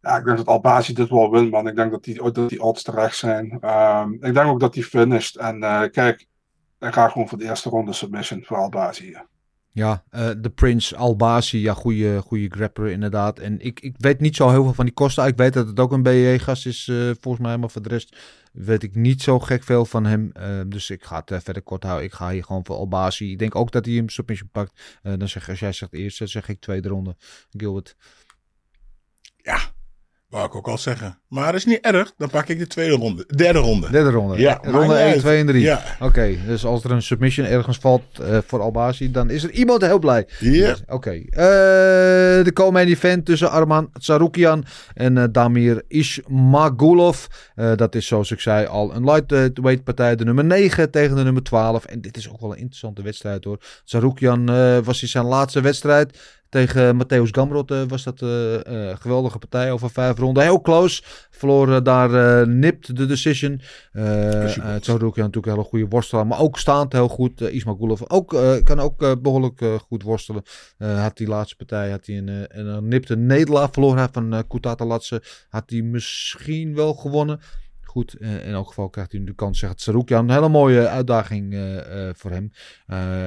Ja, 0.01 0.17
ik 0.17 0.25
denk 0.25 0.37
dat 0.37 0.47
Albasi 0.47 0.93
dit 0.93 1.09
wel 1.09 1.31
wint, 1.31 1.51
man. 1.51 1.67
Ik 1.67 1.75
denk 1.75 1.91
dat 1.91 2.03
die, 2.03 2.31
dat 2.31 2.49
die 2.49 2.61
odds 2.61 2.83
terecht 2.83 3.17
zijn. 3.17 3.69
Um, 3.69 4.13
ik 4.13 4.33
denk 4.33 4.47
ook 4.47 4.59
dat 4.59 4.75
hij 4.75 4.83
finisht. 4.83 5.35
En 5.35 5.59
kijk, 5.91 6.27
ik 6.79 6.93
ga 6.93 7.07
gewoon 7.07 7.27
voor 7.27 7.37
de 7.37 7.45
eerste 7.45 7.69
ronde 7.69 7.93
submission 7.93 8.43
voor 8.43 8.57
Albasi. 8.57 9.15
Ja, 9.73 10.03
uh, 10.11 10.29
de 10.37 10.49
Prince 10.49 10.95
Albasi, 10.95 11.59
ja, 11.59 11.73
goede, 11.73 12.21
goede 12.21 12.47
grappler 12.49 12.91
inderdaad. 12.91 13.39
En 13.39 13.59
ik, 13.59 13.79
ik 13.79 13.95
weet 13.97 14.19
niet 14.19 14.35
zo 14.35 14.49
heel 14.49 14.63
veel 14.63 14.73
van 14.73 14.85
die 14.85 14.93
kosten. 14.93 15.25
Ik 15.25 15.37
weet 15.37 15.53
dat 15.53 15.67
het 15.67 15.79
ook 15.79 15.91
een 15.91 16.03
BE-gast 16.03 16.65
is, 16.65 16.87
uh, 16.87 17.11
volgens 17.19 17.43
mij. 17.45 17.57
Maar 17.57 17.69
voor 17.69 17.81
de 17.81 17.89
rest 17.89 18.17
weet 18.51 18.83
ik 18.83 18.95
niet 18.95 19.21
zo 19.21 19.39
gek 19.39 19.63
veel 19.63 19.85
van 19.85 20.05
hem. 20.05 20.31
Uh, 20.39 20.61
dus 20.67 20.89
ik 20.89 21.03
ga 21.03 21.21
het 21.25 21.43
verder 21.43 21.61
kort 21.61 21.83
houden. 21.83 22.05
Ik 22.05 22.13
ga 22.13 22.29
hier 22.29 22.43
gewoon 22.43 22.65
voor 22.65 22.75
Albasi. 22.75 23.31
Ik 23.31 23.39
denk 23.39 23.55
ook 23.55 23.71
dat 23.71 23.85
hij 23.85 23.93
hem 23.93 24.09
submission 24.09 24.49
pakt. 24.49 24.99
dan 25.01 25.29
zeg, 25.29 25.49
als 25.49 25.59
jij 25.59 25.71
zegt 25.71 25.93
eerst, 25.93 26.19
dan 26.19 26.27
zeg 26.27 26.49
ik 26.49 26.59
tweede 26.59 26.87
ronde. 26.87 27.15
Gilbert. 27.51 27.95
Ja, 29.37 29.59
Wou 30.31 30.45
ik 30.45 30.55
ook 30.55 30.67
al 30.67 30.77
zeggen. 30.77 31.17
Maar 31.27 31.45
dat 31.45 31.55
is 31.55 31.65
niet 31.65 31.79
erg. 31.79 32.13
Dan 32.17 32.29
pak 32.29 32.47
ik 32.47 32.59
de 32.59 32.67
tweede 32.67 32.95
ronde. 32.95 33.25
Derde 33.35 33.59
ronde. 33.59 33.91
Derde 33.91 34.09
ronde. 34.09 34.37
Ja. 34.37 34.59
Ronde 34.61 34.95
1, 34.95 35.19
2 35.19 35.39
en 35.39 35.45
3. 35.45 35.61
Ja. 35.61 35.83
Oké, 35.95 36.05
okay, 36.05 36.39
dus 36.45 36.65
als 36.65 36.83
er 36.83 36.91
een 36.91 37.01
submission 37.01 37.47
ergens 37.47 37.77
valt 37.77 38.01
uh, 38.21 38.37
voor 38.45 38.61
Albasi, 38.61 39.11
dan 39.11 39.29
is 39.29 39.43
er 39.43 39.51
iemand 39.51 39.81
heel 39.81 39.99
blij. 39.99 40.27
Ja. 40.39 40.71
Oké. 40.71 40.93
Okay. 40.93 41.17
Uh, 41.17 42.45
de 42.45 42.51
co-main 42.53 42.87
event 42.87 43.25
tussen 43.25 43.49
Arman 43.49 43.89
Tsaroukian 43.99 44.65
en 44.93 45.15
uh, 45.15 45.23
Damir 45.31 45.83
Ishmagulov. 45.87 47.25
dat 47.75 47.95
is 47.95 48.07
zoals 48.07 48.31
ik 48.31 48.39
zei 48.39 48.65
al 48.65 48.95
een 48.95 49.03
lightweight 49.03 49.83
partij. 49.83 50.15
De 50.15 50.23
nummer 50.23 50.45
9 50.45 50.91
tegen 50.91 51.15
de 51.15 51.23
nummer 51.23 51.43
12. 51.43 51.85
En 51.85 52.01
dit 52.01 52.17
is 52.17 52.29
ook 52.29 52.39
wel 52.39 52.51
een 52.51 52.57
interessante 52.57 53.01
wedstrijd 53.01 53.43
hoor. 53.43 53.57
Tsaroukian 53.85 54.45
was 54.83 55.01
in 55.01 55.07
zijn 55.07 55.25
laatste 55.25 55.61
wedstrijd. 55.61 56.39
Tegen 56.51 56.97
Matthäus 56.97 57.31
Gamrot 57.31 57.71
uh, 57.71 57.81
was 57.87 58.03
dat 58.03 58.21
een 58.21 58.63
uh, 58.67 58.89
uh, 58.89 58.95
geweldige 58.99 59.37
partij 59.37 59.71
over 59.71 59.89
vijf 59.89 60.17
ronden. 60.17 60.43
Heel 60.43 60.61
close. 60.61 61.01
Verloor 61.29 61.83
daar 61.83 62.47
nipt 62.47 62.95
de 62.95 63.05
decision. 63.05 63.61
het 63.91 64.85
zou 64.85 65.03
ook 65.03 65.15
natuurlijk 65.15 65.45
een 65.45 65.51
hele 65.51 65.63
goede 65.63 65.87
worstelaar. 65.87 66.27
Maar 66.27 66.39
ook 66.39 66.57
staand 66.57 66.93
heel 66.93 67.07
goed. 67.07 67.41
Ismagulov 67.41 68.01
ook, 68.07 68.29
kan 68.63 68.79
ook 68.79 69.21
behoorlijk 69.21 69.61
goed 69.87 70.03
worstelen. 70.03 70.43
had 70.77 71.17
die 71.17 71.27
laatste 71.27 71.55
partij 71.55 71.91
had 71.91 72.05
hij 72.05 72.17
een, 72.17 72.45
een 72.47 72.87
nipte 72.87 73.15
nederlaag 73.15 73.69
verloren 73.71 74.09
van 74.11 74.33
uh, 74.33 74.39
Kutata 74.47 74.85
Latse. 74.85 75.21
Had 75.49 75.63
hij 75.69 75.81
misschien 75.81 76.75
wel 76.75 76.93
gewonnen 76.93 77.39
goed. 77.91 78.15
Uh, 78.19 78.47
in 78.47 78.53
elk 78.53 78.67
geval 78.67 78.89
krijgt 78.89 79.11
hij 79.11 79.19
nu 79.19 79.25
de 79.25 79.35
kans, 79.35 79.59
zegt 79.59 79.77
Tsarukyan. 79.77 80.23
Een 80.23 80.35
hele 80.35 80.49
mooie 80.49 80.87
uitdaging 80.87 81.53
uh, 81.53 81.75
uh, 81.75 82.09
voor 82.13 82.31
hem. 82.31 82.51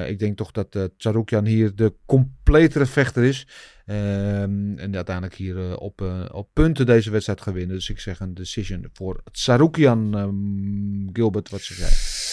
ik 0.07 0.19
denk 0.19 0.37
toch 0.37 0.51
dat 0.51 0.75
uh, 0.75 1.39
hier 1.43 1.75
de 1.75 1.93
completere 2.05 2.85
vechter 2.85 3.23
is. 3.23 3.47
Um, 3.87 4.77
en 4.77 4.95
uiteindelijk 4.95 5.35
hier 5.35 5.77
op, 5.77 6.01
op 6.31 6.49
punten 6.53 6.85
deze 6.85 7.11
wedstrijd 7.11 7.41
gaat 7.41 7.53
winnen. 7.53 7.75
Dus 7.75 7.89
ik 7.89 7.99
zeg 7.99 8.19
een 8.19 8.33
decision 8.33 8.89
voor 8.93 9.23
Tsarukyan. 9.31 10.13
Um, 10.13 11.09
Gilbert, 11.13 11.49
wat 11.49 11.61
zeg 11.61 11.77
jij? 11.77 12.23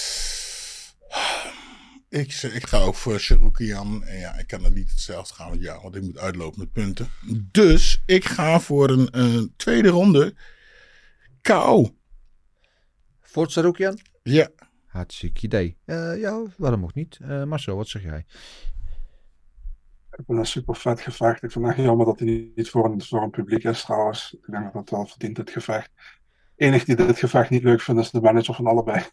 Ik, 2.21 2.33
ik 2.43 2.67
ga 2.67 2.79
ook 2.79 2.95
voor 2.95 3.21
Sarukian. 3.21 4.05
En 4.05 4.19
ja, 4.19 4.39
ik 4.39 4.47
kan 4.47 4.65
het 4.65 4.75
niet 4.75 4.91
hetzelfde 4.91 5.35
gaan 5.35 5.59
jou, 5.59 5.83
want 5.83 5.97
ik 5.97 6.03
moet 6.03 6.19
uitlopen 6.19 6.59
met 6.59 6.73
punten. 6.73 7.11
Dus 7.51 8.03
ik 8.07 8.25
ga 8.25 8.61
voor 8.61 8.91
een, 8.91 9.09
een 9.11 9.53
tweede 9.57 9.89
ronde 9.89 10.35
KO. 11.43 11.95
Voor 13.33 13.51
Sarukian? 13.51 13.99
Ja. 14.23 14.49
Hartstikke 14.87 15.43
idee. 15.43 15.77
Uh, 15.87 16.21
ja, 16.21 16.43
waarom 16.57 16.85
ook 16.85 16.95
niet? 16.95 17.19
Uh, 17.23 17.45
Marcel, 17.45 17.77
wat 17.77 17.89
zeg 17.89 18.03
jij? 18.03 18.25
Ik 20.11 20.27
ben 20.27 20.37
een 20.37 20.47
super 20.47 20.77
vet 20.77 21.01
gevecht. 21.01 21.43
Ik 21.43 21.51
vind 21.51 21.65
het 21.65 21.75
echt 21.75 21.85
jammer 21.85 22.07
dat 22.07 22.19
hij 22.19 22.53
niet 22.55 22.71
voor 22.71 22.85
een, 22.85 23.03
voor 23.03 23.23
een 23.23 23.31
publiek 23.31 23.65
is 23.65 23.83
trouwens. 23.83 24.37
Ik 24.43 24.53
denk 24.53 24.65
dat 24.65 24.73
het 24.73 24.91
wel 24.91 25.07
verdient, 25.07 25.37
het 25.37 25.51
gevecht. 25.51 25.91
Enig 26.57 26.85
die 26.85 26.97
dit 26.97 27.19
gevecht 27.19 27.51
niet 27.51 27.63
leuk 27.63 27.81
vindt, 27.81 28.01
is 28.01 28.11
de 28.11 28.21
manager 28.21 28.55
van 28.55 28.67
allebei. 28.67 29.05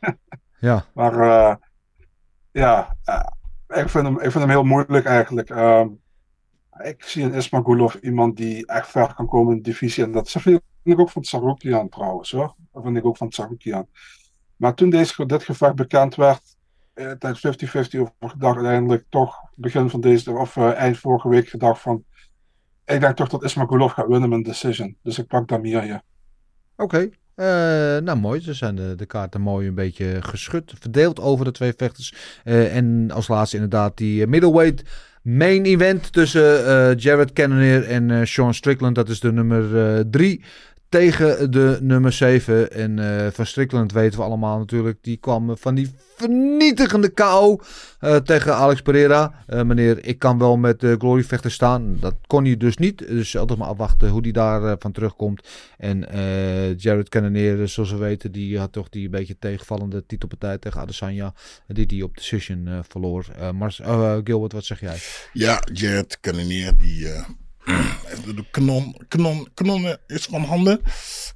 ja. 0.60 0.84
Maar 0.94 1.14
uh, 1.14 1.54
ja, 2.52 2.96
ik, 3.68 3.88
vind 3.88 4.06
hem, 4.06 4.14
ik 4.14 4.30
vind 4.30 4.34
hem 4.34 4.48
heel 4.48 4.64
moeilijk 4.64 5.04
eigenlijk. 5.04 5.50
Ehm, 5.50 5.88
ik 6.82 7.02
zie 7.02 7.22
in 7.22 7.34
Ismagulov 7.34 7.94
iemand 7.94 8.36
die 8.36 8.66
echt 8.66 8.88
ver 8.88 9.14
kan 9.14 9.26
komen 9.26 9.56
in 9.56 9.62
de 9.62 9.70
divisie. 9.70 10.04
En 10.04 10.12
dat 10.12 10.30
vind 10.30 10.62
ik 10.88 10.98
ook 10.98 11.10
van 11.10 11.22
Tsaroukian 11.22 11.88
trouwens 11.88 12.30
hoor. 12.30 12.54
Dat 12.72 12.82
vind 12.82 12.96
ik 12.96 13.04
ook 13.04 13.16
van 13.16 13.28
Tsaroukian. 13.28 13.86
Maar 14.56 14.74
toen 14.74 14.90
deze, 14.90 15.26
dit 15.26 15.42
gevecht 15.42 15.74
bekend 15.74 16.14
werd, 16.14 16.56
eh, 16.94 17.10
tijdens 17.10 17.40
50-50 17.40 18.00
over 18.00 18.12
gedacht, 18.18 18.56
uiteindelijk 18.56 19.04
toch 19.08 19.36
begin 19.54 19.90
van 19.90 20.00
deze, 20.00 20.32
of 20.32 20.56
uh, 20.56 20.72
eind 20.72 20.98
vorige 20.98 21.28
week 21.28 21.48
gedacht 21.48 21.80
van, 21.80 22.04
ik 22.84 23.00
denk 23.00 23.16
toch 23.16 23.28
dat 23.28 23.44
Ismagulov 23.44 23.92
gaat 23.92 24.08
winnen 24.08 24.28
met 24.28 24.44
decision. 24.44 24.96
Dus 25.02 25.18
ik 25.18 25.26
pak 25.26 25.48
Damir 25.48 25.82
hier. 25.82 26.02
Oké, 26.76 26.98
uh, 26.98 27.46
nou 28.02 28.18
mooi, 28.18 28.40
ze 28.40 28.54
zijn 28.54 28.74
de, 28.74 28.94
de 28.94 29.06
kaarten 29.06 29.40
mooi 29.40 29.68
een 29.68 29.74
beetje 29.74 30.16
geschud, 30.22 30.72
verdeeld 30.78 31.20
over 31.20 31.44
de 31.44 31.50
twee 31.50 31.72
vechters. 31.76 32.14
Uh, 32.44 32.76
en 32.76 33.10
als 33.10 33.28
laatste 33.28 33.56
inderdaad 33.56 33.96
die 33.96 34.26
middleweight 34.26 34.82
main 35.22 35.64
event 35.64 36.12
tussen 36.12 36.60
uh, 36.60 36.96
Jared 36.96 37.32
Cannonier 37.32 37.84
en 37.84 38.28
Sean 38.28 38.54
Strickland. 38.54 38.94
Dat 38.94 39.08
is 39.08 39.20
de 39.20 39.32
nummer 39.32 40.10
3 40.10 40.44
tegen 40.88 41.50
de 41.50 41.78
nummer 41.80 42.12
7. 42.12 42.72
En 42.72 42.98
uh, 42.98 43.26
van 43.32 43.46
Strickland 43.46 43.92
weten 43.92 44.18
we 44.18 44.24
allemaal 44.24 44.58
natuurlijk. 44.58 44.98
Die 45.02 45.16
kwam 45.16 45.56
van 45.56 45.74
die 45.74 45.90
vernietigende 46.16 47.08
KO 47.08 47.60
uh, 48.00 48.16
tegen 48.16 48.54
Alex 48.54 48.82
Pereira. 48.82 49.44
Uh, 49.48 49.62
meneer, 49.62 50.04
ik 50.04 50.18
kan 50.18 50.38
wel 50.38 50.56
met 50.56 50.80
de 50.80 50.94
Glory 50.98 51.24
vechter 51.24 51.50
staan. 51.50 51.96
Dat 52.00 52.14
kon 52.26 52.44
hij 52.44 52.56
dus 52.56 52.76
niet. 52.76 52.98
Dus 52.98 53.36
altijd 53.36 53.58
maar 53.58 53.68
afwachten 53.68 54.08
hoe 54.08 54.20
hij 54.20 54.32
daar 54.32 54.76
van 54.78 54.92
terugkomt. 54.92 55.48
En 55.78 56.06
Jared 56.76 57.08
Cannonier, 57.08 57.68
zoals 57.68 57.90
we 57.90 57.96
weten, 57.96 58.32
die 58.32 58.58
had 58.58 58.72
toch 58.72 58.88
die 58.88 59.08
beetje 59.08 59.36
tegenvallende 59.38 60.06
titelpartij 60.06 60.58
tegen 60.58 60.80
Adesanya. 60.80 61.34
Die 61.66 61.86
die 61.86 62.04
op 62.04 62.16
decision 62.16 62.68
verloor. 62.88 63.26
Mars, 63.54 63.80
Gilbert, 64.24 64.52
wat 64.52 64.64
zeg 64.64 64.80
jij? 64.80 64.98
Ja, 65.32 65.62
Jared 65.72 66.20
Cannonier 66.20 66.76
die 66.76 67.08
de 68.24 68.44
kanon, 68.50 68.96
kanon, 69.08 69.48
kanonnen 69.54 70.00
is 70.06 70.24
van 70.24 70.42
handen. 70.42 70.80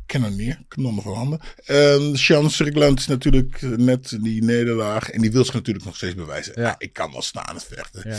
Kanonier, 0.06 0.64
kanonnen 0.68 1.02
van 1.02 1.14
handen. 1.14 1.40
En 1.64 2.18
Sean 2.18 2.50
Strickland 2.50 2.98
is 2.98 3.06
natuurlijk 3.06 3.60
net 3.60 4.18
die 4.22 4.44
nederlaag. 4.44 5.10
En 5.10 5.20
die 5.20 5.32
wil 5.32 5.44
zich 5.44 5.54
natuurlijk 5.54 5.84
nog 5.84 5.96
steeds 5.96 6.14
bewijzen. 6.14 6.60
Ja. 6.60 6.74
Ik 6.78 6.92
kan 6.92 7.12
wel 7.12 7.22
staan 7.22 7.54
het 7.54 7.64
vechten. 7.64 8.10
Ja. 8.10 8.18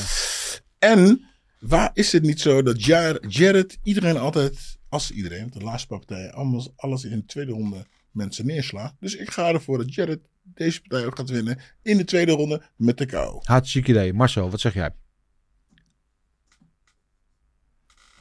En 0.79 1.25
waar 1.59 1.89
is 1.93 2.11
het 2.11 2.23
niet 2.23 2.41
zo 2.41 2.61
dat 2.61 2.85
Jar- 2.85 3.27
Jared 3.27 3.77
iedereen 3.83 4.17
altijd, 4.17 4.77
als 4.89 5.11
iedereen, 5.11 5.49
de 5.51 5.63
laatste 5.63 5.87
paar 5.87 5.99
partijen, 5.99 6.33
alles, 6.33 6.69
alles 6.75 7.03
in 7.03 7.17
de 7.17 7.25
tweede 7.25 7.51
ronde 7.51 7.85
mensen 8.11 8.45
neerslaat. 8.45 8.93
Dus 8.99 9.15
ik 9.15 9.31
ga 9.31 9.47
ervoor 9.47 9.77
dat 9.77 9.93
Jared 9.93 10.19
deze 10.43 10.81
partij 10.81 11.05
ook 11.07 11.17
gaat 11.17 11.29
winnen 11.29 11.59
in 11.81 11.97
de 11.97 12.03
tweede 12.05 12.31
ronde 12.31 12.61
met 12.75 12.97
de 12.97 13.05
KO. 13.05 13.39
Hartstikke 13.43 13.91
idee. 13.91 14.13
Marcel, 14.13 14.49
wat 14.49 14.59
zeg 14.59 14.73
jij? 14.73 14.91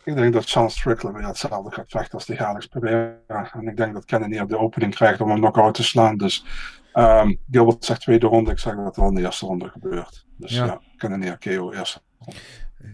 Ik 0.05 0.17
denk 0.17 0.33
dat 0.33 0.49
Sean 0.49 0.71
Strickland 0.71 1.17
weer 1.17 1.27
hetzelfde 1.27 1.71
gaat 1.71 1.91
vechten 1.91 2.13
als 2.13 2.27
die 2.27 2.43
Alex 2.43 2.67
Pereira. 2.67 3.53
En 3.53 3.69
ik 3.69 3.77
denk 3.77 3.95
dat 3.95 4.05
Kennedy 4.05 4.39
op 4.39 4.49
de 4.49 4.59
opening 4.59 4.95
krijgt 4.95 5.21
om 5.21 5.29
hem 5.29 5.39
knock-out 5.39 5.75
te 5.75 5.83
slaan. 5.83 6.17
Dus 6.17 6.45
ehm, 6.93 7.35
Gilbert 7.51 7.85
zegt 7.85 8.01
tweede 8.01 8.27
ronde. 8.27 8.51
Ik 8.51 8.59
zeg 8.59 8.75
dat 8.75 8.85
het 8.85 8.97
wel 8.97 9.09
in 9.09 9.15
de 9.15 9.21
eerste 9.21 9.47
ronde 9.47 9.69
gebeurt. 9.69 10.27
Dus 10.37 10.55
Ja. 10.55 10.65
ja, 10.65 10.81
Kennedy 10.97 11.37
KO 11.37 11.73
eerste. 11.73 12.01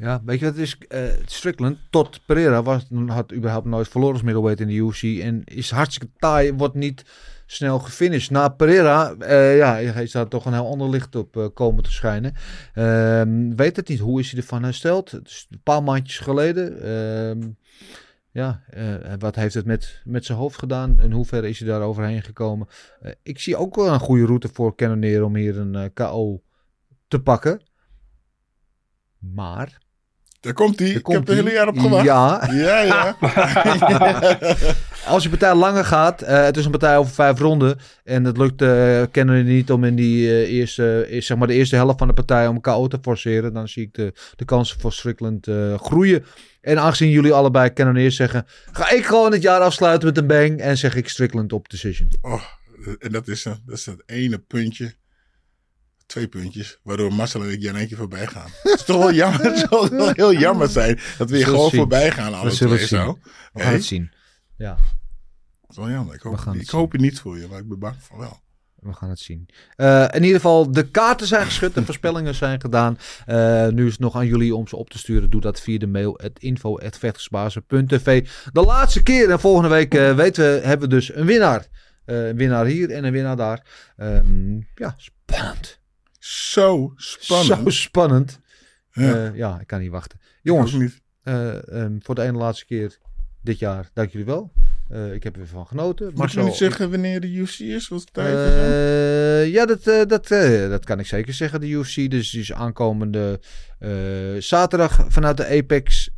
Ja, 0.00 0.20
weet 0.24 0.38
je 0.38 0.44
wat 0.44 0.54
het 0.54 0.64
is? 0.64 0.78
Eh, 0.88 1.02
Strickland 1.24 1.78
tot 1.90 2.20
Pereira 2.26 2.62
was, 2.62 2.86
had 3.06 3.32
überhaupt 3.32 3.66
nooit 3.66 3.88
verloren 3.88 4.14
als 4.14 4.22
middleweight 4.22 4.60
in 4.60 4.66
de 4.66 4.74
UFC. 4.74 5.02
En 5.02 5.42
is 5.44 5.70
hartstikke 5.70 6.14
taai, 6.18 6.52
wordt 6.52 6.74
niet 6.74 7.04
snel 7.50 7.78
gefinished. 7.78 8.30
Na 8.30 8.48
Pereira, 8.48 9.14
eh, 9.18 9.56
ja, 9.56 9.74
hij 9.74 10.06
staat 10.06 10.30
toch 10.30 10.44
een 10.44 10.52
heel 10.52 10.70
ander 10.70 10.90
licht 10.90 11.16
op 11.16 11.36
eh, 11.36 11.46
komen 11.54 11.82
te 11.82 11.92
schijnen. 11.92 12.34
Ehm, 12.74 13.54
weet 13.56 13.76
het 13.76 13.88
niet, 13.88 13.98
hoe 13.98 14.20
is 14.20 14.30
hij 14.30 14.40
ervan 14.40 14.62
hersteld? 14.62 15.10
Het 15.10 15.26
is 15.26 15.46
een 15.50 15.62
paar 15.62 15.82
maandjes 15.82 16.18
geleden. 16.18 16.82
Ehm, 16.82 17.48
ja, 18.30 18.62
eh, 18.70 19.12
wat 19.18 19.34
heeft 19.34 19.54
het 19.54 19.66
met, 19.66 20.02
met 20.04 20.24
zijn 20.24 20.38
hoofd 20.38 20.58
gedaan? 20.58 21.00
En 21.00 21.12
hoe 21.12 21.24
ver 21.24 21.44
is 21.44 21.58
hij 21.58 21.68
daar 21.68 21.80
overheen 21.80 22.22
gekomen? 22.22 22.68
Ik 23.22 23.38
zie 23.38 23.56
ook 23.56 23.74
wel 23.74 23.92
een 23.92 24.00
goede 24.00 24.26
route 24.26 24.48
voor 24.52 24.74
Cannonier 24.74 25.24
om 25.24 25.36
hier 25.36 25.58
een 25.58 25.74
eh, 25.74 25.84
KO 25.94 26.42
te 27.08 27.20
pakken. 27.20 27.62
Maar 29.18 29.78
Daar 30.40 30.52
komt 30.52 30.78
hij. 30.78 30.88
Ik 30.88 31.06
heb 31.06 31.28
er 31.28 31.34
hele 31.34 31.52
jaar 31.52 31.68
op 31.68 31.78
gewacht. 31.78 32.04
Ja. 32.04 32.48
Ja, 32.52 32.80
ja. 32.80 33.16
Als 35.08 35.22
je 35.22 35.28
partij 35.28 35.54
langer 35.54 35.84
gaat, 35.84 36.22
eh, 36.22 36.42
het 36.44 36.56
is 36.56 36.64
een 36.64 36.70
partij 36.70 36.96
over 36.96 37.12
vijf 37.14 37.38
ronden. 37.38 37.78
En 38.04 38.24
het 38.24 38.36
lukt 38.36 38.62
uh, 38.62 39.02
Kennedy 39.10 39.48
niet 39.50 39.70
om 39.70 39.84
in 39.84 39.94
die 39.94 40.28
eh, 40.28 40.52
eerste, 40.52 41.06
zeg 41.20 41.36
maar 41.38 41.46
de 41.46 41.54
eerste 41.54 41.76
helft 41.76 41.98
van 41.98 42.08
de 42.08 42.14
partij 42.14 42.46
om 42.46 42.60
KO 42.60 42.86
te 42.86 42.98
forceren. 43.02 43.52
Dan 43.52 43.68
zie 43.68 43.82
ik 43.82 43.94
de, 43.94 44.12
de 44.36 44.44
kansen 44.44 44.80
voor 44.80 44.92
Strickland 44.92 45.46
groeien. 45.76 46.24
En 46.60 46.78
aangezien 46.80 47.10
jullie 47.10 47.32
allebei 47.32 47.72
Cannonier 47.72 48.12
zeggen, 48.12 48.46
ga 48.72 48.90
ik 48.90 49.04
gewoon 49.06 49.32
het 49.32 49.42
jaar 49.42 49.60
afsluiten 49.60 50.08
met 50.08 50.18
een 50.18 50.26
bang. 50.26 50.60
En 50.60 50.78
zeg 50.78 50.94
ik 50.94 51.08
Strickland 51.08 51.52
op 51.52 51.68
decision. 51.70 52.08
Oh, 52.20 52.42
en 52.98 53.12
dat 53.12 53.28
is, 53.28 53.44
een- 53.44 53.62
dat 53.66 53.76
is 53.76 53.84
dat 53.84 54.02
ene 54.06 54.38
puntje. 54.38 54.94
Twee 56.06 56.28
puntjes. 56.28 56.78
Waardoor 56.82 57.12
Marcel 57.14 57.42
en 57.42 57.50
ik 57.50 57.62
in 57.62 57.76
één 57.76 57.88
keer 57.88 57.96
voorbij 57.96 58.26
gaan. 58.26 58.48
Het 58.62 58.74
is 58.78 58.84
toch 58.84 58.98
wel 58.98 59.12
jammer. 59.12 59.40
Het 59.50 59.66
zal 59.70 59.88
wel 59.88 60.10
heel 60.12 60.32
jammer 60.32 60.68
zijn. 60.68 61.00
Dat 61.18 61.30
we 61.30 61.36
zullen 61.36 61.52
gewoon 61.52 61.70
zien. 61.70 61.78
voorbij 61.78 62.10
gaan. 62.10 62.30
We 62.30 62.36
Alle 62.36 62.50
zullen 62.50 62.76
twee 62.76 62.86
zien. 62.88 62.98
zo. 62.98 63.18
We 63.22 63.30
gaan 63.52 63.62
Hey? 63.62 63.72
het 63.72 63.84
zien. 63.84 64.10
Ja, 64.56 64.78
wel 65.76 65.90
jammer. 65.90 66.14
Ik 66.14 66.20
hoop, 66.20 66.38
ik 66.54 66.68
hoop 66.70 66.92
het 66.92 67.00
niet 67.00 67.20
voor 67.20 67.38
je. 67.38 67.46
Maar 67.50 67.58
ik 67.58 67.68
ben 67.68 67.78
bang 67.78 67.94
van 67.98 68.18
wel. 68.18 68.40
we 68.74 68.92
gaan 68.92 69.08
het 69.10 69.18
zien. 69.18 69.48
Eh, 69.76 70.04
in 70.10 70.22
ieder 70.22 70.36
geval, 70.40 70.72
de 70.72 70.90
kaarten 70.90 71.26
zijn 71.26 71.44
geschud. 71.44 71.74
De 71.74 71.84
voorspellingen 71.84 72.34
zijn 72.34 72.60
gedaan. 72.60 72.98
Eh, 73.26 73.68
nu 73.68 73.84
is 73.86 73.92
het 73.92 74.00
nog 74.00 74.16
aan 74.16 74.26
jullie 74.26 74.54
om 74.54 74.68
ze 74.68 74.76
op 74.76 74.90
te 74.90 74.98
sturen. 74.98 75.30
Doe 75.30 75.40
dat 75.40 75.60
via 75.60 75.78
de 75.78 75.86
mail. 75.86 76.14
Het 76.22 76.38
info.vechtersbazen.tv 76.38 78.28
De 78.52 78.60
laatste 78.62 79.02
keer. 79.02 79.30
En 79.30 79.40
volgende 79.40 79.68
week 79.68 79.94
eh, 79.94 80.14
weten 80.14 80.44
we, 80.44 80.66
hebben 80.66 80.88
we 80.88 80.94
dus 80.94 81.14
een 81.14 81.26
winnaar. 81.26 81.66
Een 82.04 82.36
winnaar 82.36 82.66
hier 82.66 82.90
en 82.90 83.04
een 83.04 83.12
winnaar 83.12 83.36
daar. 83.36 83.66
Ehm, 83.96 84.56
ja, 84.74 84.94
spannend. 84.96 85.78
Zo 86.18 86.92
spannend. 86.96 87.62
Zo 87.62 87.70
spannend. 87.70 88.40
Ja. 88.92 89.32
Ja. 89.34 89.60
ik 89.60 89.66
kan 89.66 89.80
niet 89.80 89.90
wachten. 89.90 90.20
Jongens, 90.42 90.72
niet. 90.72 91.00
eh, 91.22 91.82
ehm, 91.82 91.96
voor 92.00 92.14
de 92.14 92.22
ene 92.22 92.38
laatste 92.38 92.64
keer 92.66 92.98
dit 93.42 93.58
jaar. 93.58 93.90
Dank 93.92 94.10
jullie 94.10 94.26
wel. 94.26 94.52
Eh, 94.88 95.12
ik 95.12 95.22
heb 95.22 95.32
er 95.32 95.38
weer 95.38 95.48
van 95.48 95.66
genoten. 95.66 96.12
Moet 96.14 96.32
je 96.32 96.42
niet 96.42 96.54
zeggen 96.54 96.90
wanneer 96.90 97.20
de 97.20 97.32
UFC 97.32 97.58
is? 97.58 97.88
Wat 97.88 98.12
tijd 98.12 98.34
is? 98.34 98.52
eh, 98.52 99.52
ja, 99.52 99.66
dat, 99.66 99.86
eh, 99.86 100.06
dat, 100.06 100.28
dat 100.70 100.84
kan 100.84 100.98
ik 100.98 101.06
zeker 101.06 101.34
zeggen. 101.34 101.60
De 101.60 101.68
UFC. 101.68 102.10
Dus 102.10 102.30
die 102.30 102.40
is 102.40 102.52
aankomende 102.52 103.40
zaterdag 104.38 105.04
vanuit 105.08 105.36
de 105.36 105.46
Apex. 105.46 106.10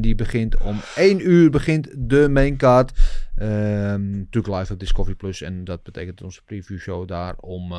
Die 0.00 0.14
begint 0.14 0.56
om 0.56 0.80
1 0.96 1.28
uur 1.28 1.50
begint 1.50 1.88
de 1.96 2.28
maincard. 2.28 2.92
Ehm 3.36 4.10
natuurlijk 4.10 4.58
live 4.58 4.72
op 4.72 4.78
Discovery 4.78 5.14
Plus. 5.16 5.42
En 5.42 5.64
dat 5.64 5.82
betekent 5.82 6.16
dat 6.16 6.26
onze 6.26 6.42
preview 6.44 6.78
show 6.78 7.08
daar 7.08 7.34
om 7.36 7.72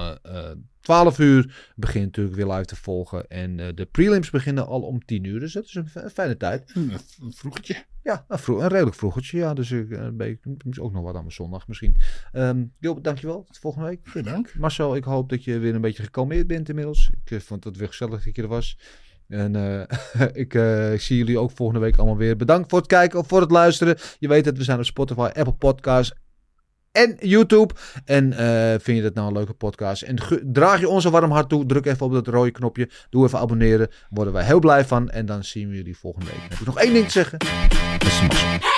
12 0.89 1.19
uur 1.19 1.71
begint 1.75 2.05
natuurlijk 2.05 2.35
weer 2.35 2.47
live 2.47 2.65
te 2.65 2.75
volgen. 2.75 3.27
En 3.27 3.59
eh, 3.59 3.67
de 3.75 3.85
prelims 3.85 4.29
beginnen 4.29 4.67
al 4.67 4.81
om 4.81 5.05
10 5.05 5.23
uur. 5.23 5.39
Dus 5.39 5.53
dat 5.53 5.63
is 5.63 5.75
een, 5.75 5.87
fijne 6.13 6.37
tijd. 6.37 6.71
Een, 6.73 6.91
een 7.21 7.33
vroegetje. 7.33 7.83
Ja, 8.03 8.25
een, 8.27 8.39
vroeg, 8.39 8.61
een 8.61 8.67
redelijk 8.67 8.95
vroegertje. 8.95 9.37
Ja, 9.37 9.53
dus 9.53 9.71
ik 9.71 9.91
eh, 9.91 10.07
ben 10.13 10.27
ik 10.27 10.39
ook 10.79 10.93
nog 10.93 11.03
wat 11.03 11.15
aan 11.15 11.21
mijn 11.21 11.33
zondag 11.33 11.67
misschien. 11.67 11.95
Ehm 12.31 12.63
Gilbert, 12.79 13.05
dankjewel. 13.05 13.43
Tot 13.43 13.57
volgende 13.57 13.87
week. 13.87 13.99
Veel 14.03 14.23
dank. 14.23 14.55
Marcel, 14.57 14.95
ik 14.95 15.03
hoop 15.03 15.29
dat 15.29 15.43
je 15.43 15.59
weer 15.59 15.75
een 15.75 15.81
beetje 15.81 16.03
gekalmeerd 16.03 16.47
bent 16.47 16.69
inmiddels. 16.69 17.09
Ik 17.23 17.31
eh, 17.31 17.39
vond 17.39 17.63
het 17.63 17.77
weer 17.77 17.87
gezellig 17.87 18.23
dat 18.23 18.35
je 18.35 18.41
er 18.41 18.47
was. 18.47 18.77
En 19.27 19.55
ik 20.43 20.51
zie 21.01 21.17
jullie 21.17 21.39
ook 21.39 21.51
volgende 21.51 21.81
week 21.81 21.97
allemaal 21.97 22.17
weer. 22.17 22.35
Bedankt 22.35 22.69
voor 22.69 22.79
het 22.79 22.87
kijken 22.87 23.19
of 23.19 23.27
voor 23.27 23.41
het 23.41 23.51
luisteren. 23.51 23.97
Je 24.19 24.27
weet 24.27 24.45
het, 24.45 24.57
we 24.57 24.63
zijn 24.63 24.77
op 24.77 24.85
Spotify, 24.85 25.29
Apple 25.33 25.53
Podcasts 25.53 26.15
en 26.91 27.15
YouTube. 27.19 27.73
En 28.05 28.33
eh, 28.33 28.79
vind 28.79 28.97
je 28.97 29.03
dat 29.03 29.13
nou 29.13 29.27
een 29.27 29.33
leuke 29.33 29.53
podcast? 29.53 30.01
En 30.01 30.17
draag 30.43 30.79
je 30.79 30.89
ons 30.89 31.05
een 31.05 31.11
warm 31.11 31.31
hart 31.31 31.49
toe. 31.49 31.65
Druk 31.65 31.85
even 31.85 32.05
op 32.05 32.11
dat 32.11 32.27
rode 32.27 32.51
knopje. 32.51 32.89
Doe 33.09 33.25
even 33.25 33.39
abonneren. 33.39 33.87
Worden 34.09 34.33
wij 34.33 34.43
heel 34.43 34.59
blij 34.59 34.85
van. 34.85 35.09
En 35.09 35.25
dan 35.25 35.43
zien 35.43 35.69
we 35.69 35.75
jullie 35.75 35.97
volgende 35.97 36.25
week. 36.25 36.41
Heb 36.49 36.59
ik 36.59 36.65
nog 36.65 36.79
één 36.79 36.93
ding 36.93 37.05
te 37.05 37.11
zeggen. 37.11 37.39
Dat. 37.39 38.77